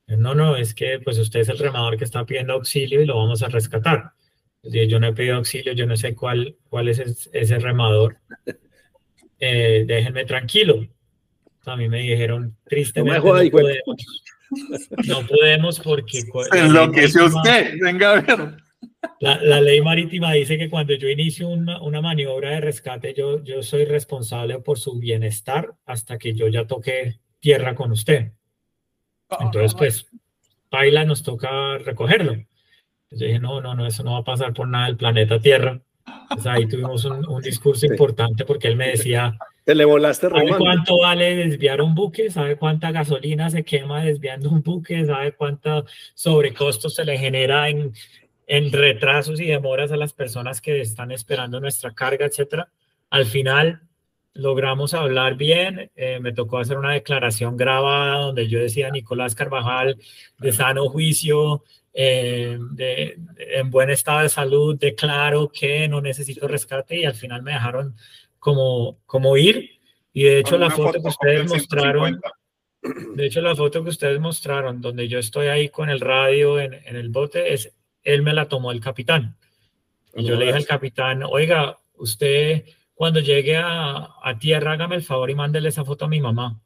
No, 0.07 0.33
no, 0.33 0.55
es 0.55 0.73
que 0.73 0.99
pues 0.99 1.17
usted 1.17 1.41
es 1.41 1.49
el 1.49 1.57
remador 1.57 1.97
que 1.97 2.05
está 2.05 2.25
pidiendo 2.25 2.53
auxilio 2.53 3.01
y 3.01 3.05
lo 3.05 3.17
vamos 3.17 3.43
a 3.43 3.49
rescatar. 3.49 4.13
Yo 4.63 4.99
no 4.99 5.07
he 5.07 5.13
pedido 5.13 5.35
auxilio, 5.35 5.73
yo 5.73 5.85
no 5.85 5.97
sé 5.97 6.15
cuál, 6.15 6.55
cuál 6.69 6.87
es 6.87 7.27
ese 7.33 7.59
remador. 7.59 8.17
Eh, 9.39 9.83
déjenme 9.85 10.25
tranquilo 10.25 10.87
a 11.71 11.75
mí 11.75 11.89
me 11.89 11.99
dijeron 11.99 12.57
tristemente 12.65 13.19
no, 13.19 13.43
no, 13.43 13.49
podemos, 13.51 13.81
no 15.07 15.27
podemos 15.27 15.79
porque 15.79 16.23
enloqueció 16.53 17.25
usted 17.25 17.75
venga 17.81 18.11
a 18.11 18.21
ver. 18.21 18.57
La, 19.19 19.41
la, 19.41 19.61
ley 19.61 19.81
marítima 19.81 20.33
dice 20.33 20.57
que 20.57 20.69
cuando 20.69 20.93
yo 20.93 21.09
inicio 21.09 21.47
una, 21.47 21.81
una, 21.81 22.01
maniobra 22.01 22.51
de 22.51 22.61
rescate 22.61 23.13
yo, 23.13 23.43
yo 23.43 23.63
soy 23.63 23.85
responsable 23.85 24.59
por 24.59 24.79
su 24.79 24.97
bienestar 24.99 25.75
hasta 25.85 26.17
que 26.17 26.33
yo 26.33 26.47
ya 26.47 26.65
toque 26.65 27.19
tierra 27.39 27.75
con 27.75 27.91
usted. 27.91 28.31
Entonces 29.39 29.73
pues 29.75 30.07
Paila 30.69 31.05
nos 31.05 31.23
toca 31.23 31.77
recogerlo. 31.79 32.35
Yo 33.11 33.25
dije 33.25 33.39
no 33.39 33.61
no 33.61 33.75
no 33.75 33.87
eso 33.87 34.03
no 34.03 34.13
va 34.13 34.19
a 34.19 34.23
pasar 34.23 34.53
por 34.53 34.67
nada 34.67 34.87
del 34.87 34.97
planeta 34.97 35.39
Tierra 35.39 35.81
pues 36.29 36.45
ahí 36.45 36.67
tuvimos 36.67 37.05
un, 37.05 37.27
un 37.27 37.41
discurso 37.41 37.85
importante 37.85 38.45
porque 38.45 38.67
él 38.67 38.75
me 38.75 38.89
decía 38.89 39.37
te 39.67 39.75
le 39.75 39.83
volaste 39.83 40.29
¿Sabe 40.29 40.55
cuánto 40.57 40.99
vale 40.99 41.35
desviar 41.35 41.81
un 41.81 41.93
buque? 41.93 42.31
¿Sabe 42.31 42.55
cuánta 42.55 42.93
gasolina 42.93 43.49
se 43.49 43.65
quema 43.65 44.01
desviando 44.01 44.49
un 44.49 44.63
buque? 44.63 45.05
¿Sabe 45.05 45.33
cuánto 45.33 45.83
sobrecosto 46.13 46.89
se 46.89 47.03
le 47.03 47.17
genera 47.17 47.67
en, 47.67 47.91
en 48.47 48.71
retrasos 48.71 49.41
y 49.41 49.45
demoras 49.45 49.91
a 49.91 49.97
las 49.97 50.13
personas 50.13 50.61
que 50.61 50.79
están 50.79 51.11
esperando 51.11 51.59
nuestra 51.59 51.91
carga, 51.93 52.25
etcétera? 52.25 52.69
Al 53.09 53.25
final 53.25 53.81
logramos 54.33 54.93
hablar 54.93 55.35
bien. 55.35 55.91
Eh, 55.97 56.21
me 56.21 56.31
tocó 56.31 56.59
hacer 56.59 56.77
una 56.77 56.93
declaración 56.93 57.57
grabada 57.57 58.19
donde 58.19 58.47
yo 58.47 58.59
decía 58.59 58.89
Nicolás 58.89 59.35
Carvajal 59.35 59.97
de 60.37 60.53
sano 60.53 60.87
juicio, 60.87 61.65
eh, 61.93 62.57
de, 62.71 63.19
en 63.37 63.69
buen 63.69 63.89
estado 63.89 64.21
de 64.21 64.29
salud, 64.29 64.79
declaro 64.79 65.49
que 65.49 65.89
no 65.89 65.99
necesito 65.99 66.47
rescate 66.47 67.01
y 67.01 67.03
al 67.03 67.15
final 67.15 67.43
me 67.43 67.51
dejaron 67.51 67.97
como, 68.47 68.99
como 69.05 69.35
ir. 69.35 69.81
Y 70.13 70.23
de 70.23 70.39
hecho 70.39 70.57
la 70.57 70.69
foto, 70.69 71.01
que 71.01 71.09
ustedes 71.09 71.49
mostraron, 71.49 72.21
de 73.13 73.25
hecho 73.25 73.41
la 73.41 73.53
foto 73.57 73.83
que 73.83 73.89
ustedes 73.89 74.21
mostraron, 74.21 74.79
donde 74.79 75.09
yo 75.09 75.19
estoy 75.19 75.47
ahí 75.47 75.67
con 75.67 75.89
el 75.89 75.99
radio 75.99 76.57
en, 76.57 76.73
en 76.73 76.95
el 76.95 77.09
bote, 77.09 77.53
es 77.53 77.75
él 78.03 78.21
me 78.21 78.33
la 78.33 78.47
tomó 78.47 78.71
el 78.71 78.79
capitán. 78.79 79.35
Y 80.15 80.23
yo 80.23 80.37
le 80.37 80.45
dije 80.45 80.55
al 80.55 80.65
capitán, 80.65 81.23
oiga, 81.23 81.77
usted 81.95 82.63
cuando 82.93 83.19
llegue 83.19 83.57
a, 83.57 84.13
a, 84.23 84.39
tierra, 84.39 84.71
hágame 84.71 84.95
el 84.95 85.03
favor 85.03 85.29
y 85.29 85.35
mándele 85.35 85.67
esa 85.67 85.83
foto 85.83 86.05
a 86.05 86.07
mi 86.07 86.21
mamá. 86.21 86.57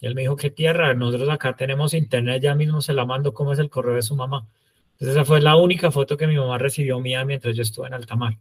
Y 0.00 0.06
él 0.06 0.14
me 0.14 0.22
dijo, 0.22 0.36
¿qué 0.36 0.48
tierra? 0.48 0.94
Nosotros 0.94 1.28
acá 1.28 1.54
tenemos 1.54 1.92
internet, 1.92 2.42
ya 2.42 2.54
mismo 2.54 2.80
se 2.80 2.94
la 2.94 3.04
mando, 3.04 3.34
¿cómo 3.34 3.52
es 3.52 3.58
el 3.58 3.68
correo 3.68 3.96
de 3.96 4.02
su 4.02 4.16
mamá? 4.16 4.48
Entonces 4.92 5.16
esa 5.16 5.26
fue 5.26 5.42
la 5.42 5.56
única 5.56 5.90
foto 5.90 6.16
que 6.16 6.26
mi 6.26 6.36
mamá 6.36 6.56
recibió 6.56 6.98
mía 6.98 7.26
mientras 7.26 7.54
yo 7.54 7.60
estuve 7.60 7.88
en 7.88 7.92
alta 7.92 8.16
mar. 8.16 8.38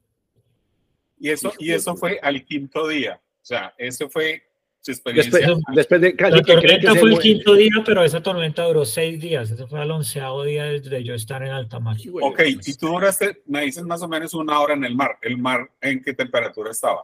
Y 1.18 1.30
eso, 1.30 1.54
y 1.60 1.72
eso 1.72 1.96
fue 1.96 2.20
al 2.22 2.44
quinto 2.44 2.88
día. 2.88 3.22
O 3.42 3.46
sea, 3.46 3.74
eso 3.78 4.10
fue 4.10 4.44
su 4.82 4.92
experiencia. 4.92 5.40
Después, 5.40 5.64
después 5.74 6.02
de 6.02 6.16
casi 6.16 6.38
la 6.38 6.44
que 6.44 6.54
tormenta 6.54 6.96
fue 6.96 7.12
el 7.12 7.20
quinto 7.20 7.54
día, 7.56 7.72
pero 7.86 8.04
esa 8.04 8.22
tormenta 8.22 8.64
duró 8.64 8.86
seis 8.86 9.20
días. 9.20 9.50
Eso 9.50 9.68
fue 9.68 9.82
el 9.82 9.92
onceavo 9.92 10.44
día 10.44 10.66
de 10.66 11.04
yo 11.04 11.14
estar 11.14 11.42
en 11.44 11.52
alta 11.52 11.80
mar. 11.80 11.98
Ok, 12.22 12.42
y 12.46 12.74
tú 12.76 12.88
duraste, 12.88 13.42
me 13.46 13.62
dices 13.62 13.84
más 13.84 14.02
o 14.02 14.08
menos 14.08 14.34
una 14.34 14.60
hora 14.60 14.74
en 14.74 14.84
el 14.84 14.96
mar. 14.96 15.18
¿El 15.22 15.38
mar 15.38 15.72
en 15.82 16.02
qué 16.04 16.14
temperatura 16.14 16.72
estaba? 16.72 17.02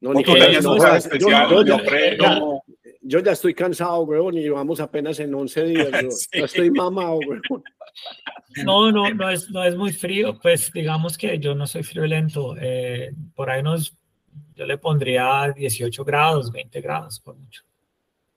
No, 0.00 0.12
ni 0.12 0.22
tenías 0.22 0.62
no, 0.62 0.76
especial, 0.76 1.50
yo, 1.50 1.64
yo, 1.64 2.62
yo, 3.06 3.20
ya, 3.20 3.32
estoy 3.32 3.54
cansado, 3.54 4.00
weón, 4.00 4.36
y 4.36 4.48
vamos 4.48 4.80
apenas 4.80 5.18
en 5.20 5.34
11 5.34 5.64
días. 5.64 5.90
Yo, 6.02 6.10
sí. 6.10 6.28
estoy 6.32 6.70
mamado, 6.70 7.18
weón. 7.18 7.42
No, 8.64 8.90
no, 8.90 9.08
no 9.10 9.30
es, 9.30 9.50
no 9.50 9.64
es 9.64 9.76
muy 9.76 9.92
frío. 9.92 10.38
Pues 10.40 10.72
digamos 10.72 11.16
que 11.16 11.38
yo 11.38 11.54
no 11.54 11.66
soy 11.66 11.82
friolento. 11.82 12.56
Eh, 12.60 13.12
por 13.34 13.50
ahí 13.50 13.62
nos, 13.62 13.96
yo 14.54 14.66
le 14.66 14.78
pondría 14.78 15.52
18 15.54 16.04
grados, 16.04 16.52
20 16.52 16.80
grados, 16.80 17.20
por 17.20 17.36
mucho. 17.36 17.62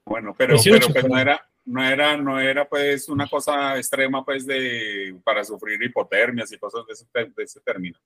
Bueno, 0.05 0.33
pero, 0.37 0.53
18, 0.53 0.87
pero 0.87 0.93
pues 0.93 1.11
no 1.11 1.19
era, 1.19 1.49
no 1.65 1.83
era, 1.83 2.17
no 2.17 2.39
era 2.39 2.67
pues 2.67 3.09
una 3.09 3.27
cosa 3.27 3.77
extrema 3.77 4.25
pues 4.25 4.45
de 4.45 5.15
para 5.23 5.43
sufrir 5.43 5.81
hipotermias 5.83 6.51
y 6.51 6.57
cosas 6.57 6.85
de 6.87 6.93
ese, 6.93 7.05
de 7.13 7.43
ese 7.43 7.59
término 7.61 7.99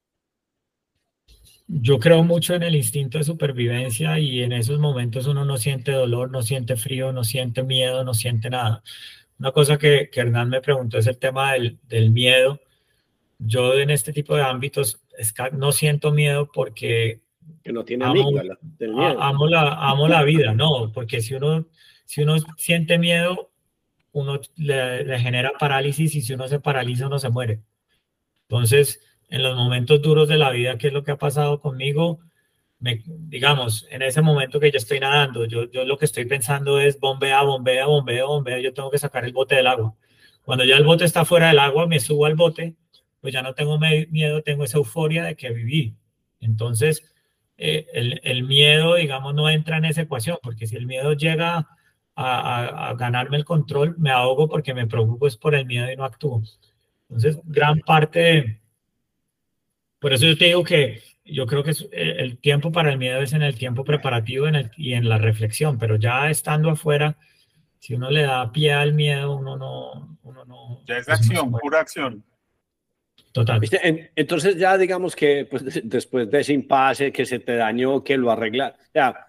yo 1.68 2.00
creo 2.00 2.24
mucho 2.24 2.54
en 2.54 2.64
el 2.64 2.76
instinto 2.76 3.18
de 3.18 3.24
supervivencia 3.24 4.20
y 4.20 4.44
en 4.44 4.52
esos 4.52 4.80
momentos 4.80 5.28
uno 5.28 5.46
no 5.46 5.58
siente 5.58 5.92
dolor, 5.92 6.30
no 6.32 6.42
siente 6.42 6.76
frío, 6.76 7.12
no 7.12 7.24
siente 7.24 7.64
miedo, 7.64 8.04
no 8.04 8.14
siente 8.14 8.50
nada. 8.50 8.84
Una 9.40 9.52
cosa 9.52 9.78
que, 9.78 10.10
que 10.12 10.22
Hernán 10.22 10.50
me 10.50 10.62
preguntó 10.62 10.98
es 10.98 11.08
el 11.08 11.18
tema 11.18 11.54
del, 11.54 11.80
del, 11.88 12.12
miedo. 12.12 12.60
Yo 13.40 13.74
en 13.74 13.90
este 13.90 14.14
tipo 14.14 14.36
de 14.36 14.44
ámbitos 14.44 15.02
no 15.54 15.72
siento 15.72 16.12
miedo 16.12 16.50
porque 16.54 17.22
que 17.64 17.74
no 17.74 17.84
tiene 17.84 18.06
amo, 18.06 18.30
amo, 19.20 19.48
la, 19.48 19.74
amo 19.74 20.08
la 20.08 20.24
vida, 20.24 20.54
no, 20.56 20.92
porque 20.94 21.22
si 21.22 21.34
uno, 21.34 21.66
si 22.06 22.24
uno 22.24 22.38
siente 22.58 22.98
miedo, 22.98 23.52
uno 24.12 24.40
le, 24.56 25.04
le 25.06 25.20
genera 25.20 25.54
parálisis 25.60 26.16
y 26.16 26.22
si 26.22 26.34
uno 26.34 26.48
se 26.48 26.60
paraliza, 26.60 27.08
uno 27.08 27.20
se 27.20 27.30
muere. 27.30 27.62
Entonces, 28.48 29.02
en 29.34 29.42
los 29.42 29.58
momentos 29.58 30.00
duros 30.00 30.28
de 30.28 30.38
la 30.38 30.52
vida, 30.52 30.78
¿qué 30.78 30.88
es 30.88 30.94
lo 30.94 31.04
que 31.04 31.10
ha 31.10 31.18
pasado 31.18 31.60
conmigo? 31.60 32.20
Me, 32.78 33.02
digamos, 33.04 33.88
en 33.90 34.04
ese 34.04 34.22
momento 34.22 34.60
que 34.60 34.70
yo 34.70 34.78
estoy 34.78 35.00
nadando, 35.00 35.46
yo, 35.46 35.72
yo 35.72 35.86
lo 35.86 35.98
que 35.98 36.06
estoy 36.06 36.26
pensando 36.26 36.80
es 36.80 37.00
bombea, 37.00 37.42
bombea, 37.42 37.88
bombea, 37.88 38.26
bombea, 38.26 38.60
yo 38.60 38.76
tengo 38.76 38.92
que 38.92 39.00
sacar 39.00 39.26
el 39.26 39.34
bote 39.34 39.56
del 39.56 39.66
agua. 39.66 39.96
Cuando 40.44 40.64
ya 40.64 40.78
el 40.78 40.84
bote 40.84 41.06
está 41.06 41.26
fuera 41.26 41.48
del 41.48 41.58
agua, 41.58 41.88
me 41.88 42.00
subo 42.00 42.28
al 42.28 42.36
bote, 42.36 42.76
pues 43.22 43.34
ya 43.34 43.42
no 43.42 43.56
tengo 43.56 43.80
miedo, 43.80 44.44
tengo 44.44 44.66
esa 44.66 44.78
euforia 44.78 45.24
de 45.24 45.36
que 45.36 45.52
viví. 45.52 45.96
Entonces, 46.40 47.02
eh, 47.58 47.88
el, 47.92 48.22
el, 48.24 48.44
miedo, 48.44 48.94
digamos, 48.96 49.34
no 49.34 49.50
entra 49.50 49.78
en 49.78 49.86
esa 49.86 50.02
ecuación, 50.02 50.38
porque 50.44 50.68
si 50.68 50.76
el 50.76 50.86
miedo 50.86 51.14
llega 51.14 51.58
a, 51.58 51.68
a, 52.16 52.90
a, 52.90 52.94
ganarme 52.94 53.38
el 53.38 53.46
control, 53.46 53.96
me 53.98 54.12
ahogo 54.12 54.48
porque 54.48 54.76
me 54.76 54.86
preocupo 54.86 55.26
es 55.26 55.38
por 55.38 55.56
el 55.56 55.66
miedo 55.66 55.92
y 55.92 55.96
no 55.96 56.06
actúo. 56.06 56.44
Entonces, 57.10 57.40
gran 57.46 57.80
parte 57.80 58.20
de, 58.20 58.63
por 60.04 60.12
eso 60.12 60.26
yo 60.26 60.38
te 60.38 60.46
digo 60.46 60.66
que 60.66 61.02
yo 61.24 61.48
creo 61.48 61.64
que 61.64 61.72
eh, 61.72 62.16
el 62.20 62.38
tiempo 62.38 62.74
para 62.74 62.92
el 62.92 62.98
miedo 62.98 63.22
es 63.22 63.32
en 63.32 63.42
el 63.42 63.56
tiempo 63.56 63.86
preparativo 63.86 64.50
en 64.50 64.56
el, 64.56 64.72
y 64.76 64.96
en 64.96 65.08
la 65.08 65.18
reflexión, 65.18 65.80
pero 65.80 65.96
ya 65.96 66.30
estando 66.30 66.70
afuera, 66.70 67.16
si 67.80 67.94
uno 67.94 68.12
le 68.12 68.24
da 68.24 68.52
pie 68.52 68.74
al 68.74 68.94
miedo, 68.94 69.34
uno 69.34 69.56
no... 69.56 70.18
Uno 70.24 70.44
no 70.44 70.82
ya 70.86 70.98
es 70.98 71.08
acción, 71.08 71.52
no 71.52 71.58
pura 71.58 71.80
acción. 71.80 72.22
Total. 73.32 73.62
Entonces 74.16 74.58
ya 74.58 74.78
digamos 74.78 75.16
que 75.16 75.46
pues, 75.50 75.64
después 75.86 76.30
de 76.30 76.42
ese 76.42 76.52
impasse 76.52 77.14
que 77.14 77.26
se 77.26 77.40
te 77.40 77.56
dañó, 77.56 78.04
que 78.04 78.18
lo 78.18 78.30
arregla, 78.30 78.76
ya 78.94 79.26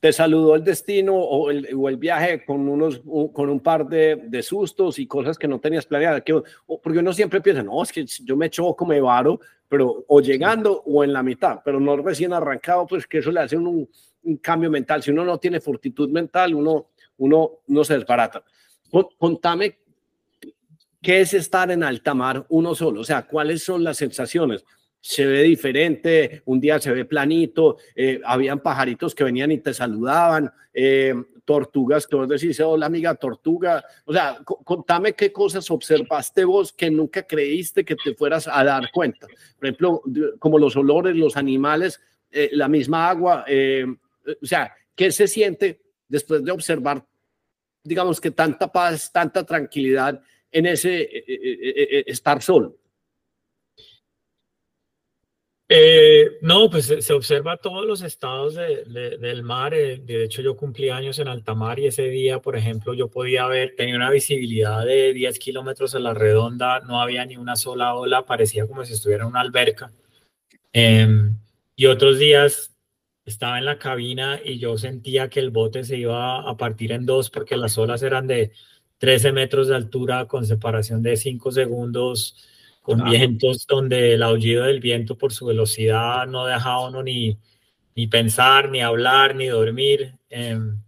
te 0.00 0.12
saludó 0.12 0.54
el 0.54 0.64
destino 0.64 1.16
o 1.16 1.50
el, 1.50 1.68
o 1.74 1.88
el 1.88 1.96
viaje 1.96 2.44
con, 2.44 2.68
unos, 2.68 3.00
con 3.32 3.48
un 3.48 3.60
par 3.60 3.86
de, 3.86 4.16
de, 4.26 4.42
sustos 4.42 4.98
y 4.98 5.06
cosas 5.06 5.38
que 5.38 5.48
no 5.48 5.58
tenías 5.58 5.86
planeadas. 5.86 6.22
Que, 6.22 6.42
porque 6.82 6.98
uno 6.98 7.12
siempre 7.12 7.40
piensa, 7.40 7.62
no, 7.62 7.82
es 7.82 7.92
que 7.92 8.04
yo 8.04 8.36
me 8.36 8.50
choco, 8.50 8.84
me 8.84 9.00
varo, 9.00 9.40
pero 9.68 10.04
o 10.06 10.20
llegando 10.20 10.82
o 10.84 11.02
en 11.02 11.12
la 11.12 11.22
mitad, 11.22 11.60
pero 11.64 11.80
no 11.80 11.96
recién 11.96 12.32
arrancado, 12.32 12.86
pues 12.86 13.06
que 13.06 13.18
eso 13.18 13.30
le 13.30 13.40
hace 13.40 13.56
un, 13.56 13.88
un 14.22 14.36
cambio 14.36 14.70
mental. 14.70 15.02
Si 15.02 15.10
uno 15.10 15.24
no 15.24 15.38
tiene 15.38 15.60
fortitud 15.60 16.10
mental, 16.10 16.54
uno, 16.54 16.88
uno 17.18 17.60
no 17.66 17.84
se 17.84 17.94
desbarata. 17.94 18.44
Contame 19.18 19.78
qué 21.00 21.20
es 21.20 21.34
estar 21.34 21.70
en 21.70 21.82
alta 21.82 22.14
mar 22.14 22.44
uno 22.48 22.74
solo, 22.74 23.00
o 23.00 23.04
sea, 23.04 23.26
cuáles 23.26 23.62
son 23.62 23.82
las 23.82 23.96
sensaciones. 23.96 24.64
Se 25.08 25.24
ve 25.24 25.44
diferente, 25.44 26.42
un 26.46 26.58
día 26.58 26.80
se 26.80 26.90
ve 26.90 27.04
planito, 27.04 27.76
eh, 27.94 28.20
habían 28.24 28.58
pajaritos 28.58 29.14
que 29.14 29.22
venían 29.22 29.52
y 29.52 29.58
te 29.58 29.72
saludaban, 29.72 30.52
eh, 30.74 31.14
tortugas 31.44 32.08
que 32.08 32.16
vos 32.16 32.28
decís, 32.28 32.58
hola 32.58 32.86
amiga 32.86 33.14
tortuga, 33.14 33.84
o 34.04 34.12
sea, 34.12 34.40
contame 34.44 35.12
qué 35.12 35.30
cosas 35.30 35.70
observaste 35.70 36.44
vos 36.44 36.72
que 36.72 36.90
nunca 36.90 37.22
creíste 37.22 37.84
que 37.84 37.94
te 37.94 38.16
fueras 38.16 38.48
a 38.48 38.64
dar 38.64 38.90
cuenta. 38.92 39.28
Por 39.28 39.68
ejemplo, 39.68 40.02
como 40.40 40.58
los 40.58 40.74
olores, 40.74 41.14
los 41.14 41.36
animales, 41.36 42.00
eh, 42.32 42.50
la 42.52 42.66
misma 42.66 43.08
agua, 43.08 43.44
eh, 43.46 43.86
o 44.42 44.44
sea, 44.44 44.74
¿qué 44.96 45.12
se 45.12 45.28
siente 45.28 45.80
después 46.08 46.44
de 46.44 46.50
observar, 46.50 47.06
digamos 47.84 48.20
que 48.20 48.32
tanta 48.32 48.72
paz, 48.72 49.12
tanta 49.12 49.46
tranquilidad 49.46 50.20
en 50.50 50.66
ese 50.66 51.02
eh, 51.02 52.04
estar 52.08 52.42
solo? 52.42 52.76
Eh, 55.78 56.38
no, 56.40 56.70
pues 56.70 56.86
se, 56.86 57.12
observa 57.12 57.58
todos 57.58 57.84
los 57.84 58.00
estados 58.00 58.54
de, 58.54 58.84
de, 58.86 59.18
del 59.18 59.42
mar. 59.42 59.74
Eh, 59.74 59.98
de 59.98 60.24
hecho, 60.24 60.40
yo 60.40 60.56
cumplí 60.56 60.88
años 60.88 61.18
en 61.18 61.28
alta 61.28 61.54
mar 61.54 61.78
y 61.78 61.86
ese 61.86 62.04
día, 62.04 62.40
por 62.40 62.56
ejemplo, 62.56 62.94
yo 62.94 63.08
podía 63.08 63.46
ver, 63.46 63.74
tenía 63.76 63.96
una 63.96 64.10
visibilidad 64.10 64.86
de 64.86 65.12
10 65.12 65.38
kilómetros 65.38 65.94
a 65.94 65.98
la 65.98 66.14
redonda, 66.14 66.80
no 66.80 67.02
había 67.02 67.26
ni 67.26 67.36
una 67.36 67.56
sola 67.56 67.94
ola, 67.94 68.24
parecía 68.24 68.66
como 68.66 68.86
si 68.86 68.94
estuviera 68.94 69.24
en 69.24 69.30
una 69.30 69.40
alberca. 69.40 69.92
Eh, 70.72 71.06
y 71.74 71.86
otros 71.86 72.18
días 72.18 72.74
estaba 73.26 73.58
en 73.58 73.66
la 73.66 73.78
cabina 73.78 74.40
y 74.42 74.58
yo 74.58 74.78
sentía 74.78 75.28
que 75.28 75.40
el 75.40 75.50
bote 75.50 75.84
se 75.84 75.98
iba 75.98 76.48
a 76.48 76.56
partir 76.56 76.92
en 76.92 77.04
dos 77.04 77.28
porque 77.28 77.56
las 77.56 77.76
olas 77.76 78.02
eran 78.02 78.26
de 78.26 78.52
13 78.98 79.32
metros 79.32 79.68
de 79.68 79.76
altura 79.76 80.26
con 80.26 80.46
separación 80.46 81.02
de 81.02 81.16
5 81.18 81.52
segundos 81.52 82.48
con 82.86 83.02
vientos 83.02 83.66
donde 83.66 84.14
el 84.14 84.22
aullido 84.22 84.62
del 84.62 84.78
viento 84.78 85.18
por 85.18 85.32
su 85.32 85.46
velocidad 85.46 86.24
no 86.28 86.46
deja 86.46 86.70
a 86.70 86.86
uno 86.86 87.02
ni, 87.02 87.36
ni 87.96 88.06
pensar, 88.06 88.70
ni 88.70 88.80
hablar, 88.80 89.34
ni 89.34 89.46
dormir. 89.46 90.14
Em, 90.30 90.80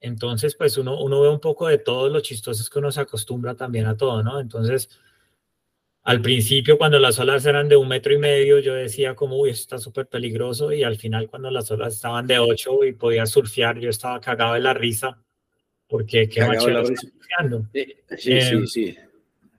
entonces, 0.00 0.54
pues 0.54 0.78
uno, 0.78 0.98
uno 0.98 1.20
ve 1.20 1.28
un 1.28 1.38
poco 1.38 1.68
de 1.68 1.76
todo 1.76 2.08
lo 2.08 2.20
chistoso 2.20 2.62
es 2.62 2.70
que 2.70 2.78
uno 2.78 2.90
se 2.90 3.02
acostumbra 3.02 3.54
también 3.54 3.84
a 3.84 3.94
todo, 3.98 4.22
¿no? 4.22 4.40
Entonces, 4.40 4.88
al 6.02 6.22
principio 6.22 6.78
cuando 6.78 6.98
las 6.98 7.18
olas 7.18 7.44
eran 7.44 7.68
de 7.68 7.76
un 7.76 7.86
metro 7.86 8.14
y 8.14 8.18
medio, 8.18 8.58
yo 8.58 8.72
decía 8.72 9.14
como, 9.14 9.36
uy, 9.36 9.50
esto 9.50 9.76
está 9.76 9.78
súper 9.84 10.06
peligroso, 10.06 10.72
y 10.72 10.82
al 10.82 10.96
final 10.96 11.28
cuando 11.28 11.50
las 11.50 11.70
olas 11.70 11.92
estaban 11.92 12.26
de 12.26 12.38
ocho 12.38 12.86
y 12.86 12.94
podía 12.94 13.26
surfear, 13.26 13.78
yo 13.78 13.90
estaba 13.90 14.18
cagado 14.18 14.54
de 14.54 14.60
la 14.60 14.72
risa, 14.72 15.22
porque 15.86 16.26
qué 16.26 16.40
machero 16.40 16.86
surfeando. 16.86 17.68
Sí, 17.70 17.80
eh, 17.80 18.16
sí, 18.16 18.32
em, 18.32 18.66
sí. 18.66 18.96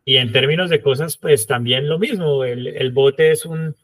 Y 0.03 0.17
en 0.17 0.31
términos 0.31 0.69
de 0.69 0.81
cosas, 0.81 1.17
pues 1.17 1.45
también 1.45 1.87
lo 1.87 1.99
mismo. 1.99 2.43
El, 2.43 2.67
el, 2.67 2.91
bote 2.91 3.31
es 3.31 3.45
un. 3.45 3.75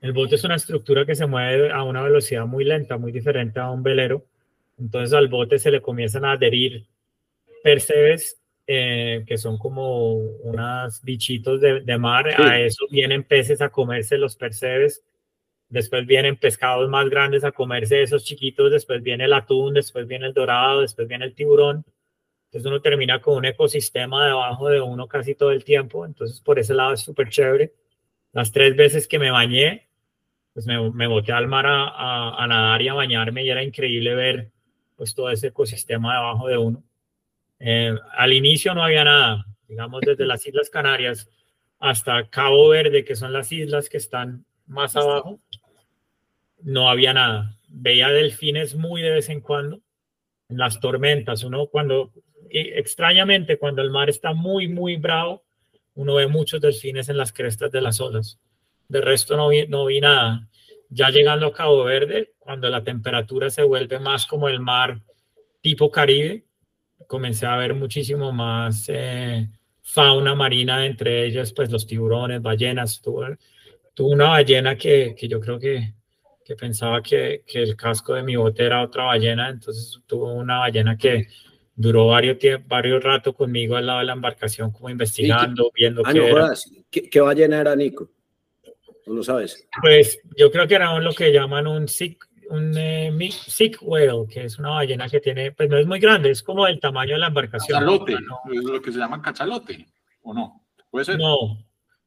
El 0.00 0.12
bote 0.12 0.36
es 0.36 0.44
una 0.44 0.54
estructura 0.56 1.04
que 1.04 1.14
se 1.14 1.26
mueve 1.26 1.70
a 1.70 1.82
una 1.82 2.02
velocidad 2.02 2.46
muy 2.46 2.64
lenta, 2.64 2.96
muy 2.96 3.12
diferente 3.12 3.60
a 3.60 3.70
un 3.70 3.82
velero. 3.82 4.24
Entonces 4.78 5.12
al 5.12 5.28
bote 5.28 5.58
se 5.58 5.70
le 5.70 5.80
comienzan 5.80 6.24
a 6.24 6.32
adherir 6.32 6.86
percebes, 7.62 8.40
eh, 8.66 9.24
que 9.26 9.38
son 9.38 9.58
como 9.58 10.14
unos 10.14 11.02
bichitos 11.02 11.60
de, 11.60 11.80
de 11.80 11.98
mar. 11.98 12.32
Sí. 12.36 12.42
A 12.42 12.60
eso 12.60 12.86
vienen 12.90 13.24
peces 13.24 13.60
a 13.60 13.70
comerse 13.70 14.18
los 14.18 14.36
percebes. 14.36 15.04
Después 15.68 16.06
vienen 16.06 16.36
pescados 16.36 16.88
más 16.88 17.08
grandes 17.08 17.44
a 17.44 17.52
comerse 17.52 18.02
esos 18.02 18.24
chiquitos. 18.24 18.70
Después 18.70 19.02
viene 19.02 19.24
el 19.24 19.32
atún, 19.32 19.74
después 19.74 20.06
viene 20.06 20.26
el 20.26 20.34
dorado, 20.34 20.82
después 20.82 21.08
viene 21.08 21.24
el 21.24 21.34
tiburón 21.34 21.84
entonces 22.52 22.68
uno 22.68 22.82
termina 22.82 23.18
con 23.22 23.38
un 23.38 23.46
ecosistema 23.46 24.26
debajo 24.26 24.68
de 24.68 24.78
uno 24.82 25.08
casi 25.08 25.34
todo 25.34 25.52
el 25.52 25.64
tiempo. 25.64 26.04
Entonces 26.04 26.38
por 26.42 26.58
ese 26.58 26.74
lado 26.74 26.92
es 26.92 27.00
súper 27.00 27.30
chévere. 27.30 27.72
Las 28.32 28.52
tres 28.52 28.76
veces 28.76 29.08
que 29.08 29.18
me 29.18 29.30
bañé, 29.30 29.88
pues 30.52 30.66
me, 30.66 30.90
me 30.90 31.06
boté 31.06 31.32
al 31.32 31.48
mar 31.48 31.64
a, 31.66 32.34
a, 32.36 32.46
nadar 32.46 32.82
y 32.82 32.88
a 32.88 32.94
bañarme 32.94 33.42
y 33.42 33.48
era 33.48 33.62
increíble 33.62 34.14
ver 34.14 34.50
pues 34.96 35.14
todo 35.14 35.30
ese 35.30 35.46
ecosistema 35.46 36.14
debajo 36.14 36.46
de 36.46 36.58
uno. 36.58 36.84
Eh, 37.58 37.94
al 38.18 38.34
inicio 38.34 38.74
no 38.74 38.82
había 38.82 39.04
nada, 39.04 39.46
digamos 39.66 40.02
desde 40.02 40.26
las 40.26 40.46
Islas 40.46 40.68
Canarias 40.68 41.30
hasta 41.78 42.28
Cabo 42.28 42.68
Verde, 42.68 43.02
que 43.02 43.16
son 43.16 43.32
las 43.32 43.50
islas 43.50 43.88
que 43.88 43.96
están 43.96 44.44
más 44.66 44.94
abajo, 44.94 45.40
no 46.60 46.90
había 46.90 47.14
nada. 47.14 47.56
Veía 47.66 48.10
delfines 48.10 48.74
muy 48.74 49.00
de 49.00 49.10
vez 49.10 49.30
en 49.30 49.40
cuando, 49.40 49.80
en 50.50 50.58
las 50.58 50.80
tormentas, 50.80 51.44
uno 51.44 51.66
cuando, 51.68 52.12
extrañamente, 52.50 53.58
cuando 53.58 53.82
el 53.82 53.90
mar 53.90 54.10
está 54.10 54.32
muy, 54.32 54.68
muy 54.68 54.96
bravo, 54.96 55.44
uno 55.94 56.14
ve 56.14 56.26
muchos 56.26 56.60
delfines 56.60 57.08
en 57.08 57.16
las 57.16 57.32
crestas 57.32 57.70
de 57.70 57.80
las 57.80 58.00
olas. 58.00 58.38
De 58.88 59.00
resto 59.00 59.36
no 59.36 59.48
vi, 59.48 59.66
no 59.66 59.86
vi 59.86 60.00
nada. 60.00 60.48
Ya 60.88 61.10
llegando 61.10 61.46
a 61.46 61.52
Cabo 61.52 61.84
Verde, 61.84 62.32
cuando 62.38 62.68
la 62.68 62.84
temperatura 62.84 63.50
se 63.50 63.62
vuelve 63.62 63.98
más 63.98 64.26
como 64.26 64.48
el 64.48 64.60
mar 64.60 65.00
tipo 65.60 65.90
Caribe, 65.90 66.44
comencé 67.06 67.46
a 67.46 67.56
ver 67.56 67.74
muchísimo 67.74 68.32
más 68.32 68.86
eh, 68.88 69.48
fauna 69.82 70.34
marina, 70.34 70.84
entre 70.84 71.24
ellas 71.26 71.52
pues 71.52 71.70
los 71.70 71.86
tiburones, 71.86 72.42
ballenas. 72.42 73.00
Tuve, 73.00 73.38
una 73.98 74.28
ballena 74.28 74.76
que, 74.76 75.14
que, 75.16 75.28
yo 75.28 75.40
creo 75.40 75.58
que, 75.58 75.94
que 76.44 76.56
pensaba 76.56 77.02
que, 77.02 77.44
que, 77.46 77.62
el 77.62 77.76
casco 77.76 78.14
de 78.14 78.22
mi 78.22 78.36
bote 78.36 78.64
era 78.64 78.82
otra 78.82 79.04
ballena, 79.04 79.50
entonces 79.50 80.00
tuvo 80.06 80.32
una 80.32 80.58
ballena 80.58 80.96
que 80.96 81.28
duró 81.74 82.08
varios, 82.08 82.38
varios 82.66 83.02
rato 83.02 83.32
conmigo 83.32 83.76
al 83.76 83.86
lado 83.86 84.00
de 84.00 84.04
la 84.06 84.12
embarcación 84.12 84.72
como 84.72 84.90
investigando, 84.90 85.70
viendo 85.74 86.02
ah, 86.04 86.12
qué, 86.12 86.28
era. 86.28 86.50
¿Qué, 86.90 87.10
¿Qué, 87.10 87.20
ballena 87.20 87.60
era 87.60 87.74
Nico? 87.74 88.10
¿No 89.06 89.14
lo 89.14 89.22
sabes? 89.22 89.68
Pues 89.80 90.20
yo 90.36 90.50
creo 90.50 90.66
que 90.68 90.74
era 90.74 90.98
lo 90.98 91.12
que 91.12 91.32
llaman 91.32 91.66
un 91.66 91.88
sick, 91.88 92.28
un 92.50 92.76
eh, 92.76 93.10
whale, 93.80 94.26
que 94.30 94.44
es 94.44 94.58
una 94.58 94.70
ballena 94.70 95.08
que 95.08 95.20
tiene, 95.20 95.52
pues 95.52 95.68
no 95.68 95.78
es 95.78 95.86
muy 95.86 95.98
grande, 95.98 96.30
es 96.30 96.42
como 96.42 96.66
el 96.66 96.78
tamaño 96.78 97.14
de 97.14 97.20
la 97.20 97.28
embarcación. 97.28 97.80
Cachalote, 97.80 98.14
¿no? 98.20 98.38
es 98.52 98.64
lo 98.64 98.80
que 98.80 98.92
se 98.92 98.98
llama 98.98 99.22
cachalote, 99.22 99.86
¿o 100.22 100.34
no? 100.34 100.64
¿Puede 100.90 101.06
ser? 101.06 101.18
No, 101.18 101.58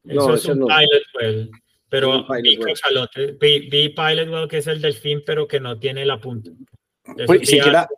eso 0.04 0.34
es 0.34 0.44
un 0.46 0.66
pilot 0.66 1.02
whale. 1.14 1.50
Pero 1.88 2.26
vi 2.42 2.58
cachalote, 2.58 3.36
vi, 3.40 3.88
pilot 3.88 4.28
whale 4.28 4.48
que 4.48 4.58
es 4.58 4.66
el 4.68 4.80
delfín, 4.80 5.22
pero 5.26 5.46
que 5.46 5.60
no 5.60 5.78
tiene 5.78 6.06
la 6.06 6.18
punta. 6.18 6.50
Pues, 7.26 7.48
siquiera, 7.48 7.88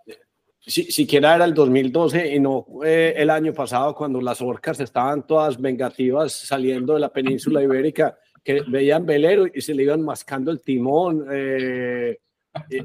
si, 0.69 0.85
siquiera 0.93 1.35
era 1.35 1.45
el 1.47 1.55
2012 1.55 2.35
y 2.35 2.39
no 2.39 2.67
eh, 2.85 3.15
el 3.17 3.31
año 3.31 3.53
pasado 3.53 3.95
cuando 3.95 4.21
las 4.21 4.41
orcas 4.43 4.79
estaban 4.81 5.27
todas 5.27 5.61
vengativas 5.61 6.33
saliendo 6.33 6.95
de 6.95 7.01
la 7.01 7.13
península 7.13 7.63
ibérica 7.63 8.19
que 8.45 8.63
veían 8.69 9.05
velero 9.05 9.47
y 9.53 9.61
se 9.61 9.75
le 9.75 9.83
iban 9.83 10.03
mascando 10.03 10.51
el 10.51 10.61
timón. 10.61 11.27
Eh, 11.31 12.19
eh, 12.71 12.85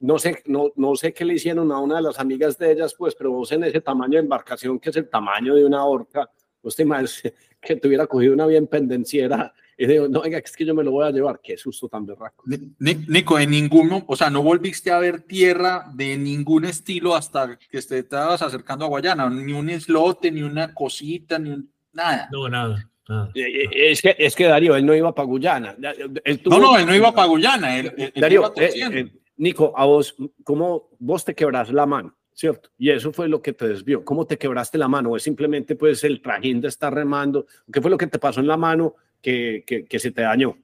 no, 0.00 0.18
sé, 0.18 0.42
no, 0.46 0.72
no 0.76 0.96
sé 0.96 1.12
qué 1.12 1.24
le 1.24 1.34
hicieron 1.34 1.70
a 1.72 1.78
una 1.78 1.96
de 1.96 2.02
las 2.02 2.18
amigas 2.18 2.56
de 2.56 2.72
ellas, 2.72 2.94
pues, 2.96 3.14
pero 3.14 3.32
vos 3.32 3.50
en 3.52 3.64
ese 3.64 3.80
tamaño 3.80 4.14
de 4.14 4.24
embarcación, 4.24 4.78
que 4.78 4.90
es 4.90 4.96
el 4.96 5.08
tamaño 5.08 5.54
de 5.54 5.64
una 5.64 5.84
orca, 5.84 6.30
imaginas 6.78 7.22
que 7.60 7.76
tuviera 7.76 8.06
cogido 8.06 8.34
una 8.34 8.46
bien 8.46 8.66
pendenciera 8.66 9.52
y 9.76 9.86
digo, 9.86 10.08
no, 10.08 10.20
venga, 10.20 10.38
es 10.38 10.56
que 10.56 10.64
yo 10.64 10.74
me 10.74 10.84
lo 10.84 10.90
voy 10.90 11.06
a 11.06 11.10
llevar. 11.10 11.40
Qué 11.42 11.56
susto 11.56 11.88
tan 11.88 12.04
berraco. 12.04 12.44
Nico, 12.78 13.38
en 13.38 13.50
ninguno, 13.50 14.04
o 14.06 14.16
sea, 14.16 14.30
no 14.30 14.42
volviste 14.42 14.90
a 14.90 14.98
ver 14.98 15.22
tierra 15.22 15.90
de 15.94 16.16
ningún 16.16 16.64
estilo 16.64 17.14
hasta 17.14 17.58
que 17.58 17.80
te 17.80 17.98
estabas 17.98 18.42
acercando 18.42 18.84
a 18.84 18.88
Guayana, 18.88 19.28
ni 19.30 19.52
un 19.52 19.70
islote, 19.70 20.30
ni 20.30 20.42
una 20.42 20.74
cosita, 20.74 21.38
ni 21.38 21.68
nada. 21.92 22.28
No, 22.30 22.48
nada. 22.48 22.88
Ah, 23.08 23.28
eh, 23.34 23.64
eh, 23.64 23.68
es, 23.90 24.00
que, 24.00 24.14
es 24.16 24.36
que 24.36 24.44
Darío, 24.44 24.76
él 24.76 24.86
no 24.86 24.94
iba 24.94 25.14
para 25.14 25.26
Guyana. 25.26 25.76
no, 25.78 26.58
no, 26.58 26.78
él 26.78 26.86
no 26.86 26.94
iba 26.94 27.12
para 27.12 27.28
Guyana. 27.28 27.78
Él, 27.78 28.12
Darío, 28.14 28.52
eh, 28.56 29.10
Nico, 29.36 29.72
a 29.76 29.86
vos, 29.86 30.14
¿cómo 30.44 30.90
vos 30.98 31.24
te 31.24 31.34
quebras 31.34 31.72
la 31.72 31.86
mano? 31.86 32.16
¿Cierto? 32.34 32.70
Y 32.78 32.90
eso 32.90 33.12
fue 33.12 33.28
lo 33.28 33.42
que 33.42 33.52
te 33.52 33.68
desvió. 33.68 34.04
¿Cómo 34.04 34.26
te 34.26 34.38
quebraste 34.38 34.78
la 34.78 34.88
mano? 34.88 35.10
¿O 35.10 35.16
es 35.16 35.22
simplemente 35.22 35.76
pues 35.76 36.04
el 36.04 36.22
trajín 36.22 36.60
de 36.60 36.68
estar 36.68 36.94
remando? 36.94 37.46
¿Qué 37.70 37.80
fue 37.80 37.90
lo 37.90 37.98
que 37.98 38.06
te 38.06 38.18
pasó 38.18 38.40
en 38.40 38.46
la 38.46 38.56
mano 38.56 38.94
que, 39.22 39.64
que, 39.66 39.86
que 39.86 39.98
se 39.98 40.10
te 40.10 40.22
dañó? 40.22 40.58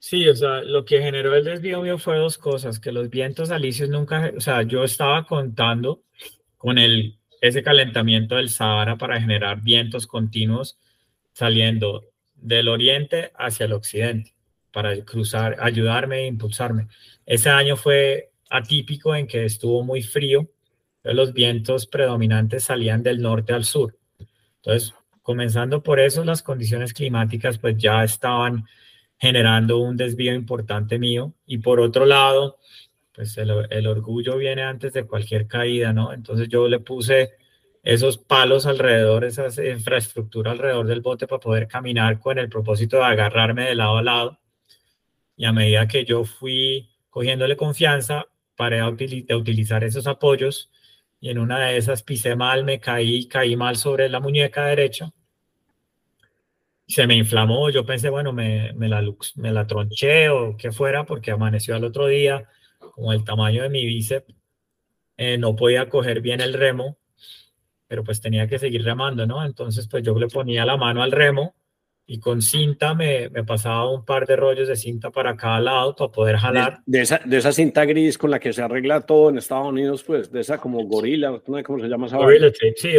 Sí, 0.00 0.28
o 0.28 0.34
sea, 0.36 0.62
lo 0.62 0.84
que 0.84 1.00
generó 1.00 1.34
el 1.34 1.44
desvío 1.44 1.82
mío 1.82 1.98
fue 1.98 2.18
dos 2.18 2.38
cosas, 2.38 2.78
que 2.78 2.92
los 2.92 3.10
vientos 3.10 3.50
alisios 3.50 3.88
nunca, 3.88 4.32
o 4.36 4.40
sea, 4.40 4.62
yo 4.62 4.84
estaba 4.84 5.26
contando 5.26 6.02
con 6.56 6.78
el, 6.78 7.18
ese 7.40 7.62
calentamiento 7.62 8.36
del 8.36 8.48
Sahara 8.48 8.96
para 8.96 9.20
generar 9.20 9.60
vientos 9.62 10.06
continuos 10.06 10.78
saliendo 11.32 12.04
del 12.34 12.68
oriente 12.68 13.32
hacia 13.36 13.66
el 13.66 13.72
occidente 13.72 14.34
para 14.72 15.04
cruzar, 15.04 15.56
ayudarme 15.60 16.20
e 16.20 16.26
impulsarme. 16.26 16.88
Ese 17.26 17.50
año 17.50 17.76
fue 17.76 18.30
atípico 18.50 19.14
en 19.14 19.26
que 19.26 19.44
estuvo 19.44 19.82
muy 19.82 20.02
frío, 20.02 20.48
los 21.02 21.32
vientos 21.32 21.86
predominantes 21.86 22.64
salían 22.64 23.02
del 23.02 23.20
norte 23.20 23.52
al 23.52 23.64
sur. 23.64 23.98
Entonces, 24.56 24.94
comenzando 25.28 25.82
por 25.82 26.00
eso, 26.00 26.24
las 26.24 26.42
condiciones 26.42 26.94
climáticas 26.94 27.58
pues 27.58 27.76
ya 27.76 28.02
estaban 28.02 28.64
generando 29.18 29.76
un 29.76 29.94
desvío 29.94 30.32
importante 30.32 30.98
mío. 30.98 31.34
Y 31.44 31.58
por 31.58 31.80
otro 31.80 32.06
lado, 32.06 32.56
pues 33.14 33.36
el, 33.36 33.86
orgullo 33.86 34.38
viene 34.38 34.62
antes 34.62 34.94
de 34.94 35.04
cualquier 35.04 35.46
caída, 35.46 35.92
¿no? 35.92 36.14
Entonces 36.14 36.48
yo 36.48 36.66
le 36.66 36.80
puse 36.80 37.32
esos 37.82 38.16
palos 38.16 38.64
alrededor, 38.64 39.22
esa 39.26 39.48
infraestructura 39.70 40.52
alrededor 40.52 40.86
del 40.86 41.02
bote 41.02 41.26
para 41.26 41.40
poder 41.40 41.68
caminar 41.68 42.18
con 42.20 42.38
el 42.38 42.48
propósito 42.48 42.96
de 42.96 43.04
agarrarme 43.04 43.66
de 43.66 43.74
lado 43.74 43.98
a 43.98 44.02
lado. 44.02 44.38
Y 45.36 45.44
a 45.44 45.52
medida 45.52 45.86
que 45.86 46.06
yo 46.06 46.24
fui 46.24 46.88
cogiéndole 47.10 47.54
confianza, 47.54 48.24
paré 48.56 48.80
a 48.80 48.88
utilizar 48.88 49.84
esos 49.84 50.06
apoyos 50.06 50.70
y 51.20 51.28
en 51.28 51.38
una 51.38 51.58
de 51.58 51.76
esas 51.76 52.02
pisé 52.02 52.34
mal, 52.34 52.64
me 52.64 52.80
caí, 52.80 53.28
caí 53.28 53.56
mal 53.56 53.76
sobre 53.76 54.08
la 54.08 54.20
muñeca 54.20 54.64
derecha. 54.64 55.12
Se 56.88 57.06
me 57.06 57.16
inflamó, 57.16 57.70
yo 57.70 57.84
pensé, 57.86 58.10
bueno, 58.10 58.32
me, 58.32 58.72
me, 58.72 58.88
la, 58.88 59.02
me 59.36 59.64
tronché 59.66 60.30
o 60.30 60.56
qué 60.56 60.72
fuera, 60.72 61.04
porque 61.04 61.30
amaneció 61.30 61.76
al 61.76 61.84
otro 61.84 62.06
día, 62.08 62.48
como 62.78 63.12
el 63.12 63.24
tamaño 63.24 63.62
de 63.62 63.68
mi 63.68 63.86
bíceps, 63.86 64.34
eh, 65.16 65.38
no 65.38 65.54
podía 65.54 65.88
coger 65.88 66.20
bien 66.20 66.40
el 66.40 66.54
remo 66.54 66.98
pero 67.88 68.04
pues 68.04 68.20
tenía 68.20 68.46
que 68.46 68.58
seguir 68.58 68.84
remando, 68.84 69.26
¿no? 69.26 69.44
Entonces 69.44 69.88
pues 69.88 70.04
yo 70.04 70.16
le 70.18 70.28
ponía 70.28 70.64
la 70.66 70.76
mano 70.76 71.02
al 71.02 71.10
remo 71.10 71.54
y 72.10 72.20
con 72.20 72.40
cinta 72.40 72.94
me, 72.94 73.28
me 73.28 73.44
pasaba 73.44 73.92
un 73.92 74.02
par 74.02 74.26
de 74.26 74.34
rollos 74.34 74.66
de 74.66 74.76
cinta 74.76 75.10
para 75.10 75.36
cada 75.36 75.60
lado 75.60 75.94
para 75.94 76.10
poder 76.10 76.36
jalar. 76.38 76.80
De, 76.86 77.02
esa, 77.02 77.20
de 77.22 77.36
esa 77.36 77.52
cinta 77.52 77.84
gris 77.84 78.16
con 78.16 78.30
la 78.30 78.40
que 78.40 78.54
se 78.54 78.62
arregla 78.62 79.02
todo 79.02 79.28
en 79.28 79.36
Estados 79.36 79.68
Unidos, 79.68 80.02
pues, 80.04 80.32
de 80.32 80.40
esa 80.40 80.56
como 80.56 80.82
gorila, 80.86 81.38
no 81.46 81.56
sé 81.58 81.62
cómo 81.62 81.78
se 81.78 81.86
llama 81.86 82.06
esa. 82.06 82.16
Gorilla 82.16 82.50
tape, 82.50 82.74
sí, 82.76 82.92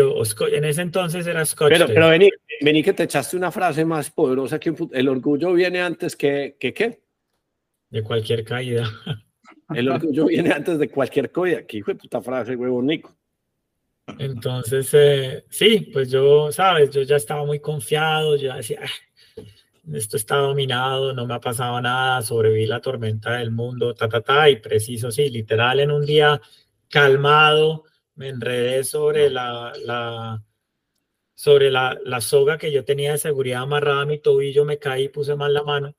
en 0.51 0.63
ese 0.63 0.83
entonces 0.83 1.25
era 1.25 1.43
Scotch 1.43 1.69
Pero, 1.69 1.87
pero 1.87 2.07
vení, 2.09 2.29
vení 2.61 2.83
que 2.83 2.93
te 2.93 3.03
echaste 3.03 3.35
una 3.35 3.51
frase 3.51 3.83
más 3.83 4.11
poderosa 4.11 4.59
que 4.59 4.75
el 4.91 5.09
orgullo 5.09 5.53
viene 5.53 5.81
antes 5.81 6.15
que, 6.15 6.55
que 6.59 6.71
¿qué? 6.71 7.01
De 7.89 8.03
cualquier 8.03 8.43
caída. 8.43 8.87
El 9.73 9.89
orgullo 9.89 10.27
viene 10.27 10.51
antes 10.51 10.77
de 10.77 10.87
cualquier 10.87 11.31
caída. 11.31 11.63
¿Qué 11.63 11.77
hijo 11.77 11.91
de 11.91 11.95
puta 11.95 12.21
frase, 12.21 12.55
huevo, 12.55 12.79
Nico? 12.83 13.18
Entonces, 14.17 14.89
eh, 14.93 15.45
sí, 15.49 15.89
pues 15.93 16.09
yo, 16.09 16.51
sabes, 16.51 16.89
yo 16.91 17.01
ya 17.03 17.15
estaba 17.15 17.45
muy 17.45 17.59
confiado, 17.59 18.35
yo 18.35 18.53
decía, 18.55 18.79
ah, 18.83 19.43
esto 19.93 20.17
está 20.17 20.37
dominado, 20.37 21.13
no 21.13 21.25
me 21.25 21.33
ha 21.33 21.39
pasado 21.39 21.79
nada, 21.81 22.21
sobreviví 22.21 22.65
la 22.65 22.81
tormenta 22.81 23.33
del 23.33 23.51
mundo, 23.51 23.93
ta, 23.93 24.07
ta, 24.09 24.21
ta, 24.21 24.49
y 24.49 24.57
preciso, 24.57 25.11
sí, 25.11 25.29
literal, 25.29 25.79
en 25.79 25.91
un 25.91 26.05
día 26.05 26.41
calmado, 26.89 27.83
me 28.15 28.29
enredé 28.29 28.83
sobre 28.83 29.29
la, 29.29 29.73
la 29.85 30.43
sobre 31.35 31.71
la, 31.71 31.97
la, 32.03 32.19
soga 32.19 32.57
que 32.57 32.71
yo 32.71 32.83
tenía 32.83 33.13
de 33.13 33.17
seguridad 33.17 33.61
amarrada 33.61 34.01
a 34.01 34.05
mi 34.05 34.19
tobillo, 34.19 34.65
me 34.65 34.77
caí, 34.77 35.07
puse 35.07 35.35
mal 35.35 35.53
la 35.53 35.63
mano 35.63 35.95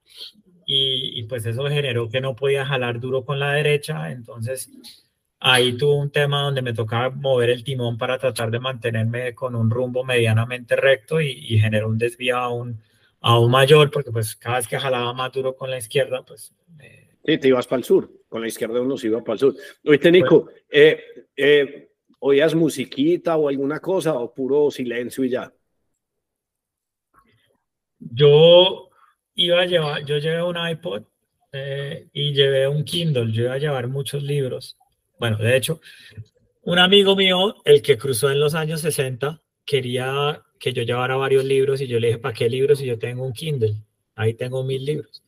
y, 0.66 1.18
y 1.18 1.22
pues 1.24 1.46
eso 1.46 1.64
generó 1.66 2.10
que 2.10 2.20
no 2.20 2.36
podía 2.36 2.66
jalar 2.66 3.00
duro 3.00 3.24
con 3.24 3.38
la 3.38 3.52
derecha, 3.52 4.10
entonces 4.12 4.70
ahí 5.40 5.76
tuve 5.76 5.94
un 5.94 6.10
tema 6.10 6.42
donde 6.42 6.62
me 6.62 6.74
tocaba 6.74 7.10
mover 7.10 7.50
el 7.50 7.64
timón 7.64 7.96
para 7.98 8.18
tratar 8.18 8.50
de 8.50 8.60
mantenerme 8.60 9.34
con 9.34 9.54
un 9.54 9.70
rumbo 9.70 10.04
medianamente 10.04 10.76
recto 10.76 11.20
y, 11.20 11.30
y 11.30 11.58
generó 11.58 11.88
un 11.88 11.98
desvío 11.98 12.36
aún, 12.36 12.80
aún 13.20 13.50
mayor, 13.50 13.90
porque 13.90 14.12
pues 14.12 14.36
cada 14.36 14.56
vez 14.56 14.68
que 14.68 14.78
jalaba 14.78 15.12
más 15.14 15.32
duro 15.32 15.56
con 15.56 15.70
la 15.70 15.78
izquierda, 15.78 16.22
pues... 16.22 16.54
Sí, 17.24 17.36
te 17.38 17.48
ibas 17.48 17.66
para 17.66 17.78
el 17.78 17.84
sur, 17.84 18.10
con 18.28 18.40
la 18.40 18.48
izquierda 18.48 18.80
uno 18.80 18.96
se 18.96 19.08
iba 19.08 19.22
para 19.22 19.34
el 19.34 19.38
sur. 19.38 19.54
Oíste, 19.84 20.10
Nico, 20.10 20.44
pues 20.44 20.56
eh, 20.70 21.00
eh, 21.36 21.90
¿oías 22.20 22.54
musiquita 22.54 23.36
o 23.36 23.48
alguna 23.48 23.78
cosa 23.78 24.14
o 24.14 24.32
puro 24.32 24.70
silencio 24.70 25.24
y 25.24 25.30
ya? 25.30 25.52
Yo 27.98 28.88
iba 29.34 29.60
a 29.60 29.66
llevar, 29.66 30.04
yo 30.04 30.16
llevé 30.16 30.42
un 30.42 30.56
iPod 30.56 31.02
eh, 31.52 32.08
y 32.12 32.32
llevé 32.32 32.66
un 32.66 32.84
Kindle, 32.84 33.32
yo 33.32 33.44
iba 33.44 33.54
a 33.54 33.58
llevar 33.58 33.86
muchos 33.88 34.22
libros 34.22 34.78
bueno, 35.20 35.36
de 35.36 35.54
hecho, 35.54 35.80
un 36.62 36.78
amigo 36.78 37.14
mío, 37.14 37.54
el 37.66 37.82
que 37.82 37.98
cruzó 37.98 38.30
en 38.30 38.40
los 38.40 38.54
años 38.54 38.80
60, 38.80 39.42
quería 39.66 40.42
que 40.58 40.72
yo 40.72 40.82
llevara 40.82 41.16
varios 41.16 41.44
libros 41.44 41.82
y 41.82 41.86
yo 41.86 42.00
le 42.00 42.08
dije, 42.08 42.18
¿para 42.18 42.34
qué 42.34 42.48
libros 42.48 42.78
si 42.78 42.86
yo 42.86 42.98
tengo 42.98 43.22
un 43.22 43.34
Kindle? 43.34 43.76
Ahí 44.14 44.32
tengo 44.32 44.64
mil 44.64 44.82
libros. 44.82 45.22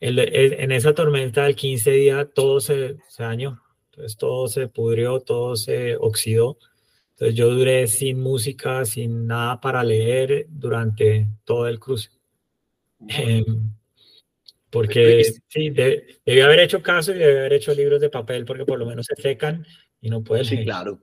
en 0.00 0.72
esa 0.72 0.94
tormenta 0.94 1.44
del 1.44 1.54
15 1.54 1.90
días 1.90 2.26
todo 2.34 2.60
se, 2.60 2.96
se 3.08 3.22
dañó. 3.22 3.62
Entonces 3.90 4.16
todo 4.16 4.48
se 4.48 4.68
pudrió, 4.68 5.20
todo 5.20 5.56
se 5.56 5.96
oxidó. 5.96 6.56
Entonces 7.10 7.34
yo 7.36 7.50
duré 7.50 7.86
sin 7.86 8.20
música, 8.20 8.84
sin 8.86 9.26
nada 9.26 9.60
para 9.60 9.84
leer 9.84 10.46
durante 10.48 11.26
todo 11.44 11.68
el 11.68 11.78
cruce. 11.78 12.10
Em, 13.08 13.72
porque 14.70 15.24
sí, 15.48 15.70
debí 15.70 16.40
haber 16.40 16.60
hecho 16.60 16.82
caso 16.82 17.12
y 17.14 17.18
debí 17.18 17.38
haber 17.38 17.52
hecho 17.54 17.74
libros 17.74 18.00
de 18.00 18.10
papel 18.10 18.44
porque 18.44 18.64
por 18.64 18.78
lo 18.78 18.86
menos 18.86 19.06
se 19.06 19.20
secan 19.20 19.64
y 20.00 20.10
no 20.10 20.22
puedes 20.22 20.48
Sí, 20.48 20.62
claro. 20.62 21.00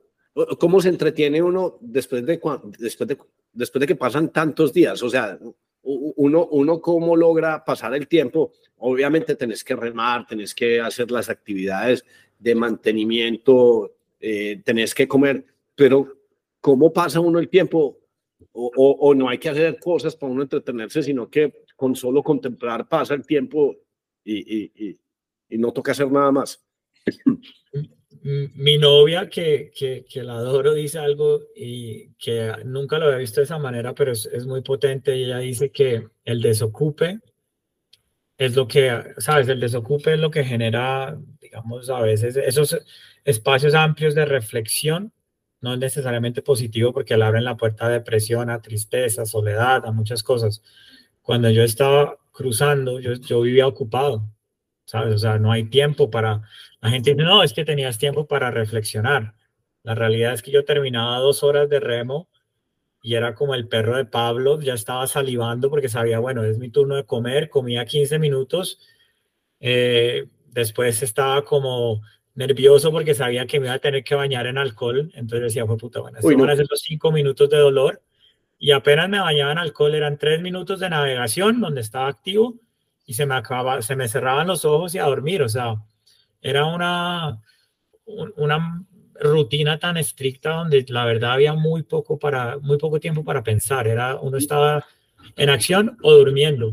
¿Cómo 0.59 0.81
se 0.81 0.89
entretiene 0.89 1.41
uno 1.41 1.77
después 1.79 2.25
de, 2.25 2.39
después 2.77 3.07
de, 3.07 3.17
después 3.53 3.79
de 3.79 3.87
que 3.87 3.95
pasan 3.95 4.31
tantos 4.31 4.73
días? 4.73 5.01
O 5.01 5.09
sea, 5.09 5.39
uno, 5.81 6.47
uno 6.51 6.81
cómo 6.81 7.15
logra 7.15 7.63
pasar 7.63 7.95
el 7.95 8.07
tiempo. 8.07 8.51
Obviamente 8.77 9.35
tenés 9.35 9.63
que 9.63 9.75
remar, 9.75 10.27
tenés 10.27 10.53
que 10.53 10.81
hacer 10.81 11.09
las 11.09 11.29
actividades 11.29 12.03
de 12.37 12.53
mantenimiento, 12.53 13.95
eh, 14.19 14.61
tenés 14.63 14.93
que 14.93 15.07
comer, 15.07 15.45
pero 15.73 16.17
¿cómo 16.59 16.91
pasa 16.91 17.19
uno 17.19 17.39
el 17.39 17.47
tiempo? 17.47 17.99
O, 18.51 18.71
o, 18.75 19.15
no 19.15 19.29
hay 19.29 19.37
que 19.37 19.49
hacer 19.49 19.79
cosas 19.79 20.15
para 20.15 20.31
uno 20.31 20.43
entretenerse, 20.43 21.01
sino 21.01 21.29
que 21.29 21.64
con 21.75 21.95
solo 21.95 22.23
contemplar 22.23 22.87
pasa 22.87 23.13
el 23.13 23.25
tiempo 23.25 23.75
y, 24.23 24.63
y, 24.63 24.99
y, 25.49 25.57
no 25.57 25.71
toca 25.71 25.91
hacer 25.91 26.11
nada 26.11 26.31
más. 26.31 26.65
Mi 28.21 28.77
novia, 28.77 29.29
que, 29.29 29.71
que, 29.75 30.23
la 30.23 30.37
adoro, 30.37 30.73
dice 30.73 30.97
algo 30.97 31.41
y 31.55 32.13
que 32.15 32.51
nunca 32.65 32.97
lo 32.97 33.05
había 33.05 33.17
visto 33.17 33.39
de 33.39 33.45
esa 33.45 33.59
manera, 33.59 33.93
pero 33.93 34.11
es, 34.11 34.25
es 34.25 34.47
muy 34.47 34.61
potente. 34.61 35.15
Y 35.15 35.25
ella 35.25 35.37
dice 35.37 35.69
que 35.69 36.07
el 36.23 36.41
desocupe 36.41 37.19
es 38.37 38.55
lo 38.55 38.67
que, 38.67 39.03
¿sabes? 39.17 39.47
El 39.47 39.59
desocupe 39.59 40.13
es 40.13 40.19
lo 40.19 40.31
que 40.31 40.43
genera, 40.43 41.17
digamos, 41.39 41.89
a 41.89 42.01
veces 42.01 42.35
esos 42.35 42.77
espacios 43.23 43.73
amplios 43.73 44.15
de 44.15 44.25
reflexión, 44.25 45.13
no 45.61 45.73
es 45.73 45.79
necesariamente 45.79 46.41
positivo 46.41 46.93
porque 46.93 47.17
le 47.17 47.25
abren 47.25 47.43
la 47.43 47.57
puerta 47.57 47.87
a 47.87 47.89
depresión, 47.89 48.49
a 48.49 48.61
tristeza, 48.61 49.25
soledad, 49.25 49.85
a 49.85 49.91
muchas 49.91 50.21
cosas. 50.21 50.61
Cuando 51.25 51.49
yo 51.49 51.63
estaba 51.63 52.19
cruzando, 52.31 52.99
yo, 52.99 53.13
yo 53.13 53.41
vivía 53.41 53.65
ocupado, 53.65 54.29
¿sabes? 54.85 55.15
O 55.15 55.17
sea, 55.17 55.39
no 55.39 55.51
hay 55.51 55.63
tiempo 55.65 56.11
para... 56.11 56.43
La 56.81 56.91
gente 56.91 57.15
dice, 57.15 57.23
no, 57.23 57.41
es 57.41 57.51
que 57.51 57.65
tenías 57.65 57.97
tiempo 57.97 58.27
para 58.27 58.51
reflexionar. 58.51 59.33
La 59.81 59.95
realidad 59.95 60.33
es 60.33 60.43
que 60.43 60.51
yo 60.51 60.63
terminaba 60.63 61.17
dos 61.17 61.41
horas 61.41 61.67
de 61.67 61.79
remo 61.79 62.29
y 63.01 63.15
era 63.15 63.33
como 63.33 63.55
el 63.55 63.67
perro 63.67 63.97
de 63.97 64.05
Pablo, 64.05 64.61
ya 64.61 64.75
estaba 64.75 65.07
salivando 65.07 65.71
porque 65.71 65.89
sabía, 65.89 66.19
bueno, 66.19 66.43
es 66.43 66.59
mi 66.59 66.69
turno 66.69 66.95
de 66.95 67.05
comer, 67.05 67.49
comía 67.49 67.85
15 67.85 68.19
minutos, 68.19 68.79
eh, 69.59 70.27
después 70.51 71.01
estaba 71.01 71.43
como 71.43 72.03
nervioso 72.35 72.91
porque 72.91 73.15
sabía 73.15 73.47
que 73.47 73.59
me 73.59 73.65
iba 73.65 73.75
a 73.75 73.79
tener 73.79 74.03
que 74.03 74.13
bañar 74.13 74.45
en 74.45 74.59
alcohol, 74.59 75.11
entonces 75.15 75.41
decía, 75.41 75.65
fue 75.65 75.77
puta, 75.77 76.01
bueno, 76.01 76.19
esto 76.19 76.37
van 76.37 76.51
a 76.51 76.55
ser 76.55 76.67
los 76.69 76.81
5 76.81 77.11
minutos 77.11 77.49
de 77.49 77.57
dolor, 77.57 78.01
y 78.65 78.71
apenas 78.71 79.07
me 79.07 79.19
bañaba 79.19 79.51
en 79.51 79.59
alcohol, 79.59 79.93
eran 79.93 80.17
3 80.17 80.41
minutos 80.41 80.79
de 80.79 80.89
navegación 80.89 81.61
donde 81.61 81.81
estaba 81.81 82.07
activo, 82.07 82.55
y 83.05 83.13
se 83.13 83.27
me 83.27 83.35
acababa, 83.35 83.83
se 83.83 83.95
me 83.95 84.07
cerraban 84.07 84.47
los 84.47 84.65
ojos 84.65 84.95
y 84.95 84.97
a 84.97 85.03
dormir, 85.03 85.43
o 85.43 85.49
sea, 85.49 85.75
era 86.41 86.65
una, 86.65 87.39
una 88.37 88.83
rutina 89.21 89.77
tan 89.77 89.97
estricta 89.97 90.49
donde 90.49 90.83
la 90.87 91.05
verdad 91.05 91.33
había 91.33 91.53
muy 91.53 91.83
poco 91.83 92.17
para 92.17 92.57
muy 92.57 92.79
poco 92.79 92.99
tiempo 92.99 93.23
para 93.23 93.43
pensar 93.43 93.87
era 93.87 94.15
uno 94.15 94.37
estaba 94.37 94.83
en 95.35 95.49
acción 95.51 95.99
o 96.01 96.13
durmiendo. 96.13 96.71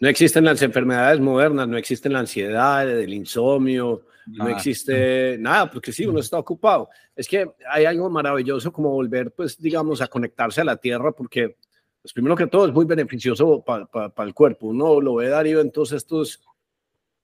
No 0.00 0.08
existen 0.08 0.46
las 0.46 0.62
enfermedades 0.62 1.20
modernas 1.20 1.68
no 1.68 1.76
existe 1.76 2.08
la 2.08 2.20
ansiedad 2.20 2.90
el 2.90 3.12
insomnio 3.12 4.06
no 4.26 4.48
existe 4.48 5.36
nada 5.38 5.70
porque 5.70 5.92
sí 5.92 6.04
uno 6.04 6.20
está 6.20 6.38
ocupado 6.38 6.88
es 7.14 7.28
que 7.28 7.48
hay 7.70 7.84
algo 7.84 8.10
maravilloso 8.10 8.72
como 8.72 8.90
volver 8.90 9.32
pues 9.32 9.58
digamos 9.58 10.00
a 10.00 10.08
conectarse 10.08 10.60
a 10.60 10.64
la 10.64 10.76
tierra 10.76 11.12
porque 11.12 11.56
pues 12.02 12.12
primero 12.12 12.34
que 12.36 12.46
todo 12.46 12.66
es 12.66 12.72
muy 12.72 12.84
beneficioso 12.84 13.64
para 13.64 14.12
el 14.18 14.34
cuerpo 14.34 14.66
uno 14.66 15.00
lo 15.00 15.14
ve 15.14 15.28
Darío 15.28 15.60
entonces 15.60 15.98
estos 15.98 16.42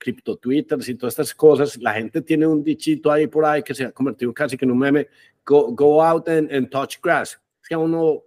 cripto 0.03 0.37
twitters 0.37 0.89
y 0.89 0.97
todas 0.97 1.13
estas 1.13 1.33
cosas, 1.33 1.77
la 1.77 1.93
gente 1.95 2.23
tiene 2.23 2.45
un 2.45 2.65
dichito 2.65 3.13
ahí 3.13 3.29
por 3.29 3.45
ahí 3.45 3.63
que 3.63 3.73
se 3.73 3.85
ha 3.85 3.93
convertido 3.93 4.35
casi 4.35 4.57
que 4.57 4.65
en 4.65 4.73
un 4.73 4.79
meme, 4.79 5.07
go, 5.47 5.73
go 5.73 6.03
out 6.03 6.29
and, 6.29 6.69
touch 6.71 6.97
grass. 7.01 7.41
Es 7.63 7.69
que 7.69 7.77
uno, 7.77 8.25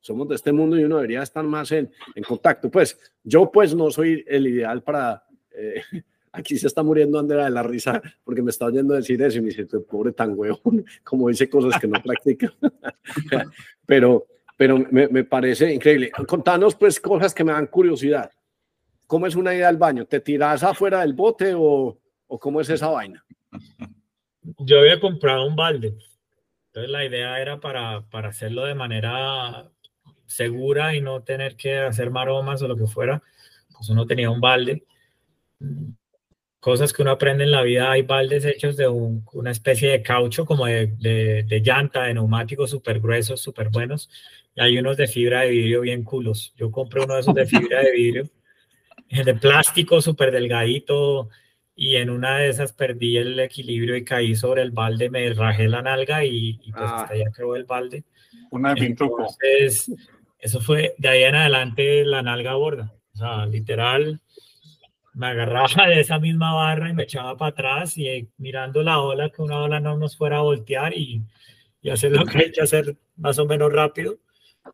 somos 0.00 0.28
de 0.28 0.36
este 0.36 0.52
mundo 0.52 0.78
y 0.78 0.84
uno 0.84 0.96
debería 0.96 1.22
estar 1.22 1.44
más 1.44 1.70
en, 1.72 1.92
en 2.14 2.24
contacto. 2.24 2.70
Pues 2.70 2.98
yo 3.22 3.50
pues 3.52 3.74
no 3.74 3.90
soy 3.90 4.24
el 4.26 4.46
ideal 4.46 4.82
para... 4.82 5.22
Eh, 5.50 5.82
aquí 6.34 6.58
se 6.58 6.66
está 6.66 6.82
muriendo 6.82 7.18
Andrea 7.18 7.44
de 7.44 7.50
la 7.50 7.62
risa 7.62 8.02
porque 8.24 8.42
me 8.42 8.50
está 8.50 8.66
oyendo 8.66 8.94
decir 8.94 9.22
eso 9.22 9.38
y 9.38 9.40
me 9.40 9.48
dice, 9.48 9.64
pobre 9.64 10.12
tan 10.12 10.36
huevón, 10.36 10.84
como 11.04 11.28
dice 11.28 11.48
cosas 11.48 11.80
que 11.80 11.86
no 11.86 12.02
practica. 12.02 12.52
pero 13.86 14.26
pero 14.56 14.78
me, 14.78 15.24
parece 15.24 15.72
increíble. 15.72 16.12
Contanos 16.28 16.76
pues 16.76 17.00
cosas 17.00 17.34
que 17.34 17.42
me 17.42 17.52
dan 17.52 17.66
curiosidad. 17.66 18.30
¿Cómo 19.06 19.26
es 19.26 19.34
una 19.34 19.54
ida 19.54 19.68
al 19.68 19.78
baño? 19.78 20.06
¿Te 20.06 20.20
tiras 20.20 20.62
afuera 20.62 21.00
del 21.00 21.12
bote 21.12 21.54
o, 21.56 21.98
o 22.28 22.38
cómo 22.38 22.60
es 22.60 22.70
esa 22.70 22.88
vaina? 22.88 23.24
Yo 24.58 24.78
había 24.78 25.00
comprado 25.00 25.44
un 25.46 25.56
balde. 25.56 25.96
Entonces 26.68 26.90
la 26.90 27.04
idea 27.04 27.40
era 27.40 27.58
para, 27.58 28.02
para 28.10 28.28
hacerlo 28.28 28.64
de 28.64 28.76
manera 28.76 29.70
segura 30.26 30.94
y 30.94 31.00
no 31.00 31.22
tener 31.22 31.56
que 31.56 31.78
hacer 31.78 32.10
maromas 32.10 32.62
o 32.62 32.68
lo 32.68 32.76
que 32.76 32.86
fuera. 32.86 33.22
Pues 33.72 33.88
uno 33.88 34.06
tenía 34.06 34.30
un 34.30 34.40
balde. 34.40 34.84
Cosas 36.64 36.94
que 36.94 37.02
uno 37.02 37.10
aprende 37.10 37.44
en 37.44 37.50
la 37.50 37.62
vida, 37.62 37.90
hay 37.90 38.02
baldes 38.02 38.46
hechos 38.46 38.76
de 38.78 38.88
una 38.88 39.50
especie 39.50 39.90
de 39.90 40.02
caucho, 40.02 40.46
como 40.46 40.64
de, 40.64 40.86
de, 40.98 41.42
de 41.42 41.60
llanta, 41.60 42.04
de 42.04 42.14
neumáticos 42.14 42.70
súper 42.70 43.00
gruesos, 43.00 43.40
súper 43.40 43.68
buenos. 43.68 44.08
Y 44.54 44.62
hay 44.62 44.78
unos 44.78 44.96
de 44.96 45.06
fibra 45.06 45.42
de 45.42 45.50
vidrio 45.50 45.82
bien 45.82 46.04
culos. 46.04 46.54
Yo 46.56 46.70
compré 46.70 47.04
uno 47.04 47.14
de 47.14 47.20
esos 47.20 47.34
de 47.34 47.44
fibra 47.46 47.80
de 47.82 47.92
vidrio 47.92 48.30
de 49.22 49.34
plástico 49.34 50.00
súper 50.00 50.32
delgadito 50.32 51.28
y 51.76 51.96
en 51.96 52.10
una 52.10 52.38
de 52.38 52.48
esas 52.48 52.72
perdí 52.72 53.16
el 53.16 53.38
equilibrio 53.38 53.96
y 53.96 54.04
caí 54.04 54.34
sobre 54.34 54.62
el 54.62 54.70
balde, 54.70 55.10
me 55.10 55.32
rajé 55.32 55.68
la 55.68 55.82
nalga 55.82 56.24
y, 56.24 56.54
pues 56.72 56.74
ah. 56.76 56.96
hasta 57.02 57.14
allá 57.14 57.30
quedó 57.36 57.56
el 57.56 57.64
balde. 57.64 58.04
Una 58.50 58.74
Entonces, 58.76 59.92
eso 60.38 60.60
fue 60.60 60.94
de 60.98 61.08
ahí 61.08 61.22
en 61.24 61.34
adelante 61.34 62.04
la 62.04 62.22
nalga 62.22 62.54
borda. 62.54 62.92
O 63.14 63.16
sea, 63.16 63.46
literal, 63.46 64.20
me 65.14 65.28
agarraba 65.28 65.88
de 65.88 66.00
esa 66.00 66.18
misma 66.18 66.52
barra 66.54 66.90
y 66.90 66.92
me 66.92 67.04
echaba 67.04 67.36
para 67.36 67.50
atrás 67.50 67.96
y 67.96 68.28
mirando 68.38 68.82
la 68.82 69.00
ola, 69.00 69.30
que 69.30 69.42
una 69.42 69.60
ola 69.60 69.80
no 69.80 69.96
nos 69.96 70.16
fuera 70.16 70.38
a 70.38 70.42
voltear 70.42 70.92
y, 70.94 71.22
y 71.80 71.90
hacer 71.90 72.12
lo 72.12 72.26
que 72.26 72.38
hay 72.38 72.52
que 72.52 72.62
hacer 72.62 72.96
más 73.16 73.38
o 73.38 73.46
menos 73.46 73.72
rápido. 73.72 74.18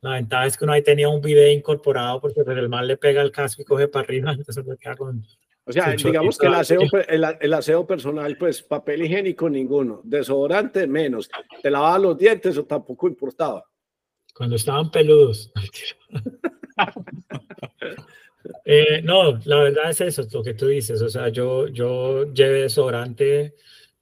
La 0.00 0.12
ventaja 0.12 0.46
es 0.46 0.56
que 0.56 0.64
uno 0.64 0.72
ahí 0.72 0.82
tenía 0.82 1.08
un 1.08 1.20
video 1.20 1.50
incorporado 1.50 2.20
porque 2.20 2.42
pues, 2.42 2.56
el 2.56 2.68
mal 2.68 2.86
le 2.86 2.96
pega 2.96 3.20
el 3.20 3.32
casco 3.32 3.62
y 3.62 3.64
coge 3.64 3.88
para 3.88 4.04
arriba, 4.04 4.32
entonces 4.38 4.64
me 4.64 4.76
queda 4.76 4.96
con... 4.96 5.24
O 5.64 5.72
sea, 5.72 5.94
digamos 5.94 6.36
que 6.36 6.46
el 6.46 6.54
aseo, 6.54 6.80
el, 7.06 7.52
aseo, 7.52 7.86
personal, 7.86 8.36
pues 8.36 8.60
papel 8.62 9.04
higiénico 9.04 9.48
ninguno, 9.48 10.00
desodorante 10.02 10.86
menos, 10.86 11.30
te 11.62 11.70
lavaba 11.70 11.98
los 11.98 12.18
dientes 12.18 12.56
o 12.58 12.64
tampoco 12.64 13.06
importaba. 13.06 13.64
Cuando 14.34 14.56
estaban 14.56 14.90
peludos. 14.90 15.52
Eh, 18.64 19.02
no, 19.02 19.38
la 19.44 19.56
verdad 19.56 19.90
es 19.90 20.00
eso, 20.00 20.26
lo 20.32 20.42
que 20.42 20.54
tú 20.54 20.68
dices, 20.68 21.00
o 21.02 21.08
sea, 21.08 21.28
yo, 21.28 21.68
yo 21.68 22.32
llevé 22.32 22.62
desodorante, 22.62 23.54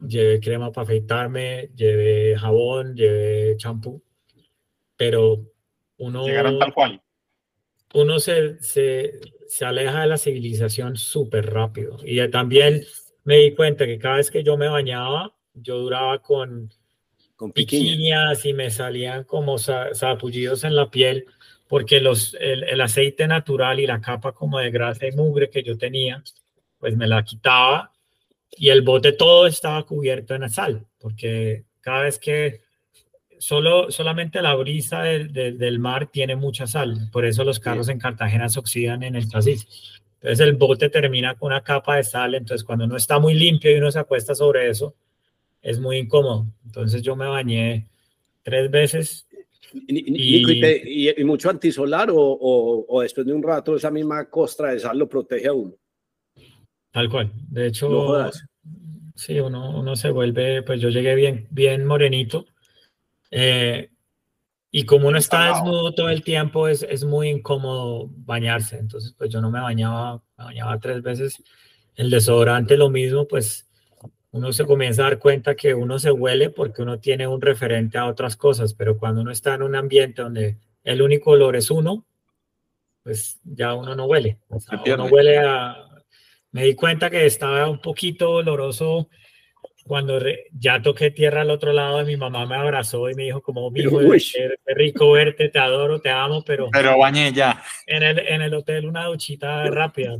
llevé 0.06 0.40
crema 0.40 0.70
para 0.70 0.84
afeitarme, 0.84 1.70
llevé 1.74 2.36
jabón, 2.38 2.94
llevé 2.94 3.56
champú, 3.56 4.02
pero 4.96 5.44
uno, 5.98 6.24
tal 6.24 6.74
cual. 6.74 7.02
Uno 7.94 8.18
se, 8.18 8.60
se, 8.60 9.18
se 9.48 9.64
aleja 9.64 10.02
de 10.02 10.06
la 10.06 10.18
civilización 10.18 10.96
súper 10.96 11.46
rápido. 11.52 11.98
Y 12.04 12.26
también 12.28 12.84
me 13.24 13.38
di 13.38 13.54
cuenta 13.54 13.86
que 13.86 13.98
cada 13.98 14.16
vez 14.16 14.30
que 14.30 14.44
yo 14.44 14.56
me 14.56 14.68
bañaba, 14.68 15.34
yo 15.54 15.78
duraba 15.78 16.20
con, 16.20 16.70
con 17.34 17.52
piquiñas 17.52 18.44
y 18.44 18.52
me 18.52 18.70
salían 18.70 19.24
como 19.24 19.58
sapullidos 19.58 20.64
en 20.64 20.76
la 20.76 20.90
piel, 20.90 21.26
porque 21.68 22.00
los, 22.00 22.34
el, 22.40 22.64
el, 22.64 22.80
aceite 22.80 23.26
natural 23.26 23.78
y 23.78 23.86
la 23.86 24.00
capa 24.00 24.32
como 24.32 24.58
de 24.58 24.70
grasa 24.70 25.06
y 25.06 25.12
mugre 25.12 25.50
que 25.50 25.62
yo 25.62 25.76
tenía, 25.76 26.22
pues 26.78 26.96
me 26.96 27.06
la 27.06 27.22
quitaba 27.22 27.92
y 28.56 28.70
el 28.70 28.82
bote 28.82 29.12
todo 29.12 29.46
estaba 29.46 29.82
cubierto 29.84 30.34
en 30.34 30.48
sal, 30.50 30.86
porque 30.98 31.64
cada 31.80 32.02
vez 32.02 32.18
que 32.18 32.62
solo, 33.38 33.90
solamente 33.90 34.42
la 34.42 34.54
brisa 34.54 35.02
del 35.02 35.78
mar 35.78 36.08
tiene 36.10 36.36
mucha 36.36 36.66
sal, 36.66 37.08
por 37.12 37.24
eso 37.24 37.44
los 37.44 37.60
carros 37.60 37.88
en 37.88 37.98
Cartagena 37.98 38.48
se 38.48 38.58
oxidan 38.58 39.02
en 39.02 39.16
el 39.16 39.28
chasis. 39.28 40.00
Entonces 40.20 40.40
el 40.40 40.56
bote 40.56 40.90
termina 40.90 41.36
con 41.36 41.52
una 41.52 41.62
capa 41.62 41.96
de 41.96 42.04
sal, 42.04 42.34
entonces 42.34 42.64
cuando 42.64 42.86
no 42.86 42.96
está 42.96 43.18
muy 43.20 43.34
limpio 43.34 43.70
y 43.70 43.76
uno 43.76 43.92
se 43.92 44.00
acuesta 44.00 44.34
sobre 44.34 44.68
eso, 44.68 44.94
es 45.62 45.78
muy 45.78 45.98
incómodo. 45.98 46.46
Entonces 46.66 47.02
yo 47.02 47.14
me 47.14 47.26
bañé 47.26 47.86
tres 48.42 48.70
veces 48.70 49.27
Y, 49.72 51.20
y, 51.20 51.24
mucho 51.24 51.50
antisolar 51.50 52.10
o, 52.10 52.16
o, 52.88 53.02
después 53.02 53.26
de 53.26 53.32
un 53.32 53.42
rato 53.42 53.76
esa 53.76 53.90
misma 53.90 54.28
costra 54.28 54.72
de 54.72 54.80
sal 54.80 54.98
lo 54.98 55.08
protege 55.08 55.48
a 55.48 55.52
uno. 55.52 55.74
Tal 56.90 57.08
cual. 57.10 57.30
De 57.50 57.66
hecho, 57.66 58.30
sí, 59.14 59.38
uno, 59.40 59.78
uno 59.78 59.96
se 59.96 60.10
vuelve, 60.10 60.62
pues 60.62 60.80
yo 60.80 60.88
llegué 60.88 61.14
bien, 61.14 61.46
bien 61.50 61.84
morenito. 61.84 62.46
Eh, 63.30 63.90
y 64.70 64.84
como 64.84 65.08
uno 65.08 65.18
está 65.18 65.48
desnudo 65.48 65.92
todo 65.92 66.08
el 66.10 66.22
tiempo, 66.22 66.68
es, 66.68 66.82
es 66.82 67.04
muy 67.04 67.28
incómodo 67.28 68.10
bañarse. 68.10 68.78
Entonces, 68.78 69.14
pues 69.16 69.30
yo 69.30 69.40
no 69.40 69.50
me 69.50 69.60
bañaba, 69.60 70.22
me 70.36 70.44
bañaba 70.44 70.78
tres 70.78 71.02
veces. 71.02 71.42
El 71.94 72.10
desodorante 72.10 72.76
lo 72.76 72.90
mismo, 72.90 73.26
pues 73.26 73.67
uno 74.38 74.52
se 74.52 74.64
comienza 74.64 75.02
a 75.02 75.10
dar 75.10 75.18
cuenta 75.18 75.56
que 75.56 75.74
uno 75.74 75.98
se 75.98 76.10
huele 76.10 76.50
porque 76.50 76.82
uno 76.82 76.98
tiene 77.00 77.26
un 77.26 77.40
referente 77.40 77.98
a 77.98 78.06
otras 78.06 78.36
cosas, 78.36 78.72
pero 78.72 78.96
cuando 78.96 79.20
uno 79.20 79.30
está 79.30 79.54
en 79.54 79.62
un 79.62 79.74
ambiente 79.74 80.22
donde 80.22 80.56
el 80.84 81.02
único 81.02 81.32
olor 81.32 81.56
es 81.56 81.70
uno, 81.70 82.06
pues 83.02 83.40
ya 83.42 83.74
uno 83.74 83.94
no 83.94 84.06
huele. 84.06 84.38
uno 84.86 85.06
huele 85.06 85.38
a... 85.38 85.76
Me 86.52 86.64
di 86.64 86.74
cuenta 86.74 87.10
que 87.10 87.26
estaba 87.26 87.68
un 87.68 87.80
poquito 87.80 88.30
oloroso 88.30 89.08
cuando 89.88 90.20
ya 90.52 90.80
toqué 90.80 91.10
tierra 91.10 91.40
al 91.40 91.50
otro 91.50 91.72
lado, 91.72 92.04
mi 92.04 92.16
mamá 92.16 92.46
me 92.46 92.54
abrazó 92.54 93.10
y 93.10 93.14
me 93.14 93.24
dijo 93.24 93.42
como, 93.42 93.70
mi 93.70 93.80
hijo, 93.80 94.00
es 94.12 94.34
rico 94.66 95.10
verte, 95.12 95.48
te 95.48 95.58
adoro, 95.58 96.00
te 96.00 96.10
amo, 96.10 96.44
pero... 96.44 96.68
Pero 96.70 96.96
bañé 96.98 97.32
ya. 97.32 97.62
En 97.86 98.04
el, 98.04 98.18
en 98.20 98.42
el 98.42 98.54
hotel 98.54 98.86
una 98.86 99.06
duchita 99.06 99.64
rápida. 99.70 100.16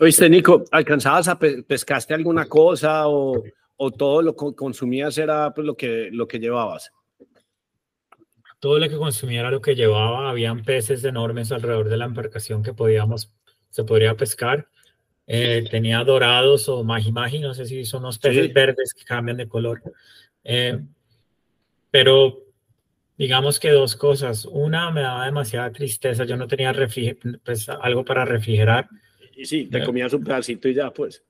Oíste, 0.00 0.28
Nico, 0.28 0.64
¿alcanzabas 0.70 1.28
a 1.28 1.38
pescaste 1.38 2.12
alguna 2.12 2.46
cosa 2.46 3.08
o, 3.08 3.42
o 3.76 3.90
todo 3.90 4.20
lo 4.20 4.36
que 4.36 4.54
consumías 4.54 5.16
era 5.16 5.54
pues, 5.54 5.66
lo, 5.66 5.76
que, 5.76 6.10
lo 6.12 6.28
que 6.28 6.38
llevabas? 6.38 6.90
Todo 8.58 8.78
lo 8.78 8.88
que 8.88 8.96
consumía 8.96 9.40
era 9.40 9.50
lo 9.50 9.60
que 9.60 9.76
llevaba. 9.76 10.28
Habían 10.28 10.64
peces 10.64 11.04
enormes 11.04 11.52
alrededor 11.52 11.88
de 11.88 11.96
la 11.96 12.06
embarcación 12.06 12.62
que 12.62 12.74
podíamos, 12.74 13.32
se 13.70 13.84
podría 13.84 14.16
pescar 14.16 14.68
eh, 15.30 15.62
tenía 15.70 16.02
dorados 16.04 16.70
o 16.70 16.82
magi 16.82 17.12
no 17.12 17.52
sé 17.52 17.66
si 17.66 17.84
son 17.84 18.02
los 18.04 18.18
peces 18.18 18.50
verdes 18.50 18.94
que 18.94 19.04
cambian 19.04 19.36
de 19.36 19.46
color. 19.46 19.82
Eh, 20.42 20.80
pero 21.90 22.44
digamos 23.18 23.60
que 23.60 23.70
dos 23.70 23.94
cosas. 23.94 24.46
Una, 24.46 24.90
me 24.90 25.02
daba 25.02 25.26
demasiada 25.26 25.70
tristeza, 25.70 26.24
yo 26.24 26.38
no 26.38 26.48
tenía 26.48 26.72
pues, 27.44 27.68
algo 27.68 28.06
para 28.06 28.24
refrigerar. 28.24 28.88
Y 29.36 29.44
sí, 29.44 29.66
te 29.66 29.78
eh, 29.78 29.84
comías 29.84 30.14
un 30.14 30.24
pedacito 30.24 30.66
y 30.66 30.74
ya, 30.74 30.90
pues. 30.90 31.22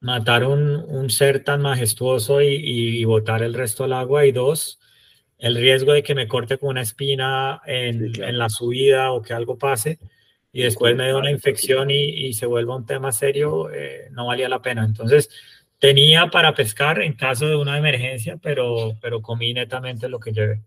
Matar 0.00 0.44
un, 0.44 0.74
un 0.74 1.08
ser 1.08 1.44
tan 1.44 1.62
majestuoso 1.62 2.42
y, 2.42 2.48
y, 2.48 3.04
botar 3.04 3.44
el 3.44 3.54
resto 3.54 3.84
al 3.84 3.92
agua. 3.92 4.26
Y 4.26 4.32
dos, 4.32 4.80
el 5.38 5.54
riesgo 5.54 5.92
de 5.92 6.02
que 6.02 6.16
me 6.16 6.26
corte 6.26 6.58
con 6.58 6.70
una 6.70 6.82
espina 6.82 7.62
en, 7.66 8.20
en 8.20 8.36
la 8.36 8.48
subida 8.48 9.12
o 9.12 9.22
que 9.22 9.32
algo 9.32 9.56
pase 9.58 10.00
y 10.52 10.62
después 10.62 10.96
me 10.96 11.06
dio 11.06 11.18
una 11.18 11.30
infección 11.30 11.90
y, 11.90 12.32
se 12.32 12.46
vuelva 12.46 12.76
un 12.76 12.86
tema 12.86 13.12
serio, 13.12 13.70
eh, 13.70 14.08
no 14.12 14.26
valía 14.26 14.48
la 14.48 14.62
pena. 14.62 14.84
Entonces, 14.84 15.28
tenía 15.78 16.28
para 16.28 16.54
pescar 16.54 17.00
en 17.02 17.14
caso 17.14 17.46
de 17.46 17.56
una 17.56 17.78
emergencia, 17.78 18.38
pero, 18.42 18.96
pero 19.00 19.22
comí 19.22 19.52
netamente 19.52 20.08
lo 20.08 20.18
que 20.18 20.32
llevé. 20.32 20.62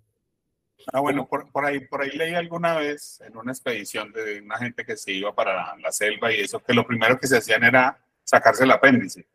Ah, 0.93 0.99
bueno, 0.99 1.27
por, 1.27 1.51
por, 1.51 1.65
ahí, 1.65 1.81
por 1.81 2.01
ahí 2.01 2.11
leí 2.11 2.33
alguna 2.33 2.75
vez 2.75 3.21
en 3.21 3.37
una 3.37 3.51
expedición 3.51 4.11
de 4.11 4.41
una 4.41 4.57
gente 4.57 4.83
que 4.83 4.97
se 4.97 5.11
iba 5.11 5.33
para 5.33 5.75
la 5.77 5.91
selva 5.91 6.31
y 6.31 6.39
eso, 6.39 6.59
que 6.59 6.73
lo 6.73 6.85
primero 6.85 7.19
que 7.19 7.27
se 7.27 7.37
hacían 7.37 7.63
era 7.63 7.99
sacarse 8.23 8.63
el 8.63 8.71
apéndice. 8.71 9.27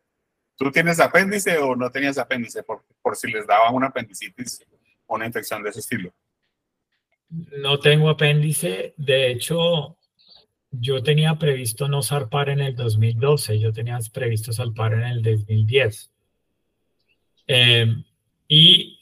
¿Tú 0.57 0.71
tienes 0.71 0.99
apéndice 0.99 1.57
o 1.59 1.75
no 1.75 1.91
tenías 1.91 2.17
apéndice 2.17 2.63
por, 2.63 2.83
por 3.01 3.15
si 3.15 3.31
les 3.31 3.45
daba 3.45 3.69
una 3.69 3.87
apendicitis 3.87 4.65
o 5.05 5.15
una 5.15 5.27
infección 5.27 5.61
de 5.61 5.69
ese 5.69 5.81
estilo? 5.81 6.11
No 7.29 7.79
tengo 7.79 8.09
apéndice. 8.09 8.93
De 8.97 9.31
hecho, 9.31 9.96
yo 10.71 11.01
tenía 11.03 11.35
previsto 11.35 11.87
no 11.87 12.01
zarpar 12.01 12.49
en 12.49 12.59
el 12.59 12.75
2012, 12.75 13.59
yo 13.59 13.73
tenía 13.73 13.99
previsto 14.13 14.53
zarpar 14.53 14.93
en 14.93 15.03
el 15.03 15.21
2010. 15.21 16.11
Em, 17.47 18.03
y 18.47 18.97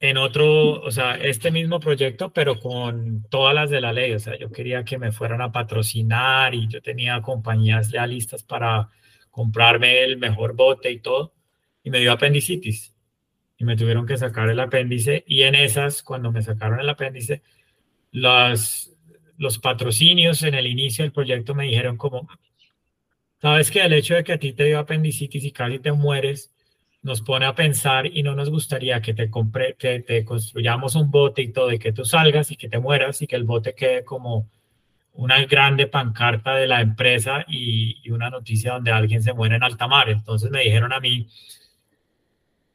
en 0.00 0.16
otro, 0.16 0.80
o 0.82 0.90
sea, 0.90 1.16
este 1.16 1.50
mismo 1.50 1.78
proyecto, 1.80 2.32
pero 2.32 2.58
con 2.58 3.24
todas 3.28 3.54
las 3.54 3.70
de 3.70 3.80
la 3.82 3.92
ley, 3.92 4.12
o 4.12 4.18
sea, 4.18 4.38
yo 4.38 4.50
quería 4.50 4.84
que 4.84 4.98
me 4.98 5.12
fueran 5.12 5.42
a 5.42 5.52
patrocinar 5.52 6.54
y 6.54 6.68
yo 6.68 6.80
tenía 6.80 7.20
compañías 7.20 7.90
ya 7.90 8.08
para 8.46 8.88
comprarme 9.30 10.02
el 10.04 10.18
mejor 10.18 10.54
bote 10.56 10.90
y 10.90 11.00
todo, 11.00 11.34
y 11.82 11.90
me 11.90 12.00
dio 12.00 12.12
apendicitis. 12.12 12.94
Y 13.58 13.64
me 13.64 13.76
tuvieron 13.76 14.06
que 14.06 14.16
sacar 14.16 14.48
el 14.48 14.60
apéndice, 14.60 15.24
y 15.26 15.42
en 15.42 15.54
esas, 15.54 16.02
cuando 16.02 16.32
me 16.32 16.42
sacaron 16.42 16.80
el 16.80 16.88
apéndice, 16.88 17.42
las, 18.12 18.89
los 19.40 19.58
patrocinios 19.58 20.42
en 20.42 20.54
el 20.54 20.66
inicio 20.66 21.02
del 21.02 21.12
proyecto 21.12 21.54
me 21.54 21.64
dijeron 21.64 21.96
como, 21.96 22.28
sabes 23.40 23.70
que 23.70 23.80
el 23.82 23.94
hecho 23.94 24.14
de 24.14 24.22
que 24.22 24.34
a 24.34 24.38
ti 24.38 24.52
te 24.52 24.64
dio 24.64 24.78
apendicitis 24.78 25.42
y 25.42 25.50
casi 25.50 25.78
te 25.78 25.92
mueres, 25.92 26.52
nos 27.00 27.22
pone 27.22 27.46
a 27.46 27.54
pensar 27.54 28.04
y 28.04 28.22
no 28.22 28.34
nos 28.34 28.50
gustaría 28.50 29.00
que 29.00 29.14
te, 29.14 29.30
compre, 29.30 29.76
que 29.78 30.00
te 30.00 30.26
construyamos 30.26 30.94
un 30.94 31.10
bote 31.10 31.40
y 31.40 31.52
todo, 31.52 31.72
y 31.72 31.78
que 31.78 31.94
tú 31.94 32.04
salgas 32.04 32.50
y 32.50 32.56
que 32.56 32.68
te 32.68 32.78
mueras 32.78 33.22
y 33.22 33.26
que 33.26 33.36
el 33.36 33.44
bote 33.44 33.74
quede 33.74 34.04
como 34.04 34.46
una 35.14 35.42
grande 35.46 35.86
pancarta 35.86 36.54
de 36.56 36.66
la 36.66 36.82
empresa 36.82 37.46
y 37.48 38.10
una 38.10 38.28
noticia 38.28 38.74
donde 38.74 38.92
alguien 38.92 39.22
se 39.22 39.32
muere 39.32 39.56
en 39.56 39.62
alta 39.62 39.88
mar. 39.88 40.10
Entonces 40.10 40.50
me 40.50 40.64
dijeron 40.64 40.92
a 40.92 41.00
mí, 41.00 41.28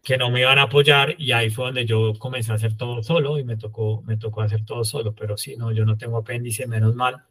que 0.06 0.20
no 0.20 0.30
me 0.30 0.42
iban 0.42 0.60
a 0.60 0.64
apoyar 0.64 1.16
y 1.18 1.32
ahí 1.32 1.50
fue 1.50 1.66
donde 1.66 1.84
yo 1.84 2.14
comencé 2.20 2.52
a 2.52 2.56
hacer 2.56 2.78
todo 2.78 3.02
solo 3.02 3.40
y 3.40 3.44
me 3.44 3.58
tocó, 3.58 4.04
me 4.04 4.18
tocó 4.18 4.44
hacer 4.44 4.64
todo 4.64 4.84
solo, 4.84 5.16
pero 5.16 5.36
sí, 5.36 5.56
no, 5.58 5.72
yo 5.72 5.84
no 5.84 5.98
tengo 5.98 6.18
apéndice, 6.18 6.68
menos 6.68 6.94
mal. 6.94 7.24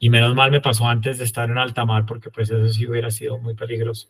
Y 0.00 0.10
menos 0.10 0.34
mal 0.34 0.50
me 0.50 0.60
pasó 0.60 0.88
antes 0.88 1.18
de 1.18 1.24
estar 1.24 1.48
en 1.48 1.58
alta 1.58 1.84
mar 1.84 2.06
porque 2.06 2.28
pues 2.28 2.50
eso 2.50 2.68
sí 2.72 2.88
hubiera 2.88 3.12
sido 3.12 3.38
muy 3.38 3.54
peligroso. 3.54 4.08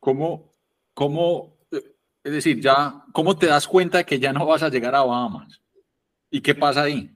¿Cómo, 0.00 0.52
cómo, 0.92 1.56
es 1.70 2.32
decir, 2.32 2.60
ya, 2.60 3.02
cómo 3.12 3.38
te 3.38 3.46
das 3.46 3.66
cuenta 3.66 3.98
de 3.98 4.04
que 4.04 4.18
ya 4.18 4.34
no 4.34 4.44
vas 4.44 4.62
a 4.62 4.68
llegar 4.68 4.94
a 4.94 5.02
Bahamas? 5.02 5.62
¿Y 6.30 6.42
qué 6.42 6.54
pasa 6.54 6.82
ahí? 6.82 7.10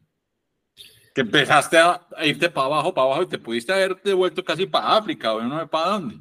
Que 1.14 1.20
empezaste 1.20 1.76
a, 1.76 2.00
irte 2.24 2.48
para 2.48 2.68
abajo, 2.68 2.94
para 2.94 3.08
abajo 3.08 3.22
y 3.24 3.28
te 3.28 3.38
pudiste 3.38 3.74
haber 3.74 4.00
devuelto 4.02 4.42
casi 4.42 4.64
para 4.64 4.96
África 4.96 5.34
o 5.34 5.42
no 5.42 5.60
sé 5.60 5.66
para 5.66 5.90
dónde. 5.90 6.20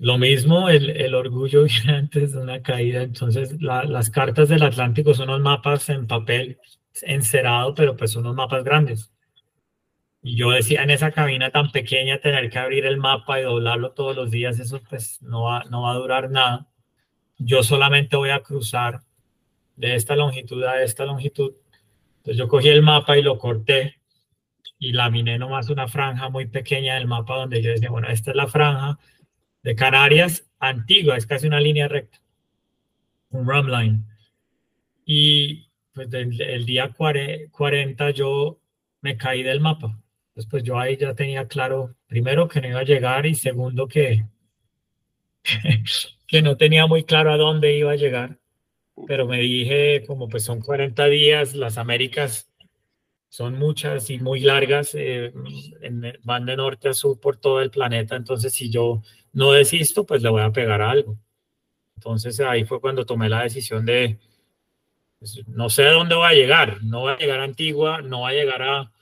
Lo 0.00 0.16
mismo, 0.16 0.68
el, 0.68 0.90
el 0.90 1.14
orgullo 1.14 1.64
viene 1.64 1.98
antes 1.98 2.32
de 2.32 2.40
una 2.40 2.62
caída. 2.62 3.02
Entonces, 3.02 3.60
las 3.60 4.10
cartas 4.10 4.48
del 4.48 4.62
Atlántico 4.62 5.14
son 5.14 5.28
unos 5.28 5.42
mapas 5.42 5.88
en 5.88 6.06
papel 6.06 6.58
encerado, 7.02 7.74
pero 7.74 7.96
pues 7.96 8.12
son 8.12 8.24
unos 8.24 8.36
mapas 8.36 8.64
grandes. 8.64 9.12
Y 10.22 10.36
yo 10.36 10.50
decía, 10.50 10.82
en 10.82 10.90
esa 10.90 11.12
cabina 11.12 11.50
tan 11.50 11.70
pequeña, 11.70 12.18
tener 12.18 12.50
que 12.50 12.58
abrir 12.58 12.86
el 12.86 12.98
mapa 12.98 13.38
y 13.40 13.44
doblarlo 13.44 13.92
todos 13.92 14.16
los 14.16 14.30
días, 14.30 14.58
eso 14.58 14.80
pues 14.88 15.22
no 15.22 15.44
va, 15.44 15.64
no 15.70 15.82
va 15.82 15.92
a 15.92 15.96
durar 15.96 16.30
nada. 16.30 16.66
Yo 17.38 17.62
solamente 17.62 18.16
voy 18.16 18.30
a 18.30 18.40
cruzar 18.42 19.02
de 19.76 19.94
esta 19.94 20.16
longitud 20.16 20.64
a 20.64 20.82
esta 20.82 21.04
longitud. 21.04 21.52
Entonces 22.18 22.36
yo 22.36 22.48
cogí 22.48 22.68
el 22.68 22.82
mapa 22.82 23.16
y 23.16 23.22
lo 23.22 23.38
corté 23.38 24.00
y 24.78 24.92
laminé 24.92 25.38
nomás 25.38 25.70
una 25.70 25.86
franja 25.88 26.28
muy 26.30 26.46
pequeña 26.46 26.94
del 26.94 27.06
mapa 27.06 27.36
donde 27.36 27.62
yo 27.62 27.70
decía, 27.70 27.90
bueno, 27.90 28.08
esta 28.08 28.32
es 28.32 28.36
la 28.36 28.48
franja, 28.48 28.98
de 29.68 29.76
Canarias 29.76 30.48
antigua, 30.60 31.18
es 31.18 31.26
casi 31.26 31.46
una 31.46 31.60
línea 31.60 31.88
recta, 31.88 32.18
un 33.28 33.46
rum 33.46 33.66
line. 33.66 34.00
Y 35.04 35.68
pues 35.92 36.08
el, 36.14 36.64
día 36.64 36.90
40 36.90 38.10
yo 38.12 38.62
me 39.02 39.18
caí 39.18 39.42
del 39.42 39.60
mapa. 39.60 40.00
Después 40.34 40.62
yo 40.62 40.78
ahí 40.78 40.96
ya 40.96 41.12
tenía 41.12 41.46
claro, 41.48 41.94
primero 42.06 42.48
que 42.48 42.62
no 42.62 42.68
iba 42.68 42.80
a 42.80 42.84
llegar 42.84 43.26
y 43.26 43.34
segundo 43.34 43.86
que, 43.86 44.24
que 46.26 46.40
no 46.40 46.56
tenía 46.56 46.86
muy 46.86 47.04
claro 47.04 47.30
a 47.30 47.36
dónde 47.36 47.76
iba 47.76 47.92
a 47.92 47.96
llegar. 47.96 48.38
Pero 49.06 49.26
me 49.26 49.38
dije, 49.40 50.02
como 50.06 50.30
pues 50.30 50.44
son 50.44 50.62
40 50.62 51.04
días, 51.08 51.54
las 51.54 51.76
Américas 51.76 52.50
son 53.28 53.58
muchas 53.58 54.08
y 54.08 54.18
muy 54.18 54.40
largas, 54.40 54.94
eh, 54.94 55.30
van 56.22 56.46
de 56.46 56.56
norte 56.56 56.88
a 56.88 56.94
sur 56.94 57.20
por 57.20 57.36
todo 57.36 57.60
el 57.60 57.70
planeta, 57.70 58.16
entonces 58.16 58.54
si 58.54 58.70
yo 58.70 59.02
no 59.38 59.52
desisto, 59.52 60.04
pues 60.04 60.20
le 60.20 60.30
voy 60.30 60.42
a 60.42 60.50
pegar 60.50 60.82
algo. 60.82 61.16
Entonces 61.94 62.40
ahí 62.40 62.64
fue 62.64 62.80
cuando 62.80 63.06
tomé 63.06 63.28
la 63.28 63.44
decisión 63.44 63.86
de, 63.86 64.18
pues, 65.20 65.46
no 65.46 65.70
sé 65.70 65.84
dónde 65.84 66.16
voy 66.16 66.26
a 66.26 66.32
llegar, 66.32 66.82
no 66.82 67.02
voy 67.02 67.12
a 67.12 67.18
llegar 67.18 67.38
a 67.38 67.44
Antigua, 67.44 68.02
no 68.02 68.18
voy 68.18 68.32
a 68.32 68.34
llegar 68.34 68.62
a 68.62 68.92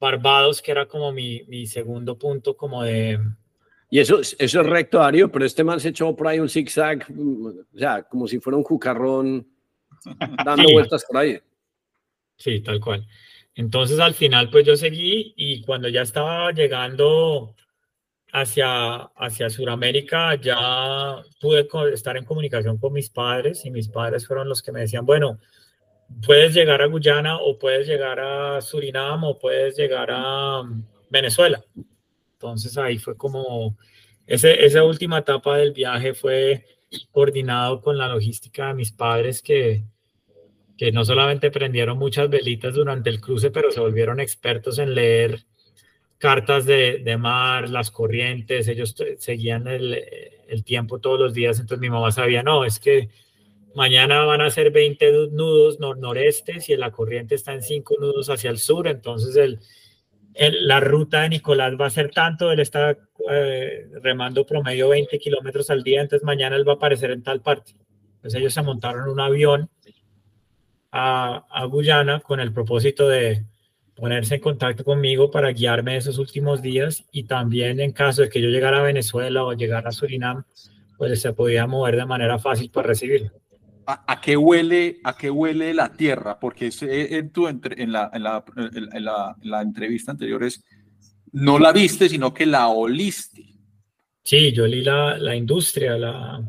Barbados, 0.00 0.62
que 0.62 0.70
era 0.70 0.86
como 0.86 1.12
mi, 1.12 1.42
mi 1.48 1.66
segundo 1.66 2.16
punto 2.18 2.56
como 2.56 2.82
de... 2.82 3.20
Y 3.90 3.98
eso, 3.98 4.20
eso 4.20 4.38
es 4.38 4.66
recto, 4.66 5.00
Darío, 5.00 5.30
pero 5.30 5.44
este 5.44 5.62
man 5.62 5.80
se 5.80 5.90
echó 5.90 6.16
por 6.16 6.28
ahí 6.28 6.38
un 6.38 6.48
zigzag, 6.48 7.06
o 7.10 7.78
sea, 7.78 8.04
como 8.04 8.26
si 8.26 8.40
fuera 8.40 8.56
un 8.56 8.62
cucarrón 8.62 9.46
dando 10.46 10.72
vueltas 10.72 11.04
por 11.04 11.18
ahí. 11.18 11.38
Sí, 12.38 12.60
tal 12.60 12.80
cual. 12.80 13.06
Entonces 13.54 14.00
al 14.00 14.14
final 14.14 14.48
pues 14.48 14.64
yo 14.64 14.76
seguí 14.76 15.34
y 15.36 15.60
cuando 15.60 15.90
ya 15.90 16.00
estaba 16.00 16.52
llegando 16.52 17.54
hacia, 18.32 18.96
hacia 19.14 19.50
Sudamérica 19.50 20.34
ya 20.36 21.22
pude 21.38 21.68
estar 21.92 22.16
en 22.16 22.24
comunicación 22.24 22.78
con 22.78 22.94
mis 22.94 23.10
padres 23.10 23.64
y 23.66 23.70
mis 23.70 23.88
padres 23.88 24.26
fueron 24.26 24.48
los 24.48 24.62
que 24.62 24.72
me 24.72 24.80
decían, 24.80 25.04
bueno, 25.04 25.38
puedes 26.26 26.54
llegar 26.54 26.80
a 26.80 26.86
Guyana 26.86 27.36
o 27.36 27.58
puedes 27.58 27.86
llegar 27.86 28.18
a 28.20 28.60
Surinam 28.62 29.22
o 29.24 29.38
puedes 29.38 29.76
llegar 29.76 30.08
a 30.10 30.62
mm, 30.62 30.84
Venezuela. 31.10 31.62
Entonces 32.32 32.76
ahí 32.78 32.98
fue 32.98 33.16
como, 33.16 33.76
ese, 34.26 34.64
esa 34.64 34.82
última 34.82 35.18
etapa 35.18 35.58
del 35.58 35.72
viaje 35.72 36.14
fue 36.14 36.64
coordinado 37.10 37.82
con 37.82 37.98
la 37.98 38.08
logística 38.08 38.68
de 38.68 38.74
mis 38.74 38.92
padres 38.92 39.42
que, 39.42 39.84
que 40.78 40.90
no 40.90 41.04
solamente 41.04 41.50
prendieron 41.50 41.98
muchas 41.98 42.30
velitas 42.30 42.74
durante 42.74 43.10
el 43.10 43.20
cruce, 43.20 43.50
pero 43.50 43.70
se 43.70 43.80
volvieron 43.80 44.20
expertos 44.20 44.78
en 44.78 44.94
leer 44.94 45.44
cartas 46.22 46.66
de, 46.66 47.00
de 47.02 47.16
mar, 47.16 47.68
las 47.68 47.90
corrientes, 47.90 48.68
ellos 48.68 48.94
seguían 49.18 49.66
el, 49.66 50.00
el, 50.46 50.62
tiempo 50.62 51.00
todos 51.00 51.18
los 51.18 51.34
días, 51.34 51.58
entonces 51.58 51.80
mi 51.80 51.90
mamá 51.90 52.12
sabía, 52.12 52.44
no, 52.44 52.64
es 52.64 52.78
que 52.78 53.08
mañana 53.74 54.24
van 54.24 54.40
a 54.40 54.48
ser 54.48 54.70
20 54.70 55.30
nudos 55.32 55.80
nor 55.80 55.98
norestes 55.98 56.68
y 56.68 56.76
la 56.76 56.92
corriente 56.92 57.34
está 57.34 57.54
en 57.54 57.62
5 57.62 57.96
nudos 57.98 58.30
hacia 58.30 58.50
el 58.50 58.58
sur, 58.58 58.86
entonces 58.86 59.34
el, 59.34 59.58
la 60.64 60.78
ruta 60.78 61.22
de 61.22 61.30
Nicolás 61.30 61.74
va 61.74 61.86
a 61.86 61.90
ser 61.90 62.12
tanto, 62.12 62.52
él 62.52 62.60
está 62.60 62.96
eh, 63.28 63.88
remando 64.00 64.46
promedio 64.46 64.90
20 64.90 65.18
kilómetros 65.18 65.70
al 65.70 65.82
día, 65.82 66.02
entonces 66.02 66.24
mañana 66.24 66.54
él 66.54 66.66
va 66.66 66.74
a 66.74 66.76
aparecer 66.76 67.10
en 67.10 67.24
tal 67.24 67.40
parte. 67.40 67.74
Entonces 68.14 68.38
ellos 68.38 68.54
se 68.54 68.62
montaron 68.62 69.08
un 69.08 69.18
avión 69.18 69.68
a, 70.92 71.44
a 71.50 71.64
Guyana 71.64 72.20
con 72.20 72.38
el 72.38 72.52
propósito 72.52 73.08
de 73.08 73.44
ponerse 73.94 74.36
en 74.36 74.40
contacto 74.40 74.84
conmigo 74.84 75.30
para 75.30 75.52
guiarme 75.52 75.96
esos 75.96 76.18
últimos 76.18 76.62
días 76.62 77.04
y 77.12 77.24
también 77.24 77.80
en 77.80 77.92
caso 77.92 78.22
de 78.22 78.28
que 78.28 78.40
yo 78.40 78.48
llegara 78.48 78.78
a 78.78 78.82
Venezuela 78.82 79.44
o 79.44 79.52
llegara 79.52 79.90
a 79.90 79.92
Surinam, 79.92 80.44
pues 80.96 81.20
se 81.20 81.32
podía 81.32 81.66
mover 81.66 81.96
de 81.96 82.06
manera 82.06 82.38
fácil 82.38 82.70
para 82.70 82.88
recibirlo. 82.88 83.30
¿A, 83.84 84.20
qué 84.20 84.36
huele, 84.36 85.00
¿A 85.02 85.16
qué 85.16 85.28
huele 85.28 85.74
la 85.74 85.92
tierra? 85.92 86.38
Porque 86.38 86.70
en, 86.80 87.30
tu, 87.30 87.48
en, 87.48 87.60
la, 87.92 88.10
en, 88.14 88.22
la, 88.22 88.44
en, 88.56 89.04
la, 89.04 89.36
la, 89.42 89.60
entrevista 89.60 90.12
anterior 90.12 90.44
es, 90.44 90.64
no 91.32 91.58
la 91.58 91.72
viste, 91.72 92.08
sino 92.08 92.32
que 92.32 92.46
la 92.46 92.68
oliste. 92.68 93.44
Sí, 94.22 94.52
yo 94.52 94.64
olí 94.64 94.82
la, 94.82 95.18
la 95.18 95.34
industria, 95.34 95.98
la 95.98 96.40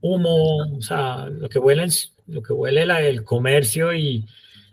humo, 0.00 0.76
o 0.76 0.82
sea, 0.82 1.26
lo 1.26 1.48
que 1.48 1.60
huele, 1.60 1.86
lo 2.26 2.42
que 2.42 2.52
huele 2.52 2.84
la, 2.84 3.00
el 3.00 3.22
comercio 3.22 3.94
y, 3.94 4.26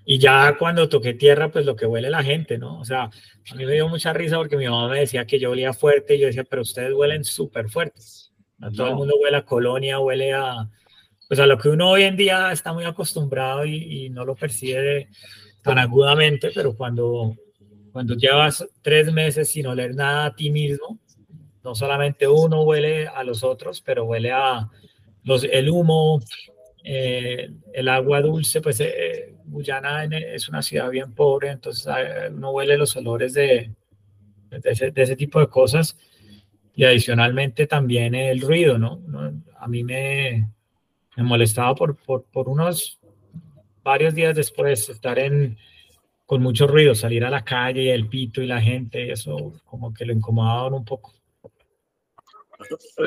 y 0.09 0.19
ya 0.19 0.55
cuando 0.57 0.87
toqué 0.87 1.15
tierra, 1.15 1.51
pues 1.51 1.65
lo 1.65 1.75
que 1.75 1.85
huele 1.85 2.09
la 2.09 2.23
gente, 2.23 2.57
¿no? 2.57 2.79
O 2.79 2.85
sea, 2.85 3.09
a 3.51 3.55
mí 3.55 3.65
me 3.65 3.73
dio 3.73 3.89
mucha 3.89 4.13
risa 4.13 4.37
porque 4.37 4.55
mi 4.55 4.65
mamá 4.65 4.87
me 4.87 5.01
decía 5.01 5.25
que 5.25 5.37
yo 5.37 5.51
olía 5.51 5.73
fuerte 5.73 6.15
y 6.15 6.19
yo 6.19 6.27
decía, 6.27 6.45
pero 6.45 6.61
ustedes 6.61 6.93
huelen 6.93 7.25
súper 7.25 7.69
fuertes. 7.69 8.31
Todo 8.73 8.87
el 8.87 8.95
mundo 8.95 9.15
huele 9.21 9.35
a 9.35 9.41
colonia, 9.43 9.99
huele 9.99 10.33
a, 10.33 10.69
pues 11.27 11.41
a 11.41 11.45
lo 11.45 11.57
que 11.57 11.67
uno 11.67 11.89
hoy 11.89 12.03
en 12.03 12.15
día 12.15 12.53
está 12.53 12.71
muy 12.71 12.85
acostumbrado 12.85 13.65
y, 13.65 14.09
no 14.09 14.23
lo 14.23 14.33
percibe 14.33 15.09
tan 15.61 15.77
agudamente, 15.77 16.51
pero 16.55 16.73
cuando, 16.73 17.35
cuando 17.91 18.15
llevas 18.15 18.65
tres 18.81 19.11
meses 19.11 19.51
sin 19.51 19.67
oler 19.67 19.93
nada 19.93 20.27
a 20.27 20.35
ti 20.37 20.49
mismo, 20.49 20.99
no 21.65 21.75
solamente 21.75 22.29
uno 22.29 22.61
huele 22.61 23.07
a 23.07 23.25
los 23.25 23.43
otros, 23.43 23.81
pero 23.81 24.05
huele 24.05 24.31
a 24.31 24.69
los, 25.25 25.43
el 25.43 25.69
humo, 25.69 26.21
eh, 26.81 27.49
el 27.73 27.89
agua 27.89 28.21
dulce, 28.21 28.61
pues 28.61 28.79
eh, 28.79 29.33
Guyana 29.47 30.03
es 30.05 30.49
una 30.49 30.61
ciudad 30.61 30.89
bien 30.89 31.13
pobre, 31.13 31.49
entonces 31.49 31.87
eh, 31.87 32.29
uno 32.31 32.51
huele 32.51 32.77
los 32.77 32.95
olores 32.95 33.33
de, 33.33 33.71
de, 34.49 34.69
ese, 34.71 34.91
de, 34.91 35.01
ese, 35.01 35.15
tipo 35.15 35.39
de 35.39 35.47
cosas 35.47 35.97
y 36.75 36.83
adicionalmente 36.83 37.65
también 37.65 38.13
el 38.13 38.41
ruido, 38.41 38.77
¿no? 38.77 39.01
A 39.57 39.67
mí 39.67 39.83
me, 39.83 40.49
me 41.15 41.23
molestaba 41.23 41.73
por, 41.75 41.95
por, 41.95 42.25
por, 42.25 42.49
unos 42.49 42.99
varios 43.83 44.13
días 44.13 44.35
después 44.35 44.89
estar 44.89 45.17
en, 45.17 45.57
con 46.25 46.41
mucho 46.41 46.67
ruido, 46.67 46.93
salir 46.93 47.23
a 47.23 47.29
la 47.29 47.43
calle 47.43 47.83
y 47.83 47.89
el 47.89 48.07
pito 48.07 48.41
y 48.41 48.47
la 48.47 48.61
gente, 48.61 49.11
eso 49.11 49.53
como 49.65 49.93
que 49.93 50.05
lo 50.05 50.13
incomodaba 50.13 50.75
un 50.75 50.85
poco. 50.85 51.13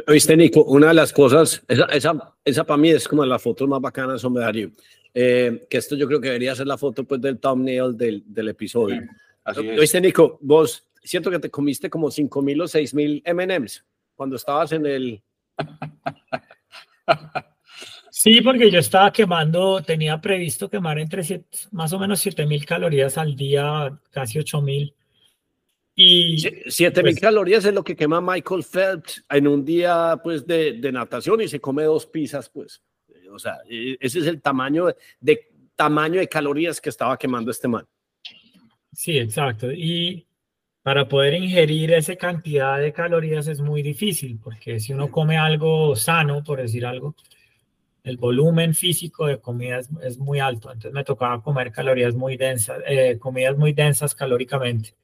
Oíste, 0.07 0.37
Nico, 0.37 0.65
una 0.65 0.89
de 0.89 0.95
las 0.95 1.13
cosas, 1.13 1.63
esa, 1.69 1.85
esa, 1.87 2.35
esa 2.45 2.65
para 2.65 2.79
mí 2.79 2.91
es 2.91 3.07
como 3.07 3.27
la 3.27 3.39
foto 3.39 3.67
más 3.67 3.81
bacana 3.81 4.15
hombre 4.23 4.45
Darío, 4.45 4.71
eh, 5.15 5.67
que 5.69 5.79
esto 5.79 5.97
yo 5.97 6.07
creo 6.07 6.21
que 6.21 6.29
debería 6.29 6.55
ser 6.55 6.67
la 6.67 6.79
foto 6.79 7.05
pues 7.05 7.21
del 7.21 7.39
thumbnail 7.39 7.97
del, 7.97 8.23
del 8.27 8.49
episodio. 8.49 9.03
Oíste, 9.79 10.01
Nico, 10.01 10.39
vos 10.43 10.87
siento 11.03 11.31
que 11.31 11.39
te 11.39 11.51
comiste 11.51 11.89
como 11.91 12.11
5 12.11 12.43
mil 12.43 12.61
o 12.61 12.69
6 12.69 12.95
mil 12.95 13.23
M&M's 13.25 13.85
cuando 14.15 14.37
estabas 14.37 14.73
en 14.73 14.87
el... 14.87 15.23
Sí, 18.11 18.41
porque 18.43 18.71
yo 18.71 18.81
estaba 18.81 19.13
quemando, 19.13 19.83
tenía 19.83 20.21
previsto 20.21 20.69
quemar 20.69 20.99
entre 20.99 21.45
más 21.71 21.93
o 21.93 21.99
menos 21.99 22.21
7 22.21 22.45
mil 22.45 22.67
calorías 22.67 23.17
al 23.17 23.35
día, 23.37 23.99
casi 24.11 24.39
8 24.39 24.61
mil. 24.61 24.95
Y 25.95 26.39
7 26.67 27.03
mil 27.03 27.13
pues 27.13 27.21
calorías 27.21 27.65
es 27.65 27.73
lo 27.73 27.85
que 27.85 27.97
quema 27.97 28.21
Michael 28.21 28.65
Phelps 28.65 29.25
en 29.31 29.47
un 29.47 29.65
día 29.65 30.21
pues 30.23 30.47
de, 30.47 30.73
de, 30.75 30.93
natación 30.93 31.41
y 31.41 31.49
se 31.49 31.61
come 31.61 31.85
dos 31.85 32.05
pizzas, 32.05 32.51
pues. 32.51 32.83
O 33.31 33.39
sea, 33.39 33.59
e, 33.69 33.97
ese 34.01 34.21
es 34.21 34.27
el 34.27 34.41
tamaño 34.41 34.87
de, 35.21 35.49
tamaño 35.77 36.21
de 36.21 36.29
calorías 36.29 36.81
que 36.81 36.89
estaba 36.91 37.17
quemando 37.17 37.51
este 37.51 37.69
man. 37.69 37.87
Sí, 38.93 39.19
exacto. 39.19 39.71
Y 39.73 40.27
para 40.83 41.09
poder 41.09 41.35
ingerir 41.35 41.93
esa 41.93 42.17
cantidad 42.17 42.79
de 42.79 42.93
calorías 42.93 43.47
es 43.47 43.61
muy 43.61 43.83
difícil, 43.83 44.39
porque 44.43 44.81
si 44.81 44.93
uno 44.93 45.11
come 45.11 45.39
algo 45.39 45.95
sano, 45.95 46.43
por 46.43 46.61
decir 46.61 46.85
algo, 46.87 47.15
el 48.03 48.17
volumen 48.17 48.75
físico 48.75 49.27
de 49.27 49.39
comida 49.39 49.81
es, 50.03 50.19
muy 50.19 50.41
alto, 50.41 50.69
entonces 50.69 50.93
me 50.93 51.05
tocaba 51.05 51.43
comer 51.43 51.71
calorías 51.71 52.15
muy 52.15 52.37
densas, 52.37 52.81
eh, 52.87 53.19
comidas 53.19 53.57
muy 53.57 53.73
densas 53.73 54.15
calóricamente. 54.15 54.95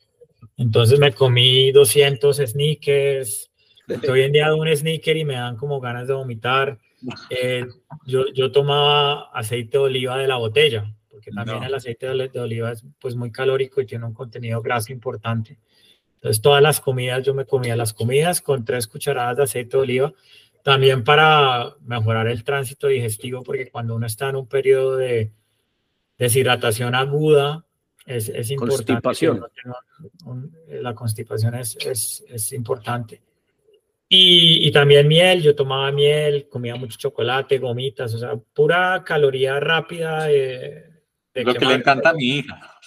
Entonces 0.56 0.98
me 0.98 1.12
comí 1.12 1.72
200 1.72 2.38
sneakers, 2.38 3.50
hoy 4.10 4.22
en 4.22 4.32
día 4.32 4.54
un 4.54 4.74
sneaker 4.74 5.16
y 5.16 5.24
me 5.24 5.34
dan 5.34 5.56
como 5.56 5.80
ganas 5.80 6.08
de 6.08 6.14
vomitar. 6.14 6.78
Eh, 7.30 7.66
yo, 8.06 8.26
yo 8.32 8.50
tomaba 8.50 9.30
aceite 9.32 9.78
de 9.78 9.84
oliva 9.84 10.16
de 10.16 10.26
la 10.26 10.36
botella, 10.36 10.94
porque 11.10 11.30
también 11.30 11.62
el 11.62 11.74
aceite 11.74 12.06
de, 12.06 12.40
oliva 12.40 12.72
es 12.72 12.84
pues 12.98 13.14
muy 13.14 13.30
calórico 13.30 13.80
y 13.80 13.86
tiene 13.86 14.06
un 14.06 14.14
contenido 14.14 14.62
graso 14.62 14.92
importante. 14.92 15.58
Entonces 16.14 16.40
todas 16.40 16.62
las 16.62 16.80
comidas, 16.80 17.24
yo 17.24 17.34
me 17.34 17.44
comía 17.44 17.76
las 17.76 17.92
comidas 17.92 18.40
con 18.40 18.64
tres 18.64 18.86
cucharadas 18.86 19.36
de 19.36 19.42
aceite 19.42 19.76
de 19.76 19.82
oliva 19.82 20.12
también 20.66 21.04
para 21.04 21.76
mejorar 21.82 22.26
el 22.26 22.42
tránsito 22.42 22.88
digestivo, 22.88 23.44
porque 23.44 23.70
cuando 23.70 23.94
uno 23.94 24.04
está 24.04 24.30
en 24.30 24.34
un 24.34 24.48
periodo 24.48 24.96
de 24.96 25.30
deshidratación 26.18 26.96
aguda, 26.96 27.64
es, 28.04 28.28
es 28.28 28.50
importante. 28.50 29.00
Constipación. 29.00 29.46
la 30.80 30.92
constipación 30.92 31.54
es, 31.54 31.76
es, 31.86 32.24
es 32.28 32.52
importante. 32.52 33.22
Y, 34.08 34.68
y, 34.68 34.70
también 34.70 35.08
miel, 35.08 35.42
yo 35.42 35.56
tomaba 35.56 35.90
miel, 35.90 36.48
comía 36.48 36.76
mucho 36.76 36.96
chocolate, 36.96 37.58
gomitas, 37.58 38.14
o 38.14 38.18
sea, 38.18 38.36
pura 38.36 39.02
caloría 39.04 39.58
rápida. 39.58 40.26
De, 40.26 41.02
Lo 41.34 41.54
que 41.54 41.64
le 41.64 41.74
encanta 41.74 42.10
a 42.10 42.14
mi 42.14 42.38
hija. 42.38 42.78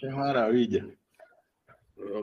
Qué 0.00 0.08
maravilla. 0.08 0.84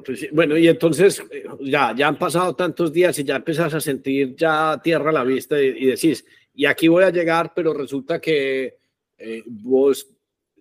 Pues 0.06 0.28
bueno, 0.34 0.58
y 0.58 0.68
entonces 0.68 1.24
eh, 1.32 1.46
ya, 1.62 1.96
ya 1.96 2.10
han 2.10 2.18
pasado 2.18 2.54
tantos 2.54 2.92
días 2.92 3.18
y 3.18 3.24
ya 3.24 3.38
empezás 3.38 3.74
a 3.74 3.80
sentir 3.80 4.36
ya 4.36 4.80
tierra 4.84 5.10
a 5.10 5.14
la 5.14 5.24
vista 5.24 5.62
y, 5.62 5.86
decís, 5.86 6.26
y 6.54 6.66
aquí 6.66 6.90
voy 6.90 7.06
a 7.06 7.10
llegar, 7.12 7.54
pero 7.56 7.74
resulta 7.74 8.20
que 8.20 8.78
eh, 9.18 9.44
vos 9.46 10.10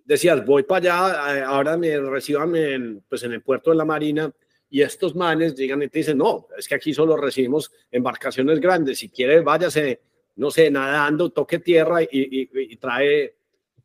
decías, 0.05 0.45
voy 0.45 0.63
para 0.63 1.03
allá, 1.03 1.37
eh, 1.37 1.43
ahora 1.43 1.75
me 1.75 1.99
reciban 1.99 2.55
en, 2.55 3.03
pues 3.09 3.23
en 3.23 3.33
el 3.33 3.41
puerto 3.41 3.71
de 3.71 3.75
la 3.75 3.85
Marina 3.85 4.33
y 4.69 4.81
estos 4.81 5.15
manes 5.15 5.55
llegan 5.55 5.81
y 5.81 5.87
te 5.87 5.99
dicen, 5.99 6.17
no, 6.17 6.47
es 6.57 6.67
que 6.67 6.75
aquí 6.75 6.93
solo 6.93 7.17
recibimos 7.17 7.71
embarcaciones 7.91 8.59
grandes, 8.59 8.99
si 8.99 9.09
quiere 9.09 9.41
váyase, 9.41 10.01
no 10.35 10.51
sé, 10.51 10.69
nadando, 10.69 11.31
toque 11.31 11.59
tierra 11.59 12.03
y, 12.03 12.07
y, 12.11 12.49
y 12.53 12.75
trae 12.77 13.35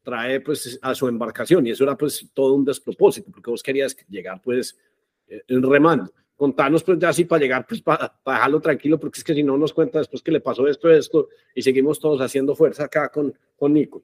trae 0.05 0.41
pues 0.41 0.79
a 0.83 0.95
su 0.95 1.09
embarcación 1.09 1.67
y 1.67 1.71
eso 1.71 1.83
era 1.83 1.97
pues 1.97 2.29
todo 2.33 2.55
un 2.55 2.65
despropósito 2.65 3.33
porque 3.33 3.51
vos 3.51 3.63
querías 3.63 3.97
llegar 4.09 4.41
pues 4.41 4.79
eh, 5.27 5.43
remando. 5.49 6.13
Contanos 6.37 6.83
pues 6.83 6.99
ya 6.99 7.09
así 7.09 7.25
para 7.25 7.41
llegar, 7.41 7.67
pues 7.67 7.81
para, 7.81 8.13
dejarlo 8.25 8.61
tranquilo, 8.61 8.99
porque 8.99 9.19
es 9.19 9.25
que 9.25 9.35
si 9.35 9.43
no 9.43 9.57
nos 9.57 9.73
cuenta 9.73 9.99
después 9.99 10.21
que 10.21 10.33
le 10.33 10.41
pasó 10.41 10.67
esto, 10.67 10.91
esto, 10.91 11.29
y 11.55 11.63
seguimos 11.63 11.99
todos 12.01 12.21
haciendo 12.21 12.55
fuerza 12.55 12.85
acá 12.85 13.09
con, 13.09 13.33
con 13.57 13.73
Nico. 13.73 14.03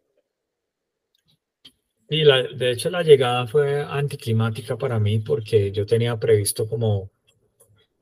Y 2.10 2.24
la, 2.24 2.42
de 2.42 2.72
hecho 2.72 2.90
la 2.90 3.04
llegada 3.04 3.46
fue 3.46 3.82
anticlimática 3.82 4.76
para 4.76 4.98
mí 4.98 5.20
porque 5.20 5.70
yo 5.70 5.86
tenía 5.86 6.16
previsto 6.18 6.68
como 6.68 7.08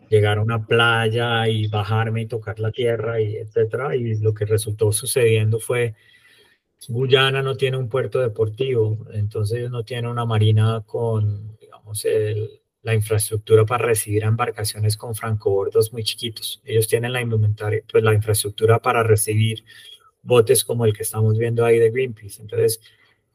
llegar 0.09 0.39
a 0.39 0.43
una 0.43 0.65
playa 0.65 1.47
y 1.47 1.69
bajarme 1.69 2.23
y 2.23 2.27
tocar 2.27 2.59
la 2.59 2.73
tierra 2.73 3.21
y 3.21 3.37
etcétera 3.37 3.95
y 3.95 4.17
lo 4.17 4.33
que 4.33 4.47
resultó 4.47 4.93
sucediendo 4.93 5.61
fue 5.61 5.95
Guyana 6.89 7.43
no 7.43 7.57
tiene 7.57 7.77
un 7.77 7.91
puerto 7.91 8.21
deportivo, 8.21 8.99
entonces 9.13 9.71
no 9.71 9.85
tiene 9.85 10.09
una 10.09 10.25
marina 10.25 10.83
con 10.87 11.59
digamos 11.61 12.07
la 12.83 12.95
infraestructura 12.95 13.67
para 13.67 13.85
recibir 13.85 14.25
embarcaciones 14.25 14.97
con 14.97 15.15
francobordos 15.15 15.93
muy 15.93 16.03
chiquitos. 16.05 16.63
Ellos 16.65 16.89
tienen 16.89 17.13
la 17.13 17.21
pues 17.93 18.03
la 18.03 18.15
infraestructura 18.15 18.79
para 18.79 19.03
recibir 19.03 19.65
botes 20.23 20.65
como 20.65 20.87
el 20.87 20.95
que 20.95 21.03
estamos 21.03 21.37
viendo 21.37 21.65
ahí 21.65 21.79
de 21.79 21.91
Greenpeace. 21.91 22.41
Entonces, 22.41 22.81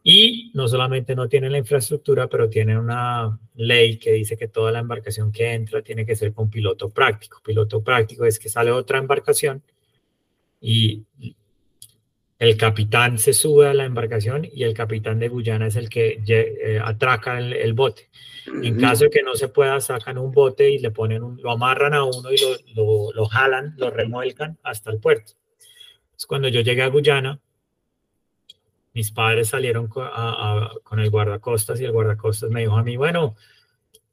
y 0.04 0.52
no 0.54 0.68
solamente 0.68 1.16
no 1.16 1.30
tienen 1.30 1.54
la 1.54 1.60
infraestructura, 1.60 2.28
pero 2.28 2.50
tienen 2.50 2.78
una 2.78 3.40
ley 3.56 3.98
que 3.98 4.12
dice 4.12 4.36
que 4.36 4.50
toda 4.50 4.72
la 4.72 4.80
embarcación 4.80 5.32
que 5.32 5.54
entra 5.54 5.82
tiene 5.82 6.06
que 6.06 6.18
ser 6.18 6.34
con 6.34 6.50
piloto 6.50 6.90
práctico. 6.90 7.42
Piloto 7.42 7.82
práctico 7.82 8.26
es 8.26 8.38
que 8.38 8.50
sale 8.50 8.70
otra 8.72 9.00
embarcación 9.00 9.64
y 10.60 11.06
el 12.38 12.58
capitán 12.58 13.18
se 13.18 13.32
sube 13.32 13.68
a 13.68 13.74
la 13.74 13.86
embarcación 13.86 14.46
y 14.52 14.64
el 14.64 14.74
capitán 14.74 15.20
de 15.20 15.30
Guyana 15.30 15.68
es 15.68 15.78
el 15.78 15.88
que 15.88 16.22
eh, 16.28 16.82
atraca 16.84 17.40
el, 17.40 17.74
bote. 17.74 18.10
En 18.62 18.78
caso 18.78 19.06
de 19.06 19.10
que 19.10 19.24
no 19.24 19.36
se 19.36 19.48
pueda, 19.48 19.80
sacan 19.80 20.18
un 20.18 20.34
bote 20.34 20.70
y 20.70 20.80
le 20.80 20.92
ponen 20.92 21.24
un, 21.24 21.42
lo 21.42 21.52
amarran 21.52 21.94
a 21.94 22.04
uno 22.04 22.30
y 22.30 22.38
lo, 22.76 23.14
lo, 23.14 23.26
jalan, 23.26 23.76
lo 23.78 23.90
remuelcan 23.90 24.58
hasta 24.64 24.92
el 24.92 25.00
puerto. 25.00 25.32
cuando 26.28 26.50
yo 26.50 26.60
llegué 26.60 26.82
a 26.82 26.88
Guyana, 26.88 27.40
mis 28.94 29.12
padres 29.12 29.50
salieron 29.50 29.88
con 29.88 31.00
el 31.00 31.10
guardacostas 31.10 31.82
y 31.82 31.86
el 31.86 31.92
guardacostas 31.92 32.50
me 32.50 32.62
dijo 32.62 32.78
a 32.78 32.84
mí, 32.84 32.96
bueno, 32.96 33.36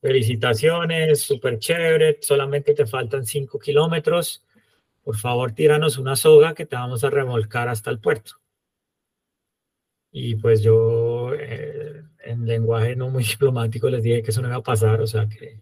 felicitaciones, 0.01 1.21
súper 1.21 1.59
chévere, 1.59 2.19
solamente 2.23 2.75
te 2.75 2.87
faltan 2.87 3.27
cinco 3.27 3.59
kilómetros, 3.59 4.45
por 5.03 5.17
favor 5.17 5.53
tíranos 5.53 5.99
una 5.99 6.17
soga 6.17 6.55
que 6.55 6.67
te 6.67 6.77
vamos 6.77 7.05
a 7.05 7.11
remolcar 7.11 7.69
hasta 7.69 7.91
el 7.91 8.01
puerto. 8.01 8.33
Y 10.13 10.35
pues 10.37 10.63
yo, 10.63 11.33
eh, 11.35 12.03
en 12.25 12.47
lenguaje 12.47 12.97
no 12.97 13.11
muy 13.11 13.25
diplomático, 13.31 13.91
les 13.91 14.03
dije 14.03 14.23
que 14.23 14.31
eso 14.31 14.41
no 14.41 14.49
iba 14.49 14.57
a 14.57 14.63
pasar, 14.63 15.01
o 15.01 15.07
sea, 15.07 15.29
que, 15.29 15.61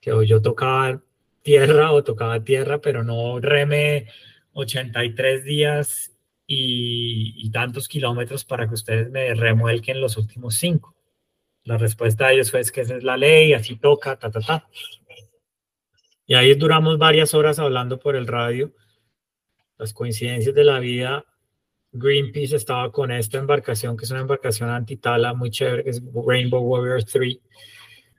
que 0.00 0.26
yo 0.26 0.40
tocaba 0.40 1.02
tierra 1.42 1.92
o 1.92 2.04
tocaba 2.04 2.42
tierra, 2.42 2.80
pero 2.80 3.02
no 3.02 3.40
reme 3.40 4.06
83 4.52 5.44
días 5.44 6.15
y, 6.46 7.50
tantos 7.50 7.88
kilómetros 7.88 8.44
para 8.44 8.68
que 8.68 8.74
ustedes 8.74 9.10
me 9.10 9.34
remuelquen 9.34 10.00
los 10.00 10.16
últimos 10.16 10.56
cinco. 10.56 10.94
La 11.64 11.78
respuesta 11.78 12.28
de 12.28 12.34
ellos 12.34 12.50
fue 12.50 12.62
que 12.72 12.82
esa 12.82 12.96
es 12.96 13.02
la 13.02 13.16
ley, 13.16 13.52
así 13.52 13.76
toca, 13.76 14.16
ta, 14.16 14.30
ta, 14.30 14.40
ta. 14.40 14.68
Y 16.26 16.34
ahí 16.34 16.54
duramos 16.54 16.98
varias 16.98 17.34
horas 17.34 17.58
hablando 17.58 17.98
por 17.98 18.14
el 18.14 18.26
radio. 18.26 18.72
Las 19.78 19.92
coincidencias 19.92 20.54
de 20.54 20.64
la 20.64 20.78
vida. 20.78 21.24
Greenpeace 21.92 22.56
estaba 22.56 22.92
con 22.92 23.10
esta 23.10 23.38
embarcación, 23.38 23.96
que 23.96 24.04
es 24.04 24.10
una 24.10 24.20
embarcación 24.20 24.68
antitala 24.68 25.34
muy 25.34 25.50
chévere, 25.50 25.84
que 25.84 25.90
es 25.90 26.02
Rainbow 26.26 26.60
Warrior 26.62 27.04
3. 27.04 27.38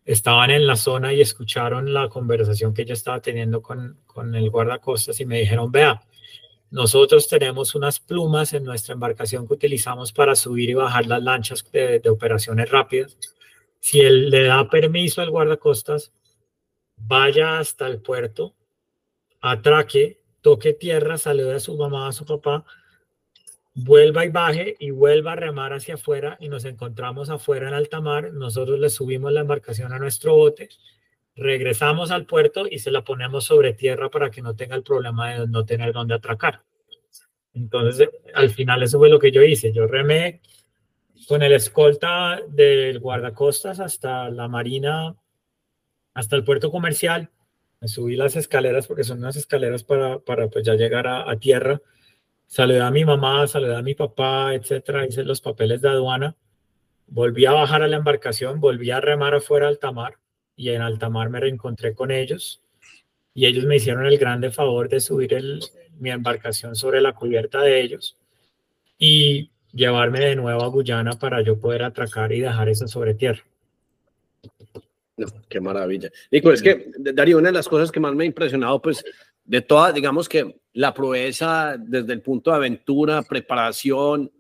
Estaban 0.04 0.52
en 0.52 0.66
la 0.66 0.76
zona 0.76 1.14
y 1.14 1.22
escucharon 1.22 1.94
la 1.94 2.10
conversación 2.10 2.74
que 2.74 2.86
yo 2.86 2.94
estaba 2.94 3.22
teniendo 3.22 3.62
con, 3.62 4.00
con 4.06 4.34
el 4.36 4.50
guardacostas 4.50 5.20
y 5.20 5.26
me 5.26 5.40
dijeron, 5.40 5.72
vea, 5.72 6.02
nosotros 6.70 7.30
tenemos 7.30 7.76
unas 7.76 8.00
plumas 8.00 8.54
en 8.54 8.64
nuestra 8.64 8.94
embarcación 8.94 9.48
que 9.48 9.54
utilizamos 9.54 10.12
para 10.12 10.36
subir 10.36 10.70
y 10.70 10.74
bajar 10.74 11.06
las 11.06 11.24
lanchas 11.24 11.66
de, 11.72 12.02
operaciones 12.10 12.70
rápidas. 12.70 13.18
Si 13.80 14.02
él 14.02 14.30
le 14.30 14.44
da 14.44 14.70
permiso 14.70 15.22
al 15.22 15.30
guardacostas, 15.30 16.12
vaya 16.98 17.60
hasta 17.60 17.88
el 17.88 18.02
puerto, 18.02 18.54
atraque, 19.40 20.20
toque 20.42 20.74
tierra, 20.74 21.18
salude 21.18 21.56
a 21.56 21.60
su 21.60 21.78
mamá, 21.78 22.10
a 22.10 22.12
su 22.12 22.26
papá, 22.26 22.66
vuelva 23.74 24.26
y 24.26 24.30
baje 24.30 24.76
y 24.80 24.92
vuelva 24.92 25.34
a 25.34 25.36
remar 25.38 25.72
hacia 25.72 25.96
afuera 25.96 26.38
y 26.42 26.50
nos 26.50 26.66
encontramos 26.66 27.30
afuera 27.30 27.70
en 27.70 27.76
alta 27.76 28.02
mar. 28.02 28.34
Nosotros 28.34 28.80
le 28.80 28.90
subimos 28.90 29.32
la 29.32 29.42
embarcación 29.42 29.94
a 29.94 30.00
nuestro 30.00 30.36
bote 30.36 30.70
regresamos 31.38 32.10
al 32.12 32.26
puerto 32.26 32.66
y 32.70 32.80
se 32.80 32.92
la 32.92 33.04
ponemos 33.04 33.46
sobre 33.46 33.74
tierra 33.74 34.10
para 34.10 34.32
que 34.32 34.42
no 34.42 34.56
tenga 34.56 34.76
el 34.76 34.84
problema 34.84 35.32
de 35.32 35.48
no 35.48 35.66
tener 35.66 35.94
dónde 35.94 36.16
atracar. 36.16 36.64
Entonces, 37.54 38.10
al 38.34 38.50
final 38.50 38.84
eso 38.84 38.98
fue 38.98 39.10
lo 39.10 39.20
que 39.20 39.32
yo 39.32 39.44
hice. 39.44 39.72
Yo 39.72 39.88
remé 39.88 40.42
con 41.28 41.44
el 41.44 41.54
escolta 41.54 42.42
del 42.48 43.00
guardacostas 43.00 43.80
hasta 43.80 44.30
la 44.30 44.48
marina, 44.48 45.16
hasta 46.14 46.36
el 46.36 46.44
puerto 46.44 46.72
comercial. 46.72 47.30
Me 47.80 47.88
subí 47.88 48.16
las 48.16 48.36
escaleras 48.36 48.88
porque 48.88 49.04
son 49.04 49.20
unas 49.20 49.36
escaleras 49.36 49.84
para, 49.84 50.20
para 50.20 50.48
pues 50.50 50.66
ya 50.66 50.74
llegar 50.74 51.06
a, 51.08 51.30
a 51.30 51.38
tierra. 51.38 51.82
Saludé 52.48 52.82
a 52.82 52.90
mi 52.90 53.06
mamá, 53.06 53.46
saludé 53.46 53.76
a 53.76 53.82
mi 53.84 53.94
papá, 53.94 54.56
etcétera. 54.56 55.06
Hice 55.06 55.24
los 55.24 55.42
papeles 55.42 55.82
de 55.82 55.90
aduana. 55.90 56.36
Volví 57.08 57.46
a 57.46 57.52
bajar 57.52 57.84
a 57.84 57.88
la 57.88 57.98
embarcación, 57.98 58.60
volví 58.60 58.90
a 58.90 59.02
remar 59.02 59.36
afuera 59.36 59.68
al 59.68 59.78
tamar 59.78 60.18
y 60.58 60.72
en 60.72 60.82
alta 60.82 61.10
mar 61.10 61.30
me 61.30 61.40
reencontré 61.40 61.94
con 61.94 62.12
ellos 62.12 62.62
y 63.34 63.46
ellos 63.46 63.66
me 63.66 63.76
hicieron 63.78 64.06
el 64.06 64.18
grande 64.18 64.52
favor 64.52 64.90
de 64.90 65.00
subir 65.00 65.36
el, 65.36 65.64
mi 66.00 66.10
embarcación 66.10 66.76
sobre 66.76 67.00
la 67.00 67.14
cubierta 67.14 67.62
de 67.62 67.80
ellos 67.80 68.18
y 68.98 69.52
llevarme 69.72 70.20
de 70.20 70.36
nuevo 70.36 70.64
a 70.64 70.68
Guyana 70.68 71.14
para 71.14 71.42
yo 71.42 71.60
poder 71.60 71.84
atracar 71.84 72.34
y 72.34 72.42
dejar 72.42 72.68
eso 72.68 72.88
sobre 72.88 73.14
tierra. 73.14 73.44
No, 75.18 75.28
qué 75.48 75.62
maravilla. 75.62 76.10
Nico, 76.32 76.52
es 76.52 76.62
que, 76.62 76.92
Darío, 76.98 77.38
una 77.38 77.50
de 77.50 77.54
las 77.54 77.68
cosas 77.68 77.92
que 77.92 78.00
más 78.00 78.14
me 78.14 78.24
ha 78.24 78.28
impresionado, 78.28 78.82
pues, 78.82 79.04
de 79.46 79.62
toda, 79.62 79.92
digamos 79.92 80.28
que 80.28 80.60
la 80.74 80.94
proeza 80.94 81.76
desde 81.78 82.14
el 82.14 82.22
punto 82.22 82.52
de 82.52 82.58
aventura, 82.58 83.22
preparación, 83.24 84.32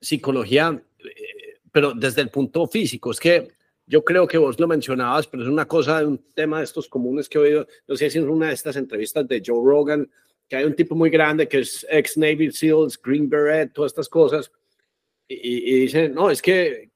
psicología, 0.00 0.82
eh, 0.98 1.58
pero 1.70 1.92
desde 1.92 2.22
el 2.22 2.30
punto 2.30 2.66
físico, 2.66 3.10
es 3.10 3.20
que 3.20 3.48
yo 3.90 4.04
creo 4.04 4.28
que 4.28 4.38
vos 4.38 4.60
lo 4.60 4.68
mencionabas, 4.68 5.26
pero 5.26 5.42
es 5.42 5.48
una 5.48 5.66
cosa 5.66 6.06
un 6.06 6.24
tema 6.32 6.58
de 6.58 6.64
estos 6.64 6.88
comunes 6.88 7.28
que 7.28 7.38
he 7.38 7.40
oído, 7.40 7.66
no 7.88 7.96
sé 7.96 8.08
si 8.08 8.18
es 8.20 8.24
una 8.24 8.46
de 8.46 8.54
estas 8.54 8.76
entrevistas 8.76 9.26
de 9.26 9.42
Joe 9.44 9.60
Rogan, 9.64 10.08
que 10.48 10.54
hay 10.54 10.64
un 10.64 10.76
tipo 10.76 10.94
muy 10.94 11.10
grande 11.10 11.48
que 11.48 11.58
es 11.58 11.84
ex 11.90 12.16
Navy 12.16 12.52
SEALs, 12.52 13.02
Green 13.02 13.28
Beret, 13.28 13.72
todas 13.72 13.90
estas 13.90 14.08
cosas, 14.08 14.52
y, 15.26 15.80
dice, 15.80 16.08
no, 16.08 16.30
es 16.30 16.40
que, 16.40 16.90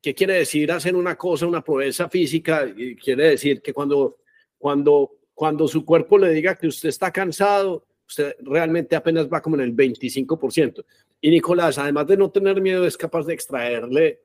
¿qué 0.00 0.14
quiere 0.14 0.34
decir 0.34 0.72
hacer 0.72 0.96
una 0.96 1.16
cosa, 1.16 1.46
una 1.46 1.62
proeza 1.62 2.08
física? 2.08 2.66
Y 2.74 2.96
quiere 2.96 3.30
decir 3.30 3.60
que 3.60 3.74
cuando, 3.74 4.18
cuando, 4.56 5.18
cuando 5.34 5.68
su 5.68 5.84
cuerpo 5.84 6.16
le 6.16 6.30
diga 6.30 6.54
que 6.54 6.66
usted 6.66 6.88
está 6.88 7.10
cansado, 7.10 7.86
usted 8.08 8.36
realmente 8.40 8.96
apenas 8.96 9.28
va 9.28 9.42
como 9.42 9.56
en 9.56 9.62
el 9.62 9.76
25%. 9.76 10.82
Y 11.20 11.30
Nicolás, 11.30 11.76
además 11.76 12.06
de 12.06 12.16
no 12.16 12.30
tener 12.30 12.60
miedo, 12.62 12.86
es 12.86 12.96
capaz 12.96 13.26
de 13.26 13.34
extraerle 13.34 14.20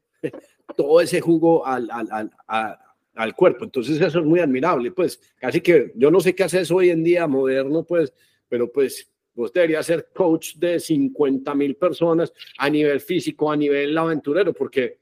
todo 0.75 1.01
ese 1.01 1.21
jugo 1.21 1.65
al, 1.65 1.89
al, 1.91 2.31
al, 2.47 2.79
al, 3.15 3.35
cuerpo. 3.35 3.65
Entonces 3.65 3.99
eso 4.01 4.19
es 4.19 4.25
muy 4.25 4.39
admirable, 4.39 4.91
pues 4.91 5.19
casi 5.37 5.61
que 5.61 5.91
yo 5.95 6.11
no 6.11 6.19
sé 6.19 6.35
qué 6.35 6.43
haces 6.43 6.69
hoy 6.71 6.89
en 6.89 7.03
día 7.03 7.27
moderno, 7.27 7.83
pues, 7.83 8.13
pero 8.47 8.71
pues 8.71 9.09
vos 9.37 9.53
deberías 9.53 9.85
ser 9.85 10.09
coach 10.13 10.55
de 10.55 10.79
50 10.79 11.53
mil 11.53 11.75
personas 11.75 12.33
a 12.57 12.69
nivel 12.69 12.99
físico, 12.99 13.51
a 13.51 13.55
nivel 13.55 13.95
aventurero, 13.95 14.51
porque, 14.51 14.97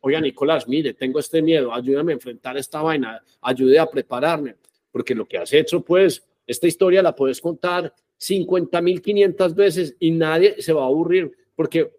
oiga 0.00 0.20
Nicolás, 0.20 0.66
mire, 0.66 0.94
tengo 0.94 1.18
este 1.18 1.42
miedo, 1.42 1.72
ayúdame 1.72 2.12
a 2.12 2.14
enfrentar 2.14 2.56
esta 2.56 2.80
vaina, 2.80 3.22
ayude 3.42 3.78
a 3.78 3.86
prepararme, 3.86 4.56
porque 4.90 5.14
lo 5.14 5.26
que 5.26 5.36
has 5.36 5.52
hecho, 5.52 5.82
pues, 5.82 6.26
esta 6.46 6.66
historia 6.66 7.02
la 7.02 7.14
puedes 7.14 7.38
contar 7.40 7.94
50 8.16 8.80
mil 8.80 9.02
500 9.02 9.54
veces 9.54 9.96
y 10.00 10.10
nadie 10.10 10.60
se 10.60 10.72
va 10.72 10.82
a 10.82 10.86
aburrir, 10.86 11.30
porque, 11.54 11.92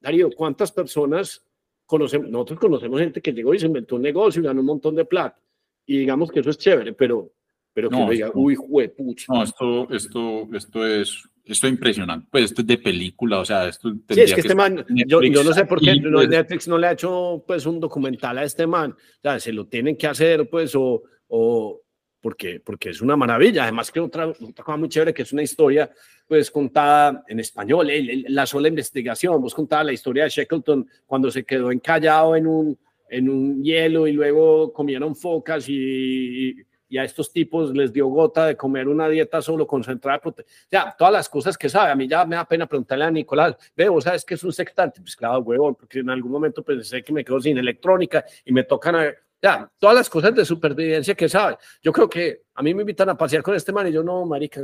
Darío, 0.00 0.30
¿cuántas 0.32 0.72
personas 0.72 1.45
conocemos, 1.86 2.28
nosotros 2.28 2.58
conocemos 2.58 3.00
gente 3.00 3.22
que 3.22 3.32
llegó 3.32 3.54
y 3.54 3.58
se 3.58 3.66
inventó 3.66 3.96
un 3.96 4.02
negocio 4.02 4.42
y 4.42 4.44
ganó 4.44 4.60
un 4.60 4.66
montón 4.66 4.94
de 4.94 5.04
plata. 5.04 5.40
Y 5.86 5.98
digamos 5.98 6.30
que 6.30 6.40
eso 6.40 6.50
es 6.50 6.58
chévere, 6.58 6.92
pero, 6.92 7.32
pero 7.72 7.88
que 7.88 7.96
no, 7.96 8.10
diga, 8.10 8.30
uy, 8.34 8.56
juepucha. 8.56 9.32
No, 9.32 9.42
esto, 9.42 9.88
esto, 9.90 10.48
esto 10.52 10.86
es, 10.86 11.22
esto 11.44 11.66
es 11.66 11.72
impresionante. 11.72 12.26
Pues 12.30 12.46
esto 12.46 12.62
es 12.62 12.66
de 12.66 12.78
película, 12.78 13.38
o 13.38 13.44
sea, 13.44 13.68
esto 13.68 13.92
Sí, 14.10 14.20
es 14.20 14.34
que, 14.34 14.40
este 14.40 14.54
man, 14.54 14.84
yo, 14.88 15.22
yo, 15.22 15.44
no 15.44 15.52
sé 15.52 15.64
por 15.64 15.80
qué 15.80 15.94
pues 16.02 16.28
Netflix 16.28 16.66
no 16.66 16.76
le 16.76 16.88
ha 16.88 16.92
hecho 16.92 17.44
pues 17.46 17.64
un 17.66 17.78
documental 17.78 18.36
a 18.38 18.44
este 18.44 18.66
man. 18.66 18.90
O 18.90 19.20
sea, 19.22 19.38
se 19.38 19.52
lo 19.52 19.66
tienen 19.66 19.96
que 19.96 20.08
hacer, 20.08 20.50
pues, 20.50 20.74
o, 20.74 21.04
o 21.28 21.82
porque, 22.26 22.58
porque 22.58 22.90
es 22.90 23.00
una 23.00 23.14
maravilla. 23.14 23.62
Además 23.62 23.92
que 23.92 24.00
otra, 24.00 24.26
otra 24.26 24.64
cosa 24.64 24.76
muy 24.76 24.88
chévere 24.88 25.14
que 25.14 25.22
es 25.22 25.32
una 25.32 25.44
historia 25.44 25.88
pues 26.26 26.50
contada 26.50 27.22
en 27.28 27.38
español, 27.38 27.88
la 28.26 28.44
sola 28.46 28.66
investigación, 28.66 29.40
vos 29.40 29.54
contada 29.54 29.84
la 29.84 29.92
historia 29.92 30.24
de 30.24 30.30
Shackleton 30.30 30.90
cuando 31.06 31.30
se 31.30 31.44
quedó 31.44 31.70
encallado 31.70 32.34
en 32.34 32.48
un, 32.48 32.78
en 33.08 33.30
un 33.30 33.62
hielo 33.62 34.08
y 34.08 34.12
luego 34.12 34.72
comieron 34.72 35.14
focas 35.14 35.68
y, 35.68 36.56
y 36.88 36.98
a 36.98 37.04
estos 37.04 37.32
tipos 37.32 37.72
les 37.72 37.92
dio 37.92 38.08
gota 38.08 38.46
de 38.46 38.56
comer 38.56 38.88
una 38.88 39.08
dieta 39.08 39.40
solo 39.40 39.64
concentrada. 39.64 40.20
Ya, 40.68 40.96
todas 40.98 41.12
las 41.12 41.28
cosas 41.28 41.56
que 41.56 41.68
sabe. 41.68 41.92
A 41.92 41.94
mí 41.94 42.08
ya 42.08 42.24
me 42.24 42.34
da 42.34 42.44
pena 42.44 42.66
preguntarle 42.66 43.04
a 43.04 43.10
Nicolás, 43.12 43.54
veo, 43.76 44.00
¿sabes 44.00 44.24
qué 44.24 44.34
es 44.34 44.42
un 44.42 44.52
sextante? 44.52 45.00
Pues 45.00 45.14
claro, 45.14 45.38
huevón, 45.42 45.76
porque 45.76 46.00
en 46.00 46.10
algún 46.10 46.32
momento 46.32 46.64
pensé 46.64 47.04
que 47.04 47.12
me 47.12 47.24
quedo 47.24 47.40
sin 47.40 47.56
electrónica 47.56 48.24
y 48.44 48.52
me 48.52 48.64
tocan 48.64 48.96
a, 48.96 49.14
ya, 49.42 49.70
todas 49.78 49.96
las 49.96 50.10
cosas 50.10 50.34
de 50.34 50.44
supervivencia 50.44 51.14
que 51.14 51.28
sabe. 51.28 51.56
Yo 51.82 51.92
creo 51.92 52.08
que 52.08 52.42
a 52.54 52.62
mí 52.62 52.74
me 52.74 52.82
invitan 52.82 53.08
a 53.08 53.16
pasear 53.16 53.42
con 53.42 53.54
este 53.54 53.72
man 53.72 53.86
y 53.86 53.92
yo 53.92 54.02
no, 54.02 54.24
marica, 54.24 54.60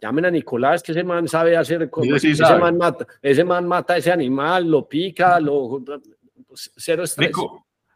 llamen 0.00 0.24
a 0.26 0.30
Nicolás, 0.30 0.82
que 0.82 0.92
ese 0.92 1.04
man 1.04 1.28
sabe 1.28 1.56
hacer 1.56 1.88
cosas. 1.88 2.24
ese, 2.24 2.42
Man 2.58 2.76
mata, 2.76 3.06
ese 3.22 3.44
man 3.44 3.66
mata 3.66 3.94
a 3.94 3.96
ese 3.98 4.10
animal, 4.10 4.68
lo 4.68 4.88
pica, 4.88 5.38
lo 5.38 5.82
pues, 6.46 6.72
cero 6.76 7.04
estrés. 7.04 7.30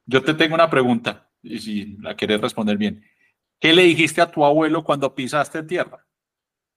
yo 0.07 0.23
te 0.23 0.35
tengo 0.35 0.55
una 0.55 0.71
pregunta, 0.71 1.29
y 1.43 1.59
si 1.59 1.97
la 2.01 2.15
quieres 2.15 2.41
responder 2.41 2.77
bien. 2.77 3.03
¿Qué 3.59 3.73
le 3.73 3.83
dijiste 3.83 4.21
a 4.21 4.31
tu 4.31 4.45
abuelo 4.45 4.85
cuando 4.85 5.15
pisaste 5.15 5.63
tierra? 5.63 6.07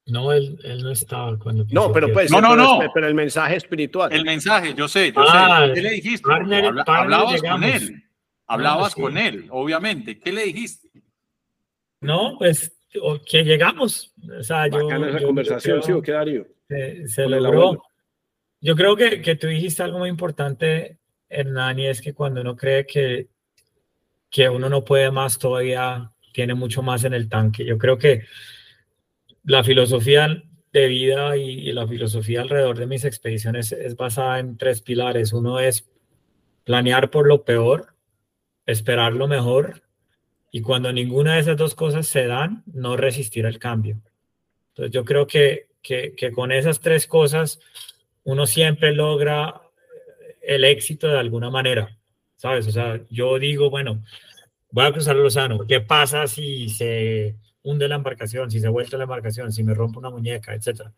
No, 0.06 0.32
él, 0.32 0.58
él 0.64 0.82
no 0.82 0.92
estaba 0.92 1.38
cuando. 1.38 1.66
No, 1.70 1.92
pero 1.92 2.12
pues. 2.12 2.32
No, 2.32 2.42
no, 2.42 2.56
no. 2.56 2.80
Pero 2.94 3.08
el 3.08 3.14
mensaje 3.14 3.58
espiritual. 3.58 4.12
El 4.12 4.26
mensaje, 4.26 4.74
yo 4.74 4.88
sé, 4.88 5.12
yo 5.12 5.22
ah, 5.22 5.66
sé. 5.68 5.74
¿Qué 5.74 5.82
le 5.82 5.92
dijiste? 5.92 6.32
hablabas 6.32 7.42
con 7.42 7.64
él. 7.64 8.09
Hablabas 8.50 8.96
con 8.96 9.18
él, 9.18 9.48
obviamente. 9.52 10.20
¿Qué 10.20 10.32
le 10.32 10.44
dijiste? 10.44 10.90
No, 12.02 12.36
pues 12.38 12.76
que 13.26 13.44
llegamos. 13.44 14.14
O 14.40 14.44
sea, 14.44 14.68
yo. 14.68 14.90
esa 14.90 15.26
conversación, 15.26 15.84
sí, 15.84 15.92
¿o 15.92 16.02
qué 16.02 16.12
Darío? 16.12 16.48
Se, 16.68 17.28
logró. 17.28 17.82
Yo 18.62 18.76
creo 18.76 18.96
que, 18.96 19.22
que 19.22 19.36
tú 19.36 19.48
dijiste 19.48 19.84
algo 19.84 20.00
muy 20.00 20.10
importante, 20.10 20.98
Hernán, 21.30 21.80
y 21.80 21.88
es 21.88 22.02
que 22.02 22.14
cuando 22.14 22.42
uno 22.42 22.56
cree 22.56 22.86
que, 22.86 23.30
que 24.30 24.50
uno 24.50 24.68
no 24.68 24.84
puede 24.84 25.12
más, 25.12 25.40
todavía 25.40 26.12
tiene 26.34 26.56
mucho 26.56 26.82
más 26.82 27.04
en 27.04 27.14
el 27.14 27.30
tanque. 27.30 27.66
Yo 27.66 27.78
creo 27.78 27.98
que 27.98 28.24
la 29.44 29.64
filosofía 29.64 30.44
de 30.72 30.88
vida 30.88 31.38
y, 31.38 31.72
la 31.72 31.88
filosofía 31.88 32.42
alrededor 32.42 32.78
de 32.78 32.88
mis 32.88 33.06
expediciones 33.06 33.72
es 33.72 33.96
basada 33.96 34.40
en 34.40 34.58
tres 34.58 34.82
pilares. 34.82 35.34
Uno 35.34 35.60
es 35.60 35.90
planear 36.64 37.10
por 37.10 37.28
lo 37.28 37.44
peor, 37.44 37.96
esperar 38.72 39.14
lo 39.14 39.28
mejor 39.28 39.82
y 40.52 40.62
cuando 40.62 40.92
ninguna 40.92 41.36
de 41.36 41.42
esas 41.42 41.58
dos 41.58 41.76
cosas 41.76 42.08
se 42.08 42.26
dan, 42.26 42.64
no 42.66 42.98
resistir 42.98 43.46
al 43.46 43.60
cambio. 43.60 44.02
Entonces 44.70 44.92
yo 44.92 45.06
creo 45.06 45.28
que, 45.28 45.68
que, 45.82 46.32
con 46.34 46.52
esas 46.52 46.80
tres 46.80 47.08
cosas 47.08 47.60
uno 48.24 48.46
siempre 48.46 48.94
logra 48.94 49.62
el 50.42 50.64
éxito 50.64 51.08
de 51.08 51.20
alguna 51.20 51.50
manera, 51.50 51.98
¿sabes? 52.36 52.68
O 52.68 52.72
sea, 52.72 53.00
yo 53.10 53.38
digo, 53.40 53.70
bueno, 53.70 54.04
voy 54.72 54.86
a 54.86 54.92
cruzar 54.92 55.16
el 55.16 55.26
océano, 55.26 55.66
¿qué 55.68 55.82
pasa 55.82 56.28
si 56.28 56.70
se 56.70 57.36
hunde 57.64 57.88
la 57.88 57.96
embarcación, 57.96 58.50
si 58.50 58.60
se 58.60 58.70
vuelve 58.70 58.98
la 58.98 59.04
embarcación, 59.04 59.52
si 59.52 59.64
me 59.64 59.74
rompe 59.74 60.00
una 60.00 60.10
muñeca, 60.10 60.54
etcétera. 60.54 60.94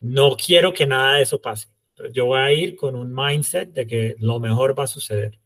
No 0.00 0.36
quiero 0.36 0.72
que 0.72 0.86
nada 0.86 1.16
de 1.16 1.22
eso 1.22 1.40
pase. 1.40 1.68
Yo 2.12 2.26
voy 2.26 2.40
a 2.40 2.52
ir 2.52 2.76
con 2.76 2.96
un 2.96 3.14
mindset 3.14 3.72
de 3.72 3.86
que 3.86 4.16
lo 4.18 4.40
mejor 4.40 4.78
va 4.78 4.84
a 4.84 4.88
suceder. 4.88 5.38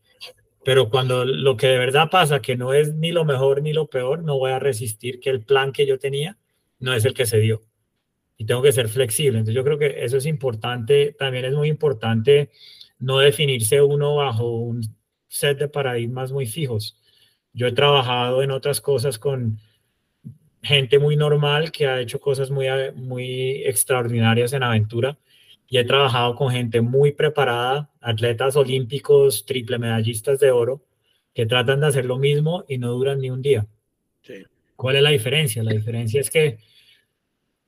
Pero 0.63 0.89
cuando 0.89 1.25
lo 1.25 1.55
que 1.57 1.67
de 1.67 1.77
verdad 1.77 2.09
pasa, 2.09 2.41
que 2.41 2.57
no 2.57 2.73
es 2.73 2.93
ni 2.93 3.11
lo 3.11 3.25
mejor 3.25 3.61
ni 3.61 3.73
lo 3.73 3.87
peor, 3.87 4.23
no 4.23 4.37
voy 4.37 4.51
a 4.51 4.59
resistir 4.59 5.19
que 5.19 5.29
el 5.29 5.43
plan 5.43 5.71
que 5.71 5.85
yo 5.85 5.99
tenía 5.99 6.37
no 6.79 6.93
es 6.93 7.05
el 7.05 7.13
que 7.13 7.25
se 7.25 7.39
dio. 7.39 7.63
Y 8.37 8.45
tengo 8.45 8.61
que 8.61 8.71
ser 8.71 8.89
flexible. 8.89 9.39
Entonces 9.39 9.55
yo 9.55 9.63
creo 9.63 9.77
que 9.77 10.03
eso 10.03 10.17
es 10.17 10.25
importante. 10.25 11.15
También 11.17 11.45
es 11.45 11.53
muy 11.53 11.69
importante 11.69 12.51
no 12.99 13.19
definirse 13.19 13.81
uno 13.81 14.15
bajo 14.15 14.49
un 14.49 14.81
set 15.27 15.57
de 15.57 15.67
paradigmas 15.67 16.31
muy 16.31 16.45
fijos. 16.45 16.97
Yo 17.53 17.67
he 17.67 17.71
trabajado 17.71 18.43
en 18.43 18.51
otras 18.51 18.81
cosas 18.81 19.17
con 19.17 19.59
gente 20.61 20.99
muy 20.99 21.15
normal 21.15 21.71
que 21.71 21.87
ha 21.87 22.01
hecho 22.01 22.19
cosas 22.19 22.51
muy, 22.51 22.67
muy 22.95 23.63
extraordinarias 23.65 24.51
en 24.53 24.63
aventura 24.63 25.17
y 25.69 25.77
he 25.77 25.83
trabajado 25.83 26.35
con 26.35 26.51
gente 26.51 26.81
muy 26.81 27.11
preparada, 27.11 27.91
atletas 28.01 28.55
olímpicos, 28.55 29.45
triple 29.45 29.77
medallistas 29.77 30.39
de 30.39 30.49
oro, 30.49 30.83
que 31.33 31.45
tratan 31.45 31.81
de 31.81 31.87
hacer 31.87 32.05
lo 32.05 32.17
mismo 32.17 32.65
y 32.67 32.79
no 32.79 32.89
duran 32.91 33.19
ni 33.19 33.29
un 33.29 33.41
día. 33.41 33.67
¿Cuál 34.75 34.95
es 34.95 35.03
la 35.03 35.11
diferencia? 35.11 35.63
La 35.63 35.73
diferencia 35.73 36.19
es 36.19 36.29
que 36.31 36.57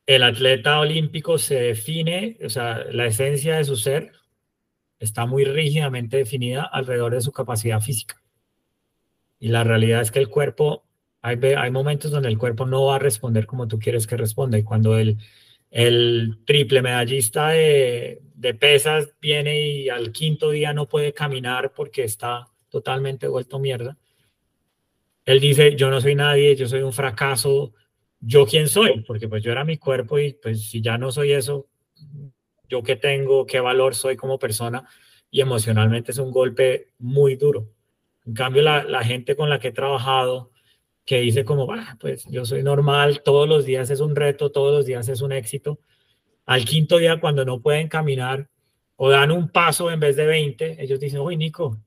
el 0.07 0.23
atleta 0.23 0.79
olímpico 0.79 1.37
se 1.37 1.55
define, 1.55 2.37
o 2.43 2.49
sea, 2.49 2.85
la 2.91 3.05
esencia 3.05 3.57
de 3.57 3.65
su 3.65 3.75
ser 3.75 4.11
está 4.99 5.27
muy 5.27 5.45
rígidamente 5.45 6.17
definida 6.17 6.63
alrededor 6.63 7.13
de 7.13 7.21
su 7.21 7.31
capacidad 7.31 7.81
física. 7.81 8.21
Y 9.39 9.49
la 9.49 9.63
realidad 9.63 10.01
es 10.01 10.11
que 10.11 10.19
el 10.19 10.29
cuerpo 10.29 10.83
hay, 11.21 11.37
hay 11.55 11.69
momentos 11.69 12.09
donde 12.09 12.29
el 12.29 12.37
cuerpo 12.39 12.65
no 12.65 12.85
va 12.85 12.95
a 12.95 12.99
responder 12.99 13.45
como 13.45 13.67
tú 13.67 13.77
quieres 13.77 14.07
que 14.07 14.17
responda. 14.17 14.57
Y 14.57 14.63
cuando 14.63 14.97
el, 14.97 15.17
el 15.71 16.39
triple 16.45 16.81
medallista 16.81 17.47
de, 17.49 18.21
pesas 18.59 19.13
viene 19.21 19.61
y 19.61 19.89
al 19.89 20.11
quinto 20.11 20.51
día 20.51 20.73
no 20.73 20.87
puede 20.87 21.13
caminar 21.13 21.73
porque 21.73 22.03
está 22.03 22.47
totalmente 22.69 23.27
vuelto 23.27 23.59
mierda, 23.59 23.97
él 25.25 25.39
dice, 25.39 25.75
yo 25.75 25.89
no 25.89 26.01
soy 26.01 26.15
nadie, 26.15 26.55
yo 26.55 26.67
soy 26.67 26.81
un 26.81 26.91
fracaso, 26.91 27.73
yo 28.19 28.45
quién 28.45 28.67
soy, 28.67 29.01
porque 29.07 29.27
pues 29.27 29.43
yo 29.43 29.51
era 29.51 29.63
mi 29.63 29.77
cuerpo 29.77 30.19
y 30.19 30.33
pues 30.33 30.69
si 30.69 30.81
ya 30.81 30.97
no 30.97 31.11
soy 31.11 31.31
eso, 31.31 31.69
yo 32.67 32.83
qué 32.83 32.95
tengo, 32.95 33.45
qué 33.45 33.59
valor 33.59 33.95
soy 33.95 34.17
como 34.17 34.39
persona 34.39 34.85
y 35.29 35.41
emocionalmente 35.41 36.11
es 36.11 36.17
un 36.17 36.31
golpe 36.31 36.93
muy 36.97 37.35
duro. 37.35 37.69
En 38.25 38.33
cambio, 38.33 38.61
la 38.61 39.03
gente 39.03 39.35
con 39.35 39.49
la 39.49 39.59
que 39.59 39.69
he 39.69 39.71
trabajado, 39.71 40.50
que 41.05 41.21
dice 41.21 41.43
como, 41.43 41.67
pues 41.99 42.25
yo 42.29 42.45
soy 42.45 42.63
normal, 42.63 43.21
todos 43.23 43.47
los 43.47 43.65
días 43.65 43.89
es 43.89 43.99
un 43.99 44.15
reto, 44.15 44.51
todos 44.51 44.73
los 44.73 44.85
días 44.85 45.07
es 45.09 45.21
un 45.21 45.31
éxito. 45.31 45.79
Al 46.45 46.65
quinto 46.65 46.97
día, 46.97 47.19
cuando 47.19 47.45
no 47.45 47.59
pueden 47.61 47.87
caminar 47.87 48.47
o 48.95 49.09
dan 49.09 49.31
un 49.31 49.49
paso 49.49 49.91
en 49.91 49.99
vez 49.99 50.15
de 50.15 50.25
20, 50.25 50.83
ellos 50.83 50.99
dicen, 50.99 51.19
uy, 51.19 51.37
Nico, 51.37 51.79